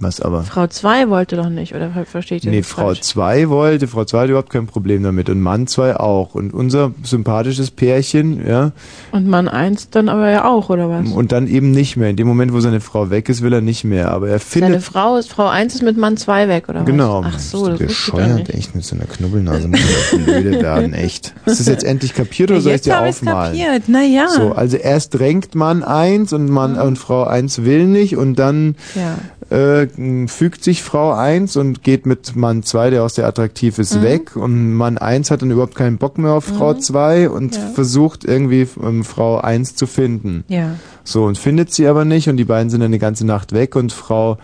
[0.00, 0.44] Was aber?
[0.44, 3.00] Frau 2 wollte doch nicht, oder ver- versteht ihr Nee, das Frau falsch?
[3.00, 6.36] 2 wollte, Frau 2 hat überhaupt kein Problem damit und Mann 2 auch.
[6.36, 8.70] Und unser sympathisches Pärchen, ja,
[9.10, 11.08] Und Mann 1 dann aber ja auch, oder was?
[11.10, 12.10] und dann eben nicht mehr.
[12.10, 14.12] In dem Moment, wo seine Frau weg ist, will er nicht mehr.
[14.12, 14.82] Aber er Seine findet.
[14.84, 17.24] Frau ist, Frau 1 ist mit Mann 2 weg, oder Genau.
[17.24, 17.32] was?
[17.34, 18.50] Ach so, das ich gar bescheuert, nicht.
[18.54, 21.34] echt, mit so einer Knubbelnase muss ich blöde werden, echt.
[21.44, 23.58] Hast du das jetzt endlich kapiert oder Ja, soll ich dir aufmalen?
[23.58, 23.82] kapiert.
[23.88, 24.28] Na ja.
[24.28, 28.76] So, also erst drängt Mann eins und Mann und Frau eins will nicht und dann
[28.94, 29.16] Ja.
[29.50, 29.86] Äh,
[30.26, 34.02] fügt sich Frau 1 und geht mit Mann 2, der auch sehr attraktiv ist, Mhm.
[34.02, 34.36] weg.
[34.36, 37.62] Und Mann 1 hat dann überhaupt keinen Bock mehr auf Frau 2 und Ja.
[37.74, 40.44] versucht irgendwie ähm, Frau 1 zu finden.
[40.48, 40.74] Ja.
[41.04, 43.74] So, und findet sie aber nicht und die beiden sind dann eine ganze Nacht weg
[43.76, 44.36] und Frau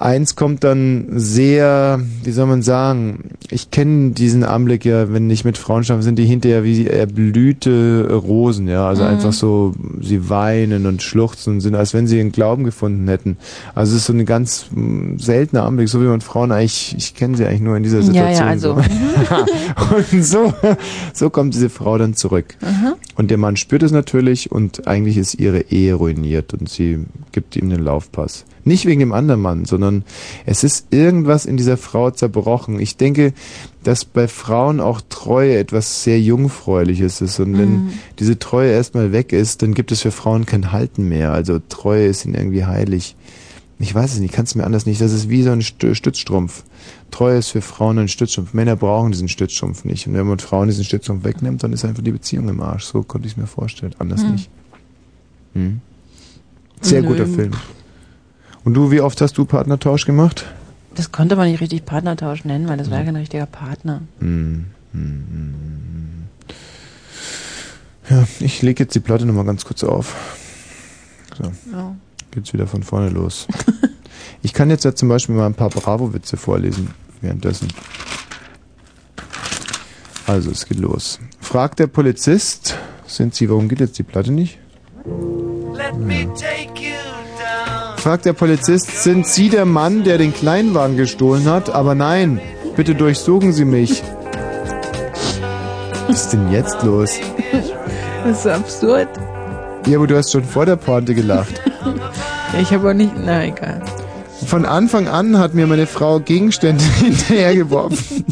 [0.00, 5.44] 1 kommt dann sehr, wie soll man sagen, ich kenne diesen Anblick ja, wenn ich
[5.44, 9.08] mit Frauen schlafe, sind die hinterher wie erblühte Rosen, ja, also Mhm.
[9.10, 13.36] einfach so, sie weinen und schluchzen und sind, als wenn sie ihren Glauben gefunden hätten.
[13.74, 17.14] Also es ist so ein ganz mm, seltener Anblick, so wie man Frauen eigentlich, ich
[17.14, 18.46] kenne sie eigentlich nur in dieser Ja, Situation.
[18.46, 18.76] ja, also.
[18.76, 20.14] So.
[20.16, 20.52] und so,
[21.12, 22.56] so kommt diese Frau dann zurück.
[22.62, 22.94] Aha.
[23.16, 27.00] Und der Mann spürt es natürlich und eigentlich ist ihre Ehe ruiniert und sie
[27.32, 28.44] gibt ihm den Laufpass.
[28.70, 30.04] Nicht wegen dem anderen Mann, sondern
[30.46, 32.78] es ist irgendwas in dieser Frau zerbrochen.
[32.78, 33.32] Ich denke,
[33.82, 37.40] dass bei Frauen auch Treue etwas sehr Jungfräuliches ist.
[37.40, 37.92] Und wenn Mhm.
[38.20, 41.32] diese Treue erstmal weg ist, dann gibt es für Frauen kein Halten mehr.
[41.32, 43.16] Also Treue ist ihnen irgendwie heilig.
[43.82, 45.00] Ich weiß es nicht, kann es mir anders nicht.
[45.00, 46.64] Das ist wie so ein Stü- Stützstrumpf.
[47.10, 48.52] Treue ist für Frauen ein Stützstrumpf.
[48.52, 50.06] Männer brauchen diesen Stützstrumpf nicht.
[50.06, 52.84] Und wenn man Frauen diesen Stützstrumpf wegnimmt, dann ist einfach die Beziehung im Arsch.
[52.84, 53.94] So konnte ich es mir vorstellen.
[53.98, 54.32] Anders Hm.
[54.32, 54.50] nicht.
[55.54, 55.80] Hm.
[56.82, 57.08] Sehr Nö.
[57.08, 57.52] guter Film.
[58.64, 60.46] Und du, wie oft hast du Partnertausch gemacht?
[60.94, 64.02] Das konnte man nicht richtig Partnertausch nennen, weil das war ja kein richtiger Partner.
[64.18, 64.66] Hm.
[64.92, 66.24] Hm, hm, hm.
[68.10, 70.14] Ja, ich lege jetzt die Platte nochmal ganz kurz auf.
[71.38, 71.44] So.
[71.72, 71.94] Ja.
[72.32, 73.46] Geht's wieder von vorne los.
[74.42, 76.90] ich kann jetzt ja zum Beispiel mal ein paar Bravo-Witze vorlesen
[77.20, 77.68] währenddessen.
[80.26, 81.18] Also, es geht los.
[81.40, 84.58] Fragt der Polizist, sind Sie, warum geht jetzt die Platte nicht?
[88.00, 91.68] Fragt der Polizist, sind Sie der Mann, der den Kleinwagen gestohlen hat?
[91.68, 92.40] Aber nein,
[92.74, 94.02] bitte durchsuchen Sie mich.
[96.08, 97.18] Was ist denn jetzt los?
[98.24, 99.08] Das ist absurd.
[99.86, 101.60] Ja, aber du hast schon vor der Pointe gelacht.
[102.58, 103.12] Ich habe auch nicht.
[103.22, 103.82] Na, egal.
[104.46, 108.24] Von Anfang an hat mir meine Frau Gegenstände hinterhergeworfen.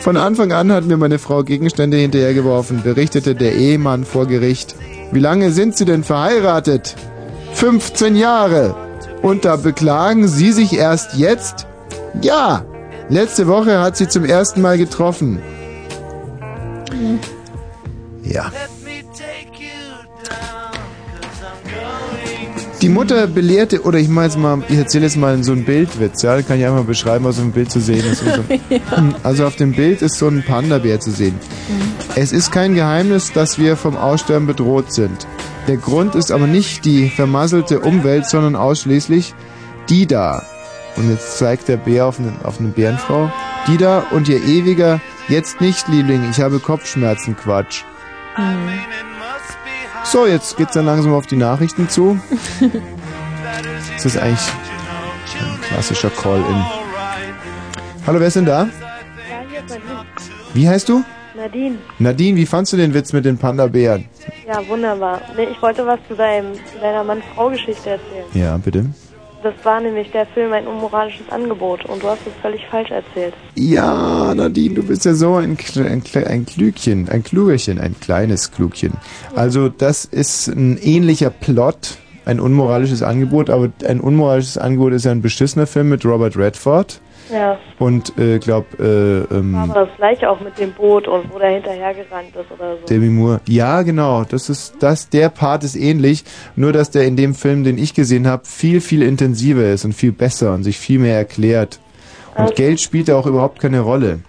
[0.00, 4.74] Von Anfang an hat mir meine Frau Gegenstände hinterhergeworfen, berichtete der Ehemann vor Gericht.
[5.12, 6.96] Wie lange sind Sie denn verheiratet?
[7.54, 8.74] 15 Jahre.
[9.22, 11.66] Und da beklagen Sie sich erst jetzt?
[12.22, 12.64] Ja,
[13.08, 15.40] letzte Woche hat sie zum ersten Mal getroffen.
[18.22, 18.50] Ja.
[22.86, 26.40] Die Mutter belehrte, oder ich jetzt mal, ich erzähle jetzt mal so einen Bildwitz, ja,
[26.42, 28.22] kann ich einfach beschreiben, was auf dem Bild zu sehen ist.
[28.22, 28.44] So.
[29.24, 31.34] Also auf dem Bild ist so ein Panda-Bär zu sehen.
[32.14, 35.26] Es ist kein Geheimnis, dass wir vom Aussterben bedroht sind.
[35.66, 39.34] Der Grund ist aber nicht die vermasselte Umwelt, sondern ausschließlich
[39.88, 40.44] die da.
[40.94, 43.32] Und jetzt zeigt der Bär auf eine, auf eine Bärenfrau.
[43.66, 47.82] Die da und ihr ewiger, jetzt nicht, Liebling, ich habe Kopfschmerzen, Quatsch.
[50.06, 52.18] So, jetzt geht's dann langsam auf die Nachrichten zu.
[53.94, 54.38] Das ist eigentlich
[55.40, 56.64] ein klassischer Call-In.
[58.06, 58.64] Hallo, wer ist denn da?
[58.64, 58.68] Ja,
[59.48, 60.06] hier ist Nadine.
[60.52, 61.02] Wie heißt du?
[61.34, 61.78] Nadine.
[61.98, 64.04] Nadine, wie fandst du den Witz mit den Panda-Bären?
[64.46, 65.22] Ja, wunderbar.
[65.34, 68.26] Nee, ich wollte was zu, deinem, zu deiner Mann-Frau-Geschichte erzählen.
[68.34, 68.84] Ja, bitte.
[69.42, 73.34] Das war nämlich der Film ein unmoralisches Angebot und du hast es völlig falsch erzählt.
[73.54, 78.94] Ja, Nadine, du bist ja so ein, ein, ein Klügchen, ein Klugerchen, ein kleines Klugchen.
[79.34, 85.12] Also das ist ein ähnlicher Plot, ein unmoralisches Angebot, aber ein unmoralisches Angebot ist ja
[85.12, 87.00] ein beschissener Film mit Robert Redford
[87.32, 88.82] Ja, und äh, glaub äh,
[89.20, 92.86] ähm, aber das gleiche auch mit dem Boot und wo der hinterhergerannt ist oder so.
[92.86, 93.40] Demi Moore.
[93.48, 94.24] Ja, genau.
[94.24, 95.08] Das ist das.
[95.08, 96.24] Der Part ist ähnlich,
[96.54, 99.92] nur dass der in dem Film, den ich gesehen habe, viel viel intensiver ist und
[99.92, 101.80] viel besser und sich viel mehr erklärt.
[102.34, 104.20] Und Also- Geld spielt da auch überhaupt keine Rolle.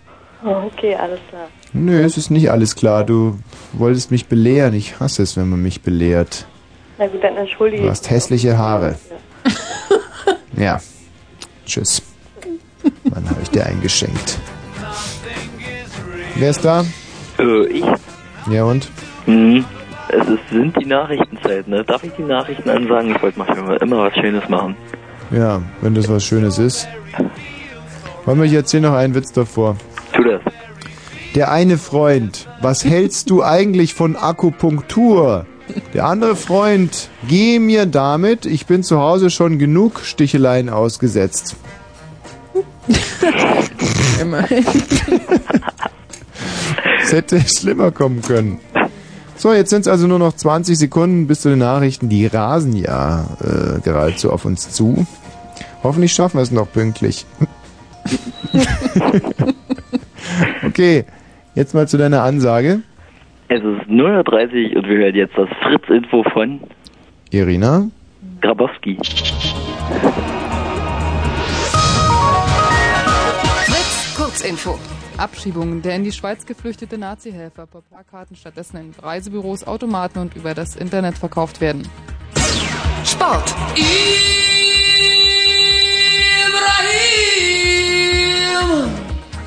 [0.43, 1.47] Oh, okay, alles klar.
[1.73, 3.03] Nö, es ist nicht alles klar.
[3.03, 3.37] Du
[3.73, 4.73] wolltest mich belehren.
[4.73, 6.47] Ich hasse es, wenn man mich belehrt.
[6.97, 8.95] Na gut, dann entschuldige Du hast hässliche Haare.
[10.55, 10.79] Ja.
[11.65, 12.01] Tschüss.
[13.17, 14.37] Wann habe ich dir eingeschenkt?
[16.35, 16.85] Wer ist da?
[17.39, 17.85] Äh, ich?
[18.51, 18.91] Ja und?
[19.25, 19.65] Hm.
[20.09, 21.83] Es ist, sind die Nachrichtenzeit, ne?
[21.83, 23.15] Darf ich die Nachrichten ansagen?
[23.15, 24.75] Ich wollte mal immer was Schönes machen.
[25.31, 26.87] Ja, wenn das was Schönes ist.
[28.25, 29.77] Wollen wir, ich erzähle noch einen Witz davor.
[30.13, 30.41] Tu das.
[31.33, 35.47] Der eine Freund, was hältst du eigentlich von Akupunktur?
[35.95, 41.55] Der andere Freund, geh mir damit, ich bin zu Hause schon genug Sticheleien ausgesetzt.
[44.21, 44.65] Immerhin.
[47.01, 48.59] Es hätte schlimmer kommen können.
[49.35, 52.09] So, jetzt sind es also nur noch 20 Sekunden bis zu den Nachrichten.
[52.09, 55.05] Die rasen ja äh, geradezu auf uns zu.
[55.83, 57.25] Hoffentlich schaffen wir es noch pünktlich.
[60.65, 61.05] okay,
[61.55, 62.81] jetzt mal zu deiner Ansage.
[63.49, 66.59] Es ist 0.30 Uhr und wir hören jetzt das Fritz-Info von
[67.29, 67.87] Irina.
[68.41, 68.97] Grabowski.
[74.47, 74.79] Kurzinfo.
[75.17, 75.81] Abschiebung.
[75.81, 80.77] Der in die Schweiz geflüchtete Nazi-Helfer per Plakaten stattdessen in Reisebüros, Automaten und über das
[80.77, 81.85] Internet verkauft werden.
[83.03, 83.53] Sport.
[83.75, 84.07] Ibrahim.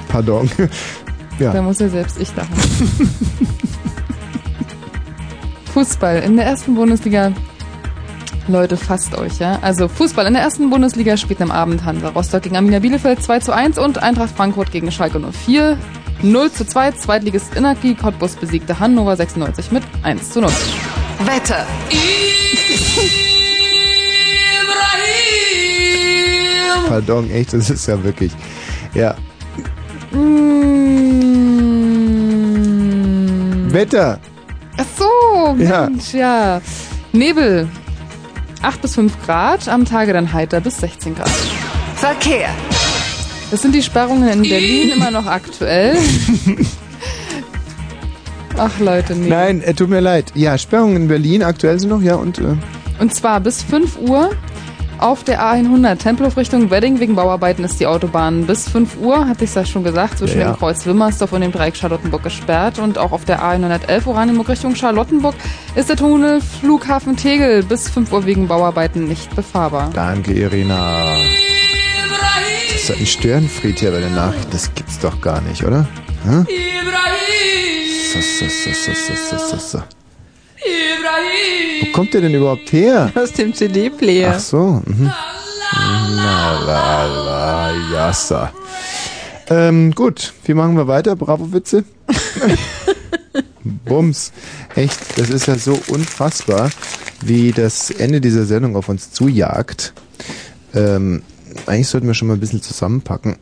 [0.09, 0.51] Pardon.
[1.39, 1.53] Ja.
[1.55, 2.55] Da muss ja selbst ich lachen.
[5.73, 7.33] Fußball in der ersten Bundesliga.
[8.49, 9.59] Leute, fasst euch, ja.
[9.63, 13.41] Also Fußball in der ersten Bundesliga spielt am Abend Hansa Rostock gegen Arminia Bielefeld 2
[13.41, 15.79] zu 1 und Eintracht Frankfurt gegen Schalke 04
[16.23, 16.93] 0 zu 2.
[16.93, 20.51] Zweitligist Inaki Cottbus besiegte Hannover 96 mit 1 zu 0.
[21.25, 21.67] Wetter.
[25.51, 26.89] Ibrahim.
[26.89, 28.33] Pardon, echt, das ist ja wirklich.
[28.95, 29.15] Ja.
[30.13, 30.53] Mm.
[33.73, 34.19] Wetter.
[34.77, 35.89] Ach so, Ja.
[35.89, 36.61] Mensch, ja.
[37.13, 37.69] Nebel.
[38.63, 41.31] 8 bis 5 Grad, am Tage dann heiter bis 16 Grad.
[41.97, 42.51] Verkehr.
[43.51, 45.97] Das sind die Sperrungen in Berlin immer noch aktuell.
[48.57, 49.29] Ach Leute, nee.
[49.29, 50.33] Nein, äh, tut mir leid.
[50.35, 52.57] Ja, Sperrungen in Berlin aktuell sind noch, ja, und äh,
[52.99, 54.31] Und zwar bis 5 Uhr
[55.03, 57.01] auf der A100 Tempelhof Richtung Wedding.
[57.01, 60.47] Wegen Bauarbeiten ist die Autobahn bis 5 Uhr, hatte ich ja schon gesagt, zwischen Ja,
[60.47, 60.53] ja.
[60.53, 62.79] dem Kreuz Wimmersdorf und dem Dreieck Charlottenburg gesperrt.
[62.79, 65.35] Und auch auf der A111 Oranienburg Richtung Charlottenburg
[65.75, 69.91] ist der Tunnel Flughafen Tegel bis 5 Uhr wegen Bauarbeiten nicht befahrbar.
[69.95, 71.17] danke, Irina.
[72.73, 74.51] Das ist doch ein Störenfried hier bei den Nachrichten.
[74.53, 75.87] Das gibt's doch gar nicht, oder?
[76.25, 76.45] Hä?
[78.13, 79.83] So, so, so, so, so, so, so,
[80.63, 81.87] so.
[81.87, 83.13] Wo kommt der denn überhaupt her?
[83.17, 84.35] Aus dem CD-Player.
[84.37, 84.83] Ach so.
[84.87, 85.13] Mhm.
[85.73, 88.53] Na, la, la, yassa.
[89.49, 91.17] Ähm, gut, wie machen wir weiter?
[91.17, 91.85] Bravo-Witze?
[93.85, 94.33] Bums.
[94.75, 96.71] Echt, das ist ja so unfassbar,
[97.21, 99.93] wie das Ende dieser Sendung auf uns zujagt.
[100.75, 101.23] Ähm,
[101.67, 103.37] eigentlich sollten wir schon mal ein bisschen zusammenpacken.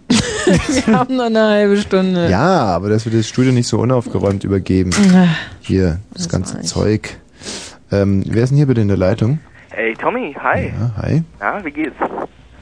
[0.86, 2.28] Wir haben noch eine halbe Stunde.
[2.30, 4.90] Ja, aber dass wir das Studio nicht so unaufgeräumt übergeben.
[5.60, 6.60] Hier, das, das ganze.
[6.62, 7.18] Zeug.
[7.92, 9.38] Ähm, wer ist denn hier bitte in der Leitung?
[9.70, 10.72] Hey Tommy, hi.
[10.78, 11.22] Ja, hi.
[11.40, 11.96] Na, wie geht's?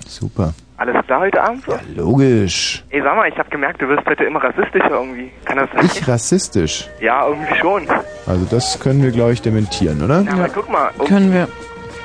[0.06, 0.52] Super.
[0.78, 1.72] Alles klar heute Abend so?
[1.96, 2.84] Logisch.
[2.90, 5.30] Ey, sag mal, ich hab gemerkt, du wirst heute immer rassistischer irgendwie.
[5.46, 5.86] Kann das sein?
[5.86, 6.88] Ich rassistisch.
[7.00, 7.86] Ja, irgendwie schon.
[8.26, 10.20] Also das können wir, glaube ich, dementieren, oder?
[10.22, 10.90] Na, aber guck mal.
[10.94, 11.48] irgendwie- Können wir.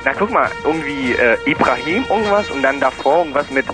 [0.04, 3.66] Na, guck mal, irgendwie äh, Ibrahim irgendwas und dann davor irgendwas mit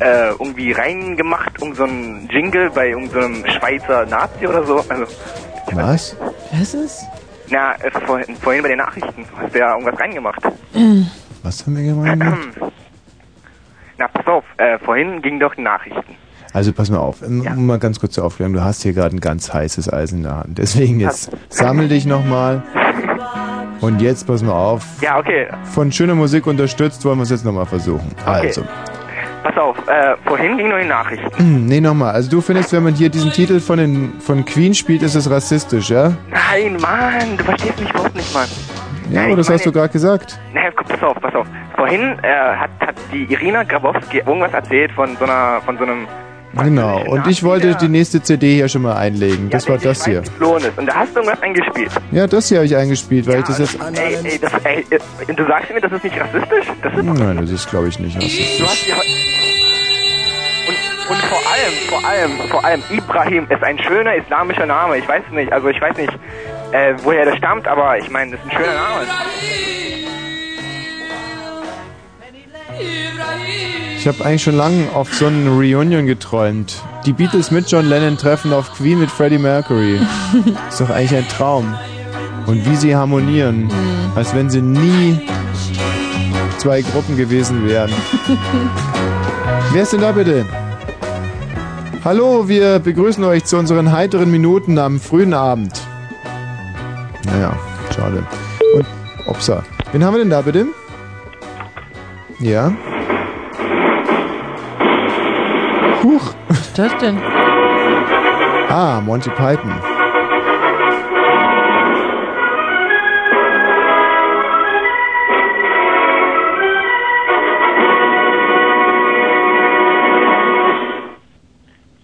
[0.00, 4.84] äh, irgendwie reingemacht, irgend so ein Jingle bei irgendeinem so einem Schweizer Nazi oder so.
[4.88, 5.06] Also,
[5.72, 6.16] Was?
[6.52, 7.04] Was ist?
[7.50, 10.42] na, äh, vorhin, vorhin bei den Nachrichten hast du ja irgendwas reingemacht.
[11.42, 12.24] Was haben wir gemeint?
[13.98, 16.16] Na, pass auf, äh, vorhin ging doch die Nachrichten.
[16.52, 18.54] Also pass mal auf, um um mal ganz kurz zur Aufklärung.
[18.54, 20.58] Du hast hier gerade ein ganz heißes Eisen in der Hand.
[20.58, 22.62] Deswegen jetzt sammel dich nochmal.
[23.84, 24.82] Und jetzt pass mal auf.
[25.02, 28.10] Ja, okay, Von schöner Musik unterstützt wollen wir es jetzt nochmal versuchen.
[28.24, 28.62] Also.
[29.42, 31.28] pass auf, äh, vorhin ging nur die Nachrichten.
[31.68, 32.14] Nee, nochmal.
[32.14, 35.28] Also du findest, wenn man hier diesen Titel von, den, von Queen spielt, ist es
[35.30, 36.12] rassistisch, ja?
[36.30, 38.48] Nein, Mann, du verstehst mich überhaupt nicht, Mann.
[39.10, 40.40] Ja, aber das ich hast du meine- gerade gesagt.
[40.54, 41.46] Naja, guck, pass auf, pass auf.
[41.76, 46.06] Vorhin äh, hat, hat die Irina Grabowski irgendwas erzählt von so einer, von so einem
[46.62, 47.02] Genau.
[47.06, 49.50] Und ich wollte die nächste CD hier schon mal einlegen.
[49.50, 50.22] Das war das hier.
[50.76, 51.90] Und da hast du irgendwas eingespielt.
[52.12, 53.78] Ja, das hier habe ich eingespielt, weil ich das jetzt.
[53.94, 56.66] Ey, ey, das, ey, äh, du sagst mir, das ist nicht rassistisch?
[56.82, 58.60] Das ist Nein, das ist glaube ich nicht Du rassistisch.
[60.68, 64.98] und, und vor allem, vor allem, vor allem, Ibrahim ist ein schöner islamischer Name.
[64.98, 66.12] Ich weiß nicht, also ich weiß nicht,
[66.72, 69.06] äh, woher das stammt, aber ich meine, das ist ein schöner Name.
[73.98, 76.82] Ich habe eigentlich schon lange auf so einen Reunion geträumt.
[77.06, 79.98] Die Beatles mit John Lennon treffen auf Queen mit Freddie Mercury.
[80.68, 81.74] Ist doch eigentlich ein Traum.
[82.46, 83.70] Und wie sie harmonieren,
[84.14, 85.18] als wenn sie nie
[86.58, 87.90] zwei Gruppen gewesen wären.
[89.72, 90.44] Wer ist denn da bitte?
[92.04, 95.80] Hallo, wir begrüßen euch zu unseren heiteren Minuten am frühen Abend.
[97.24, 97.56] Naja,
[97.94, 98.22] schade.
[98.74, 98.86] Und,
[99.26, 99.64] Opsa.
[99.92, 100.66] Wen haben wir denn da bitte?
[102.40, 102.72] Ja?
[106.02, 106.34] Huch.
[106.48, 107.18] Was ist das denn?
[108.68, 109.72] Ah, Monty Python.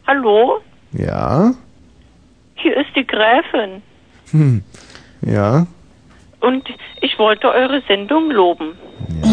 [0.06, 0.60] Hallo,
[0.92, 1.52] Ja?
[2.56, 3.82] hier ist die Gräfin
[4.32, 4.62] Hm.
[5.22, 5.66] Ja?
[6.40, 6.68] und
[7.00, 8.72] ich wollte eure Sendung loben.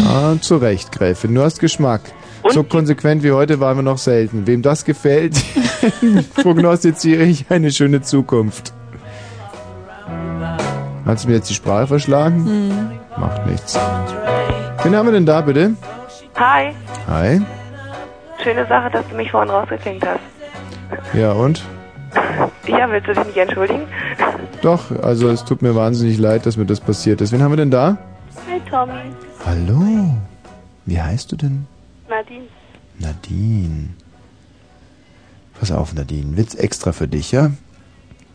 [0.08, 1.34] Ja, zu Recht, Gräfin.
[1.34, 2.00] Du hast Geschmack.
[2.48, 4.46] So konsequent wie heute waren wir noch selten.
[4.46, 5.36] Wem das gefällt,
[6.34, 8.72] prognostiziere ich eine schöne Zukunft.
[11.04, 12.46] Hast du mir jetzt die Sprache verschlagen?
[12.46, 13.20] Hm.
[13.20, 13.78] Macht nichts.
[14.82, 15.74] Wen haben wir denn da, bitte?
[16.36, 16.72] Hi,
[17.06, 17.42] Hi.
[18.42, 20.20] schöne Sache, dass du mich vorhin rausgeklinkt hast.
[21.12, 21.62] Ja, und?
[22.66, 23.82] Ja, willst du dich nicht entschuldigen?
[24.62, 27.30] Doch, also es tut mir wahnsinnig leid, dass mir das passiert ist.
[27.32, 27.98] Wen haben wir denn da?
[28.50, 29.12] Hi Tommy.
[29.44, 30.16] Hallo.
[30.86, 31.66] Wie heißt du denn?
[32.08, 32.46] Nadine.
[32.98, 33.90] Nadine.
[35.60, 36.38] Pass auf, Nadine.
[36.38, 37.50] Witz extra für dich, ja?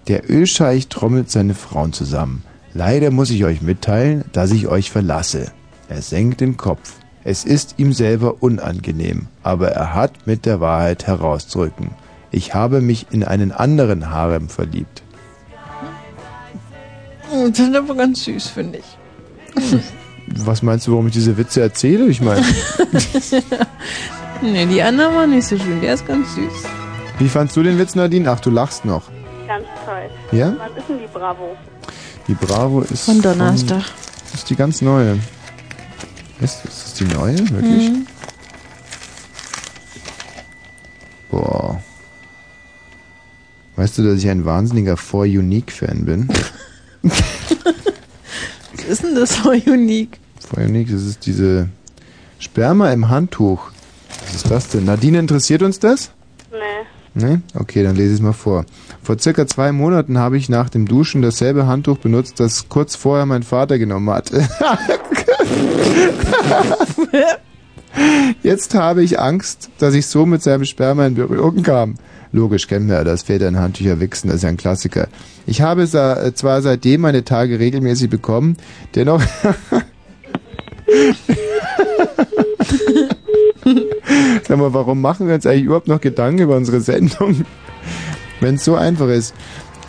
[0.08, 2.43] Der Ölscheich trommelt seine Frauen zusammen.
[2.75, 5.51] Leider muss ich euch mitteilen, dass ich euch verlasse.
[5.90, 6.93] Er senkt den Kopf.
[7.24, 11.90] Es ist ihm selber unangenehm, aber er hat mit der Wahrheit herauszurücken.
[12.30, 15.01] Ich habe mich in einen anderen Harem verliebt.
[17.32, 19.83] Das ist aber ganz süß, finde ich.
[20.27, 22.08] Was meinst du, warum ich diese Witze erzähle?
[22.08, 22.42] Ich meine,
[24.42, 25.82] nee, die anderen waren nicht so schön.
[25.82, 26.53] Der ist ganz süß.
[27.19, 28.30] wie fandst du den Witz, Nadine?
[28.32, 29.03] Ach, du lachst noch.
[29.48, 30.10] Ganz toll.
[30.38, 30.53] Ja?
[30.58, 31.56] Wann ist denn die Bravo?
[32.27, 33.06] Die Bravo ist.
[33.06, 33.84] Von Donnerstag.
[34.32, 35.19] Das ist die ganz neue.
[36.40, 37.38] Ist, ist das die neue?
[37.38, 37.90] Wirklich?
[37.90, 38.08] Mhm.
[41.30, 41.82] Boah.
[43.76, 46.30] Weißt du, dass ich ein wahnsinniger 4-Unique-Fan bin?
[48.83, 50.19] Was ist denn das so unique?
[50.53, 51.69] 4-Unique, das ist diese
[52.37, 53.71] Sperma im Handtuch.
[54.25, 54.85] Was ist das denn?
[54.85, 56.11] Nadine, interessiert uns das?
[56.51, 56.85] Nee.
[57.15, 57.41] Ne?
[57.53, 58.65] Okay, dann lese ich es mal vor.
[59.01, 63.25] Vor circa zwei Monaten habe ich nach dem Duschen dasselbe Handtuch benutzt, das kurz vorher
[63.25, 64.47] mein Vater genommen hatte.
[68.43, 71.95] Jetzt habe ich Angst, dass ich so mit seinem Sperma in Berührung kam.
[72.33, 75.07] Logisch, kennen wir das Väter in Handtücher wichsen, das ist ja ein Klassiker.
[75.45, 78.57] Ich habe äh, zwar seitdem meine Tage regelmäßig bekommen,
[78.95, 79.21] dennoch...
[84.47, 87.45] Sag mal, warum machen wir uns eigentlich überhaupt noch Gedanken über unsere Sendung,
[88.41, 89.35] wenn es so einfach ist?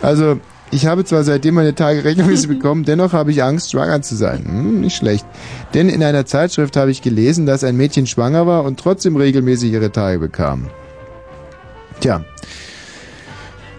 [0.03, 4.15] Also, ich habe zwar seitdem meine Tage regelmäßig bekommen, dennoch habe ich Angst, schwanger zu
[4.15, 4.45] sein.
[4.45, 5.25] Hm, nicht schlecht.
[5.73, 9.71] Denn in einer Zeitschrift habe ich gelesen, dass ein Mädchen schwanger war und trotzdem regelmäßig
[9.71, 10.69] ihre Tage bekam.
[11.99, 12.23] Tja.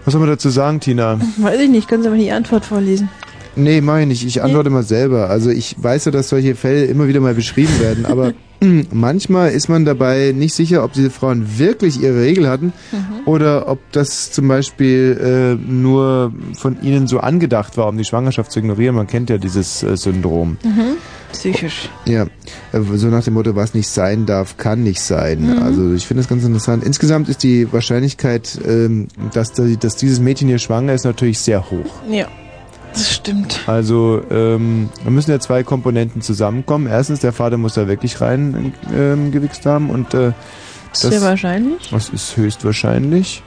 [0.07, 1.19] Was soll man dazu sagen, Tina?
[1.35, 3.09] Weiß ich nicht, können Sie mal die Antwort vorlesen?
[3.57, 4.25] Nee, mach ich nicht.
[4.25, 5.29] Ich antworte mal selber.
[5.29, 8.31] Also ich weiß ja, dass solche Fälle immer wieder mal beschrieben werden, aber
[8.91, 12.73] manchmal ist man dabei nicht sicher, ob diese Frauen wirklich ihre Regel hatten
[13.25, 18.51] oder ob das zum Beispiel äh, nur von ihnen so angedacht war, um die Schwangerschaft
[18.51, 18.95] zu ignorieren.
[18.95, 20.57] Man kennt ja dieses äh, Syndrom.
[20.63, 20.97] Mhm.
[21.31, 21.89] Psychisch.
[22.05, 22.23] Ja,
[22.71, 25.41] äh, so nach dem Motto, was nicht sein darf, kann nicht sein.
[25.41, 25.61] Mhm.
[25.61, 26.83] Also ich finde das ganz interessant.
[26.83, 32.01] Insgesamt ist die Wahrscheinlichkeit, ähm, dass, dass dieses Mädchen hier schwanger ist, natürlich sehr hoch.
[32.09, 32.27] Ja,
[32.93, 33.59] das stimmt.
[33.67, 36.87] Also, ähm, da müssen ja zwei Komponenten zusammenkommen.
[36.87, 40.31] Erstens, der Vater muss da wirklich rein ähm, gewichst haben und äh,
[40.93, 41.89] Sehr wahrscheinlich.
[41.91, 43.43] Das ist höchstwahrscheinlich.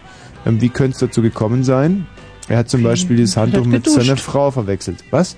[0.46, 2.06] Ähm, wie könnte es dazu gekommen sein?
[2.48, 5.04] Er hat zum Beispiel dieses Handtuch mit seiner Frau verwechselt.
[5.10, 5.36] Was?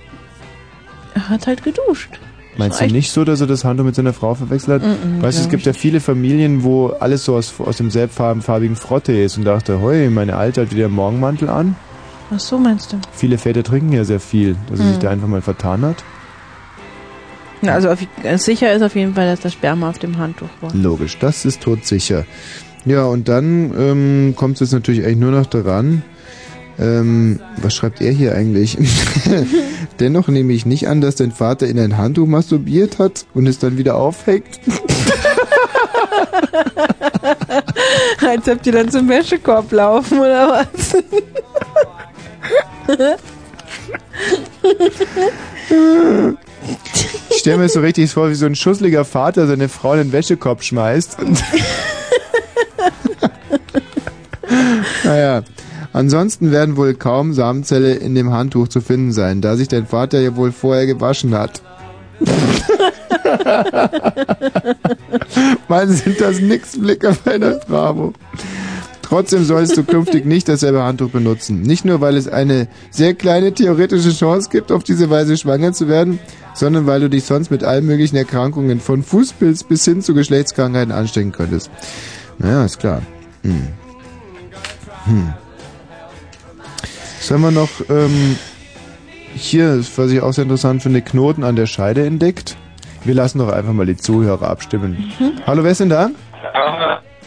[1.13, 2.19] Er hat halt geduscht.
[2.57, 4.89] Meinst du nicht so, dass er das Handtuch mit seiner Frau verwechselt hat?
[4.89, 8.75] Mm-mm, weißt du, es gibt ja viele Familien, wo alles so aus, aus dem selbstfarbigen
[8.75, 11.75] Frotte ist und dachte, hoi, meine Alte hat wieder einen Morgenmantel an.
[12.31, 12.97] Ach so, meinst du?
[13.11, 16.03] Viele Väter trinken ja sehr viel, dass er sich da einfach mal vertan hat.
[17.61, 17.99] Na, Also auf,
[18.37, 20.73] sicher ist auf jeden Fall, dass das Sperma auf dem Handtuch war.
[20.73, 22.25] Logisch, das ist todsicher.
[22.85, 26.01] Ja, und dann ähm, kommt es jetzt natürlich eigentlich nur noch daran,
[26.79, 28.77] ähm, was schreibt er hier eigentlich?
[29.99, 33.59] Dennoch nehme ich nicht an, dass dein Vater in ein Handtuch masturbiert hat und es
[33.59, 34.59] dann wieder aufhängt.
[38.27, 40.97] Als ob die dann zum Wäschekorb laufen, oder was?
[47.29, 50.11] Ich stelle mir so richtig vor, wie so ein schussliger Vater seine Frau in den
[50.11, 51.17] Wäschekorb schmeißt.
[55.03, 55.43] Naja.
[55.91, 60.19] Ansonsten werden wohl kaum Samenzelle in dem Handtuch zu finden sein, da sich dein Vater
[60.19, 61.61] ja wohl vorher gewaschen hat.
[65.67, 68.13] Mann, sind das nix Blicke bei der Bravo.
[69.03, 71.61] Trotzdem solltest du künftig nicht dasselbe Handtuch benutzen.
[71.61, 75.87] Nicht nur, weil es eine sehr kleine theoretische Chance gibt, auf diese Weise schwanger zu
[75.87, 76.19] werden,
[76.55, 80.91] sondern weil du dich sonst mit allen möglichen Erkrankungen von Fußpilz bis hin zu Geschlechtskrankheiten
[80.91, 81.69] anstecken könntest.
[82.39, 83.01] Naja, ist klar.
[83.43, 83.67] Hm.
[85.05, 85.33] Hm.
[87.19, 88.37] Was haben wir noch ähm,
[89.35, 92.55] hier, was ich auch sehr interessant finde, Knoten an der Scheide entdeckt.
[93.03, 95.11] Wir lassen doch einfach mal die Zuhörer abstimmen.
[95.45, 96.09] Hallo, wer ist denn da?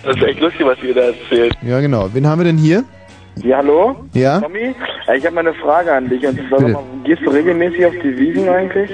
[0.06, 1.56] Das ist echt lustig, was ihr da erzählt.
[1.62, 2.08] Ja, genau.
[2.12, 2.84] Wen haben wir denn hier?
[3.42, 3.96] Ja, hallo?
[4.14, 4.40] Ja?
[4.40, 4.72] Tommy?
[5.16, 6.24] Ich habe mal eine Frage an dich.
[6.24, 8.88] Und zwar, mal, gehst du regelmäßig auf die Wiesen eigentlich?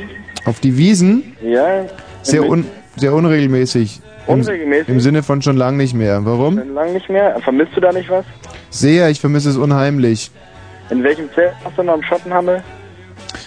[0.47, 1.37] Auf die Wiesen?
[1.43, 1.85] Ja?
[2.23, 2.65] Sehr, un
[2.97, 4.01] sehr unregelmäßig.
[4.27, 4.89] Im, Unregelmäßig?
[4.89, 6.25] Im Sinne von schon lang nicht mehr.
[6.25, 6.57] Warum?
[6.57, 7.39] Schon lange nicht mehr?
[7.41, 8.25] Vermisst du da nicht was?
[8.71, 10.31] Sehr, ich vermisse es unheimlich.
[10.89, 12.63] In welchem Zelt hast du noch am Schottenhammel?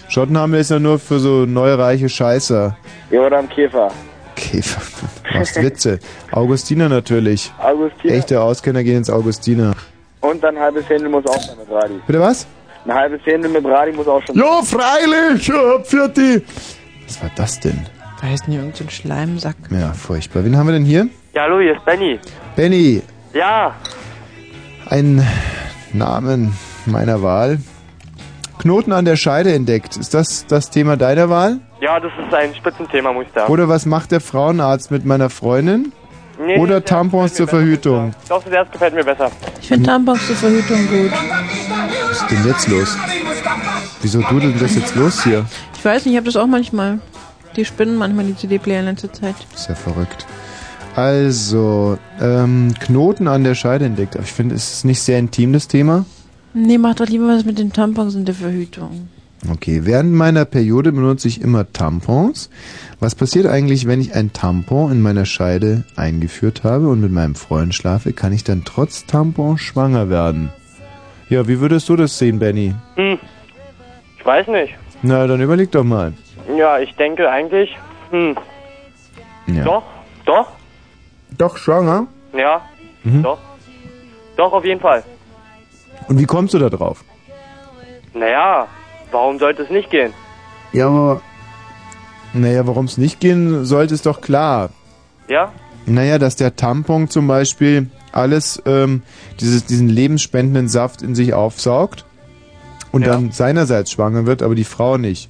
[0.09, 2.77] Schottenhammel ist ja nur für so neureiche Scheißer.
[3.09, 3.91] Ja, oder am Käfer?
[4.35, 4.81] Käfer,
[5.33, 5.99] machst Witze.
[6.31, 7.51] Augustiner natürlich.
[7.59, 8.13] Augustiner.
[8.13, 9.73] Echte Auskenner gehen ins Augustiner.
[10.21, 11.99] Und ein halbes Händel muss auch sein mit Radi.
[12.05, 12.47] Bitte was?
[12.85, 16.41] Ein halbes Händel mit Radi muss auch schon Ja, freilich, ja, Pfirti.
[17.07, 17.85] Was war das denn?
[18.21, 19.55] Weiß nicht, irgendein so ein Schleimsack.
[19.69, 20.43] Ja, furchtbar.
[20.45, 21.07] Wen haben wir denn hier?
[21.33, 22.19] Ja, hallo, hier ist Benny.
[22.55, 23.01] Benny,
[23.33, 23.75] Ja,
[24.87, 25.25] ein
[25.93, 26.53] Namen
[26.85, 27.59] meiner Wahl.
[28.59, 29.97] Knoten an der Scheide entdeckt.
[29.97, 31.59] Ist das das Thema deiner Wahl?
[31.81, 33.51] Ja, das ist ein Spitzenthema, muss ich sagen.
[33.51, 35.91] Oder was macht der Frauenarzt mit meiner Freundin?
[36.39, 38.13] Nee, Oder das Tampons zur Verhütung?
[38.27, 39.31] Doch, das erste gefällt mir besser.
[39.61, 41.11] Ich finde Tampons zur Verhütung gut.
[41.11, 42.97] Was ist denn jetzt los?
[44.01, 45.45] Wieso dudelt denn das jetzt los hier?
[45.77, 46.99] Ich weiß nicht, ich habe das auch manchmal.
[47.55, 49.35] Die spinnen manchmal die CD-Player in letzter Zeit.
[49.53, 50.25] Ist ja verrückt.
[50.95, 54.15] Also, ähm, Knoten an der Scheide entdeckt.
[54.15, 56.05] Aber ich finde, es ist nicht sehr intim, das Thema.
[56.53, 59.09] Nee, mach doch lieber was mit den Tampons und der Verhütung.
[59.51, 62.49] Okay, während meiner Periode benutze ich immer Tampons.
[62.99, 67.35] Was passiert eigentlich, wenn ich ein Tampon in meiner Scheide eingeführt habe und mit meinem
[67.35, 68.13] Freund schlafe?
[68.13, 70.51] Kann ich dann trotz Tampon schwanger werden?
[71.29, 72.73] Ja, wie würdest du das sehen, Benny?
[72.95, 73.19] Hm,
[74.17, 74.73] ich weiß nicht.
[75.01, 76.13] Na, dann überleg doch mal.
[76.57, 77.75] Ja, ich denke eigentlich,
[78.11, 78.35] hm,
[79.47, 79.63] Ja.
[79.63, 79.83] doch,
[80.25, 80.47] doch,
[81.37, 82.07] Doch schwanger?
[82.33, 82.61] ja,
[83.03, 83.23] Mhm.
[83.23, 83.39] doch.
[84.37, 85.03] Doch, auf jeden Fall.
[86.07, 87.03] Und wie kommst du da drauf?
[88.13, 88.67] Naja,
[89.15, 90.13] warum sollte es nicht gehen?
[90.73, 91.21] Ja, aber...
[92.33, 94.69] Naja, warum es nicht gehen sollte, ist doch klar.
[95.29, 95.53] Ja?
[95.85, 99.03] Naja, dass der Tampon zum Beispiel alles, ähm,
[99.39, 102.05] dieses, diesen lebensspendenden Saft in sich aufsaugt
[102.91, 105.29] und dann seinerseits schwanger wird, aber die Frau nicht.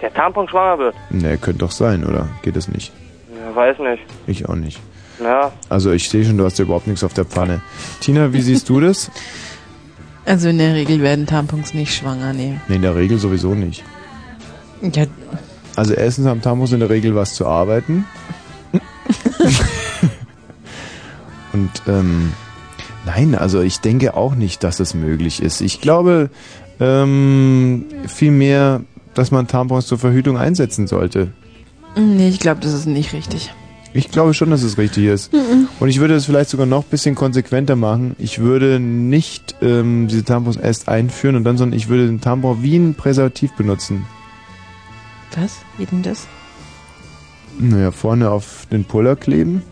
[0.00, 0.94] Der Tampon schwanger wird?
[1.10, 2.28] Ne, könnte doch sein, oder?
[2.42, 2.92] Geht es nicht?
[3.34, 4.02] Ja, weiß nicht.
[4.26, 4.80] Ich auch nicht.
[5.22, 7.60] Ja, Also ich sehe schon, du hast ja überhaupt nichts auf der Pfanne.
[8.00, 9.10] Tina, wie siehst du das?
[10.28, 12.60] Also in der Regel werden Tampons nicht schwanger, nee.
[12.68, 13.82] Nee, in der Regel sowieso nicht.
[14.82, 15.06] Ja,
[15.74, 18.04] Also erstens haben Tampons in der Regel was zu arbeiten.
[21.54, 22.34] Und ähm,
[23.06, 25.62] nein, also ich denke auch nicht, dass es möglich ist.
[25.62, 26.28] Ich glaube
[26.78, 28.82] ähm, vielmehr,
[29.14, 31.32] dass man Tampons zur Verhütung einsetzen sollte.
[31.96, 33.50] nee, ich glaube, das ist nicht richtig.
[33.98, 35.32] Ich glaube schon, dass es richtig ist.
[35.32, 35.66] Mhm.
[35.80, 38.14] Und ich würde es vielleicht sogar noch ein bisschen konsequenter machen.
[38.20, 42.62] Ich würde nicht ähm, diese Tampons erst einführen und dann, sondern ich würde den Tampon
[42.62, 44.06] wie ein Präservativ benutzen.
[45.34, 45.56] Was?
[45.78, 46.28] Wie denn das?
[47.58, 49.62] Naja, vorne auf den Puller kleben.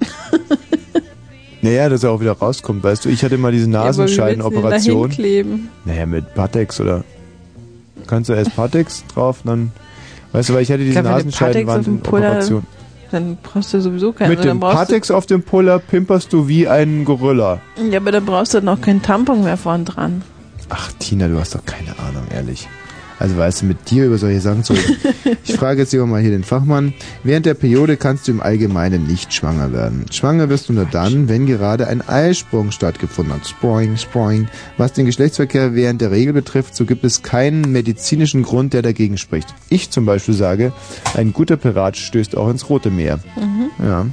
[1.62, 3.10] naja, dass er auch wieder rauskommt, weißt du.
[3.10, 5.12] Ich hatte mal diese Nasenscheidenoperation.
[5.12, 5.44] Ja,
[5.84, 7.04] naja, mit Patex oder.
[8.08, 9.70] Kannst du erst Patex drauf, dann.
[10.32, 12.64] Weißt du, weil ich hatte diese Nasenscheidenwand-Operation.
[13.16, 14.28] Dann brauchst du sowieso keinen.
[14.28, 17.62] Mit also dem Patex auf dem Puller pimperst du wie ein Gorilla.
[17.90, 20.20] Ja, aber dann brauchst du noch keinen Tampon mehr vorn dran.
[20.68, 22.68] Ach, Tina, du hast doch keine Ahnung, ehrlich.
[23.18, 24.96] Also weißt du, mit dir über solche Sachen zu reden.
[25.48, 26.92] Ich frage jetzt lieber mal hier den Fachmann.
[27.22, 30.04] Während der Periode kannst du im Allgemeinen nicht schwanger werden.
[30.10, 33.46] Schwanger wirst du nur dann, wenn gerade ein Eisprung stattgefunden hat.
[33.46, 34.48] Sproing, sproing.
[34.76, 39.18] Was den Geschlechtsverkehr während der Regel betrifft, so gibt es keinen medizinischen Grund, der dagegen
[39.18, 39.54] spricht.
[39.68, 40.72] Ich zum Beispiel sage,
[41.14, 43.20] ein guter Pirat stößt auch ins Rote Meer.
[43.36, 43.70] Mhm.
[43.84, 44.06] Ja.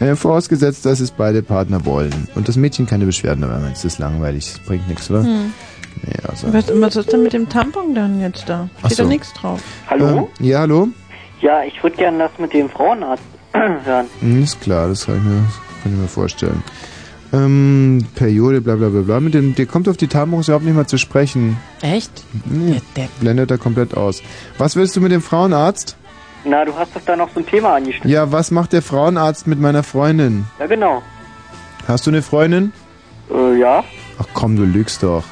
[0.00, 2.28] Äh, vorausgesetzt, dass es beide Partner wollen.
[2.34, 3.70] Und das Mädchen keine Beschwerden hat.
[3.70, 5.24] Das ist langweilig, das bringt nichts, oder?
[5.24, 5.52] Hm.
[6.02, 6.52] Nee, also.
[6.52, 8.68] Was, was ist denn mit dem Tampon dann jetzt da?
[8.82, 9.02] Ach Steht so.
[9.04, 9.60] da nichts drauf.
[9.90, 10.88] Ähm, ja, hallo?
[11.40, 14.06] Ja, ich würde gerne das mit dem Frauenarzt hören.
[14.20, 15.44] Hm, ist klar, das kann ich mir,
[15.82, 16.62] kann ich mir vorstellen.
[17.32, 19.20] Ähm, Periode, bla bla bla bla.
[19.20, 21.56] Mit dem, der kommt auf die Tampons überhaupt nicht mal zu sprechen.
[21.82, 22.10] Echt?
[22.44, 22.80] Nee,
[23.20, 24.22] blendet er komplett aus.
[24.58, 25.96] Was willst du mit dem Frauenarzt?
[26.44, 28.10] Na, du hast doch da noch so ein Thema angeschnitten.
[28.10, 30.44] Ja, was macht der Frauenarzt mit meiner Freundin?
[30.60, 31.02] Ja, genau.
[31.88, 32.72] Hast du eine Freundin?
[33.32, 33.82] Äh, ja.
[34.18, 35.24] Ach komm, du lügst doch.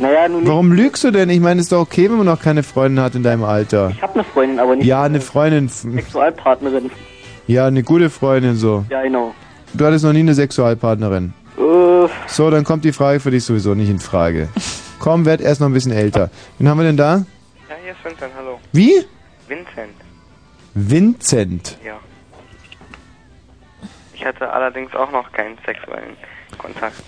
[0.00, 0.48] Naja, nun nicht.
[0.48, 1.28] Warum lügst du denn?
[1.30, 3.90] Ich meine, es ist doch okay, wenn man noch keine Freundin hat in deinem Alter.
[3.90, 5.68] Ich habe eine Freundin, aber nicht Ja, eine Freundin.
[5.68, 6.90] Sexualpartnerin.
[7.46, 8.84] Ja, eine gute Freundin so.
[8.90, 9.34] Ja, genau.
[9.74, 11.32] Du hattest noch nie eine Sexualpartnerin.
[11.58, 14.48] Äh, So, dann kommt die Frage für dich sowieso nicht in Frage.
[14.98, 16.30] Komm, werd erst noch ein bisschen älter.
[16.58, 17.24] Wen haben wir denn da?
[17.68, 18.58] Ja, hier ist Vincent, hallo.
[18.72, 19.04] Wie?
[19.48, 19.94] Vincent,
[20.74, 21.78] Vincent.
[21.84, 21.94] ja.
[24.14, 26.14] Ich hatte allerdings auch noch keinen sexuellen
[26.58, 27.02] Kontakt.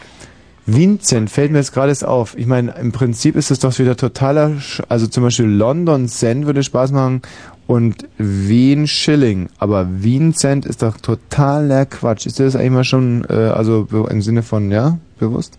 [0.67, 2.37] Vincent fällt mir jetzt gerade auf.
[2.39, 6.47] Ich meine, im Prinzip ist es doch wieder totaler, Sch also zum Beispiel London Cent
[6.47, 7.23] würde Spaß machen
[7.67, 9.49] und Wien Schilling.
[9.59, 12.27] Aber Vincent ist doch totaler Quatsch.
[12.27, 15.59] Ist dir das eigentlich mal schon, äh, also im Sinne von, ja, bewusst?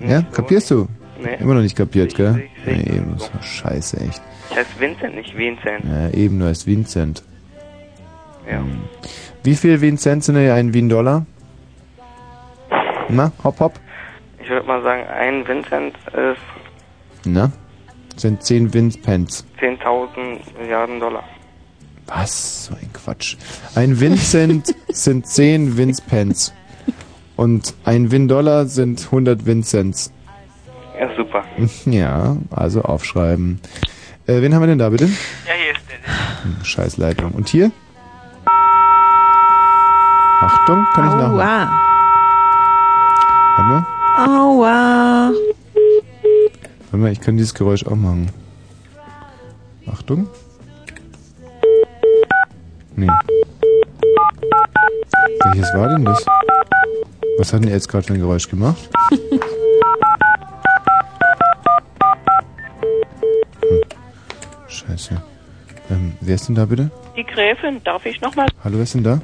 [0.00, 0.88] Ja, kapierst du?
[1.22, 1.36] Nee.
[1.40, 2.34] Immer noch nicht kapiert, gell?
[2.64, 4.20] sehe ich Nee, eben, das scheiße, echt.
[4.50, 5.84] Ich heiße Vincent, nicht Vincent.
[5.84, 7.22] Ja, eben, du heißt Vincent.
[8.50, 8.58] Ja.
[8.58, 8.80] Hm.
[9.42, 11.24] Wie viel Vincent sind denn ein Wien Dollar?
[13.08, 13.80] Na, hopp, hopp.
[14.46, 16.38] Ich würde mal sagen, ein Vincent ist
[17.24, 17.50] Na?
[18.14, 19.44] Sind 10 Vince-Pence.
[19.60, 21.24] 10.000 Milliarden Dollar.
[22.06, 22.66] Was?
[22.66, 23.36] So ein Quatsch.
[23.74, 26.54] Ein Vincent sind 10 Vince-Pence.
[27.34, 30.12] Und ein Win-Dollar sind 100 Vincents.
[30.96, 31.42] Ja, super.
[31.84, 33.60] Ja, also aufschreiben.
[34.28, 35.06] Äh, wen haben wir denn da bitte?
[35.06, 36.44] Ja, hier ist der.
[36.44, 37.32] Hm, Scheiß Leitung.
[37.32, 37.72] Und hier?
[40.40, 41.68] Achtung, kann ich nachmachen.
[43.56, 43.95] Warte mal.
[44.16, 45.30] Aua.
[46.90, 48.30] Warte mal, ich kann dieses Geräusch auch machen.
[49.92, 50.26] Achtung.
[52.96, 53.08] Nee.
[55.44, 56.24] Welches war denn das?
[57.38, 58.88] Was hat denn jetzt gerade für ein Geräusch gemacht?
[59.10, 59.40] Hm.
[64.66, 65.20] Scheiße.
[65.90, 66.90] Ähm, wer ist denn da bitte?
[67.16, 68.46] Die Gräfin, darf ich nochmal?
[68.64, 69.20] Hallo, wer ist denn da?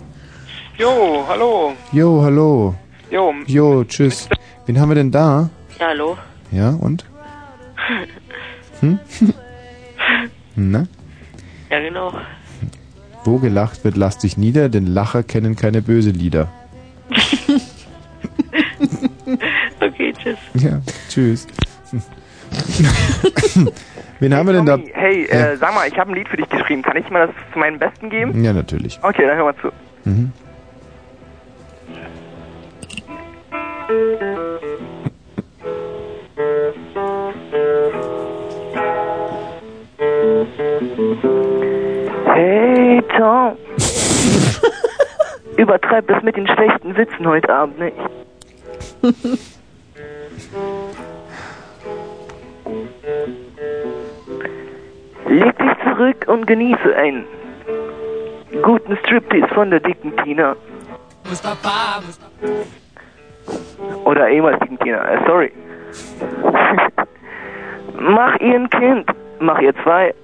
[0.77, 1.73] Jo, hallo.
[1.93, 2.75] Jo, hallo.
[3.11, 3.35] Jo.
[3.47, 4.29] Jo, tschüss.
[4.67, 5.51] Wen haben wir denn da?
[5.81, 6.17] Hallo.
[6.51, 7.05] Ja, und?
[8.81, 8.99] Hm?
[10.57, 10.87] Na?
[11.71, 12.13] Ja, genau.
[13.25, 16.49] Wo gelacht wird, lass dich nieder, denn Lacher kennen keine böse Lieder.
[19.81, 20.39] okay, tschüss.
[20.55, 21.47] Ja, tschüss.
[24.19, 24.79] Wen haben wir denn da?
[24.95, 26.83] Hey, äh, sag mal, ich habe ein Lied für dich geschrieben.
[26.83, 28.43] Kann ich mal das zu meinem Besten geben?
[28.43, 28.99] Ja, natürlich.
[29.03, 29.71] Okay, dann hör mal zu.
[30.05, 30.33] Mhm.
[42.25, 43.57] Hey Tom.
[45.57, 47.97] Übertreib das mit den schlechten Witzen heute Abend nicht.
[55.29, 57.27] Leg dich zurück und genieße einen
[58.63, 60.55] guten Striptease von der dicken Tina.
[64.05, 65.53] Oder ehemals dicken Tina, äh, sorry.
[67.99, 69.07] mach ihr ein Kind,
[69.41, 70.15] mach ihr zwei.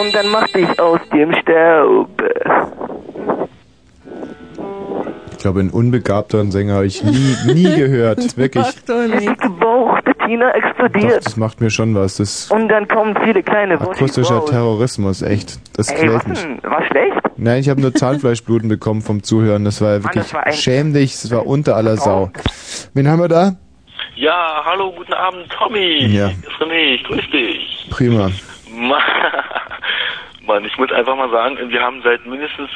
[0.00, 2.08] Und dann mach dich aus dem Staub.
[5.32, 8.36] Ich glaube, einen unbegabteren Sänger habe ich nie, nie gehört.
[8.36, 8.64] Wirklich.
[8.86, 11.26] Die gebauchte Tina Doch, explodiert.
[11.26, 12.16] das macht mir schon was.
[12.18, 14.44] Das Und dann kommen viele kleine akustischer.
[14.44, 15.58] Terrorismus, echt.
[15.76, 16.46] Das Ey, quält was mich.
[16.62, 17.20] War schlecht?
[17.42, 19.64] Nein, ich habe nur Zahnfleischbluten bekommen vom Zuhören.
[19.64, 21.12] Das war wirklich das war schämlich.
[21.22, 22.30] Das war unter aller Sau.
[22.94, 23.56] Wen haben wir da?
[24.14, 26.06] Ja, hallo, guten Abend, Tommy.
[26.06, 26.28] Ja.
[26.28, 27.88] Hier ist René, ich grüß dich.
[27.90, 28.30] Prima.
[30.46, 32.70] Mann, ich muss einfach mal sagen, wir haben seit mindestens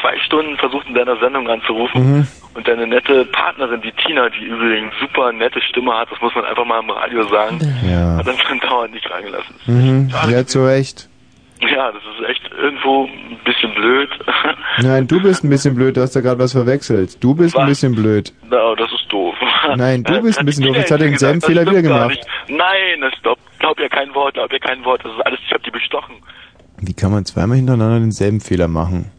[0.00, 2.18] zwei Stunden versucht, in deiner Sendung anzurufen.
[2.18, 2.26] Mhm.
[2.54, 6.46] Und deine nette Partnerin, die Tina, die übrigens super nette Stimme hat, das muss man
[6.46, 8.16] einfach mal im Radio sagen, Ja.
[8.16, 9.54] hat uns dann dauernd nicht reingelassen.
[9.66, 10.10] Mhm.
[10.30, 11.08] Ja, zu Recht.
[11.60, 14.08] Ja, das ist echt irgendwo ein bisschen blöd.
[14.82, 17.22] Nein, du bist ein bisschen blöd, du hast da gerade was verwechselt.
[17.22, 18.32] Du bist ein bisschen blöd.
[18.48, 19.34] Na, das ist doof.
[19.76, 20.76] Nein, du bist ein bisschen doof.
[20.76, 22.10] Jetzt hat er denselben Fehler wieder gemacht.
[22.10, 22.26] nicht.
[22.48, 25.04] Nein, das glaub, glaub ja kein Wort, glaub ja kein Wort.
[25.04, 26.14] Das ist alles, ich hab die bestochen.
[26.80, 29.10] Wie kann man zweimal hintereinander denselben Fehler machen?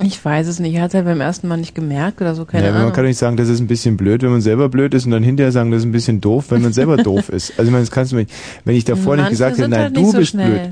[0.00, 0.74] Ich weiß es nicht.
[0.74, 2.84] Er hat es halt beim ersten Mal nicht gemerkt oder so, keine ja, Ahnung.
[2.84, 5.04] man kann doch nicht sagen, das ist ein bisschen blöd, wenn man selber blöd ist
[5.06, 7.50] und dann hinterher sagen, das ist ein bisschen doof, wenn man selber doof ist.
[7.58, 8.30] Also ich meine, das kannst du nicht,
[8.64, 10.50] wenn ich davor nicht Manche gesagt hätte, nein, halt du nicht so bist schnell.
[10.50, 10.70] blöd.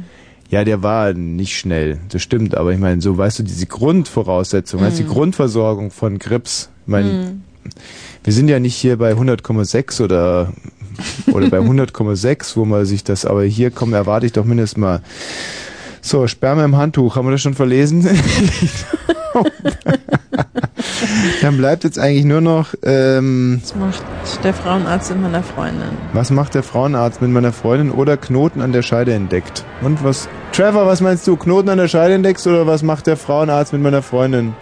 [0.50, 4.80] Ja, der war nicht schnell, das stimmt, aber ich meine, so weißt du, diese Grundvoraussetzung,
[4.80, 5.12] weißt du, die Mhm.
[5.14, 7.42] Grundversorgung von Grips, ich meine, Mhm.
[8.22, 10.52] wir sind ja nicht hier bei 100,6 oder
[11.32, 15.02] oder bei 100,6, wo man sich das, aber hier komm, erwarte ich doch mindestens mal.
[16.00, 18.08] So, Sperma im Handtuch, haben wir das schon verlesen?
[21.42, 24.02] Dann bleibt jetzt eigentlich nur noch, ähm, Das macht
[24.44, 25.88] der Frauenarzt mit meiner Freundin.
[26.12, 29.64] was macht der Frauenarzt mit meiner Freundin oder Knoten an der Scheide entdeckt?
[29.82, 33.16] Und was, Trevor, was meinst du, Knoten an der Scheide entdeckt oder was macht der
[33.16, 34.54] Frauenarzt mit meiner Freundin?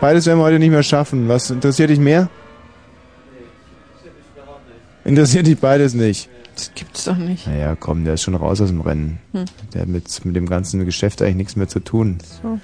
[0.00, 1.28] Beides werden wir heute nicht mehr schaffen.
[1.28, 2.28] Was interessiert dich mehr?
[5.04, 6.28] Interessiert dich beides nicht?
[6.54, 7.46] Das gibt's doch nicht.
[7.46, 9.18] Naja, komm, der ist schon raus aus dem Rennen.
[9.32, 9.44] Hm.
[9.72, 12.18] Der hat mit, mit dem ganzen Geschäft eigentlich nichts mehr zu tun.
[12.42, 12.58] So.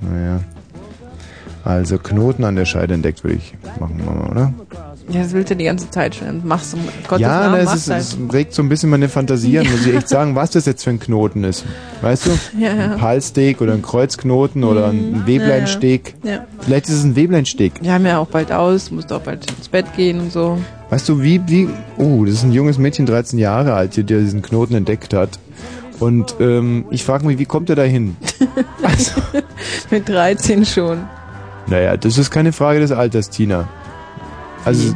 [0.00, 0.40] Naja.
[1.64, 4.52] Also Knoten an der Scheide entdeckt, würde ich machen, Mama, oder?
[5.10, 6.42] Ja, das willst du die ganze Zeit schon.
[6.44, 8.02] Mach's um Gottes ja, Namen, na, es, ist, halt.
[8.02, 10.84] es regt so ein bisschen meine Fantasie an, muss ich echt sagen, was das jetzt
[10.84, 11.64] für ein Knoten ist.
[12.02, 12.30] Weißt du?
[12.58, 12.92] Ja, ja.
[12.92, 15.26] Ein Palsteak oder ein Kreuzknoten oder ein Mhm.
[15.26, 16.14] Webleinsteg.
[16.22, 16.44] Ja, ja.
[16.60, 17.72] Vielleicht ist es ein Webleinsteg.
[17.80, 20.58] Wir haben ja auch bald aus, musst auch bald ins Bett gehen und so.
[20.90, 24.20] Weißt du, wie, wie, oh, das ist ein junges Mädchen, 13 Jahre alt, hier, der
[24.20, 25.38] diesen Knoten entdeckt hat.
[26.00, 28.16] Und ähm, ich frage mich, wie kommt er da hin?
[29.90, 31.00] Mit 13 schon.
[31.70, 33.68] Naja, das ist keine Frage des Alters, Tina.
[34.64, 34.94] Also,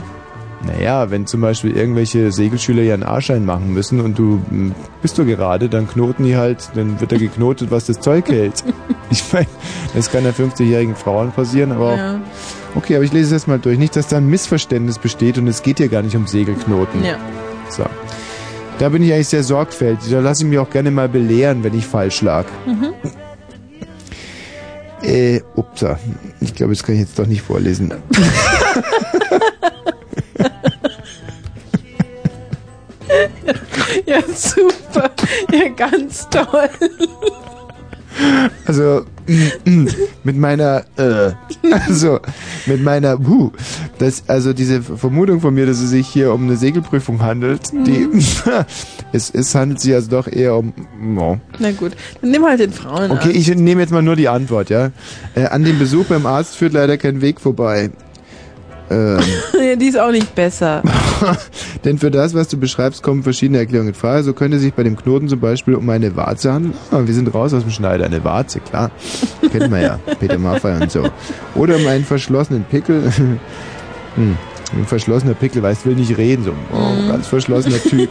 [0.64, 5.24] naja, wenn zum Beispiel irgendwelche Segelschüler ihren A-Schein machen müssen und du m, bist du
[5.26, 8.64] gerade, dann knoten die halt, dann wird da geknotet, was das Zeug hält.
[9.10, 9.46] Ich meine,
[9.94, 12.20] das kann ja 50-jährigen Frauen passieren, aber auch, Ja.
[12.74, 13.76] okay, aber ich lese es jetzt mal durch.
[13.78, 17.04] Nicht, dass da ein Missverständnis besteht und es geht hier gar nicht um Segelknoten.
[17.04, 17.16] Ja.
[17.68, 17.84] So.
[18.78, 20.10] Da bin ich eigentlich sehr sorgfältig.
[20.10, 22.46] Da lasse ich mich auch gerne mal belehren, wenn ich falsch lag.
[22.66, 22.94] Mhm.
[25.02, 25.98] Äh, upsa.
[26.40, 27.92] Ich glaube, das kann ich jetzt doch nicht vorlesen.
[34.06, 35.10] ja, super.
[35.50, 36.70] Ja, ganz toll.
[38.66, 39.04] Also
[40.22, 41.32] mit meiner äh,
[41.86, 42.20] also
[42.66, 43.52] mit meiner uh,
[43.98, 48.08] das also diese Vermutung von mir, dass es sich hier um eine Segelprüfung handelt, die
[49.12, 50.72] es, es handelt sich also doch eher um
[51.18, 51.36] oh.
[51.58, 54.70] Na gut, dann nimm halt den Frauen Okay, ich nehme jetzt mal nur die Antwort,
[54.70, 54.90] ja.
[55.34, 57.90] Äh, an dem Besuch beim Arzt führt leider kein Weg vorbei.
[58.92, 59.20] Ähm,
[59.78, 60.82] die ist auch nicht besser.
[61.84, 64.22] denn für das, was du beschreibst, kommen verschiedene Erklärungen in Frage.
[64.22, 66.74] So könnte sich bei dem Knoten zum Beispiel um eine Warze handeln.
[66.90, 68.04] Ah, wir sind raus aus dem Schneider.
[68.04, 68.90] Eine Warze, klar.
[69.50, 69.98] Kennen wir ja.
[70.20, 71.08] Peter Maffay und so.
[71.54, 73.10] Oder um einen verschlossenen Pickel.
[74.16, 74.36] hm.
[74.74, 76.44] Ein verschlossener Pickel, weißt, will nicht reden.
[76.44, 78.08] So, oh, ganz verschlossener Typ.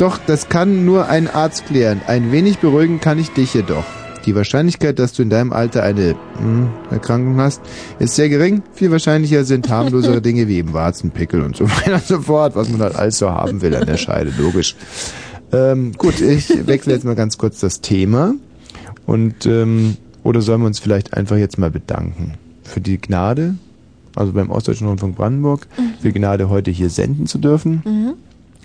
[0.00, 2.00] Doch, das kann nur ein Arzt klären.
[2.06, 3.84] Ein wenig beruhigen kann ich dich jedoch.
[4.24, 7.60] Die Wahrscheinlichkeit, dass du in deinem Alter eine hm, Erkrankung hast,
[7.98, 8.62] ist sehr gering.
[8.72, 12.70] Viel wahrscheinlicher sind harmlosere Dinge wie eben Warzenpickel und so weiter und so fort, was
[12.70, 14.74] man halt alles so haben will an der Scheide, logisch.
[15.52, 18.32] Ähm, gut, ich wechsle jetzt mal ganz kurz das Thema.
[19.04, 23.56] Und, ähm, oder sollen wir uns vielleicht einfach jetzt mal bedanken für die Gnade,
[24.16, 25.66] also beim Ostdeutschen Rundfunk Brandenburg,
[26.00, 27.82] für die Gnade, heute hier senden zu dürfen.
[27.84, 28.14] Mhm.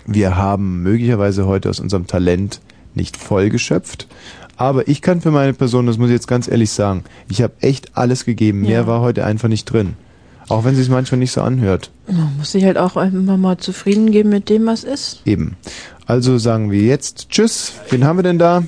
[0.06, 2.60] Wir haben möglicherweise heute aus unserem Talent
[2.94, 4.06] nicht voll geschöpft.
[4.56, 7.52] Aber ich kann für meine Person, das muss ich jetzt ganz ehrlich sagen, ich habe
[7.60, 8.62] echt alles gegeben.
[8.62, 8.86] Mehr Ja.
[8.86, 9.94] war heute einfach nicht drin.
[10.48, 11.90] Auch wenn es sich manchmal nicht so anhört.
[12.06, 15.22] Man muss sich halt auch einfach mal zufrieden geben mit dem, was ist.
[15.26, 15.56] Eben.
[16.06, 17.72] Also sagen wir jetzt Tschüss.
[17.90, 18.62] Wen haben wir denn da?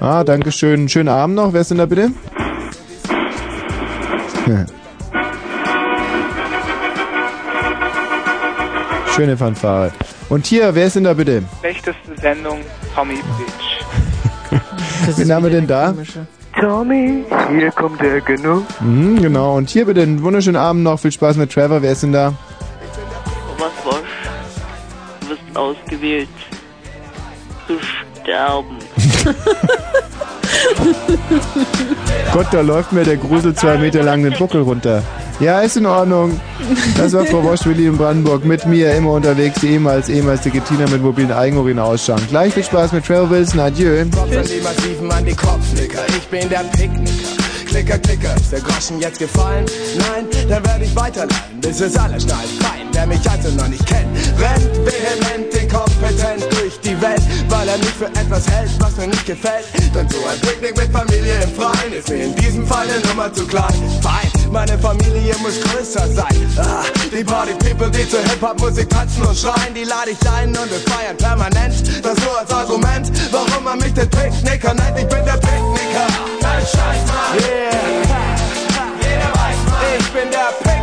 [0.00, 0.88] Ah, danke schön.
[0.88, 1.52] Schönen Abend noch.
[1.52, 2.10] Wer ist denn da bitte?
[9.14, 9.92] Schöne Fanfare.
[10.30, 11.42] Und hier, wer ist denn da bitte?
[11.60, 12.60] Schlechteste Sendung,
[12.94, 14.58] Tommy Bitch.
[15.18, 15.94] Wen haben wir denn da?
[16.58, 18.64] Tommy, hier kommt der Genuss.
[18.80, 19.56] Mhm, genau.
[19.56, 20.98] Und hier bitte einen wunderschönen Abend noch.
[20.98, 21.82] Viel Spaß mit Trevor.
[21.82, 22.32] Wer ist denn da?
[23.56, 24.30] Thomas Wosch,
[25.20, 26.28] du bist ausgewählt
[27.66, 27.78] zu
[28.22, 28.78] sterben.
[32.32, 35.02] Gott, da läuft mir der Grusel zwei Meter lang den Buckel runter.
[35.40, 36.40] Ja, ist in Ordnung.
[36.96, 38.44] Das war Frau Wosch, Willi in Brandenburg.
[38.44, 42.22] Mit mir immer unterwegs, die ehemals, ehemals dicke Tina mit mobilen Eigenurin ausschauen.
[42.28, 43.60] Gleich viel Spaß mit Trevor Wilson.
[43.60, 44.04] Adieu.
[46.08, 47.42] Ich bin der Picknicker.
[47.72, 49.64] Klicker, Klicker, ist der Groschen jetzt gefallen?
[49.96, 52.50] Nein, dann werde ich weiterleiten, bis es alle schnallt.
[52.60, 57.22] Fein, wer mich also noch nicht kennt, rennt vehement, inkompetent durch die Welt,
[57.72, 59.64] er mich für etwas hält, was mir nicht gefällt.
[59.94, 63.32] Denn so ein Picknick mit Familie im Freien ist mir in diesem Fall eine Nummer
[63.32, 63.72] zu klein.
[64.02, 66.36] Fein, meine Familie muss größer sein.
[66.58, 70.70] Ah, die Party People, die zur Hip-Hop-Musik tanzen und schreien, die lade ich ein und
[70.70, 71.74] wir feiern permanent.
[72.04, 74.98] Das nur als Argument, warum man mich den Picknicker nennt.
[74.98, 76.06] Ich bin der Picknicker.
[76.40, 77.38] Kein Scheiß, Mann.
[77.40, 77.72] Yeah.
[79.00, 79.82] Jeder weiß, Mann.
[79.98, 80.81] Ich bin der Picknicker.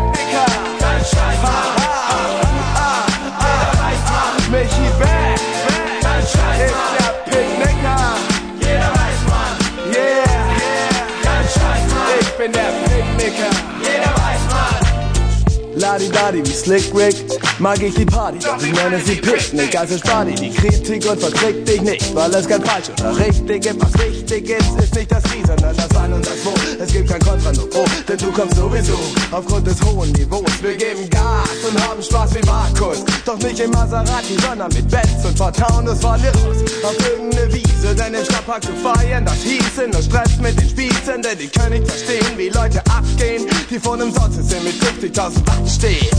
[16.30, 17.16] Ladi-Dadi wie Slick Rick
[17.60, 21.20] Mag ich die Party, doch ich nenne sie Picknick Also spar dir die Kritik und
[21.20, 25.12] vertrick dich nicht Weil es kein falsch oder richtig gibt Was wichtig ist, ist nicht
[25.12, 26.54] das Wie, sondern das Wann und das Wo.
[26.80, 28.98] Es gibt kein Kontra, nur Pro Denn du kommst sowieso
[29.32, 30.44] aufgrund des hohen Niveaus.
[30.62, 33.04] Wir geben Gas und haben Spaß wie Markus.
[33.26, 37.54] Doch nicht im Maserati, sondern mit Benz Und vertrauen, das fahren wir raus Auf irgendeine
[37.54, 41.48] Wiese, denn im Stadtpark zu feiern Das hieße nur Stress mit den Spießen Denn die
[41.48, 46.19] können nicht verstehen, wie Leute abgehen Die vor einem Sonnensystem mit 50.000 Watt stehen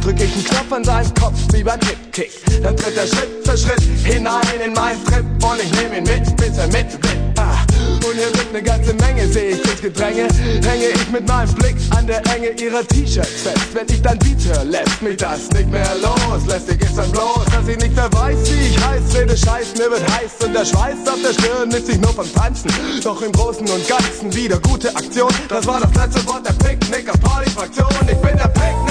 [0.00, 2.30] drück ich einen Knopf an seinen Kopf wie beim Hip-Kick.
[2.62, 6.36] Dann tritt er Schritt für Schritt hinein in meinen Trip und ich nehm ihn mit,
[6.36, 7.38] bis er mitwippt.
[7.38, 7.64] Ah.
[8.06, 10.28] Und hier wird eine ganze Menge, sehe ich das Gedränge.
[10.64, 13.74] Hänge ich mit meinem Blick an der Enge ihrer T-Shirts fest.
[13.74, 16.46] Wenn ich dann Beat lässt mich das nicht mehr los.
[16.46, 19.02] Lästig ist dann bloß, dass ich nicht mehr weiß, wie ich heiß.
[19.14, 22.32] Rede Scheiß, mir wird heiß und der Schweiß auf der Stirn ist sich nur vom
[22.34, 22.70] Tanzen.
[23.02, 25.32] Doch im Großen und Ganzen wieder gute Aktion.
[25.48, 27.88] Das war das letzte Wort der Picknicker Party-Fraktion.
[28.08, 28.89] Ich bin der Picknicker.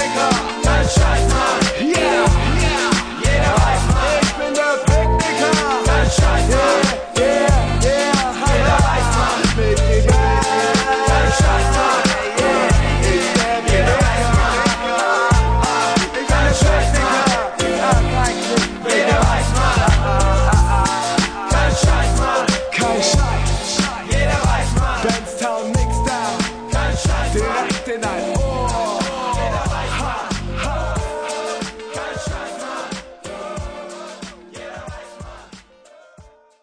[0.98, 2.20] Yeah.